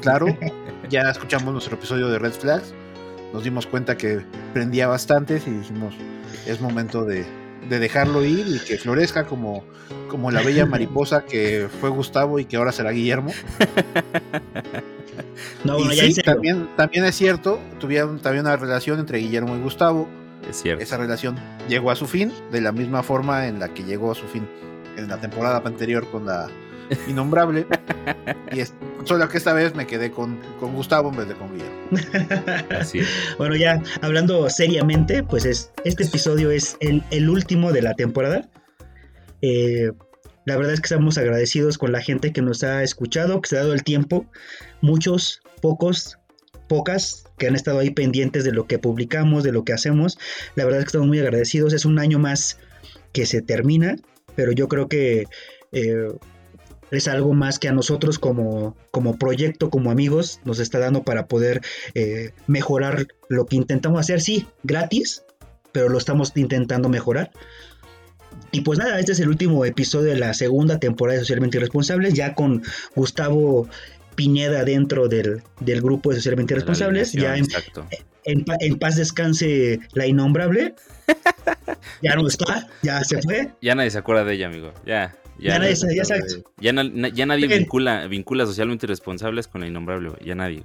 Claro, 0.00 0.26
ya 0.90 1.02
escuchamos 1.10 1.52
nuestro 1.52 1.76
episodio 1.76 2.08
de 2.08 2.18
Red 2.18 2.32
Flags, 2.32 2.72
nos 3.32 3.44
dimos 3.44 3.66
cuenta 3.66 3.96
que 3.96 4.20
prendía 4.54 4.86
bastante 4.86 5.42
y 5.46 5.50
dijimos, 5.50 5.94
es 6.46 6.60
momento 6.60 7.04
de, 7.04 7.26
dejarlo 7.68 8.24
ir 8.24 8.46
y 8.48 8.58
que 8.58 8.78
florezca 8.78 9.24
como, 9.24 9.64
como 10.08 10.30
la 10.30 10.42
bella 10.42 10.66
mariposa 10.66 11.24
que 11.24 11.68
fue 11.80 11.90
Gustavo 11.90 12.38
y 12.38 12.44
que 12.44 12.56
ahora 12.56 12.72
será 12.72 12.90
Guillermo. 12.90 13.32
No, 15.64 15.78
y 15.78 16.12
sí, 16.12 16.22
también, 16.22 16.68
también 16.76 17.04
es 17.04 17.16
cierto, 17.16 17.58
tuvieron 17.80 18.20
también 18.20 18.44
una 18.44 18.56
relación 18.56 19.00
entre 19.00 19.18
Guillermo 19.18 19.56
y 19.56 19.60
Gustavo. 19.60 20.08
Es 20.48 20.62
cierto. 20.62 20.82
Esa 20.82 20.96
relación 20.96 21.36
llegó 21.68 21.90
a 21.90 21.96
su 21.96 22.06
fin 22.06 22.32
de 22.52 22.60
la 22.60 22.72
misma 22.72 23.02
forma 23.02 23.46
en 23.46 23.58
la 23.58 23.68
que 23.72 23.82
llegó 23.82 24.12
a 24.12 24.14
su 24.14 24.26
fin 24.26 24.46
en 24.96 25.08
la 25.08 25.18
temporada 25.20 25.62
anterior 25.64 26.08
con 26.10 26.26
la 26.26 26.48
innombrable. 27.08 27.66
y 28.52 28.60
es, 28.60 28.74
solo 29.04 29.28
que 29.28 29.38
esta 29.38 29.52
vez 29.52 29.74
me 29.74 29.86
quedé 29.86 30.10
con, 30.10 30.38
Gustavo 30.60 31.10
en 31.10 31.16
vez 31.16 31.28
de 31.28 31.34
con 31.34 31.52
Guillermo. 31.52 32.66
Así 32.78 33.00
Bueno, 33.38 33.56
ya 33.56 33.82
hablando 34.02 34.48
seriamente, 34.50 35.22
pues 35.22 35.44
es, 35.44 35.72
este 35.84 36.04
episodio 36.04 36.50
es 36.50 36.76
el, 36.80 37.30
último 37.30 37.72
de 37.72 37.82
la 37.82 37.94
temporada. 37.94 38.48
Eh, 39.42 39.90
la 40.44 40.56
verdad 40.56 40.74
es 40.74 40.80
que 40.80 40.86
estamos 40.86 41.18
agradecidos 41.18 41.76
con 41.76 41.92
la 41.92 42.00
gente 42.00 42.32
que 42.32 42.40
nos 42.40 42.62
ha 42.62 42.82
escuchado, 42.82 43.40
que 43.40 43.48
se 43.48 43.56
ha 43.56 43.60
dado 43.60 43.74
el 43.74 43.82
tiempo. 43.82 44.26
Muchos, 44.80 45.40
pocos, 45.60 46.18
pocas 46.68 47.24
que 47.36 47.48
han 47.48 47.56
estado 47.56 47.80
ahí 47.80 47.90
pendientes 47.90 48.44
de 48.44 48.52
lo 48.52 48.66
que 48.66 48.78
publicamos, 48.78 49.42
de 49.42 49.52
lo 49.52 49.64
que 49.64 49.72
hacemos. 49.72 50.18
La 50.54 50.64
verdad 50.64 50.80
es 50.80 50.84
que 50.84 50.90
estamos 50.90 51.08
muy 51.08 51.18
agradecidos. 51.18 51.72
Es 51.72 51.84
un 51.84 51.98
año 51.98 52.18
más 52.18 52.58
que 53.12 53.26
se 53.26 53.42
termina, 53.42 53.96
pero 54.36 54.52
yo 54.52 54.68
creo 54.68 54.88
que 54.88 55.24
eh, 55.72 56.08
es 56.90 57.08
algo 57.08 57.34
más 57.34 57.58
que 57.58 57.68
a 57.68 57.72
nosotros 57.72 58.18
como, 58.18 58.76
como 58.90 59.18
proyecto, 59.18 59.70
como 59.70 59.90
amigos, 59.90 60.40
nos 60.44 60.58
está 60.58 60.78
dando 60.78 61.02
para 61.02 61.26
poder 61.26 61.60
eh, 61.94 62.32
mejorar 62.46 63.06
lo 63.28 63.46
que 63.46 63.56
intentamos 63.56 64.00
hacer. 64.00 64.20
Sí, 64.20 64.46
gratis, 64.62 65.22
pero 65.72 65.88
lo 65.88 65.98
estamos 65.98 66.32
intentando 66.36 66.88
mejorar. 66.88 67.30
Y 68.52 68.60
pues 68.60 68.78
nada, 68.78 68.98
este 69.00 69.12
es 69.12 69.20
el 69.20 69.28
último 69.28 69.64
episodio 69.64 70.12
de 70.12 70.18
la 70.18 70.34
segunda 70.34 70.78
temporada 70.78 71.14
de 71.18 71.20
Socialmente 71.20 71.58
Irresponsables, 71.58 72.14
ya 72.14 72.34
con 72.34 72.62
Gustavo 72.94 73.68
Pineda 74.14 74.64
dentro 74.64 75.08
del, 75.08 75.42
grupo 75.60 76.10
de 76.10 76.16
Socialmente 76.16 76.54
Irresponsables. 76.54 77.12
Ya 77.12 77.36
en, 77.36 77.46
en, 78.24 78.78
paz 78.78 78.96
descanse 78.96 79.80
la 79.92 80.06
innombrable. 80.06 80.74
ya 82.02 82.14
no 82.14 82.26
está, 82.26 82.68
ya 82.82 83.02
se 83.04 83.20
fue. 83.22 83.50
Ya 83.60 83.74
nadie 83.74 83.90
se 83.90 83.98
acuerda 83.98 84.24
de 84.24 84.34
ella, 84.34 84.46
amigo. 84.46 84.72
Ya. 84.84 85.14
Ya, 85.38 85.58
nadie, 85.58 85.74
ya, 85.74 86.02
ya, 86.60 87.10
ya 87.12 87.26
nadie 87.26 87.46
vincula, 87.46 88.06
vincula 88.06 88.46
socialmente 88.46 88.86
irresponsables 88.86 89.48
con 89.48 89.60
la 89.60 89.66
innombrable, 89.66 90.12
ya 90.24 90.34
nadie. 90.34 90.62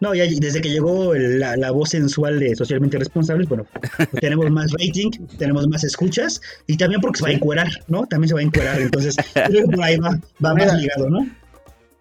No, 0.00 0.14
ya 0.14 0.24
desde 0.24 0.62
que 0.62 0.70
llegó 0.70 1.14
la, 1.14 1.70
voz 1.70 1.90
sensual 1.90 2.40
de 2.40 2.56
Socialmente 2.56 2.98
Responsables, 2.98 3.48
bueno, 3.48 3.66
tenemos 4.20 4.50
más 4.50 4.72
rating, 4.72 5.10
tenemos 5.38 5.68
más 5.68 5.84
escuchas 5.84 6.40
y 6.66 6.76
también 6.78 7.02
porque 7.02 7.18
se 7.18 7.24
va 7.24 7.30
a 7.30 7.34
encuerar, 7.34 7.68
¿no? 7.86 8.06
También 8.06 8.28
se 8.28 8.34
va 8.34 8.40
a 8.40 8.44
encuerar, 8.44 8.80
entonces 8.80 9.14
creo 9.34 9.68
que 9.68 9.76
por 9.76 9.84
ahí 9.84 9.98
va, 9.98 10.18
va 10.44 10.54
más 10.54 10.74
ligado, 10.74 11.10
¿no? 11.10 11.28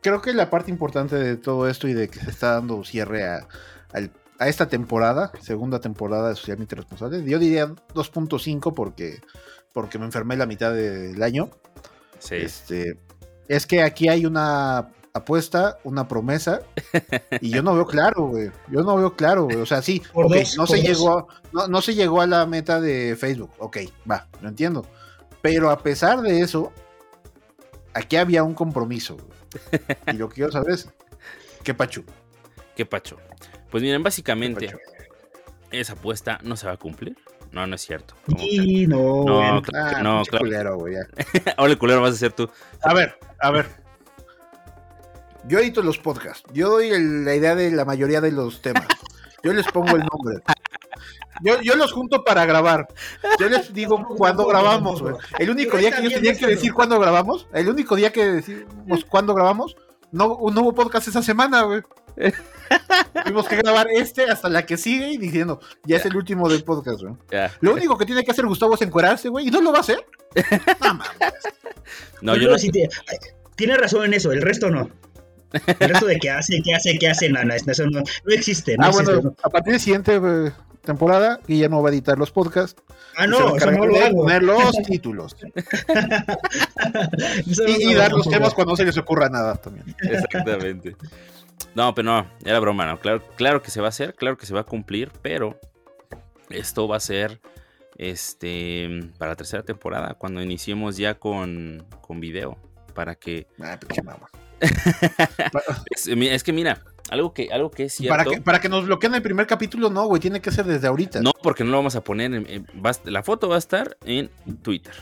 Creo 0.01 0.21
que 0.21 0.33
la 0.33 0.49
parte 0.49 0.71
importante 0.71 1.17
de 1.17 1.35
todo 1.35 1.67
esto 1.67 1.89
y 1.89 1.93
de 1.93 2.07
que 2.07 2.19
se 2.19 2.29
está 2.29 2.53
dando 2.53 2.85
cierre 2.85 3.25
a, 3.27 3.45
a 4.39 4.47
esta 4.47 4.69
temporada, 4.69 5.33
segunda 5.41 5.81
temporada 5.81 6.29
de 6.29 6.35
Socialmente 6.35 6.75
Responsables, 6.75 7.25
yo 7.25 7.37
diría 7.37 7.67
2.5 7.67 8.73
porque, 8.73 9.19
porque 9.73 9.99
me 9.99 10.05
enfermé 10.05 10.35
la 10.37 10.45
mitad 10.45 10.73
del 10.73 11.21
año. 11.21 11.49
Sí. 12.19 12.35
Este, 12.35 12.99
es 13.47 13.65
que 13.65 13.81
aquí 13.81 14.09
hay 14.09 14.25
una 14.25 14.91
apuesta, 15.13 15.79
una 15.83 16.07
promesa, 16.07 16.61
y 17.41 17.49
yo 17.49 17.63
no 17.63 17.73
veo 17.73 17.85
claro, 17.85 18.27
güey. 18.27 18.51
Yo 18.69 18.83
no 18.83 18.95
veo 18.95 19.15
claro, 19.15 19.45
güey. 19.45 19.57
O 19.57 19.65
sea, 19.65 19.81
sí, 19.81 20.01
no, 20.57 20.67
se 20.67 20.81
llegó, 20.81 21.27
no, 21.51 21.81
se 21.81 21.95
llegó 21.95 22.21
a 22.21 22.27
la 22.27 22.45
meta 22.45 22.79
de 22.79 23.15
Facebook. 23.17 23.51
Ok, 23.57 23.77
va, 24.09 24.27
lo 24.41 24.49
entiendo. 24.49 24.85
Pero 25.41 25.69
a 25.69 25.79
pesar 25.79 26.21
de 26.21 26.41
eso, 26.41 26.71
aquí 27.93 28.17
había 28.17 28.43
un 28.43 28.53
compromiso. 28.53 29.17
Y 30.07 30.13
lo 30.13 30.29
que 30.29 30.35
quiero 30.35 30.51
saber 30.51 30.71
es, 30.71 30.89
¿qué 31.63 31.73
pacho? 31.73 32.03
¿Qué 32.75 32.85
pacho? 32.85 33.17
Pues 33.71 33.83
miren, 33.83 34.03
básicamente, 34.03 34.73
esa 35.71 35.93
apuesta 35.93 36.39
no 36.43 36.55
se 36.55 36.67
va 36.67 36.73
a 36.73 36.77
cumplir. 36.77 37.17
No, 37.51 37.65
no 37.65 37.75
es 37.75 37.81
cierto. 37.81 38.13
Sí, 38.37 38.85
no, 38.85 39.23
no, 39.25 39.61
claro, 39.61 40.03
no, 40.03 40.23
claro. 40.23 40.45
Culero, 40.45 40.77
güey, 40.77 40.95
Ahora 41.57 41.71
el 41.71 41.77
culero 41.77 42.01
vas 42.01 42.13
a 42.13 42.17
ser 42.17 42.33
tú. 42.33 42.49
A 42.83 42.93
ver, 42.93 43.17
a 43.39 43.49
ver, 43.49 43.67
yo 45.47 45.59
edito 45.59 45.81
los 45.81 45.97
podcasts. 45.97 46.43
Yo 46.53 46.69
doy 46.69 46.91
la 46.91 47.33
idea 47.35 47.55
de 47.55 47.71
la 47.71 47.85
mayoría 47.85 48.21
de 48.21 48.31
los 48.31 48.61
temas. 48.61 48.87
Yo 49.43 49.53
les 49.53 49.65
pongo 49.67 49.95
el 49.95 50.03
nombre. 50.05 50.43
Yo, 51.41 51.75
los 51.75 51.91
junto 51.91 52.23
para 52.23 52.45
grabar. 52.45 52.87
Yo 53.39 53.49
les 53.49 53.73
digo 53.73 54.05
cuándo 54.17 54.45
grabamos, 54.45 55.01
El 55.37 55.49
único 55.49 55.77
día 55.77 55.91
que 55.91 56.03
yo 56.03 56.11
tenía 56.11 56.37
que 56.37 56.47
decir 56.47 56.73
cuándo 56.73 56.99
grabamos, 56.99 57.47
el 57.53 57.69
único 57.69 57.95
día 57.95 58.11
que 58.11 58.25
decimos 58.25 59.05
cuándo 59.07 59.33
grabamos, 59.33 59.75
no, 60.11 60.37
no 60.51 60.61
hubo 60.61 60.75
podcast 60.75 61.07
esa 61.07 61.21
semana, 61.21 61.63
güey. 61.63 61.81
Tuvimos 63.23 63.47
que 63.47 63.57
grabar 63.57 63.87
este 63.93 64.23
hasta 64.23 64.49
la 64.49 64.65
que 64.65 64.77
sigue 64.77 65.11
y 65.11 65.17
diciendo, 65.17 65.59
ya 65.85 65.97
es 65.97 66.05
el 66.05 66.15
último 66.15 66.49
del 66.49 66.63
podcast, 66.63 67.01
güey. 67.01 67.15
Lo 67.61 67.73
único 67.73 67.97
que 67.97 68.05
tiene 68.05 68.23
que 68.23 68.31
hacer 68.31 68.45
Gustavo 68.45 68.75
es 68.75 68.81
encuerarse, 68.81 69.29
güey, 69.29 69.47
y 69.47 69.51
no 69.51 69.61
lo 69.61 69.71
va 69.71 69.79
a 69.79 69.81
hacer. 69.81 70.05
no, 72.21 72.35
yo 72.35 72.49
no. 72.49 72.57
tiene 73.55 73.77
razón 73.77 74.05
en 74.05 74.13
eso, 74.13 74.31
el 74.31 74.41
resto 74.41 74.69
no. 74.69 74.89
El 75.51 75.89
resto 75.89 76.05
de 76.05 76.19
qué 76.19 76.29
hace, 76.29 76.61
qué 76.63 76.75
hace, 76.75 76.97
qué 76.99 77.09
hace, 77.09 77.29
no, 77.29 77.43
no, 77.43 77.55
no, 77.55 77.99
no 77.99 78.33
existe. 78.33 78.75
ah, 78.79 78.91
bueno, 78.91 79.35
a 79.41 79.49
partir 79.49 79.73
de 79.73 79.79
siguiente 79.79 80.19
eh, 80.23 80.51
temporada, 80.83 81.39
Guillermo 81.47 81.81
va 81.81 81.89
a 81.89 81.91
editar 81.91 82.17
los 82.17 82.31
podcasts. 82.31 82.81
Ah, 83.15 83.25
no, 83.25 83.55
eso 83.55 83.71
no 83.71 83.85
lo 83.85 83.99
hago. 83.99 84.23
poner 84.23 84.43
los 84.43 84.71
títulos. 84.87 85.35
y, 87.45 87.93
dar 87.95 88.11
los 88.11 88.29
temas 88.29 88.53
cuando 88.53 88.73
no 88.73 88.77
se 88.77 88.85
les 88.85 88.97
ocurra 88.97 89.29
nada 89.29 89.55
también. 89.55 89.95
Exactamente. 90.01 90.95
No, 91.75 91.93
pero 91.93 92.11
no, 92.11 92.27
era 92.43 92.59
broma, 92.59 92.85
¿no? 92.85 92.99
Claro, 92.99 93.23
claro 93.35 93.61
que 93.61 93.71
se 93.71 93.81
va 93.81 93.87
a 93.87 93.89
hacer, 93.89 94.15
claro 94.15 94.37
que 94.37 94.45
se 94.45 94.53
va 94.53 94.61
a 94.61 94.65
cumplir, 94.65 95.11
pero 95.21 95.59
esto 96.49 96.87
va 96.87 96.97
a 96.97 96.99
ser 96.99 97.39
este 97.97 99.11
para 99.17 99.31
la 99.31 99.35
tercera 99.35 99.63
temporada, 99.63 100.15
cuando 100.15 100.41
iniciemos 100.41 100.97
ya 100.97 101.15
con, 101.15 101.85
con 102.01 102.19
video, 102.19 102.57
para 102.93 103.15
que... 103.15 103.47
Ah, 103.61 103.77
es, 105.91 106.43
que 106.43 106.51
mira, 106.51 106.83
algo 107.09 107.33
que, 107.33 107.49
algo 107.51 107.71
que 107.71 107.85
es 107.85 107.93
cierto. 107.93 108.17
Para 108.17 108.29
que, 108.29 108.41
para 108.41 108.59
que 108.59 108.69
nos 108.69 108.85
bloqueen 108.85 109.15
el 109.15 109.21
primer 109.21 109.47
capítulo, 109.47 109.89
no, 109.89 110.05
güey, 110.05 110.21
tiene 110.21 110.41
que 110.41 110.51
ser 110.51 110.65
desde 110.65 110.87
ahorita. 110.87 111.21
No, 111.21 111.31
porque 111.41 111.63
no 111.63 111.71
lo 111.71 111.77
vamos 111.77 111.95
a 111.95 112.03
poner. 112.03 112.33
En, 112.33 112.67
la 113.05 113.23
foto 113.23 113.47
va 113.47 113.55
a 113.55 113.59
estar 113.59 113.97
en 114.05 114.29
Twitter. 114.61 114.93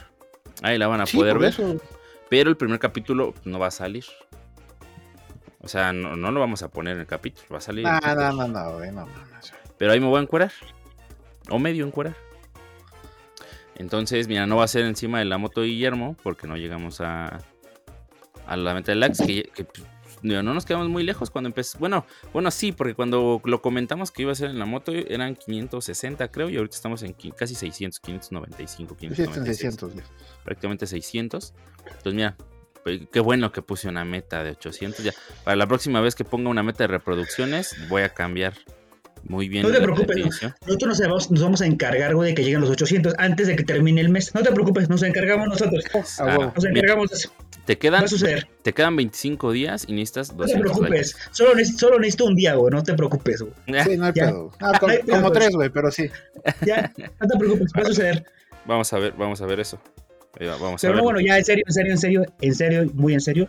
Ahí 0.62 0.78
la 0.78 0.86
van 0.86 1.00
a 1.00 1.06
poder 1.06 1.38
ver. 1.38 1.54
Pero 2.28 2.50
el 2.50 2.56
primer 2.56 2.78
capítulo 2.78 3.34
no 3.44 3.58
va 3.58 3.68
a 3.68 3.70
salir. 3.70 4.04
O 5.60 5.68
sea, 5.68 5.92
no, 5.92 6.16
lo 6.16 6.40
vamos 6.40 6.62
a 6.62 6.68
poner 6.68 6.94
en 6.94 7.00
el 7.00 7.06
capítulo, 7.06 7.46
va 7.52 7.58
a 7.58 7.60
salir. 7.60 7.84
no, 7.84 8.32
no, 8.32 8.48
no, 8.48 8.72
güey, 8.74 8.92
no, 8.92 9.06
Pero 9.76 9.92
ahí 9.92 10.00
me 10.00 10.06
voy 10.06 10.18
a 10.18 10.22
encuerar. 10.22 10.52
O 11.50 11.58
medio 11.58 11.86
encuerar. 11.86 12.14
Entonces, 13.74 14.28
mira, 14.28 14.46
no 14.46 14.56
va 14.56 14.64
a 14.64 14.68
ser 14.68 14.84
encima 14.84 15.20
de 15.20 15.24
la 15.24 15.38
moto 15.38 15.60
de 15.60 15.68
Guillermo, 15.68 16.16
porque 16.22 16.46
no 16.46 16.56
llegamos 16.56 17.00
a, 17.00 17.38
a 18.46 18.56
la 18.56 18.74
meta 18.74 18.92
de 18.92 18.96
likes, 18.96 19.24
que, 19.24 19.66
no 20.22 20.42
nos 20.42 20.64
quedamos 20.64 20.88
muy 20.88 21.04
lejos 21.04 21.30
cuando 21.30 21.48
empezó. 21.48 21.78
Bueno, 21.78 22.04
bueno, 22.32 22.50
sí, 22.50 22.72
porque 22.72 22.94
cuando 22.94 23.40
lo 23.44 23.62
comentamos 23.62 24.10
que 24.10 24.22
iba 24.22 24.32
a 24.32 24.34
ser 24.34 24.50
en 24.50 24.58
la 24.58 24.66
moto 24.66 24.92
eran 24.92 25.36
560, 25.36 26.28
creo, 26.28 26.50
y 26.50 26.56
ahorita 26.56 26.74
estamos 26.74 27.02
en 27.02 27.14
casi 27.36 27.54
600, 27.54 28.00
595, 28.00 28.96
596. 28.96 29.78
Prácticamente 30.44 30.86
600. 30.86 31.54
Entonces, 31.86 32.14
mira, 32.14 32.36
qué 33.10 33.20
bueno 33.20 33.52
que 33.52 33.62
puse 33.62 33.88
una 33.88 34.04
meta 34.04 34.42
de 34.44 34.50
800. 34.50 35.04
Ya, 35.04 35.12
para 35.44 35.56
la 35.56 35.66
próxima 35.66 36.00
vez 36.00 36.14
que 36.14 36.24
ponga 36.24 36.50
una 36.50 36.62
meta 36.62 36.84
de 36.84 36.88
reproducciones, 36.88 37.74
voy 37.88 38.02
a 38.02 38.10
cambiar 38.10 38.54
muy 39.24 39.48
bien. 39.48 39.62
No 39.62 39.72
te 39.72 39.80
preocupes, 39.80 40.16
nosotros 40.66 41.30
nos 41.30 41.42
vamos, 41.42 41.60
a 41.60 41.66
encargar, 41.66 42.14
güey, 42.14 42.30
de 42.30 42.34
que 42.34 42.44
lleguen 42.44 42.60
los 42.60 42.70
800 42.70 43.14
antes 43.18 43.46
de 43.46 43.56
que 43.56 43.64
termine 43.64 44.00
el 44.00 44.08
mes. 44.08 44.34
No 44.34 44.42
te 44.42 44.52
preocupes, 44.52 44.88
nos 44.88 45.02
encargamos 45.02 45.48
nosotros. 45.48 45.84
Ah, 46.18 46.52
nos 46.54 46.64
encargamos 46.64 47.10
de 47.10 47.16
eso. 47.16 47.32
Te 47.64 47.76
quedan, 47.76 48.06
te 48.62 48.72
quedan 48.72 48.96
25 48.96 49.52
días 49.52 49.84
y 49.86 49.92
necesitas 49.92 50.34
200 50.34 50.48
No 50.48 50.54
te 50.54 50.60
preocupes, 50.60 51.16
solo 51.32 51.54
necesito, 51.54 51.80
solo 51.80 51.98
necesito, 51.98 52.24
un 52.24 52.34
día, 52.34 52.54
güey, 52.54 52.72
no 52.72 52.82
te 52.82 52.94
preocupes, 52.94 53.42
güey. 53.42 53.52
Sí, 53.84 53.96
no 53.96 54.06
hay 54.06 54.12
pedo. 54.12 54.50
Ah, 54.60 54.78
como, 54.78 55.32
tres, 55.32 55.50
güey, 55.54 55.68
pero 55.68 55.90
sí. 55.90 56.10
Ya, 56.64 56.92
no 56.96 57.28
te 57.28 57.38
preocupes, 57.38 57.70
va 57.76 57.82
a 57.82 57.86
suceder. 57.86 58.24
Vamos 58.64 58.92
a 58.92 58.98
ver, 58.98 59.12
vamos 59.12 59.42
a 59.42 59.46
ver 59.46 59.60
eso. 59.60 59.78
Vamos 60.40 60.80
pero 60.80 60.96
no, 60.96 61.02
bueno, 61.02 61.20
ya 61.20 61.38
en 61.38 61.44
serio, 61.44 61.64
en 61.66 61.72
serio, 61.72 61.92
en 61.92 61.98
serio, 61.98 62.24
en 62.40 62.54
serio, 62.54 62.90
muy 62.94 63.14
en 63.14 63.20
serio. 63.20 63.48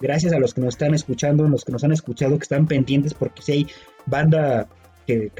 Gracias 0.00 0.32
a 0.32 0.38
los 0.38 0.54
que 0.54 0.60
nos 0.60 0.74
están 0.74 0.94
escuchando, 0.94 1.46
los 1.46 1.64
que 1.64 1.72
nos 1.72 1.84
han 1.84 1.92
escuchado, 1.92 2.38
que 2.38 2.44
están 2.44 2.66
pendientes, 2.66 3.12
porque 3.12 3.42
si 3.42 3.52
hay 3.52 3.66
banda 4.06 4.66
que, 5.06 5.30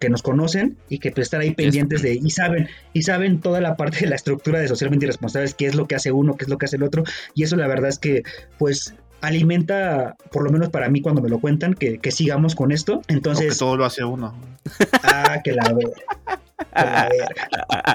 que 0.00 0.08
nos 0.08 0.22
conocen 0.22 0.78
y 0.88 0.98
que 0.98 1.12
pues, 1.12 1.26
están 1.26 1.42
ahí 1.42 1.52
pendientes 1.52 2.02
de 2.02 2.14
y 2.14 2.30
saben 2.30 2.68
y 2.92 3.02
saben 3.02 3.40
toda 3.40 3.60
la 3.60 3.76
parte 3.76 4.00
de 4.00 4.06
la 4.06 4.16
estructura 4.16 4.58
de 4.58 4.66
socialmente 4.66 5.04
irresponsables, 5.04 5.54
qué 5.54 5.66
es 5.66 5.74
lo 5.76 5.86
que 5.86 5.94
hace 5.94 6.10
uno, 6.10 6.36
qué 6.36 6.44
es 6.44 6.48
lo 6.48 6.58
que 6.58 6.64
hace 6.64 6.76
el 6.76 6.82
otro 6.82 7.04
y 7.34 7.44
eso 7.44 7.54
la 7.54 7.68
verdad 7.68 7.90
es 7.90 7.98
que 7.98 8.22
pues 8.58 8.94
alimenta, 9.20 10.16
por 10.32 10.42
lo 10.42 10.50
menos 10.50 10.70
para 10.70 10.88
mí 10.88 11.02
cuando 11.02 11.20
me 11.20 11.28
lo 11.28 11.38
cuentan, 11.38 11.74
que, 11.74 12.00
sigamos 12.10 12.54
con 12.54 12.72
esto. 12.72 13.02
Entonces. 13.08 13.58
todo 13.58 13.76
lo 13.76 13.84
hace 13.84 14.02
uno. 14.02 14.34
Ah, 15.02 15.40
que 15.44 15.52
la 15.52 15.72
verga. 15.74 16.00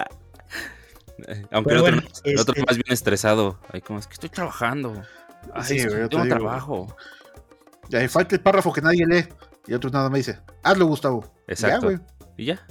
Aunque 1.51 1.73
el 1.73 1.79
otro, 1.79 2.01
este 2.23 2.65
más 2.65 2.75
bien 2.77 2.91
estresado. 2.91 3.59
Ay, 3.71 3.81
como 3.81 3.99
es 3.99 4.07
que 4.07 4.13
estoy 4.13 4.29
trabajando. 4.29 5.01
Ay, 5.53 5.79
sí, 5.79 5.87
tengo 6.09 6.25
trabajo. 6.27 6.95
Ya 7.89 8.07
falta 8.09 8.35
el 8.35 8.41
párrafo 8.41 8.73
que 8.73 8.81
nadie 8.81 9.05
lee. 9.05 9.27
Y 9.67 9.73
otro 9.73 9.89
nada 9.89 10.09
me 10.09 10.19
dice, 10.19 10.39
hazlo, 10.63 10.85
Gustavo. 10.85 11.25
Exacto. 11.47 11.91
y 12.37 12.45
ya. 12.45 12.65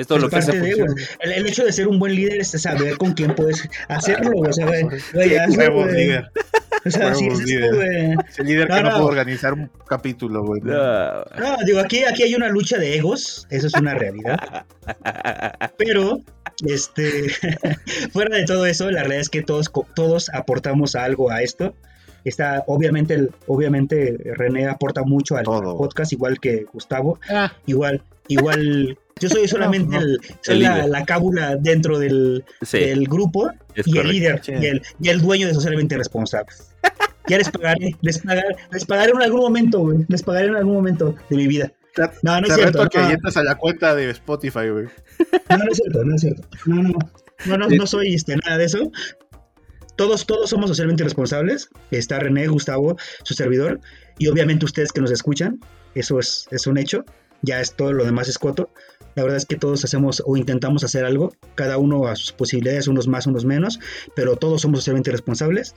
Es 0.00 0.06
todo 0.06 0.18
lo 0.18 0.30
que 0.30 0.36
hace 0.36 0.56
el, 0.56 1.32
el, 1.32 1.46
hecho 1.46 1.62
de 1.62 1.72
ser 1.72 1.86
un 1.86 1.98
buen 1.98 2.14
líder 2.14 2.40
es 2.40 2.52
saber 2.52 2.96
con 2.96 3.12
quién 3.12 3.34
puedes 3.34 3.68
hacerlo. 3.86 4.30
O 4.34 4.50
sea, 4.50 4.66
líder. 4.66 6.30
O 6.86 6.90
sea, 6.90 7.14
sí, 7.14 7.26
es 7.26 7.38
líder. 7.40 8.16
el 8.38 8.46
líder 8.46 8.68
que 8.68 8.82
no, 8.82 8.90
puede 8.92 9.04
organizar 9.04 9.52
un 9.52 9.70
capítulo, 9.86 10.42
güey. 10.42 10.62
No. 10.62 11.24
digo, 11.66 11.80
aquí, 11.80 12.02
aquí 12.04 12.22
hay 12.22 12.34
una 12.34 12.48
lucha 12.48 12.78
de 12.78 12.96
egos. 12.96 13.46
Eso 13.50 13.66
es 13.66 13.74
una 13.74 13.94
realidad. 13.94 14.64
Pero, 15.76 16.22
este, 16.66 17.28
fuera 18.12 18.38
de 18.38 18.46
todo 18.46 18.64
eso, 18.64 18.90
la 18.90 19.00
realidad 19.00 19.20
es 19.20 19.28
que 19.28 19.42
todos, 19.42 19.70
todos 19.94 20.30
aportamos 20.30 20.94
algo 20.94 21.30
a 21.30 21.42
esto. 21.42 21.74
Está, 22.24 22.64
obviamente, 22.66 23.12
el, 23.12 23.32
obviamente 23.48 24.16
René 24.34 24.66
aporta 24.66 25.02
mucho 25.02 25.36
al, 25.36 25.44
podcast, 25.44 26.10
igual 26.14 26.40
que 26.40 26.64
Gustavo. 26.72 27.20
Ah. 27.28 27.52
Igual, 27.66 28.02
igual. 28.28 28.96
Yo 29.18 29.28
soy 29.28 29.48
solamente 29.48 29.96
el, 30.46 30.60
la, 30.60 31.04
cábula 31.04 31.56
dentro 31.56 31.98
del, 31.98 32.44
del 32.72 33.08
grupo 33.08 33.50
y 33.74 33.98
el 33.98 34.08
líder 34.08 34.40
y, 34.46 34.66
el, 34.66 34.82
y 35.00 35.08
el 35.08 35.20
dueño 35.20 35.46
de 35.46 35.54
socialmente 35.54 35.96
responsables. 35.96 36.74
Ya 37.28 37.38
les 37.38 37.50
pagaré, 37.50 37.96
les 38.00 38.18
pagaré, 38.18 38.56
les 38.72 38.84
pagaré 38.84 39.12
en 39.12 39.22
algún 39.22 39.40
momento, 39.40 39.80
güey. 39.80 39.98
Les 40.08 40.22
pagaré 40.22 40.48
en 40.48 40.56
algún 40.56 40.74
momento 40.74 41.14
de 41.28 41.36
mi 41.36 41.46
vida. 41.46 41.72
No, 42.22 42.40
no 42.40 42.46
es 42.46 42.54
cierto. 42.54 42.88
que 42.88 42.98
entras 42.98 43.36
a 43.36 43.42
la 43.42 43.56
cuenta 43.56 43.94
de 43.94 44.10
Spotify, 44.10 44.68
güey. 44.70 44.86
No, 45.50 45.58
no 45.58 45.70
es 45.70 45.76
cierto, 45.76 46.04
no 46.04 46.14
es 46.14 46.20
cierto. 46.20 46.48
No, 46.66 46.82
no, 46.82 46.98
no, 47.46 47.56
no, 47.56 47.68
no 47.68 47.86
soy 47.86 48.14
este, 48.14 48.36
nada 48.36 48.58
de 48.58 48.64
eso 48.64 48.90
todos, 50.00 50.24
todos 50.24 50.48
somos 50.48 50.70
socialmente 50.70 51.04
responsables. 51.04 51.68
Está 51.90 52.18
René, 52.18 52.46
Gustavo, 52.46 52.96
su 53.22 53.34
servidor, 53.34 53.80
y 54.16 54.28
obviamente 54.28 54.64
ustedes 54.64 54.92
que 54.92 55.02
nos 55.02 55.10
escuchan, 55.10 55.60
eso 55.94 56.18
es, 56.18 56.48
es 56.50 56.66
un 56.66 56.78
hecho. 56.78 57.04
Ya 57.42 57.60
es 57.60 57.74
todo 57.76 57.92
lo 57.92 58.06
demás 58.06 58.26
es 58.26 58.38
coto. 58.38 58.70
La 59.14 59.22
verdad 59.22 59.36
es 59.36 59.46
que 59.46 59.56
todos 59.56 59.84
hacemos 59.84 60.22
o 60.24 60.36
intentamos 60.36 60.84
hacer 60.84 61.04
algo, 61.04 61.32
cada 61.54 61.78
uno 61.78 62.06
a 62.06 62.16
sus 62.16 62.32
posibilidades, 62.32 62.88
unos 62.88 63.08
más, 63.08 63.26
unos 63.26 63.44
menos, 63.44 63.80
pero 64.14 64.36
todos 64.36 64.62
somos 64.62 64.80
socialmente 64.80 65.10
responsables. 65.10 65.74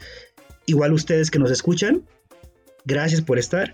Igual 0.65 0.93
ustedes 0.93 1.31
que 1.31 1.39
nos 1.39 1.51
escuchan, 1.51 2.03
gracias 2.85 3.21
por 3.21 3.39
estar. 3.39 3.73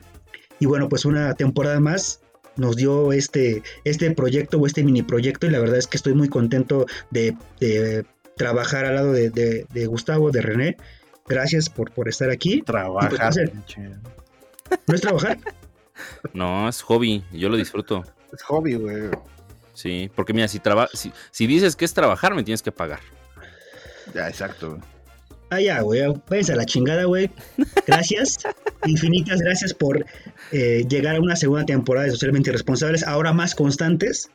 Y 0.59 0.65
bueno, 0.65 0.89
pues 0.89 1.05
una 1.05 1.33
temporada 1.35 1.79
más 1.79 2.21
nos 2.55 2.75
dio 2.75 3.13
este, 3.13 3.63
este 3.83 4.11
proyecto 4.11 4.57
o 4.57 4.65
este 4.65 4.83
mini 4.83 5.03
proyecto 5.03 5.47
y 5.47 5.51
la 5.51 5.59
verdad 5.59 5.77
es 5.77 5.87
que 5.87 5.97
estoy 5.97 6.13
muy 6.13 6.27
contento 6.27 6.85
de, 7.11 7.35
de 7.59 8.05
trabajar 8.39 8.85
al 8.85 8.95
lado 8.95 9.13
de, 9.13 9.85
Gustavo, 9.87 10.31
de 10.31 10.41
René. 10.41 10.77
Gracias 11.27 11.69
por, 11.69 11.91
por 11.91 12.09
estar 12.09 12.29
aquí. 12.29 12.61
Trabajar. 12.63 13.51
¿No 14.87 14.95
es 14.95 15.01
trabajar? 15.01 15.37
No, 16.33 16.69
es 16.69 16.81
hobby. 16.83 17.25
Yo 17.33 17.49
lo 17.49 17.57
disfruto. 17.57 18.05
Es 18.31 18.41
hobby, 18.43 18.75
güey. 18.75 19.09
Sí, 19.79 20.11
porque 20.13 20.33
mira, 20.33 20.49
si, 20.49 20.59
si, 20.93 21.13
si 21.31 21.47
dices 21.47 21.77
que 21.77 21.85
es 21.85 21.93
trabajar, 21.93 22.35
me 22.35 22.43
tienes 22.43 22.61
que 22.61 22.69
pagar. 22.69 22.99
Ya, 24.13 24.27
exacto. 24.27 24.77
Ah, 25.51 25.61
ya, 25.61 25.79
güey. 25.79 26.01
Váyanse 26.29 26.51
a 26.51 26.57
la 26.57 26.65
chingada, 26.65 27.05
güey. 27.05 27.31
Gracias. 27.87 28.39
Infinitas 28.85 29.39
gracias 29.39 29.73
por 29.73 30.05
eh, 30.51 30.85
llegar 30.89 31.15
a 31.15 31.21
una 31.21 31.37
segunda 31.37 31.65
temporada 31.65 32.07
de 32.07 32.11
Socialmente 32.11 32.49
Irresponsables, 32.49 33.03
ahora 33.03 33.31
más 33.31 33.55
constantes, 33.55 34.29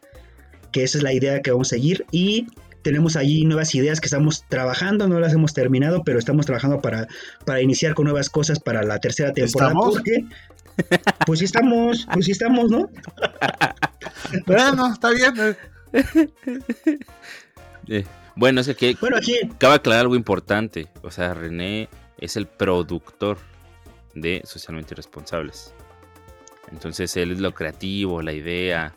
que 0.72 0.82
esa 0.82 0.97
es 0.97 1.05
la 1.05 1.12
idea 1.12 1.42
que 1.42 1.51
vamos 1.51 1.68
a 1.68 1.76
seguir. 1.76 2.07
Y 2.11 2.47
tenemos 2.80 3.14
allí 3.14 3.45
nuevas 3.45 3.74
ideas 3.74 4.01
que 4.01 4.07
estamos 4.07 4.47
trabajando, 4.49 5.09
no 5.09 5.20
las 5.20 5.34
hemos 5.34 5.53
terminado, 5.53 6.05
pero 6.05 6.18
estamos 6.18 6.47
trabajando 6.47 6.80
para, 6.80 7.07
para 7.45 7.61
iniciar 7.61 7.92
con 7.92 8.07
nuevas 8.07 8.30
cosas 8.30 8.61
para 8.61 8.82
la 8.82 8.99
tercera 8.99 9.34
temporada. 9.34 9.72
¿Estamos? 9.72 9.95
Porque, 9.97 10.24
pues 11.26 11.40
sí 11.40 11.45
estamos, 11.45 12.07
pues 12.14 12.24
sí 12.24 12.32
estamos, 12.32 12.70
¿no? 12.70 12.88
bueno, 14.47 14.93
está 14.93 15.11
bien. 15.11 15.57
Eh, 17.87 18.03
bueno, 18.35 18.62
es 18.62 18.74
que, 18.76 18.97
bueno, 18.99 19.18
aquí... 19.18 19.35
cabe 19.59 19.74
aclarar 19.74 20.03
algo 20.03 20.16
importante. 20.16 20.89
O 21.03 21.11
sea, 21.11 21.35
René 21.35 21.91
es 22.18 22.37
el 22.37 22.47
productor 22.47 23.37
de 24.14 24.41
Socialmente 24.45 24.95
Irresponsables. 24.95 25.74
Entonces 26.72 27.14
él 27.16 27.32
es 27.32 27.41
lo 27.41 27.53
creativo, 27.53 28.22
la 28.22 28.32
idea, 28.32 28.97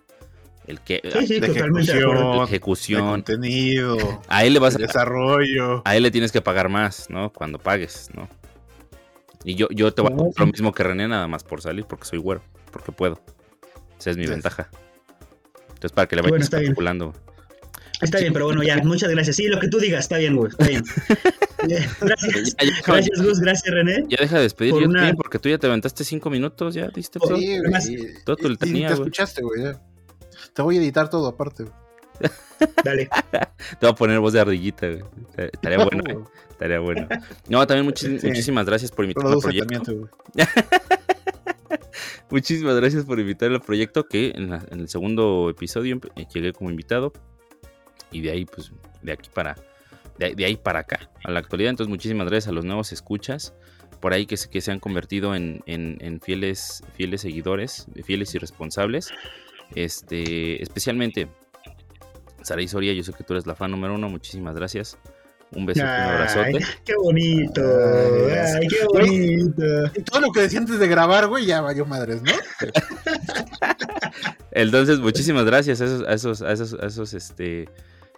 el 0.68 0.82
que 0.82 1.02
sí, 1.26 1.40
totalmente 1.40 1.92
ejecución, 1.92 2.44
ejecución. 2.44 3.10
contenido, 3.10 4.22
a 4.28 4.46
él 4.46 4.54
le 4.54 4.60
vas 4.60 4.76
a, 4.76 4.80
desarrollo. 4.80 5.82
A 5.86 5.96
él 5.96 6.04
le 6.04 6.12
tienes 6.12 6.32
que 6.32 6.42
pagar 6.42 6.70
más, 6.70 7.10
¿no? 7.10 7.32
Cuando 7.32 7.60
pagues, 7.60 8.10
¿no? 8.14 8.28
Y 9.44 9.56
yo, 9.56 9.68
yo 9.70 9.94
te 9.94 10.02
voy 10.02 10.12
a 10.12 10.16
hacer 10.16 10.40
lo 10.40 10.48
mismo 10.48 10.74
que 10.74 10.84
René, 10.84 11.08
nada 11.08 11.28
más 11.28 11.44
por 11.44 11.62
salir, 11.62 11.86
porque 11.86 12.06
soy 12.06 12.20
güero, 12.20 12.42
porque 12.72 12.92
puedo. 12.92 13.22
Esa 14.00 14.12
es 14.12 14.18
mi 14.18 14.28
ventaja. 14.28 14.70
Entonces, 15.78 15.91
para 15.91 16.07
que 16.07 16.15
le 16.15 16.23
vayas 16.23 16.49
bueno, 16.49 16.65
calculando. 16.67 17.13
Está 18.01 18.19
bien, 18.19 18.34
pero 18.34 18.45
bueno, 18.45 18.63
ya, 18.63 18.78
muchas 18.84 19.09
gracias. 19.09 19.36
Sí, 19.36 19.47
lo 19.47 19.59
que 19.59 19.67
tú 19.67 19.80
digas, 19.80 20.01
está 20.01 20.17
bien, 20.17 20.36
güey, 20.36 20.49
está 20.49 20.67
bien. 20.67 20.84
gracias, 22.01 22.55
gracias, 22.86 23.21
Gus, 23.21 23.39
gracias, 23.39 23.73
René. 23.73 24.03
Ya 24.07 24.17
deja 24.19 24.38
de 24.38 24.43
despedir, 24.43 24.73
yo 24.73 24.89
también, 24.89 25.15
porque 25.15 25.39
tú 25.39 25.49
ya 25.49 25.57
te 25.57 25.67
aventaste 25.67 26.03
cinco 26.03 26.30
minutos, 26.30 26.73
ya 26.73 26.88
diste 26.89 27.19
todo. 27.19 27.38
Sí, 27.38 27.59
todo 28.25 28.36
tu 28.36 28.55
Te 28.55 28.86
escuchaste, 28.86 29.41
güey, 29.41 29.63
ya. 29.63 29.82
Te 30.53 30.61
voy 30.61 30.78
a 30.78 30.80
editar 30.80 31.09
todo 31.09 31.28
aparte. 31.28 31.65
Dale. 32.84 33.09
Te 33.32 33.78
voy 33.82 33.89
a 33.89 33.95
poner 33.95 34.19
voz 34.19 34.34
de 34.34 34.39
ardillita, 34.39 34.88
Estaría 35.38 35.78
bueno, 35.78 36.03
eh. 36.07 36.17
Estaría 36.49 36.80
bueno. 36.80 37.07
No, 37.47 37.65
también 37.67 37.86
muchísimas 37.86 38.65
gracias 38.65 38.91
por 38.91 39.05
invitarme 39.05 39.34
al 39.34 39.39
proyecto. 39.39 40.09
Muchísimas 42.30 42.75
gracias 42.75 43.05
por 43.05 43.19
invitar 43.19 43.51
al 43.51 43.61
proyecto 43.61 44.07
que 44.07 44.32
en, 44.36 44.53
el 44.53 44.89
segundo 44.89 45.49
episodio 45.49 45.99
eh, 46.15 46.25
llegué 46.34 46.53
como 46.53 46.69
invitado. 46.69 47.13
Y 48.11 48.21
de 48.21 48.32
ahí, 48.32 48.45
pues, 48.45 48.71
de 49.01 49.11
aquí 49.11 49.30
para. 49.34 49.55
De, 50.17 50.45
ahí 50.45 50.55
para 50.55 50.80
acá, 50.80 51.11
a 51.23 51.32
la 51.32 51.39
actualidad. 51.39 51.69
Entonces, 51.69 51.89
muchísimas 51.89 52.28
gracias 52.28 52.47
a 52.47 52.51
los 52.51 52.66
nuevos 52.66 52.91
escuchas 52.91 53.54
por 53.99 54.13
ahí 54.13 54.25
que, 54.25 54.36
que 54.49 54.62
se 54.62 54.71
han 54.71 54.79
convertido 54.79 55.36
en, 55.36 55.62
en, 55.66 56.21
fieles, 56.21 56.83
fieles 56.93 57.21
seguidores, 57.21 57.87
fieles 58.04 58.33
y 58.36 58.37
responsables. 58.37 59.12
Este, 59.75 60.62
especialmente, 60.62 61.28
Saray 62.43 62.67
Soria, 62.67 62.93
yo 62.93 63.04
sé 63.04 63.13
que 63.13 63.24
tú 63.24 63.33
eres 63.33 63.47
la 63.47 63.55
fan 63.55 63.71
número 63.71 63.95
uno, 63.95 64.09
muchísimas 64.09 64.55
gracias. 64.55 64.97
Un 65.51 65.65
beso, 65.65 65.82
un 65.82 65.87
abrazote. 65.87 66.59
Qué 66.83 66.93
bonito, 66.95 67.61
ay, 67.61 68.67
qué 68.67 68.86
bonito. 68.86 69.63
Y 69.95 70.03
todo 70.03 70.19
lo 70.19 70.32
que 70.32 70.41
decía 70.41 70.59
antes 70.59 70.78
de 70.78 70.87
grabar, 70.87 71.28
güey, 71.28 71.45
ya 71.45 71.61
valió 71.61 71.86
madres, 71.86 72.21
¿no? 72.21 72.33
Entonces, 74.51 74.99
muchísimas 74.99 75.45
gracias 75.45 75.79
a 75.82 75.86
esos, 75.86 76.41
a 76.41 76.51
esos, 76.51 76.74
a 76.74 76.86
esos, 76.86 77.13
este, 77.13 77.69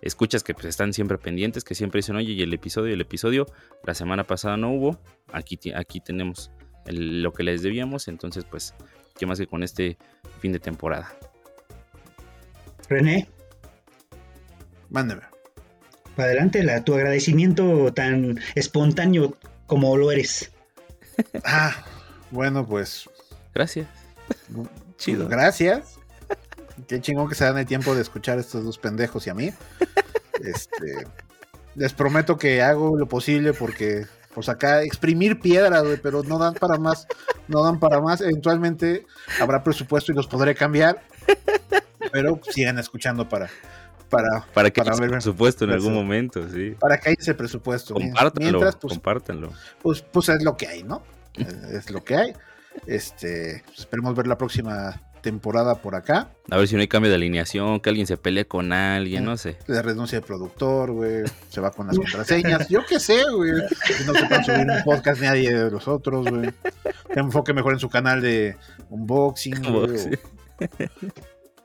escuchas 0.01 0.43
que 0.43 0.53
pues, 0.53 0.65
están 0.65 0.91
siempre 0.91 1.17
pendientes, 1.19 1.63
que 1.63 1.75
siempre 1.75 1.99
dicen, 1.99 2.15
oye, 2.15 2.31
y 2.31 2.41
el 2.41 2.53
episodio, 2.53 2.93
el 2.93 3.01
episodio, 3.01 3.45
la 3.85 3.93
semana 3.93 4.23
pasada 4.23 4.57
no 4.57 4.71
hubo, 4.71 4.99
aquí, 5.31 5.59
aquí 5.75 5.99
tenemos 6.01 6.51
lo 6.87 7.31
que 7.31 7.43
les 7.43 7.61
debíamos, 7.61 8.07
entonces, 8.07 8.43
pues, 8.43 8.73
qué 9.17 9.27
más 9.27 9.37
que 9.37 9.45
con 9.45 9.61
este 9.61 9.97
fin 10.39 10.51
de 10.51 10.59
temporada. 10.59 11.15
René. 12.89 13.29
Mándeme. 14.89 15.21
Adelante, 16.23 16.63
la, 16.63 16.83
tu 16.83 16.93
agradecimiento 16.93 17.93
tan 17.93 18.39
espontáneo 18.55 19.35
como 19.67 19.95
lo 19.97 20.11
eres. 20.11 20.51
Ah, 21.43 21.75
bueno, 22.31 22.65
pues. 22.65 23.09
Gracias. 23.53 23.87
Chido. 24.97 25.27
Gracias. 25.27 25.99
Qué 26.87 27.01
chingón 27.01 27.27
que 27.27 27.35
se 27.35 27.43
dan 27.43 27.57
el 27.57 27.65
tiempo 27.65 27.93
de 27.93 28.01
escuchar 28.01 28.37
a 28.37 28.41
estos 28.41 28.63
dos 28.63 28.77
pendejos 28.77 29.27
y 29.27 29.29
a 29.29 29.33
mí. 29.33 29.51
Este. 30.41 31.05
Les 31.75 31.91
prometo 31.91 32.37
que 32.37 32.61
hago 32.61 32.97
lo 32.97 33.05
posible 33.09 33.51
porque, 33.51 34.05
pues 34.33 34.47
acá, 34.47 34.81
exprimir 34.81 35.41
piedra, 35.41 35.83
pero 36.01 36.23
no 36.23 36.39
dan 36.39 36.53
para 36.53 36.77
más. 36.77 37.05
No 37.49 37.65
dan 37.65 37.81
para 37.81 37.99
más. 37.99 38.21
Eventualmente 38.21 39.05
habrá 39.41 39.61
presupuesto 39.61 40.13
y 40.13 40.15
los 40.15 40.27
podré 40.27 40.55
cambiar 40.55 41.03
pero 42.11 42.39
sigan 42.51 42.79
escuchando 42.79 43.27
para 43.27 43.49
para, 44.09 44.45
para 44.53 44.69
que 44.71 44.81
haya 44.81 44.91
presupuesto 44.93 45.65
en 45.65 45.71
algún 45.71 45.93
momento, 45.93 46.47
sí. 46.49 46.75
Para 46.79 46.97
que 46.97 47.09
haya 47.09 47.17
ese 47.19 47.33
presupuesto. 47.33 47.93
Compártanlo, 47.93 48.49
Mientras, 48.51 48.75
pues, 48.75 48.93
compártanlo. 48.93 49.53
Pues, 49.81 50.01
pues 50.01 50.29
es 50.29 50.43
lo 50.43 50.57
que 50.57 50.67
hay, 50.67 50.83
¿no? 50.83 51.03
es 51.35 51.89
lo 51.89 52.03
que 52.03 52.15
hay. 52.15 52.33
Este, 52.85 53.63
pues 53.65 53.79
esperemos 53.79 54.15
ver 54.15 54.27
la 54.27 54.37
próxima 54.37 55.01
temporada 55.21 55.75
por 55.75 55.95
acá. 55.95 56.29
A 56.49 56.57
ver 56.57 56.67
si 56.67 56.75
no 56.75 56.81
hay 56.81 56.87
cambio 56.87 57.09
de 57.09 57.15
alineación, 57.15 57.79
que 57.79 57.89
alguien 57.89 58.07
se 58.07 58.17
pelee 58.17 58.45
con 58.45 58.71
alguien, 58.71 59.25
no 59.25 59.37
sé. 59.37 59.57
Le 59.67 59.81
renuncia 59.81 60.17
el 60.17 60.23
productor, 60.23 60.91
güey. 60.91 61.23
Se 61.49 61.61
va 61.61 61.71
con 61.71 61.87
las 61.87 61.97
contraseñas. 61.97 62.69
Yo 62.69 62.85
qué 62.87 62.99
sé, 62.99 63.23
güey. 63.35 63.51
No 64.05 64.13
se 64.13 64.25
puede 64.25 64.43
subir 64.43 64.67
un 64.69 64.83
podcast 64.83 65.21
nadie 65.21 65.53
de 65.53 65.71
los 65.71 65.87
otros, 65.87 66.29
güey. 66.29 66.51
Que 67.13 67.19
enfoque 67.19 67.53
mejor 67.53 67.73
en 67.73 67.79
su 67.79 67.89
canal 67.89 68.21
de 68.21 68.55
unboxing, 68.89 69.61
güey. 69.71 70.19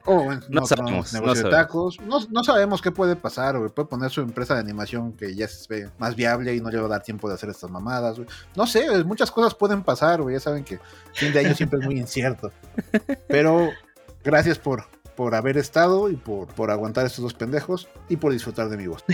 Oh, 0.06 0.31
no, 0.48 0.66
sabemos, 0.66 1.12
negocio 1.14 1.44
de 1.44 1.51
tacos. 1.51 1.98
No, 2.01 2.44
sabemos 2.44 2.82
qué 2.82 2.90
puede 2.90 3.16
pasar, 3.16 3.59
güey. 3.59 3.70
Puede 3.70 3.89
poner 3.89 4.10
su 4.10 4.20
empresa 4.20 4.55
de 4.55 4.60
animación 4.60 5.12
que 5.12 5.35
ya 5.35 5.48
se 5.48 5.66
ve 5.68 5.90
más 5.98 6.14
viable 6.14 6.55
y 6.55 6.60
no 6.60 6.70
le 6.70 6.78
va 6.78 6.86
a 6.86 6.90
dar 6.90 7.02
tiempo 7.02 7.28
de 7.28 7.35
hacer 7.35 7.48
estas 7.48 7.70
mamadas, 7.70 8.16
güey. 8.16 8.28
No 8.55 8.66
sé, 8.66 9.02
muchas 9.05 9.31
cosas 9.31 9.55
pueden 9.55 9.82
pasar, 9.82 10.20
güey. 10.20 10.35
Ya 10.35 10.40
saben 10.40 10.64
que 10.64 10.78
fin 11.14 11.32
de 11.32 11.40
año 11.40 11.55
siempre 11.55 11.78
es 11.81 11.86
muy 11.86 11.98
incierto. 11.98 12.52
Pero 13.28 13.70
gracias 14.22 14.59
por, 14.59 14.85
por 15.16 15.35
haber 15.35 15.56
estado 15.56 16.10
y 16.10 16.16
por, 16.16 16.48
por 16.48 16.70
aguantar 16.70 17.06
estos 17.06 17.22
dos 17.22 17.35
pendejos 17.35 17.89
y 18.09 18.16
por 18.16 18.32
disfrutar 18.32 18.68
de 18.68 18.76
mi 18.76 18.86
voz. 18.86 19.05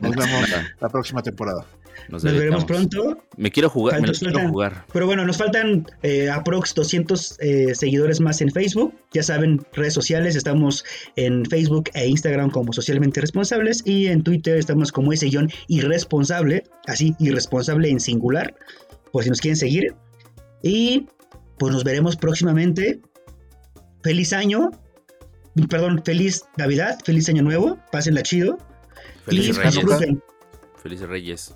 Nos 0.00 0.16
vemos 0.16 0.50
la 0.80 0.88
próxima 0.90 1.22
temporada. 1.22 1.64
Nos, 2.08 2.24
veremos 2.24 2.64
pronto. 2.64 3.22
Me 3.36 3.50
quiero 3.50 3.70
jugar, 3.70 4.00
me 4.02 4.10
quiero 4.10 4.48
jugar. 4.48 4.84
Pero 4.92 5.06
bueno, 5.06 5.24
nos 5.24 5.36
faltan 5.36 5.86
eh, 6.02 6.28
aprox 6.28 6.74
200 6.74 7.36
eh, 7.40 7.74
seguidores 7.74 8.20
más 8.20 8.40
en 8.40 8.50
Facebook. 8.50 8.94
Ya 9.12 9.22
saben, 9.22 9.64
redes 9.72 9.94
sociales, 9.94 10.34
estamos 10.34 10.84
en 11.16 11.44
Facebook 11.46 11.90
e 11.94 12.08
Instagram 12.08 12.50
como 12.50 12.72
socialmente 12.72 13.20
responsables 13.20 13.82
y 13.84 14.08
en 14.08 14.22
Twitter 14.22 14.58
estamos 14.58 14.90
como 14.90 15.12
ese 15.12 15.26
guion 15.26 15.50
irresponsable, 15.68 16.64
así, 16.86 17.14
irresponsable 17.20 17.88
en 17.88 18.00
singular, 18.00 18.54
por 19.12 19.22
si 19.22 19.30
nos 19.30 19.40
quieren 19.40 19.56
seguir. 19.56 19.94
Y 20.62 21.06
pues 21.58 21.72
nos 21.72 21.84
veremos 21.84 22.16
próximamente. 22.16 23.00
Feliz 24.02 24.32
año. 24.32 24.70
Perdón, 25.68 26.02
feliz 26.04 26.44
Navidad, 26.56 26.98
feliz 27.04 27.28
año 27.28 27.42
nuevo. 27.42 27.78
Pásenla 27.92 28.22
chido. 28.22 28.58
Feliz 29.24 29.56
Reyes. 29.56 29.84
Felices 30.82 31.08
Reyes 31.08 31.54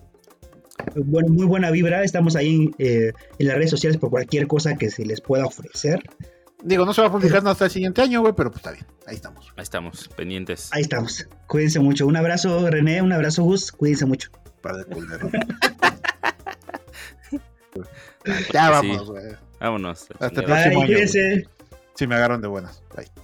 bueno, 0.97 1.29
muy 1.29 1.47
buena 1.47 1.71
vibra. 1.71 2.03
Estamos 2.03 2.35
ahí 2.37 2.71
eh, 2.79 3.13
en 3.39 3.47
las 3.47 3.57
redes 3.57 3.71
sociales 3.71 3.99
por 3.99 4.11
cualquier 4.11 4.47
cosa 4.47 4.77
que 4.77 4.91
se 4.91 5.05
les 5.05 5.21
pueda 5.21 5.47
ofrecer. 5.47 6.03
Digo, 6.63 6.87
no 6.87 6.95
se 6.95 7.03
va 7.03 7.09
a 7.09 7.13
publicar 7.13 7.47
hasta 7.47 7.67
el 7.67 7.71
siguiente 7.71 8.01
año, 8.01 8.23
güey, 8.23 8.33
pero 8.35 8.51
pues 8.51 8.61
está 8.61 8.73
bien. 8.73 8.87
Ahí 9.07 9.17
estamos. 9.17 9.53
Ahí 9.57 9.63
estamos, 9.63 10.09
pendientes. 10.17 10.71
Ahí 10.73 10.81
estamos. 10.83 11.29
Cuídense 11.47 11.81
mucho. 11.81 12.07
Un 12.07 12.17
abrazo, 12.17 12.71
René. 12.71 13.03
Un 13.03 13.13
abrazo, 13.13 13.43
Gus. 13.43 13.71
Cuídense 13.71 14.07
mucho. 14.07 14.31
Para 14.63 14.79
de 14.79 14.87
ya 18.53 18.71
vamos, 18.71 19.11
güey. 19.11 19.37
Vámonos. 19.61 20.07
Hasta 20.19 20.41
el 20.41 20.47
próximo 20.47 20.83
año. 20.83 20.97
Si 21.95 22.07
me 22.07 22.15
agarran 22.15 22.41
de 22.41 22.49
buenas. 22.49 22.83
Bye. 22.97 23.24